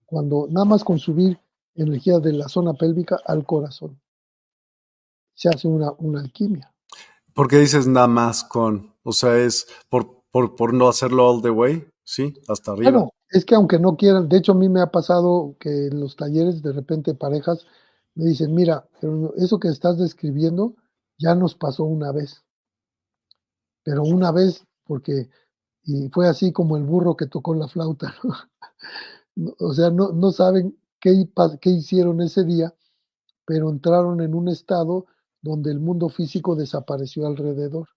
Cuando 0.06 0.48
nada 0.50 0.66
más 0.66 0.84
con 0.84 0.98
subir 0.98 1.40
energía 1.76 2.20
de 2.20 2.34
la 2.34 2.48
zona 2.48 2.74
pélvica 2.74 3.20
al 3.26 3.46
corazón, 3.46 4.00
se 5.34 5.50
hace 5.50 5.68
una, 5.68 5.92
una 5.98 6.22
alquimia. 6.22 6.74
¿Por 7.34 7.48
qué 7.48 7.58
dices 7.58 7.88
nada 7.88 8.08
más 8.08 8.44
con? 8.44 8.94
O 9.04 9.12
sea, 9.12 9.38
es 9.38 9.68
por, 9.90 10.24
por, 10.32 10.56
por 10.56 10.74
no 10.74 10.88
hacerlo 10.88 11.30
all 11.30 11.42
the 11.42 11.50
way. 11.50 11.86
Sí, 12.04 12.34
hasta 12.48 12.72
arriba. 12.72 12.92
Bueno, 12.92 13.14
es 13.30 13.46
que 13.46 13.56
aunque 13.56 13.80
no 13.80 13.98
quieran, 13.98 14.30
de 14.30 14.38
hecho 14.38 14.52
a 14.52 14.56
mí 14.56 14.70
me 14.70 14.82
ha 14.82 14.92
pasado 14.92 15.56
que 15.60 15.88
en 15.88 16.00
los 16.00 16.16
talleres 16.16 16.62
de 16.62 16.72
repente 16.72 17.16
parejas 17.16 17.66
me 18.16 18.26
dicen, 18.26 18.54
mira, 18.54 18.88
pero 19.00 19.34
eso 19.38 19.60
que 19.60 19.70
estás 19.70 19.98
describiendo 19.98 20.76
ya 21.18 21.34
nos 21.36 21.56
pasó 21.56 21.84
una 21.84 22.12
vez. 22.12 22.44
Pero 23.84 24.04
una 24.04 24.32
vez, 24.32 24.66
porque, 24.86 25.30
y 25.84 26.10
fue 26.10 26.28
así 26.28 26.52
como 26.52 26.78
el 26.78 26.84
burro 26.84 27.16
que 27.16 27.28
tocó 27.28 27.56
la 27.56 27.68
flauta, 27.68 28.14
o 29.60 29.74
sea, 29.74 29.90
no, 29.90 30.12
no 30.12 30.32
saben 30.32 30.78
qué, 31.00 31.30
qué 31.62 31.70
hicieron 31.70 32.22
ese 32.22 32.44
día, 32.44 32.74
pero 33.46 33.70
entraron 33.70 34.22
en 34.22 34.36
un 34.36 34.48
estado 34.50 35.06
donde 35.42 35.72
el 35.72 35.80
mundo 35.80 36.10
físico 36.10 36.56
desapareció 36.56 37.28
alrededor 37.28 37.90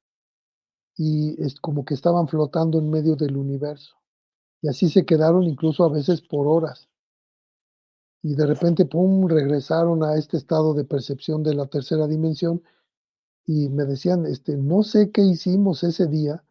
y 0.96 1.40
es 1.42 1.60
como 1.60 1.84
que 1.84 1.94
estaban 1.94 2.26
flotando 2.26 2.78
en 2.78 2.90
medio 2.90 3.16
del 3.16 3.36
universo. 3.36 3.96
Y 4.62 4.68
así 4.68 4.88
se 4.88 5.04
quedaron 5.04 5.44
incluso 5.44 5.84
a 5.84 5.90
veces 5.90 6.22
por 6.22 6.46
horas. 6.46 6.88
Y 8.22 8.34
de 8.34 8.46
repente, 8.46 8.86
¡pum!, 8.86 9.28
regresaron 9.28 10.02
a 10.02 10.16
este 10.16 10.38
estado 10.38 10.74
de 10.74 10.84
percepción 10.84 11.42
de 11.42 11.54
la 11.54 11.66
tercera 11.66 12.06
dimensión 12.06 12.62
y 13.44 13.68
me 13.68 13.84
decían, 13.84 14.26
este, 14.26 14.56
no 14.56 14.82
sé 14.82 15.12
qué 15.12 15.22
hicimos 15.22 15.84
ese 15.84 16.06
día, 16.08 16.42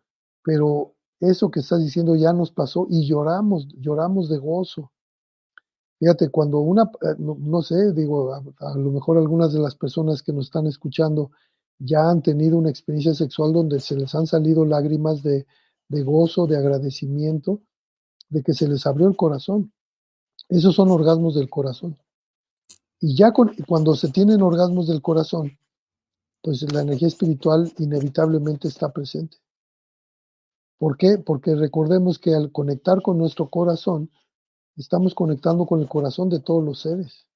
pero 0.46 0.94
eso 1.20 1.50
que 1.50 1.62
estás 1.62 1.82
diciendo 1.84 2.16
ya 2.16 2.32
nos 2.32 2.52
pasó 2.52 2.86
y 2.88 3.08
lloramos, 3.08 3.68
lloramos 3.80 4.30
de 4.30 4.38
gozo. 4.38 4.92
Fíjate, 5.98 6.30
cuando 6.30 6.60
una, 6.60 6.84
eh, 6.84 7.16
no, 7.18 7.62
sé, 7.64 7.94
digo, 7.94 8.32
a, 8.32 8.78
lo 8.78 8.92
mejor 8.92 9.18
algunas 9.18 9.52
de 9.54 9.60
las 9.60 9.76
personas 9.76 10.22
que 10.22 10.34
nos 10.34 10.46
están 10.46 10.68
escuchando 10.68 11.32
ya 11.80 12.10
han 12.10 12.22
tenido 12.22 12.60
una 12.60 12.70
experiencia 12.70 13.16
sexual 13.16 13.54
donde 13.54 13.80
se 13.80 13.96
les 13.96 14.14
han 14.14 14.28
salido 14.28 14.66
lágrimas 14.66 15.24
de, 15.24 15.48
gozo, 15.90 16.46
de 16.46 16.58
agradecimiento, 16.58 17.62
de 18.30 18.44
que 18.44 18.54
se 18.54 18.68
les 18.68 18.86
abrió 18.86 19.08
el 19.08 19.18
corazón. 19.18 19.74
Esos 20.48 20.76
son 20.76 20.92
orgasmos 20.92 21.34
del 21.34 21.50
corazón. 21.50 21.98
Y 23.00 23.16
ya 23.16 23.34
cuando 23.68 23.96
se 23.96 24.10
tienen 24.10 24.44
orgasmos 24.44 24.88
del 24.88 25.02
corazón, 25.02 25.58
pues 26.44 26.72
la 26.72 26.82
energía 26.82 27.08
espiritual 27.08 27.74
inevitablemente 27.80 28.68
está 28.68 28.94
presente. 28.94 29.38
¿Por 30.78 30.98
qué? 30.98 31.18
Porque 31.18 31.56
recordemos 31.56 32.20
que 32.20 32.34
al 32.34 32.52
conectar 32.52 33.02
con 33.02 33.18
nuestro 33.18 33.50
corazón, 33.50 34.12
estamos 34.76 35.16
conectando 35.16 35.66
con 35.66 35.82
el 35.82 35.88
corazón 35.88 36.30
de 36.30 36.40
todos 36.40 36.64
los 36.64 36.82
seres, 36.82 37.28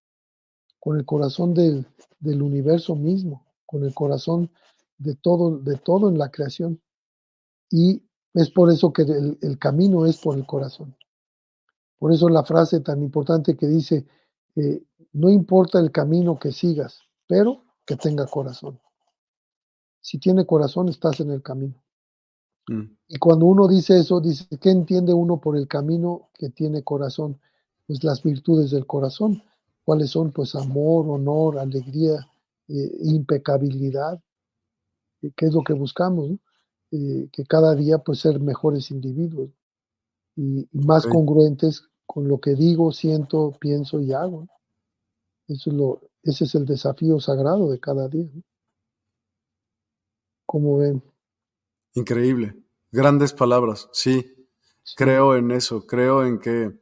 con 0.80 0.98
el 0.98 1.06
corazón 1.06 1.54
del, 1.54 1.86
universo 2.22 2.96
mismo 2.96 3.46
con 3.66 3.86
el 3.86 3.94
corazón 3.94 4.52
de 4.98 5.14
todo, 5.14 5.60
de 5.60 5.78
todo 5.78 6.10
en 6.10 6.18
la 6.18 6.32
creación. 6.32 6.82
Y 7.70 8.04
es 8.34 8.50
por 8.50 8.72
eso 8.72 8.92
que 8.92 9.04
el, 9.04 9.60
camino 9.60 10.08
es 10.08 10.18
por 10.18 10.36
el 10.36 10.46
corazón. 10.48 10.98
Por 12.00 12.12
eso 12.12 12.30
la 12.30 12.44
frase 12.44 12.80
tan 12.80 13.04
importante 13.04 13.56
que 13.56 13.68
dice, 13.68 14.08
eh, 14.56 14.82
no 15.14 15.30
importa 15.30 15.80
el 15.80 15.92
camino 15.92 16.40
que 16.40 16.52
sigas, 16.52 17.02
pero 17.28 17.64
que 17.86 17.96
tenga 17.96 18.26
corazón. 18.26 18.80
Si 20.02 20.18
tiene 20.18 20.48
corazón, 20.48 20.90
estás 20.90 21.20
en 21.20 21.30
el 21.30 21.44
camino. 21.44 21.80
Mm. 22.70 22.98
Y 23.08 23.18
cuando 23.18 23.48
uno 23.48 23.68
dice 23.68 23.98
eso, 23.98 24.22
dice, 24.22 24.46
¿qué 24.60 24.70
entiende 24.70 25.14
uno 25.14 25.42
por 25.42 25.58
el 25.58 25.68
camino 25.68 26.30
que 26.36 26.50
tiene 26.50 26.84
corazón? 26.84 27.40
Pues 27.88 28.04
las 28.04 28.22
virtudes 28.22 28.70
del 28.70 28.86
corazón. 28.86 29.44
¿Cuáles 29.84 30.12
son? 30.12 30.32
Pues 30.32 30.54
amor, 30.54 31.08
honor, 31.10 31.58
alegría, 31.58 32.28
eh, 32.68 32.92
impecabilidad, 33.02 34.22
que 35.36 35.46
es 35.48 35.54
lo 35.54 35.64
que 35.64 35.74
buscamos, 35.74 36.30
que 36.92 37.44
cada 37.48 37.76
día 37.76 38.00
pues 38.00 38.20
ser 38.20 38.40
mejores 38.40 38.90
individuos 38.90 39.52
y, 40.36 40.68
más 40.72 41.06
congruentes 41.06 41.84
con 42.06 42.28
lo 42.28 42.40
que 42.40 42.56
digo, 42.56 42.92
siento, 42.92 43.56
pienso 43.60 44.00
y 44.00 44.14
hago. 44.14 44.48
Eso 45.48 45.70
es 45.72 45.76
lo, 45.76 46.02
ese 46.24 46.46
es 46.46 46.56
el 46.56 46.66
desafío 46.66 47.20
sagrado 47.20 47.70
de 47.70 47.80
cada 47.80 48.08
día. 48.08 48.30
Como 50.46 50.78
ven? 50.78 51.04
Increíble. 52.00 52.56
Grandes 52.92 53.34
palabras, 53.34 53.90
sí. 53.92 54.48
Creo 54.96 55.36
en 55.36 55.52
eso, 55.52 55.86
creo 55.86 56.26
en 56.26 56.40
que 56.40 56.80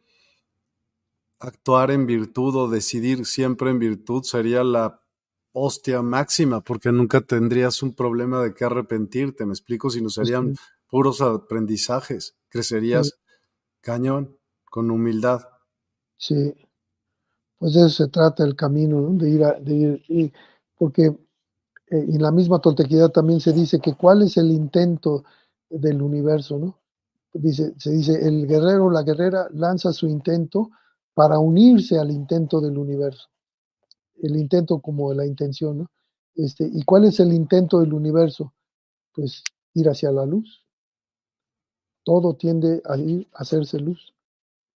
actuar 1.39 1.91
en 1.91 2.05
virtud 2.05 2.55
o 2.55 2.69
decidir 2.69 3.25
siempre 3.25 3.69
en 3.69 3.79
virtud 3.79 4.23
sería 4.23 4.63
la 4.63 5.01
hostia 5.51 6.01
máxima, 6.01 6.61
porque 6.61 6.91
nunca 6.91 7.21
tendrías 7.21 7.81
un 7.81 7.93
problema 7.95 8.41
de 8.43 8.53
qué 8.53 8.65
arrepentirte, 8.65 9.45
me 9.45 9.53
explico, 9.53 9.89
si 9.89 10.01
no 10.01 10.09
serían 10.09 10.55
puros 10.87 11.19
aprendizajes, 11.21 12.37
crecerías 12.47 13.19
cañón, 13.81 14.37
con 14.69 14.91
humildad. 14.91 15.41
Sí, 16.17 16.53
pues 17.57 17.73
de 17.73 17.87
eso 17.87 18.05
se 18.05 18.07
trata 18.07 18.45
el 18.45 18.55
camino, 18.55 19.09
de 19.13 19.29
ir, 19.29 19.43
a, 19.43 19.53
de 19.59 20.03
ir 20.07 20.33
porque 20.77 21.17
eh, 21.89 22.05
en 22.09 22.21
la 22.21 22.31
misma 22.31 22.59
toltequidad 22.59 23.09
también 23.09 23.39
se 23.39 23.53
dice 23.53 23.79
que 23.79 23.93
cuál 23.95 24.21
es 24.23 24.37
el 24.37 24.51
intento 24.51 25.23
del 25.69 26.01
universo, 26.01 26.57
¿no? 26.57 26.79
Dice, 27.33 27.73
se 27.77 27.91
dice, 27.91 28.27
el 28.27 28.47
guerrero 28.47 28.85
o 28.85 28.91
la 28.91 29.03
guerrera 29.03 29.47
lanza 29.53 29.93
su 29.93 30.07
intento 30.07 30.71
para 31.13 31.39
unirse 31.39 31.97
al 31.99 32.11
intento 32.11 32.61
del 32.61 32.77
universo. 32.77 33.27
El 34.21 34.35
intento 34.37 34.79
como 34.79 35.13
la 35.13 35.25
intención, 35.25 35.79
¿no? 35.79 35.91
Este, 36.35 36.69
¿Y 36.71 36.83
cuál 36.83 37.05
es 37.05 37.19
el 37.19 37.33
intento 37.33 37.79
del 37.79 37.93
universo? 37.93 38.53
Pues 39.13 39.43
ir 39.73 39.89
hacia 39.89 40.11
la 40.11 40.25
luz. 40.25 40.63
Todo 42.03 42.35
tiende 42.35 42.81
a 42.85 42.97
ir 42.97 43.27
a 43.33 43.41
hacerse 43.41 43.79
luz. 43.79 44.13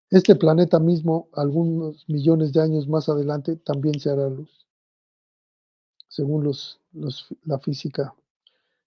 Este 0.09 0.35
planeta 0.35 0.79
mismo, 0.79 1.29
algunos 1.31 2.03
millones 2.09 2.51
de 2.51 2.61
años 2.61 2.87
más 2.87 3.07
adelante, 3.07 3.55
también 3.55 3.97
se 3.99 4.09
hará 4.09 4.27
luz, 4.27 4.67
según 6.09 6.43
los, 6.43 6.80
la 7.43 7.59
física. 7.59 8.13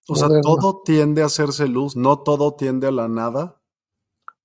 O 0.07 0.15
sea, 0.15 0.29
todo 0.41 0.81
tiende 0.85 1.23
a 1.23 1.25
hacerse 1.25 1.67
luz, 1.67 1.95
no 1.95 2.19
todo 2.19 2.53
tiende 2.53 2.87
a 2.87 2.91
la 2.91 3.07
nada. 3.07 3.59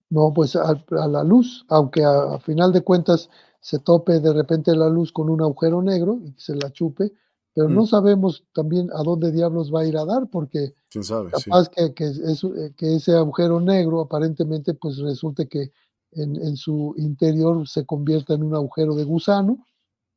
No, 0.08 0.32
pues 0.34 0.56
a, 0.56 0.82
la 0.88 1.22
luz, 1.22 1.64
aunque 1.68 2.02
a, 2.04 2.38
final 2.40 2.72
de 2.72 2.82
cuentas 2.82 3.30
se 3.60 3.78
tope 3.78 4.20
de 4.20 4.32
repente 4.32 4.74
la 4.74 4.88
luz 4.88 5.12
con 5.12 5.28
un 5.28 5.42
agujero 5.42 5.82
negro 5.82 6.18
y 6.24 6.34
se 6.38 6.56
la 6.56 6.72
chupe, 6.72 7.12
pero 7.54 7.68
no 7.68 7.82
mm. 7.82 7.86
sabemos 7.86 8.44
también 8.54 8.90
a 8.94 9.02
dónde 9.02 9.30
diablos 9.30 9.72
va 9.72 9.80
a 9.80 9.86
ir 9.86 9.96
a 9.96 10.04
dar, 10.04 10.28
porque 10.28 10.74
¿Quién 10.88 11.04
sabe? 11.04 11.30
capaz 11.30 11.68
que, 11.68 11.94
que, 11.94 12.06
eh, 12.06 12.72
que, 12.76 12.96
ese 12.96 13.12
agujero 13.12 13.60
negro 13.60 14.00
aparentemente 14.00 14.74
pues 14.74 14.98
resulte 14.98 15.46
que 15.46 15.72
en, 16.12 16.56
su 16.56 16.94
interior 16.96 17.68
se 17.68 17.86
convierta 17.86 18.34
en 18.34 18.42
un 18.42 18.54
agujero 18.54 18.94
de 18.94 19.04
gusano 19.04 19.64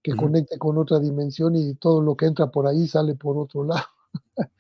que 0.04 0.16
conecte 0.16 0.58
con 0.58 0.78
otra 0.78 1.00
dimensión 1.00 1.56
y 1.56 1.76
todo 1.76 2.02
lo 2.02 2.16
que 2.16 2.26
entra 2.26 2.52
por 2.52 2.68
ahí 2.68 2.88
sale 2.88 3.16
por 3.16 3.38
otro 3.38 3.64
lado. 3.64 3.86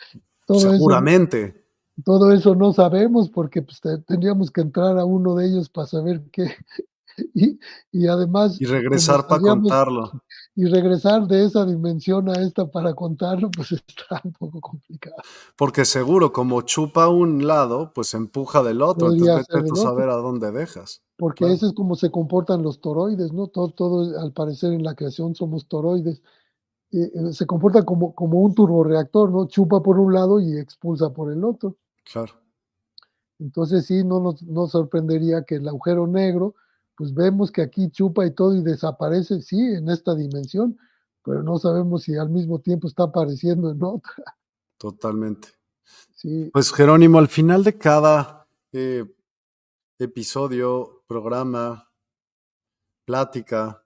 Seguramente. 0.47 1.65
todo 2.03 2.31
eso 2.31 2.55
no 2.55 2.73
sabemos 2.73 3.29
porque 3.29 3.61
pues, 3.61 3.81
tendríamos 4.05 4.51
que 4.51 4.61
entrar 4.61 4.97
a 4.97 5.05
uno 5.05 5.35
de 5.35 5.47
ellos 5.47 5.69
para 5.69 5.87
saber 5.87 6.23
qué. 6.31 6.55
Y, 7.35 7.59
y 7.91 8.07
además... 8.07 8.59
Y 8.59 8.65
regresar 8.65 9.27
para 9.27 9.39
contarlo. 9.39 10.23
Y 10.55 10.65
regresar 10.65 11.27
de 11.27 11.45
esa 11.45 11.63
dimensión 11.63 12.27
a 12.27 12.41
esta 12.41 12.65
para 12.65 12.95
contarlo, 12.95 13.51
pues 13.51 13.71
está 13.87 14.19
un 14.23 14.33
poco 14.33 14.59
complicado. 14.59 15.17
Porque 15.55 15.85
seguro, 15.85 16.33
como 16.33 16.63
chupa 16.63 17.09
un 17.09 17.45
lado, 17.45 17.91
pues 17.93 18.15
empuja 18.15 18.63
del 18.63 18.81
otro. 18.81 19.13
entonces 19.13 19.45
vete 19.47 19.69
a 19.73 19.75
saber 19.75 20.09
a 20.09 20.15
dónde 20.15 20.51
dejas. 20.51 21.02
Porque 21.17 21.51
eso 21.51 21.67
es 21.67 21.73
como 21.73 21.95
se 21.95 22.09
comportan 22.09 22.63
los 22.63 22.81
toroides, 22.81 23.31
¿no? 23.33 23.47
Todo, 23.47 23.69
todo, 23.69 24.19
al 24.19 24.33
parecer 24.33 24.73
en 24.73 24.83
la 24.83 24.95
creación 24.95 25.35
somos 25.35 25.67
toroides. 25.67 26.21
Eh, 26.91 27.11
eh, 27.13 27.33
se 27.33 27.45
comporta 27.45 27.83
como, 27.83 28.13
como 28.13 28.39
un 28.39 28.53
turboreactor, 28.53 29.31
¿no? 29.31 29.47
Chupa 29.47 29.81
por 29.81 29.99
un 29.99 30.13
lado 30.13 30.39
y 30.39 30.57
expulsa 30.57 31.11
por 31.13 31.31
el 31.31 31.43
otro. 31.43 31.75
Claro. 32.11 32.33
Entonces 33.39 33.85
sí, 33.85 34.03
no 34.03 34.19
nos, 34.19 34.41
nos 34.43 34.71
sorprendería 34.71 35.43
que 35.43 35.55
el 35.55 35.67
agujero 35.67 36.07
negro, 36.07 36.55
pues 36.95 37.13
vemos 37.13 37.51
que 37.51 37.61
aquí 37.61 37.89
chupa 37.89 38.25
y 38.25 38.31
todo 38.31 38.55
y 38.55 38.61
desaparece, 38.61 39.41
sí, 39.41 39.59
en 39.59 39.89
esta 39.89 40.15
dimensión, 40.15 40.77
pero 41.23 41.41
no 41.43 41.57
sabemos 41.57 42.03
si 42.03 42.15
al 42.15 42.29
mismo 42.29 42.59
tiempo 42.59 42.87
está 42.87 43.03
apareciendo 43.03 43.71
en 43.71 43.83
otra. 43.83 44.13
Totalmente. 44.77 45.49
Sí. 46.15 46.49
Pues 46.53 46.71
Jerónimo, 46.71 47.17
al 47.17 47.27
final 47.27 47.63
de 47.63 47.77
cada 47.77 48.47
eh, 48.71 49.05
episodio 49.99 50.92
programa, 51.13 51.91
plática, 53.05 53.85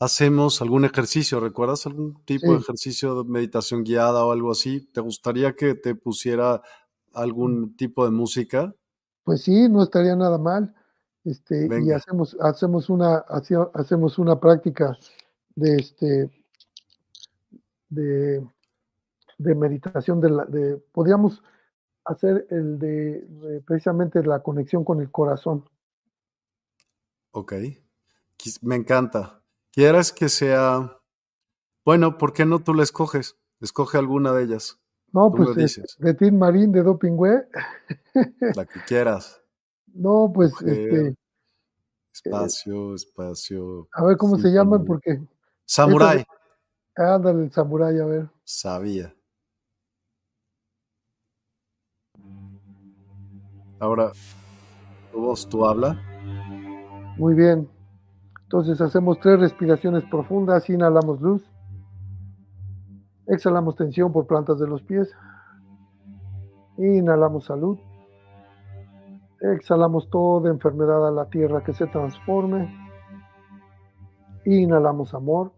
hacemos 0.00 0.60
algún 0.60 0.84
ejercicio, 0.84 1.38
¿recuerdas 1.38 1.86
algún 1.86 2.24
tipo 2.24 2.52
de 2.52 2.58
ejercicio 2.58 3.22
de 3.22 3.30
meditación 3.30 3.84
guiada 3.84 4.24
o 4.24 4.32
algo 4.32 4.50
así? 4.50 4.80
¿Te 4.92 5.00
gustaría 5.00 5.54
que 5.54 5.76
te 5.76 5.94
pusiera 5.94 6.60
algún 7.12 7.76
tipo 7.76 8.04
de 8.04 8.10
música? 8.10 8.74
Pues 9.22 9.42
sí, 9.42 9.68
no 9.68 9.84
estaría 9.84 10.16
nada 10.16 10.38
mal. 10.38 10.74
Este, 11.24 11.68
y 11.82 11.92
hacemos, 11.92 12.36
hacemos 12.40 12.90
una, 12.90 13.24
hacemos 13.74 14.18
una 14.18 14.38
práctica 14.40 14.98
de 15.54 15.76
este 15.76 16.30
de, 17.88 18.44
de 19.38 19.54
meditación 19.54 20.20
de, 20.20 20.30
la, 20.30 20.44
de 20.46 20.78
podríamos 20.90 21.42
hacer 22.04 22.46
el 22.50 22.78
de 22.80 23.62
precisamente 23.64 24.22
la 24.24 24.40
conexión 24.40 24.84
con 24.84 25.00
el 25.00 25.12
corazón. 25.12 25.64
Ok, 27.36 27.52
me 28.62 28.76
encanta. 28.76 29.42
¿Quieres 29.72 30.12
que 30.12 30.28
sea... 30.28 31.00
Bueno, 31.84 32.16
¿por 32.16 32.32
qué 32.32 32.46
no 32.46 32.60
tú 32.60 32.74
la 32.74 32.84
escoges? 32.84 33.36
Escoge 33.60 33.98
alguna 33.98 34.32
de 34.32 34.44
ellas. 34.44 34.78
No, 35.12 35.32
pues 35.32 35.80
de 35.98 36.14
Tim 36.14 36.38
Marín, 36.38 36.70
de 36.70 36.84
Dopingüe. 36.84 37.48
La 38.54 38.64
que 38.64 38.80
quieras. 38.86 39.40
No, 39.96 40.28
pues 40.34 40.52
este... 40.60 41.14
Espacio, 42.12 42.96
espacio. 42.96 43.88
A 43.92 44.04
ver 44.04 44.16
cómo 44.16 44.36
se 44.38 44.48
llaman, 44.48 44.84
porque... 44.84 45.22
Samurai. 45.64 46.24
Ándale, 46.96 47.44
el 47.44 47.52
samurai, 47.52 47.96
a 48.00 48.04
ver. 48.04 48.28
Sabía. 48.42 49.14
Ahora, 53.78 54.10
tu 55.12 55.20
voz, 55.20 55.48
tú 55.48 55.64
habla. 55.64 56.13
Muy 57.16 57.34
bien. 57.34 57.68
Entonces 58.42 58.80
hacemos 58.80 59.18
tres 59.20 59.38
respiraciones 59.40 60.04
profundas, 60.04 60.68
inhalamos 60.68 61.20
luz, 61.20 61.44
exhalamos 63.26 63.76
tensión 63.76 64.12
por 64.12 64.26
plantas 64.26 64.58
de 64.58 64.66
los 64.66 64.82
pies, 64.82 65.10
inhalamos 66.76 67.46
salud, 67.46 67.78
exhalamos 69.40 70.08
toda 70.10 70.50
enfermedad 70.50 71.06
a 71.06 71.10
la 71.10 71.26
tierra 71.26 71.64
que 71.64 71.72
se 71.72 71.86
transforme, 71.86 72.72
inhalamos 74.44 75.14
amor, 75.14 75.52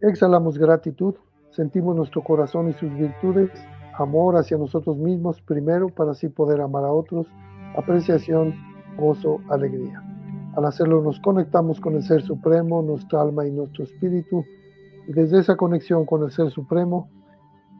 exhalamos 0.00 0.58
gratitud, 0.58 1.14
sentimos 1.50 1.94
nuestro 1.94 2.22
corazón 2.22 2.68
y 2.68 2.72
sus 2.74 2.92
virtudes, 2.94 3.50
amor 3.98 4.36
hacia 4.36 4.56
nosotros 4.56 4.96
mismos 4.96 5.40
primero 5.42 5.88
para 5.88 6.12
así 6.12 6.28
poder 6.28 6.60
amar 6.60 6.84
a 6.84 6.92
otros, 6.92 7.26
apreciación, 7.76 8.54
gozo, 8.98 9.40
alegría. 9.48 10.02
Al 10.56 10.64
hacerlo 10.64 11.02
nos 11.02 11.20
conectamos 11.20 11.80
con 11.80 11.94
el 11.94 12.02
Ser 12.02 12.22
Supremo, 12.22 12.82
nuestra 12.82 13.22
alma 13.22 13.46
y 13.46 13.50
nuestro 13.52 13.84
espíritu. 13.84 14.44
Desde 15.06 15.38
esa 15.38 15.56
conexión 15.56 16.04
con 16.04 16.24
el 16.24 16.32
Ser 16.32 16.50
Supremo 16.50 17.08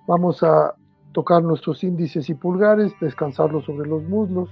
vamos 0.07 0.43
a 0.43 0.75
tocar 1.13 1.43
nuestros 1.43 1.83
índices 1.83 2.31
y 2.31 2.35
pulgares, 2.35 2.93
descansarlos 3.01 3.65
sobre 3.65 3.89
los 3.89 4.03
muslos. 4.05 4.49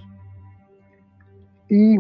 Y 1.69 1.97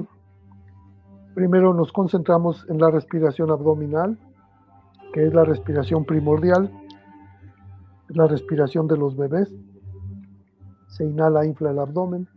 primero 1.34 1.72
nos 1.72 1.92
concentramos 1.92 2.66
en 2.68 2.78
la 2.78 2.90
respiración 2.90 3.50
abdominal, 3.50 4.18
que 5.12 5.26
es 5.26 5.32
la 5.32 5.44
respiración 5.44 6.04
primordial, 6.04 6.70
la 8.08 8.26
respiración 8.26 8.86
de 8.88 8.96
los 8.96 9.16
bebés. 9.16 9.52
Se 10.88 11.04
inhala, 11.04 11.46
infla 11.46 11.70
el 11.70 11.78
abdomen. 11.78 12.28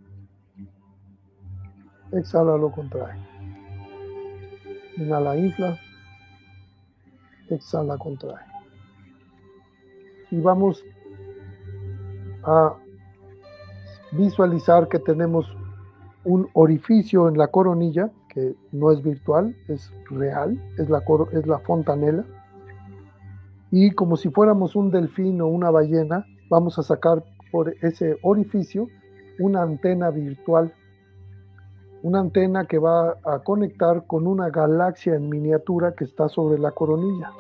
Exhala, 2.11 2.57
lo 2.57 2.71
contrae. 2.71 3.15
Inhala, 4.97 5.37
infla. 5.37 5.77
Exhala, 7.49 7.97
contrae. 7.97 8.43
Y 10.31 10.39
vamos 10.41 10.83
a 12.43 12.73
visualizar 14.11 14.87
que 14.87 14.99
tenemos 14.99 15.55
un 16.23 16.49
orificio 16.53 17.27
en 17.27 17.37
la 17.37 17.47
coronilla, 17.47 18.11
que 18.29 18.55
no 18.71 18.91
es 18.91 19.01
virtual, 19.01 19.55
es 19.67 19.91
real, 20.09 20.59
es 20.77 20.89
la, 20.89 21.03
es 21.31 21.47
la 21.47 21.59
fontanela. 21.59 22.25
y 23.71 23.91
como 23.91 24.17
si 24.17 24.29
fuéramos 24.29 24.75
un 24.75 24.89
delfín 24.89 25.41
o 25.41 25.47
una 25.47 25.69
ballena, 25.69 26.25
vamos 26.49 26.79
a 26.79 26.83
sacar 26.83 27.23
por 27.51 27.75
ese 27.81 28.17
orificio 28.23 28.87
una 29.39 29.61
antena 29.61 30.09
virtual, 30.09 30.73
una 32.01 32.19
antena 32.19 32.65
que 32.65 32.79
va 32.79 33.17
a 33.23 33.39
conectar 33.39 34.05
con 34.05 34.25
una 34.27 34.49
galaxia 34.49 35.15
en 35.15 35.29
miniatura 35.29 35.93
que 35.93 36.05
está 36.05 36.29
sobre 36.29 36.59
la 36.59 36.71
coronilla. 36.71 37.31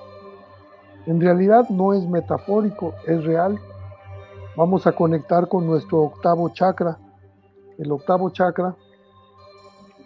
En 1.05 1.21
realidad 1.21 1.69
no 1.69 1.93
es 1.93 2.05
metafórico, 2.07 2.93
es 3.07 3.23
real. 3.23 3.57
Vamos 4.55 4.85
a 4.85 4.91
conectar 4.91 5.47
con 5.47 5.65
nuestro 5.65 5.99
octavo 5.99 6.49
chakra. 6.49 6.97
El 7.77 7.91
octavo 7.91 8.29
chakra 8.31 8.75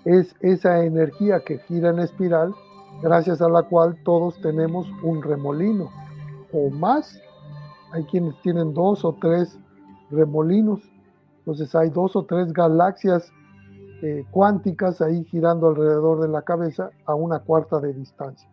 es 0.06 0.36
esa 0.42 0.84
energía 0.84 1.40
que 1.40 1.58
gira 1.60 1.90
en 1.90 2.00
espiral, 2.00 2.54
gracias 3.02 3.42
a 3.42 3.50
la 3.50 3.64
cual 3.64 3.98
todos 4.04 4.40
tenemos 4.42 4.88
un 5.02 5.24
remolino 5.24 5.90
o 6.52 6.70
más. 6.70 7.20
Hay 7.92 8.04
quienes 8.04 8.40
tienen 8.42 8.74
dos 8.74 9.04
o 9.04 9.14
tres 9.20 9.58
remolinos. 10.12 10.82
Entonces 11.40 11.74
hay 11.74 11.90
dos 11.90 12.16
o 12.16 12.24
tres 12.24 12.54
galaxias 12.54 13.32
eh, 14.04 14.26
cuánticas 14.32 15.00
ahí 15.00 15.24
girando 15.24 15.70
alrededor 15.70 16.20
de 16.20 16.28
la 16.28 16.42
cabeza 16.42 16.90
a 17.06 17.16
una 17.16 17.40
cuarta 17.40 17.80
de 17.80 17.94
distancia. 17.94 18.50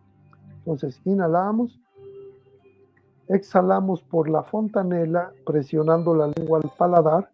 Entonces 0.58 1.00
inhalamos, 1.04 1.80
exhalamos 3.26 4.00
por 4.04 4.30
la 4.30 4.44
fontanela 4.44 5.32
presionando 5.44 6.14
la 6.14 6.28
lengua 6.28 6.60
al 6.62 6.70
paladar 6.78 7.30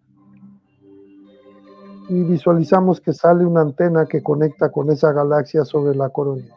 y 2.08 2.22
visualizamos 2.22 3.02
que 3.02 3.12
sale 3.12 3.44
una 3.44 3.60
antena 3.60 4.06
que 4.06 4.22
conecta 4.22 4.72
con 4.72 4.90
esa 4.90 5.12
galaxia 5.12 5.66
sobre 5.66 5.94
la 5.94 6.08
corona. 6.08 6.54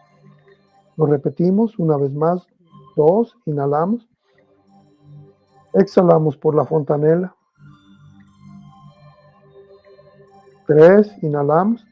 Lo 0.95 1.07
repetimos 1.07 1.77
una 1.77 1.97
vez 1.97 2.13
más, 2.13 2.47
dos, 2.95 3.35
inhalamos, 3.45 4.07
exhalamos 5.73 6.37
por 6.37 6.55
la 6.55 6.63
fontanela, 6.63 7.35
tres, 10.69 11.11
inhalamos, 11.23 11.83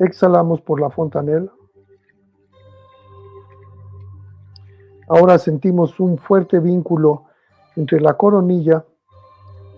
exhalamos 0.00 0.60
por 0.60 0.80
la 0.80 0.90
fontanela. 0.90 1.52
Ahora 5.08 5.38
sentimos 5.38 6.00
un 6.00 6.18
fuerte 6.18 6.58
vínculo 6.58 7.26
entre 7.76 8.00
la 8.00 8.14
coronilla 8.14 8.84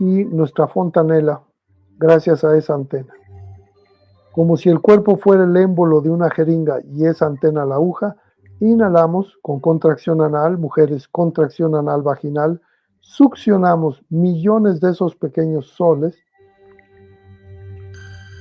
y 0.01 0.25
nuestra 0.25 0.69
fontanela 0.69 1.43
gracias 1.99 2.45
a 2.45 2.57
esa 2.57 2.73
antena. 2.73 3.13
Como 4.33 4.57
si 4.57 4.71
el 4.71 4.81
cuerpo 4.81 5.19
fuera 5.19 5.45
el 5.45 5.55
émbolo 5.55 6.01
de 6.01 6.09
una 6.09 6.31
jeringa 6.31 6.81
y 6.83 7.05
esa 7.05 7.27
antena 7.27 7.67
la 7.67 7.75
aguja, 7.75 8.17
inhalamos 8.59 9.37
con 9.43 9.61
contracción 9.61 10.23
anal, 10.23 10.57
mujeres, 10.57 11.09
contracción 11.09 11.75
anal 11.75 12.01
vaginal, 12.01 12.63
succionamos 13.01 14.03
millones 14.09 14.81
de 14.81 14.93
esos 14.93 15.15
pequeños 15.15 15.67
soles 15.67 16.17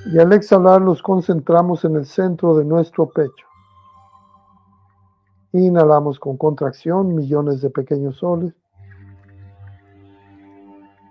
y 0.06 0.19
al 0.19 0.34
exhalar 0.34 0.82
los 0.82 1.02
concentramos 1.02 1.84
en 1.84 1.95
el 1.95 2.06
centro 2.06 2.56
de 2.56 2.64
nuestro 2.64 3.07
pecho. 3.10 3.48
Inhalamos 5.52 6.19
con 6.19 6.38
contracción 6.38 7.15
millones 7.15 7.61
de 7.61 7.69
pequeños 7.69 8.18
soles 8.18 8.53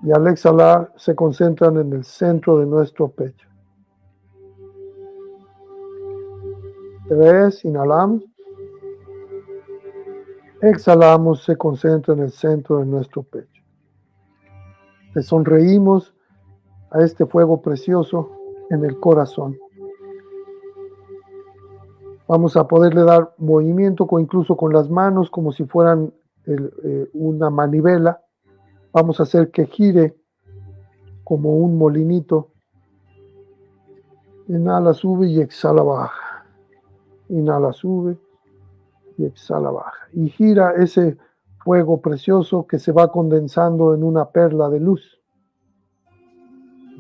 y 0.03 0.13
al 0.13 0.29
exhalar 0.29 0.93
se 0.97 1.15
concentran 1.15 1.79
en 1.79 1.93
el 1.93 2.05
centro 2.05 2.59
de 2.59 2.67
nuestro 2.67 3.09
pecho. 3.09 3.49
Tres, 7.09 7.65
inhalamos. 7.65 8.23
Exhalamos, 10.61 11.43
se 11.45 11.57
concentra 11.57 12.15
en 12.15 12.21
el 12.21 12.31
centro 12.31 12.79
de 12.79 12.87
nuestro 12.87 13.23
pecho. 13.23 13.63
Le 15.15 15.23
sonreímos 15.23 16.15
a 16.91 17.03
este 17.03 17.27
fuego 17.27 17.61
precioso 17.61 18.44
en 18.71 18.85
el 18.85 18.99
corazón. 19.01 19.57
Vamos 22.27 22.57
a 22.57 22.67
poderle 22.67 23.03
dar 23.03 23.35
movimiento 23.39 24.09
incluso 24.19 24.57
con 24.57 24.73
las 24.73 24.89
manos 24.89 25.31
como 25.31 25.53
si 25.53 25.65
fueran 25.65 26.13
eh, 26.47 27.09
una 27.13 27.51
manivela 27.51 28.25
Vamos 28.95 29.19
a 29.19 29.25
hacer 29.25 29.51
que 29.51 29.67
gire 29.67 30.17
como 31.25 31.57
un 31.57 31.77
molinito. 31.77 32.53
Inhala, 34.47 34.95
sube 34.95 35.27
y 35.27 35.41
exhala, 35.41 35.83
baja. 35.83 36.47
Inhala, 37.29 37.73
sube 37.73 38.17
y 39.19 39.25
exhala, 39.25 39.73
baja. 39.73 39.99
Y 40.13 40.29
gira 40.29 40.75
ese 40.77 41.19
fuego 41.65 42.01
precioso 42.01 42.69
que 42.69 42.79
se 42.79 42.93
va 42.93 43.11
condensando 43.11 43.95
en 43.95 44.05
una 44.05 44.31
perla 44.31 44.69
de 44.69 44.79
luz. 44.79 45.21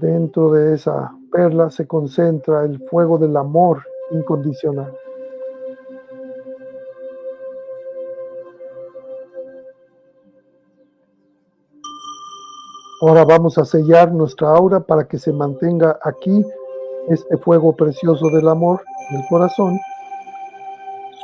Dentro 0.01 0.51
de 0.51 0.74
esa 0.74 1.16
perla 1.35 1.69
se 1.69 1.85
concentra 1.89 2.65
el 2.65 2.78
fuego 2.89 3.19
del 3.19 3.36
amor 3.36 3.82
incondicional. 4.12 4.97
Ahora 13.02 13.24
vamos 13.24 13.59
a 13.59 13.65
sellar 13.65 14.12
nuestra 14.12 14.48
aura 14.55 14.78
para 14.78 15.09
que 15.09 15.19
se 15.19 15.32
mantenga 15.32 15.98
aquí 16.05 16.47
este 17.09 17.36
fuego 17.39 17.74
precioso 17.74 18.28
del 18.28 18.48
amor 18.48 18.81
en 19.11 19.20
el 19.20 19.27
corazón. 19.28 19.77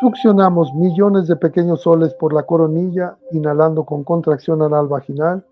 Succionamos 0.00 0.74
millones 0.74 1.28
de 1.28 1.36
pequeños 1.36 1.82
soles 1.82 2.14
por 2.14 2.32
la 2.32 2.42
coronilla, 2.42 3.16
inhalando 3.30 3.84
con 3.84 4.02
contracción 4.02 4.60
anal 4.62 4.88
vaginal. 4.88 5.44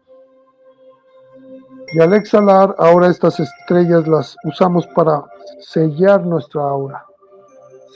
Y 1.93 2.01
al 2.01 2.13
exhalar, 2.13 2.75
ahora 2.79 3.09
estas 3.09 3.41
estrellas 3.41 4.07
las 4.07 4.37
usamos 4.45 4.87
para 4.89 5.25
sellar 5.61 6.25
nuestra 6.27 6.63
aura. 6.63 7.05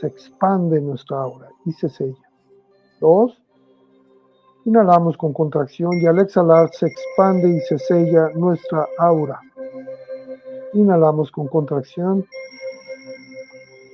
Se 0.00 0.06
expande 0.06 0.80
nuestra 0.80 1.18
aura 1.18 1.48
y 1.66 1.72
se 1.72 1.88
sella. 1.88 2.28
Dos. 3.00 3.38
Inhalamos 4.64 5.16
con 5.16 5.32
contracción 5.32 5.90
y 6.00 6.06
al 6.06 6.20
exhalar 6.20 6.70
se 6.72 6.86
expande 6.86 7.48
y 7.50 7.60
se 7.60 7.78
sella 7.78 8.30
nuestra 8.34 8.86
aura. 8.98 9.40
Inhalamos 10.72 11.30
con 11.30 11.48
contracción, 11.48 12.24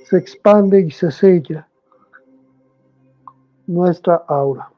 se 0.09 0.17
expande 0.17 0.81
y 0.81 0.91
se 0.91 1.11
sella 1.11 1.67
nuestra 3.67 4.23
aura. 4.27 4.71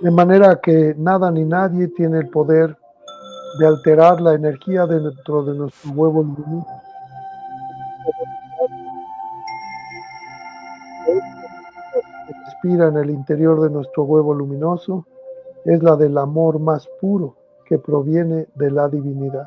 De 0.00 0.10
manera 0.10 0.60
que 0.60 0.94
nada 0.96 1.30
ni 1.30 1.44
nadie 1.44 1.88
tiene 1.88 2.18
el 2.18 2.28
poder 2.28 2.76
de 3.58 3.66
alterar 3.66 4.20
la 4.20 4.34
energía 4.34 4.86
dentro 4.86 5.44
de 5.44 5.58
nuestro 5.58 5.90
huevo 5.92 6.22
luminoso 6.22 6.66
en 12.64 12.96
el 12.96 13.10
interior 13.10 13.60
de 13.60 13.70
nuestro 13.70 14.04
huevo 14.04 14.34
luminoso 14.34 15.06
es 15.64 15.82
la 15.82 15.96
del 15.96 16.18
amor 16.18 16.58
más 16.58 16.88
puro 17.00 17.36
que 17.64 17.78
proviene 17.78 18.46
de 18.54 18.70
la 18.70 18.88
divinidad. 18.88 19.46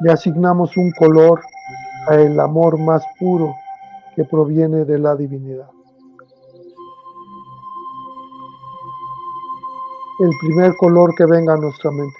Le 0.00 0.12
asignamos 0.12 0.76
un 0.76 0.90
color 0.92 1.40
a 2.08 2.14
el 2.14 2.38
amor 2.38 2.78
más 2.78 3.02
puro 3.18 3.54
que 4.14 4.24
proviene 4.24 4.84
de 4.84 4.98
la 4.98 5.16
divinidad. 5.16 5.68
El 10.20 10.30
primer 10.40 10.76
color 10.76 11.14
que 11.16 11.26
venga 11.26 11.54
a 11.54 11.56
nuestra 11.56 11.90
mente. 11.90 12.16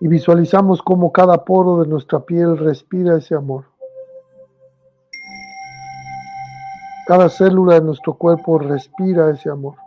Y 0.00 0.08
visualizamos 0.08 0.82
cómo 0.82 1.12
cada 1.12 1.44
poro 1.44 1.82
de 1.82 1.88
nuestra 1.88 2.20
piel 2.20 2.56
respira 2.58 3.16
ese 3.16 3.34
amor. 3.34 3.64
Cada 7.06 7.28
célula 7.28 7.74
de 7.74 7.82
nuestro 7.82 8.14
cuerpo 8.14 8.58
respira 8.58 9.30
ese 9.30 9.50
amor. 9.50 9.83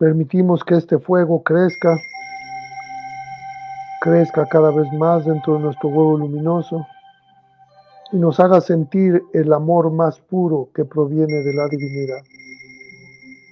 Permitimos 0.00 0.64
que 0.64 0.76
este 0.76 0.98
fuego 0.98 1.42
crezca, 1.42 1.94
crezca 4.00 4.46
cada 4.46 4.70
vez 4.70 4.90
más 4.94 5.26
dentro 5.26 5.54
de 5.54 5.60
nuestro 5.60 5.90
huevo 5.90 6.16
luminoso 6.16 6.86
y 8.10 8.16
nos 8.16 8.40
haga 8.40 8.62
sentir 8.62 9.22
el 9.34 9.52
amor 9.52 9.92
más 9.92 10.18
puro 10.18 10.70
que 10.74 10.86
proviene 10.86 11.42
de 11.44 11.54
la 11.54 11.68
divinidad, 11.68 12.22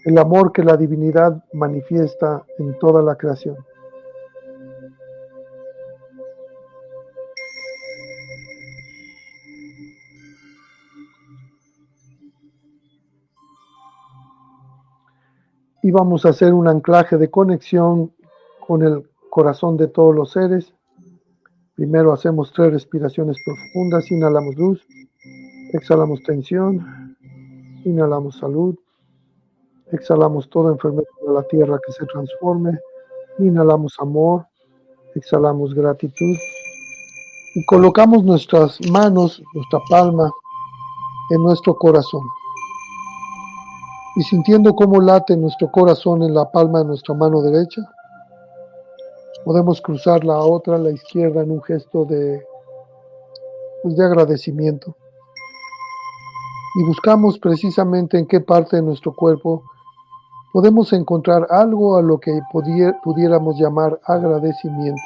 el 0.07 0.17
amor 0.17 0.51
que 0.53 0.65
la 0.65 0.79
divinidad 0.79 1.45
manifiesta 1.53 2.43
en 2.59 2.79
toda 2.79 3.03
la 3.03 3.17
creación. 3.17 3.57
Y 15.89 15.91
vamos 15.91 16.27
a 16.27 16.29
hacer 16.29 16.53
un 16.53 16.69
anclaje 16.69 17.17
de 17.17 17.31
conexión 17.31 18.13
con 18.67 18.83
el 18.83 19.09
corazón 19.31 19.79
de 19.79 19.89
todos 19.89 20.15
los 20.15 20.33
seres. 20.33 20.75
Primero 21.77 22.13
hacemos 22.13 22.53
tres 22.53 22.73
respiraciones 22.73 23.39
profundas, 23.43 24.11
inhalamos 24.11 24.55
luz, 24.57 24.87
exhalamos 25.73 26.23
tensión, 26.25 27.17
inhalamos 27.87 28.37
salud, 28.37 28.77
exhalamos 29.91 30.51
toda 30.51 30.73
enfermedad 30.73 31.09
de 31.27 31.33
la 31.33 31.43
tierra 31.45 31.81
que 31.87 31.93
se 31.93 32.05
transforme, 32.05 32.79
inhalamos 33.39 33.95
amor, 33.99 34.47
exhalamos 35.15 35.73
gratitud 35.73 36.37
y 37.55 37.65
colocamos 37.65 38.25
nuestras 38.25 38.79
manos, 38.91 39.43
nuestra 39.55 39.81
palma 39.89 40.31
en 41.31 41.43
nuestro 41.43 41.75
corazón. 41.77 42.27
Y 44.19 44.23
sintiendo 44.25 44.75
cómo 44.75 45.01
late 45.01 45.37
nuestro 45.37 45.71
corazón 45.71 46.25
en 46.25 46.35
la 46.35 46.51
palma 46.51 46.81
de 46.81 46.87
nuestra 46.87 47.15
mano 47.15 47.41
derecha, 47.41 47.83
podemos 49.45 49.81
cruzar 49.81 50.25
la 50.25 50.39
otra, 50.39 50.77
la 50.77 50.91
izquierda, 50.91 51.45
en 51.45 51.53
un 51.53 51.63
gesto 51.63 52.05
de, 52.05 52.45
pues, 53.81 53.97
de 53.97 54.05
agradecimiento. 54.05 54.97
Y 56.81 56.85
buscamos 56.89 57.39
precisamente 57.39 58.19
en 58.19 58.27
qué 58.27 58.41
parte 58.41 58.75
de 58.79 58.83
nuestro 58.83 59.15
cuerpo 59.15 59.63
podemos 60.53 60.93
encontrar 60.93 61.47
algo 61.49 61.97
a 61.97 62.03
lo 62.03 62.19
que 62.19 62.41
pudiéramos 63.05 63.57
llamar 63.57 64.01
agradecimiento. 64.03 65.01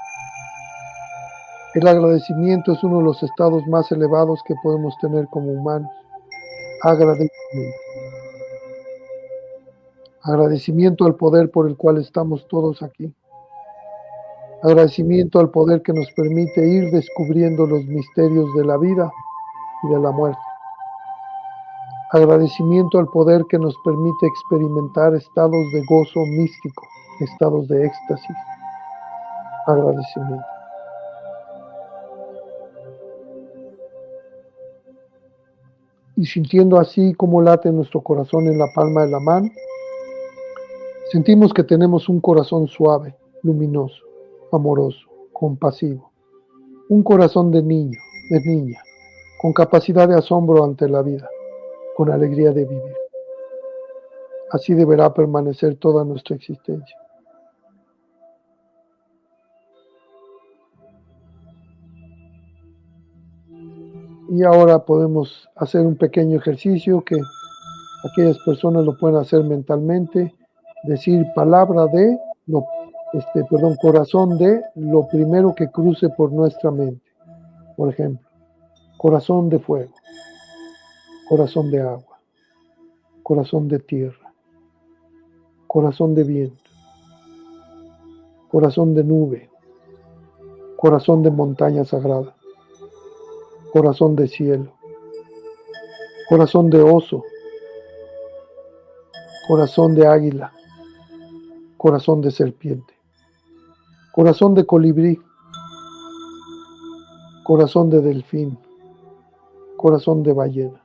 El 1.74 1.86
agradecimiento 1.86 2.72
es 2.72 2.82
uno 2.82 2.96
de 2.96 3.04
los 3.04 3.22
estados 3.22 3.66
más 3.66 3.92
elevados 3.92 4.40
que 4.46 4.54
podemos 4.62 4.96
tener 5.02 5.26
como 5.28 5.52
humanos. 5.52 5.90
Agradecimiento. 6.82 7.81
Agradecimiento 10.24 11.04
al 11.04 11.16
poder 11.16 11.50
por 11.50 11.68
el 11.68 11.76
cual 11.76 11.98
estamos 11.98 12.46
todos 12.48 12.82
aquí. 12.82 13.12
Agradecimiento 14.62 15.40
al 15.40 15.50
poder 15.50 15.82
que 15.82 15.92
nos 15.92 16.10
permite 16.12 16.64
ir 16.64 16.90
descubriendo 16.92 17.66
los 17.66 17.84
misterios 17.86 18.48
de 18.56 18.64
la 18.64 18.76
vida 18.78 19.10
y 19.82 19.88
de 19.88 19.98
la 19.98 20.12
muerte. 20.12 20.38
Agradecimiento 22.12 22.98
al 23.00 23.06
poder 23.06 23.42
que 23.48 23.58
nos 23.58 23.74
permite 23.84 24.26
experimentar 24.26 25.14
estados 25.14 25.72
de 25.72 25.82
gozo 25.88 26.20
místico, 26.26 26.86
estados 27.20 27.66
de 27.66 27.86
éxtasis. 27.86 28.36
Agradecimiento. 29.66 30.52
y 36.14 36.26
sintiendo 36.26 36.78
así 36.78 37.14
como 37.14 37.40
late 37.40 37.72
nuestro 37.72 38.00
corazón 38.00 38.46
en 38.46 38.58
la 38.58 38.66
palma 38.74 39.04
de 39.04 39.10
la 39.10 39.18
mano, 39.18 39.48
sentimos 41.12 41.52
que 41.52 41.62
tenemos 41.62 42.08
un 42.08 42.20
corazón 42.22 42.68
suave, 42.68 43.14
luminoso, 43.42 44.02
amoroso, 44.50 45.06
compasivo, 45.30 46.10
un 46.88 47.02
corazón 47.02 47.50
de 47.50 47.62
niño, 47.62 47.98
de 48.30 48.40
niña, 48.40 48.80
con 49.42 49.52
capacidad 49.52 50.08
de 50.08 50.14
asombro 50.14 50.64
ante 50.64 50.88
la 50.88 51.02
vida, 51.02 51.28
con 51.98 52.10
alegría 52.10 52.52
de 52.52 52.64
vivir. 52.64 52.96
Así 54.52 54.72
deberá 54.72 55.12
permanecer 55.12 55.76
toda 55.76 56.02
nuestra 56.02 56.34
existencia. 56.34 56.96
Y 64.30 64.42
ahora 64.44 64.82
podemos 64.86 65.46
hacer 65.56 65.82
un 65.82 65.96
pequeño 65.96 66.38
ejercicio 66.38 67.04
que 67.04 67.20
aquellas 68.10 68.38
personas 68.46 68.86
lo 68.86 68.96
pueden 68.96 69.18
hacer 69.18 69.44
mentalmente, 69.44 70.34
decir 70.84 71.26
palabra 71.34 71.86
de, 71.86 72.18
lo, 72.46 72.66
este, 73.12 73.44
perdón, 73.44 73.76
corazón 73.80 74.38
de 74.38 74.62
lo 74.74 75.06
primero 75.08 75.54
que 75.54 75.70
cruce 75.70 76.08
por 76.10 76.32
nuestra 76.32 76.70
mente. 76.70 77.04
Por 77.76 77.88
ejemplo, 77.88 78.26
corazón 78.98 79.48
de 79.48 79.58
fuego, 79.58 79.92
corazón 81.28 81.70
de 81.70 81.80
agua, 81.80 82.18
corazón 83.22 83.68
de 83.68 83.78
tierra, 83.78 84.32
corazón 85.66 86.14
de 86.14 86.24
viento, 86.24 86.70
corazón 88.50 88.94
de 88.94 89.04
nube, 89.04 89.50
corazón 90.76 91.22
de 91.22 91.30
montaña 91.30 91.84
sagrada 91.84 92.34
corazón 93.72 94.14
de 94.14 94.28
cielo, 94.28 94.70
corazón 96.28 96.68
de 96.68 96.82
oso, 96.82 97.24
corazón 99.48 99.94
de 99.94 100.06
águila, 100.06 100.52
corazón 101.82 102.20
de 102.20 102.30
serpiente, 102.30 102.94
corazón 104.12 104.54
de 104.54 104.64
colibrí, 104.64 105.20
corazón 107.42 107.90
de 107.90 108.00
delfín, 108.00 108.56
corazón 109.76 110.22
de 110.22 110.32
ballena, 110.32 110.80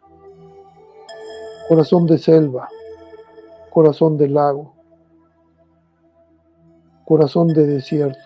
corazón 1.70 2.08
de 2.08 2.18
selva, 2.18 2.68
corazón 3.70 4.18
de 4.18 4.28
lago, 4.28 4.74
corazón 7.06 7.50
de 7.50 7.68
desierto, 7.68 8.18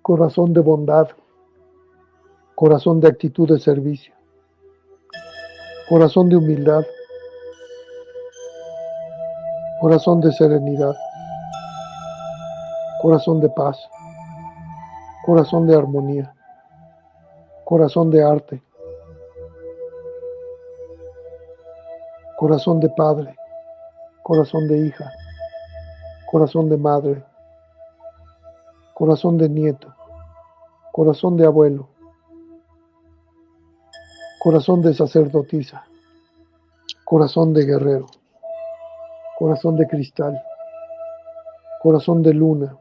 corazón 0.00 0.52
de 0.52 0.60
bondad, 0.60 1.08
corazón 2.54 3.00
de 3.00 3.08
actitud 3.08 3.48
de 3.48 3.58
servicio, 3.58 4.21
corazón 5.92 6.30
de 6.30 6.36
humildad, 6.38 6.86
corazón 9.78 10.22
de 10.22 10.32
serenidad, 10.32 10.94
corazón 13.02 13.42
de 13.42 13.50
paz, 13.50 13.76
corazón 15.26 15.66
de 15.66 15.76
armonía, 15.76 16.34
corazón 17.66 18.10
de 18.10 18.24
arte, 18.24 18.62
corazón 22.38 22.80
de 22.80 22.88
padre, 22.88 23.36
corazón 24.22 24.66
de 24.68 24.86
hija, 24.86 25.12
corazón 26.30 26.70
de 26.70 26.78
madre, 26.78 27.22
corazón 28.94 29.36
de 29.36 29.46
nieto, 29.46 29.94
corazón 30.90 31.36
de 31.36 31.44
abuelo, 31.44 31.91
corazón 34.42 34.82
de 34.82 34.92
sacerdotisa, 34.92 35.86
corazón 37.04 37.52
de 37.54 37.64
guerrero, 37.64 38.06
corazón 39.38 39.76
de 39.76 39.86
cristal, 39.86 40.36
corazón 41.80 42.24
de 42.24 42.34
luna, 42.34 42.76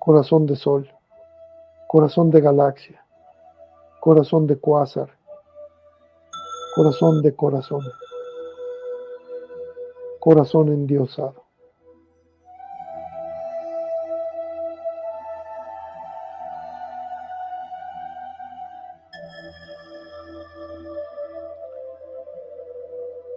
corazón 0.00 0.44
de 0.44 0.56
sol, 0.56 0.92
corazón 1.86 2.32
de 2.32 2.40
galaxia, 2.40 3.00
corazón 4.00 4.48
de 4.48 4.56
cuásar, 4.56 5.08
corazón 6.74 7.22
de 7.22 7.32
corazón, 7.36 7.84
corazón 10.18 10.66
endiosado. 10.66 11.44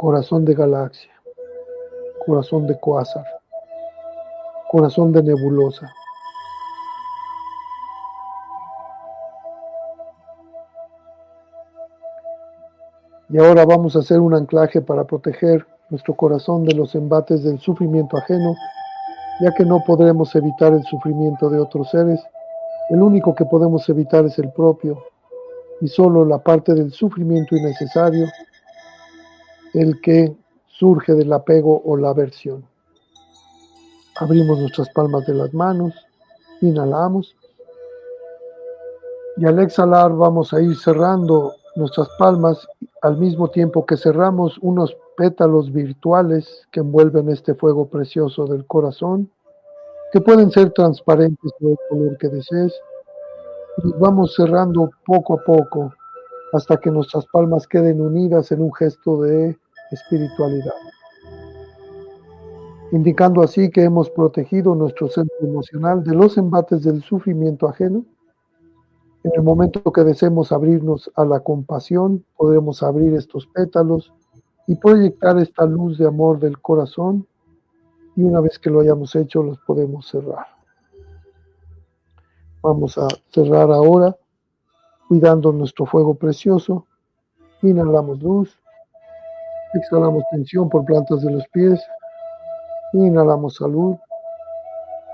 Corazón 0.05 0.45
de 0.45 0.53
galaxia, 0.53 1.09
corazón 2.27 2.67
de 2.67 2.77
cuásar, 2.77 3.25
corazón 4.69 5.11
de 5.11 5.23
nebulosa. 5.23 5.91
Y 13.29 13.39
ahora 13.39 13.65
vamos 13.65 13.95
a 13.95 13.99
hacer 14.01 14.19
un 14.19 14.35
anclaje 14.35 14.79
para 14.79 15.05
proteger 15.05 15.65
nuestro 15.89 16.13
corazón 16.15 16.65
de 16.65 16.75
los 16.75 16.93
embates 16.93 17.43
del 17.43 17.59
sufrimiento 17.59 18.15
ajeno, 18.15 18.53
ya 19.41 19.55
que 19.55 19.65
no 19.65 19.83
podremos 19.87 20.35
evitar 20.35 20.71
el 20.73 20.83
sufrimiento 20.83 21.49
de 21.49 21.59
otros 21.59 21.89
seres, 21.89 22.21
el 22.91 23.01
único 23.01 23.33
que 23.33 23.45
podemos 23.45 23.89
evitar 23.89 24.23
es 24.25 24.37
el 24.37 24.51
propio, 24.51 25.03
y 25.81 25.87
solo 25.87 26.23
la 26.25 26.37
parte 26.37 26.75
del 26.75 26.91
sufrimiento 26.91 27.55
innecesario 27.55 28.27
el 29.75 29.99
que 30.01 30.35
surge 30.67 31.13
del 31.13 31.31
apego 31.33 31.81
o 31.85 31.97
la 31.97 32.09
aversión. 32.09 32.65
Abrimos 34.19 34.59
nuestras 34.59 34.89
palmas 34.89 35.25
de 35.25 35.33
las 35.33 35.53
manos, 35.53 35.93
inhalamos 36.61 37.35
y 39.37 39.45
al 39.45 39.59
exhalar 39.59 40.13
vamos 40.13 40.53
a 40.53 40.61
ir 40.61 40.75
cerrando 40.77 41.53
nuestras 41.75 42.07
palmas 42.17 42.65
al 43.01 43.17
mismo 43.17 43.49
tiempo 43.49 43.85
que 43.85 43.97
cerramos 43.97 44.57
unos 44.61 44.95
pétalos 45.17 45.71
virtuales 45.71 46.65
que 46.71 46.79
envuelven 46.79 47.29
este 47.29 47.53
fuego 47.53 47.87
precioso 47.89 48.45
del 48.45 48.65
corazón, 48.65 49.29
que 50.13 50.21
pueden 50.21 50.51
ser 50.51 50.71
transparentes 50.71 51.51
del 51.59 51.77
color 51.89 52.17
que 52.17 52.29
desees. 52.29 52.73
Y 53.83 53.91
vamos 53.99 54.35
cerrando 54.35 54.89
poco 55.05 55.33
a 55.33 55.43
poco 55.43 55.93
hasta 56.53 56.77
que 56.77 56.89
nuestras 56.89 57.25
palmas 57.27 57.67
queden 57.67 57.99
unidas 57.99 58.53
en 58.53 58.61
un 58.61 58.73
gesto 58.73 59.21
de 59.21 59.57
espiritualidad, 59.91 60.73
indicando 62.91 63.41
así 63.41 63.69
que 63.69 63.83
hemos 63.83 64.09
protegido 64.09 64.75
nuestro 64.75 65.07
centro 65.07 65.35
emocional 65.41 66.03
de 66.03 66.15
los 66.15 66.37
embates 66.37 66.83
del 66.83 67.01
sufrimiento 67.03 67.67
ajeno. 67.67 68.05
En 69.23 69.31
el 69.33 69.41
momento 69.41 69.91
que 69.91 70.03
deseemos 70.03 70.51
abrirnos 70.51 71.11
a 71.15 71.25
la 71.25 71.39
compasión, 71.39 72.23
podremos 72.37 72.83
abrir 72.83 73.13
estos 73.15 73.47
pétalos 73.47 74.13
y 74.67 74.75
proyectar 74.75 75.39
esta 75.39 75.65
luz 75.65 75.97
de 75.97 76.07
amor 76.07 76.39
del 76.39 76.59
corazón 76.59 77.27
y 78.15 78.23
una 78.23 78.39
vez 78.39 78.59
que 78.59 78.69
lo 78.69 78.79
hayamos 78.79 79.15
hecho 79.15 79.43
los 79.43 79.59
podemos 79.59 80.07
cerrar. 80.07 80.47
Vamos 82.61 82.97
a 82.97 83.07
cerrar 83.31 83.71
ahora 83.71 84.15
cuidando 85.07 85.51
nuestro 85.51 85.85
fuego 85.85 86.15
precioso. 86.15 86.87
Inhalamos 87.61 88.21
luz, 88.21 88.59
exhalamos 89.75 90.23
tensión 90.31 90.69
por 90.69 90.85
plantas 90.85 91.21
de 91.21 91.31
los 91.31 91.47
pies, 91.49 91.79
inhalamos 92.93 93.55
salud, 93.55 93.95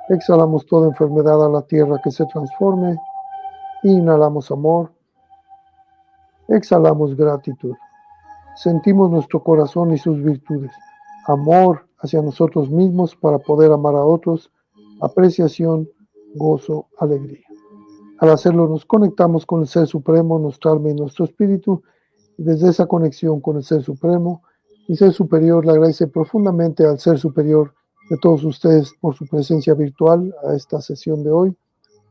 exhalamos 0.10 0.66
toda 0.66 0.88
enfermedad 0.88 1.44
a 1.44 1.50
la 1.50 1.62
tierra 1.64 2.00
que 2.04 2.12
se 2.12 2.26
transforme, 2.26 2.98
inhalamos 3.84 4.52
amor, 4.52 4.92
exhalamos 6.48 7.16
gratitud. 7.16 7.76
Sentimos 8.56 9.10
nuestro 9.10 9.42
corazón 9.42 9.94
y 9.94 9.98
sus 9.98 10.22
virtudes, 10.22 10.72
amor 11.28 11.88
hacia 12.00 12.22
nosotros 12.22 12.70
mismos 12.70 13.16
para 13.16 13.40
poder 13.40 13.72
amar 13.72 13.96
a 13.96 14.04
otros, 14.04 14.52
apreciación, 15.02 15.90
gozo, 16.36 16.88
alegría. 17.00 17.46
Al 18.20 18.30
hacerlo 18.30 18.68
nos 18.68 18.86
conectamos 18.86 19.46
con 19.46 19.62
el 19.62 19.68
Ser 19.68 19.88
Supremo, 19.88 20.38
nuestra 20.38 20.72
alma 20.72 20.90
y 20.90 20.94
nuestro 20.94 21.26
espíritu, 21.26 21.82
desde 22.38 22.70
esa 22.70 22.86
conexión 22.86 23.40
con 23.42 23.58
el 23.58 23.64
Ser 23.64 23.82
Supremo 23.82 24.44
y 24.92 24.98
Ser 24.98 25.14
Superior 25.14 25.66
le 25.66 25.72
agradece 25.72 26.08
profundamente 26.08 26.86
al 26.86 27.00
Ser 27.00 27.18
Superior 27.18 27.74
de 28.10 28.18
todos 28.18 28.44
ustedes 28.44 28.92
por 29.00 29.16
su 29.16 29.26
presencia 29.26 29.74
virtual 29.74 30.36
a 30.46 30.54
esta 30.54 30.82
sesión 30.82 31.24
de 31.24 31.32
hoy. 31.32 31.56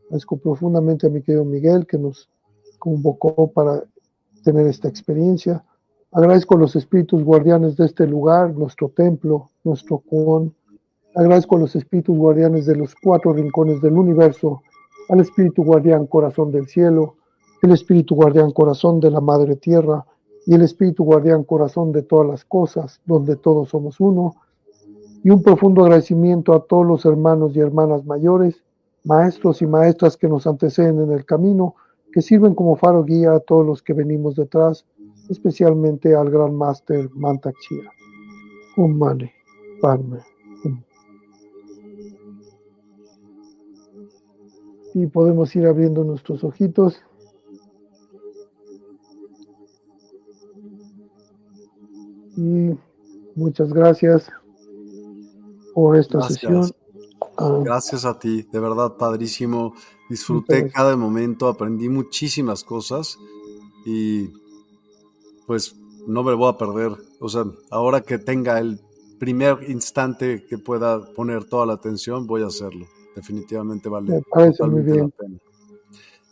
Agradezco 0.07 0.39
profundamente 0.39 1.07
a 1.07 1.11
mi 1.11 1.21
querido 1.21 1.45
Miguel 1.45 1.87
que 1.87 1.99
nos 1.99 2.31
convocó 2.79 3.53
para 3.53 3.85
tener 4.45 4.67
esta 4.67 4.89
experiencia. 4.89 5.63
Agradezco 6.11 6.55
a 6.55 6.61
los 6.61 6.75
espíritus 6.75 7.23
guardianes 7.23 7.77
de 7.77 7.85
este 7.85 8.07
lugar, 8.07 8.55
nuestro 8.55 8.89
templo, 8.89 9.51
nuestro 9.63 9.99
con. 9.99 10.55
Agradezco 11.15 11.57
a 11.57 11.61
los 11.61 11.77
espíritus 11.77 12.17
guardianes 12.17 12.65
de 12.65 12.77
los 12.77 12.95
cuatro 12.95 13.35
rincones 13.35 13.83
del 13.83 13.93
universo, 13.93 14.63
al 15.11 15.21
espíritu 15.21 15.65
guardián 15.65 16.07
corazón 16.07 16.51
del 16.51 16.67
cielo, 16.67 17.17
el 17.61 17.73
espíritu 17.73 18.15
guardián 18.15 18.53
corazón 18.53 19.01
de 19.01 19.11
la 19.11 19.21
madre 19.21 19.57
tierra 19.57 20.07
y 20.47 20.55
el 20.55 20.63
espíritu 20.63 21.05
guardián 21.05 21.45
corazón 21.45 21.93
de 21.93 22.03
todas 22.03 22.27
las 22.27 22.45
cosas, 22.45 23.01
donde 23.07 23.37
todos 23.37 23.69
somos 23.69 24.01
uno. 24.01 24.37
Y 25.23 25.31
un 25.31 25.43
profundo 25.43 25.85
agradecimiento 25.85 26.55
a 26.55 26.65
todos 26.65 26.87
los 26.87 27.05
hermanos 27.05 27.55
y 27.55 27.61
hermanas 27.61 28.05
mayores, 28.05 28.63
maestros 29.05 29.61
y 29.63 29.67
maestras 29.67 30.17
que 30.17 30.29
nos 30.29 30.47
anteceden 30.47 31.01
en 31.01 31.13
el 31.13 31.25
camino, 31.25 31.75
que 32.13 32.23
sirven 32.23 32.55
como 32.55 32.77
faro 32.77 33.05
guía 33.05 33.35
a 33.35 33.41
todos 33.41 33.67
los 33.67 33.83
que 33.83 33.93
venimos 33.93 34.37
detrás 34.37 34.87
especialmente 35.31 36.15
al 36.15 36.29
gran 36.29 36.55
máster 36.55 37.09
Mantak 37.15 37.55
Chia. 37.61 37.91
Padme. 39.81 40.19
Y 44.93 45.07
podemos 45.07 45.55
ir 45.55 45.67
abriendo 45.67 46.03
nuestros 46.03 46.43
ojitos. 46.43 47.01
Y 52.37 52.77
muchas 53.35 53.73
gracias 53.73 54.31
por 55.75 55.97
esta 55.97 56.23
sesión. 56.23 56.71
Ah. 57.37 57.61
Gracias 57.65 58.05
a 58.05 58.19
ti, 58.19 58.43
de 58.51 58.61
verdad, 58.61 58.97
padrísimo. 58.97 59.75
Disfruté 60.09 60.71
cada 60.71 60.97
momento, 60.97 61.47
aprendí 61.47 61.89
muchísimas 61.89 62.65
cosas 62.65 63.17
y 63.87 64.31
pues 65.47 65.77
no 66.07 66.23
me 66.23 66.35
voy 66.35 66.49
a 66.49 66.59
perder. 66.59 66.93
O 67.21 67.29
sea, 67.29 67.45
ahora 67.71 68.01
que 68.01 68.19
tenga 68.19 68.59
el 68.59 68.81
primer 69.19 69.71
instante 69.71 70.45
que 70.49 70.59
pueda 70.59 71.13
poner 71.15 71.45
toda 71.45 71.67
la 71.67 71.75
atención, 71.75 72.27
voy 72.27 72.43
a 72.43 72.47
hacerlo. 72.47 72.87
Definitivamente 73.15 73.89
vale 73.89 74.23
totalmente 74.33 74.97
la 74.97 75.09
pena. 75.09 75.39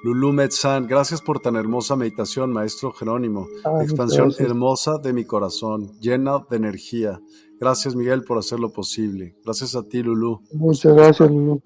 Lulú 0.06 0.32
Metzán, 0.32 0.86
gracias 0.86 1.20
por 1.20 1.40
tan 1.40 1.56
hermosa 1.56 1.96
meditación, 1.96 2.52
maestro 2.52 2.92
Jerónimo. 2.92 3.48
Ah, 3.64 3.82
Expansión 3.82 4.32
hermosa 4.38 4.98
de 4.98 5.12
mi 5.12 5.24
corazón, 5.24 5.98
llena 5.98 6.46
de 6.48 6.58
energía. 6.58 7.20
Gracias, 7.58 7.96
Miguel, 7.96 8.22
por 8.22 8.38
hacerlo 8.38 8.72
posible. 8.72 9.34
Gracias 9.44 9.74
a 9.74 9.82
ti, 9.82 10.04
Lulú. 10.04 10.42
Muchas 10.52 10.94
gracias, 10.94 11.28
Lulú. 11.28 11.60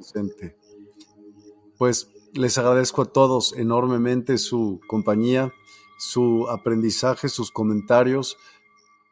Pues 1.77 2.09
les 2.33 2.57
agradezco 2.57 3.03
a 3.03 3.13
todos 3.13 3.53
enormemente 3.59 4.39
su 4.39 4.81
compañía, 4.89 5.53
su 5.99 6.49
aprendizaje, 6.49 7.29
sus 7.29 7.51
comentarios. 7.51 8.39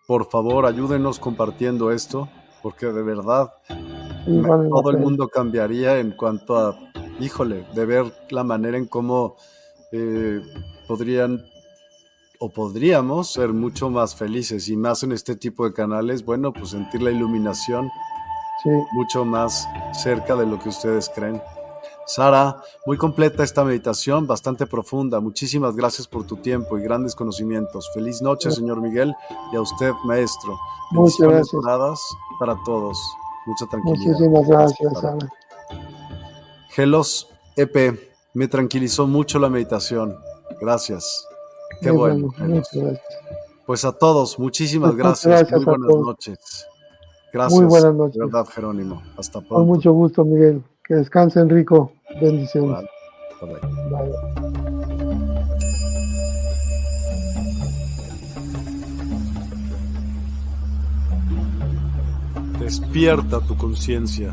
Por 0.06 0.30
favor, 0.30 0.64
ayúdenos 0.64 1.18
compartiendo 1.18 1.90
esto, 1.90 2.30
porque 2.62 2.86
de 2.86 3.02
verdad 3.02 3.50
todo 4.70 4.90
el 4.90 4.96
mundo 4.96 5.28
cambiaría 5.28 5.98
en 5.98 6.12
cuanto 6.12 6.56
a, 6.56 6.87
híjole, 7.20 7.64
de 7.74 7.86
ver 7.86 8.12
la 8.30 8.44
manera 8.44 8.76
en 8.78 8.86
cómo 8.86 9.36
eh, 9.92 10.40
podrían 10.86 11.44
o 12.40 12.50
podríamos 12.50 13.32
ser 13.32 13.52
mucho 13.52 13.90
más 13.90 14.14
felices 14.14 14.68
y 14.68 14.76
más 14.76 15.02
en 15.02 15.12
este 15.12 15.34
tipo 15.34 15.64
de 15.64 15.72
canales, 15.72 16.24
bueno, 16.24 16.52
pues 16.52 16.70
sentir 16.70 17.02
la 17.02 17.10
iluminación 17.10 17.90
mucho 18.92 19.24
más 19.24 19.68
cerca 19.92 20.36
de 20.36 20.46
lo 20.46 20.58
que 20.58 20.68
ustedes 20.68 21.10
creen. 21.14 21.40
Sara, 22.06 22.56
muy 22.86 22.96
completa 22.96 23.44
esta 23.44 23.64
meditación, 23.64 24.26
bastante 24.26 24.66
profunda. 24.66 25.20
Muchísimas 25.20 25.76
gracias 25.76 26.06
por 26.06 26.24
tu 26.24 26.36
tiempo 26.36 26.78
y 26.78 26.82
grandes 26.82 27.14
conocimientos. 27.14 27.90
Feliz 27.92 28.22
noche, 28.22 28.50
señor 28.50 28.80
Miguel, 28.80 29.14
y 29.52 29.56
a 29.56 29.60
usted, 29.60 29.92
maestro. 30.04 30.58
Muchas 30.92 31.18
gracias. 31.18 32.00
para 32.40 32.56
todos. 32.64 32.98
Mucha 33.46 33.66
tranquilidad. 33.66 34.12
Muchísimas 34.12 34.48
gracias, 34.48 35.00
Sara. 35.00 35.18
Gelos 36.78 37.26
EP, 37.56 37.98
me 38.34 38.46
tranquilizó 38.46 39.08
mucho 39.08 39.40
la 39.40 39.50
meditación. 39.50 40.14
Gracias. 40.60 41.26
Qué 41.80 41.90
bueno. 41.90 42.32
Pues 43.66 43.84
a 43.84 43.90
todos, 43.90 44.38
muchísimas 44.38 44.94
gracias. 44.94 45.50
Muy 45.50 45.64
buenas 45.64 45.96
noches. 45.96 46.68
Gracias. 47.32 47.60
Muy 47.60 47.68
buenas 47.68 47.92
noches. 47.92 48.18
verdad, 48.20 48.46
Jerónimo. 48.46 49.02
Hasta 49.16 49.40
pronto. 49.40 49.56
Con 49.56 49.66
mucho 49.66 49.92
gusto, 49.92 50.24
Miguel. 50.24 50.62
Que 50.84 50.94
descansen 50.94 51.48
rico. 51.48 51.90
Bendiciones. 52.20 52.84
Despierta 62.60 63.40
tu 63.40 63.56
conciencia. 63.56 64.32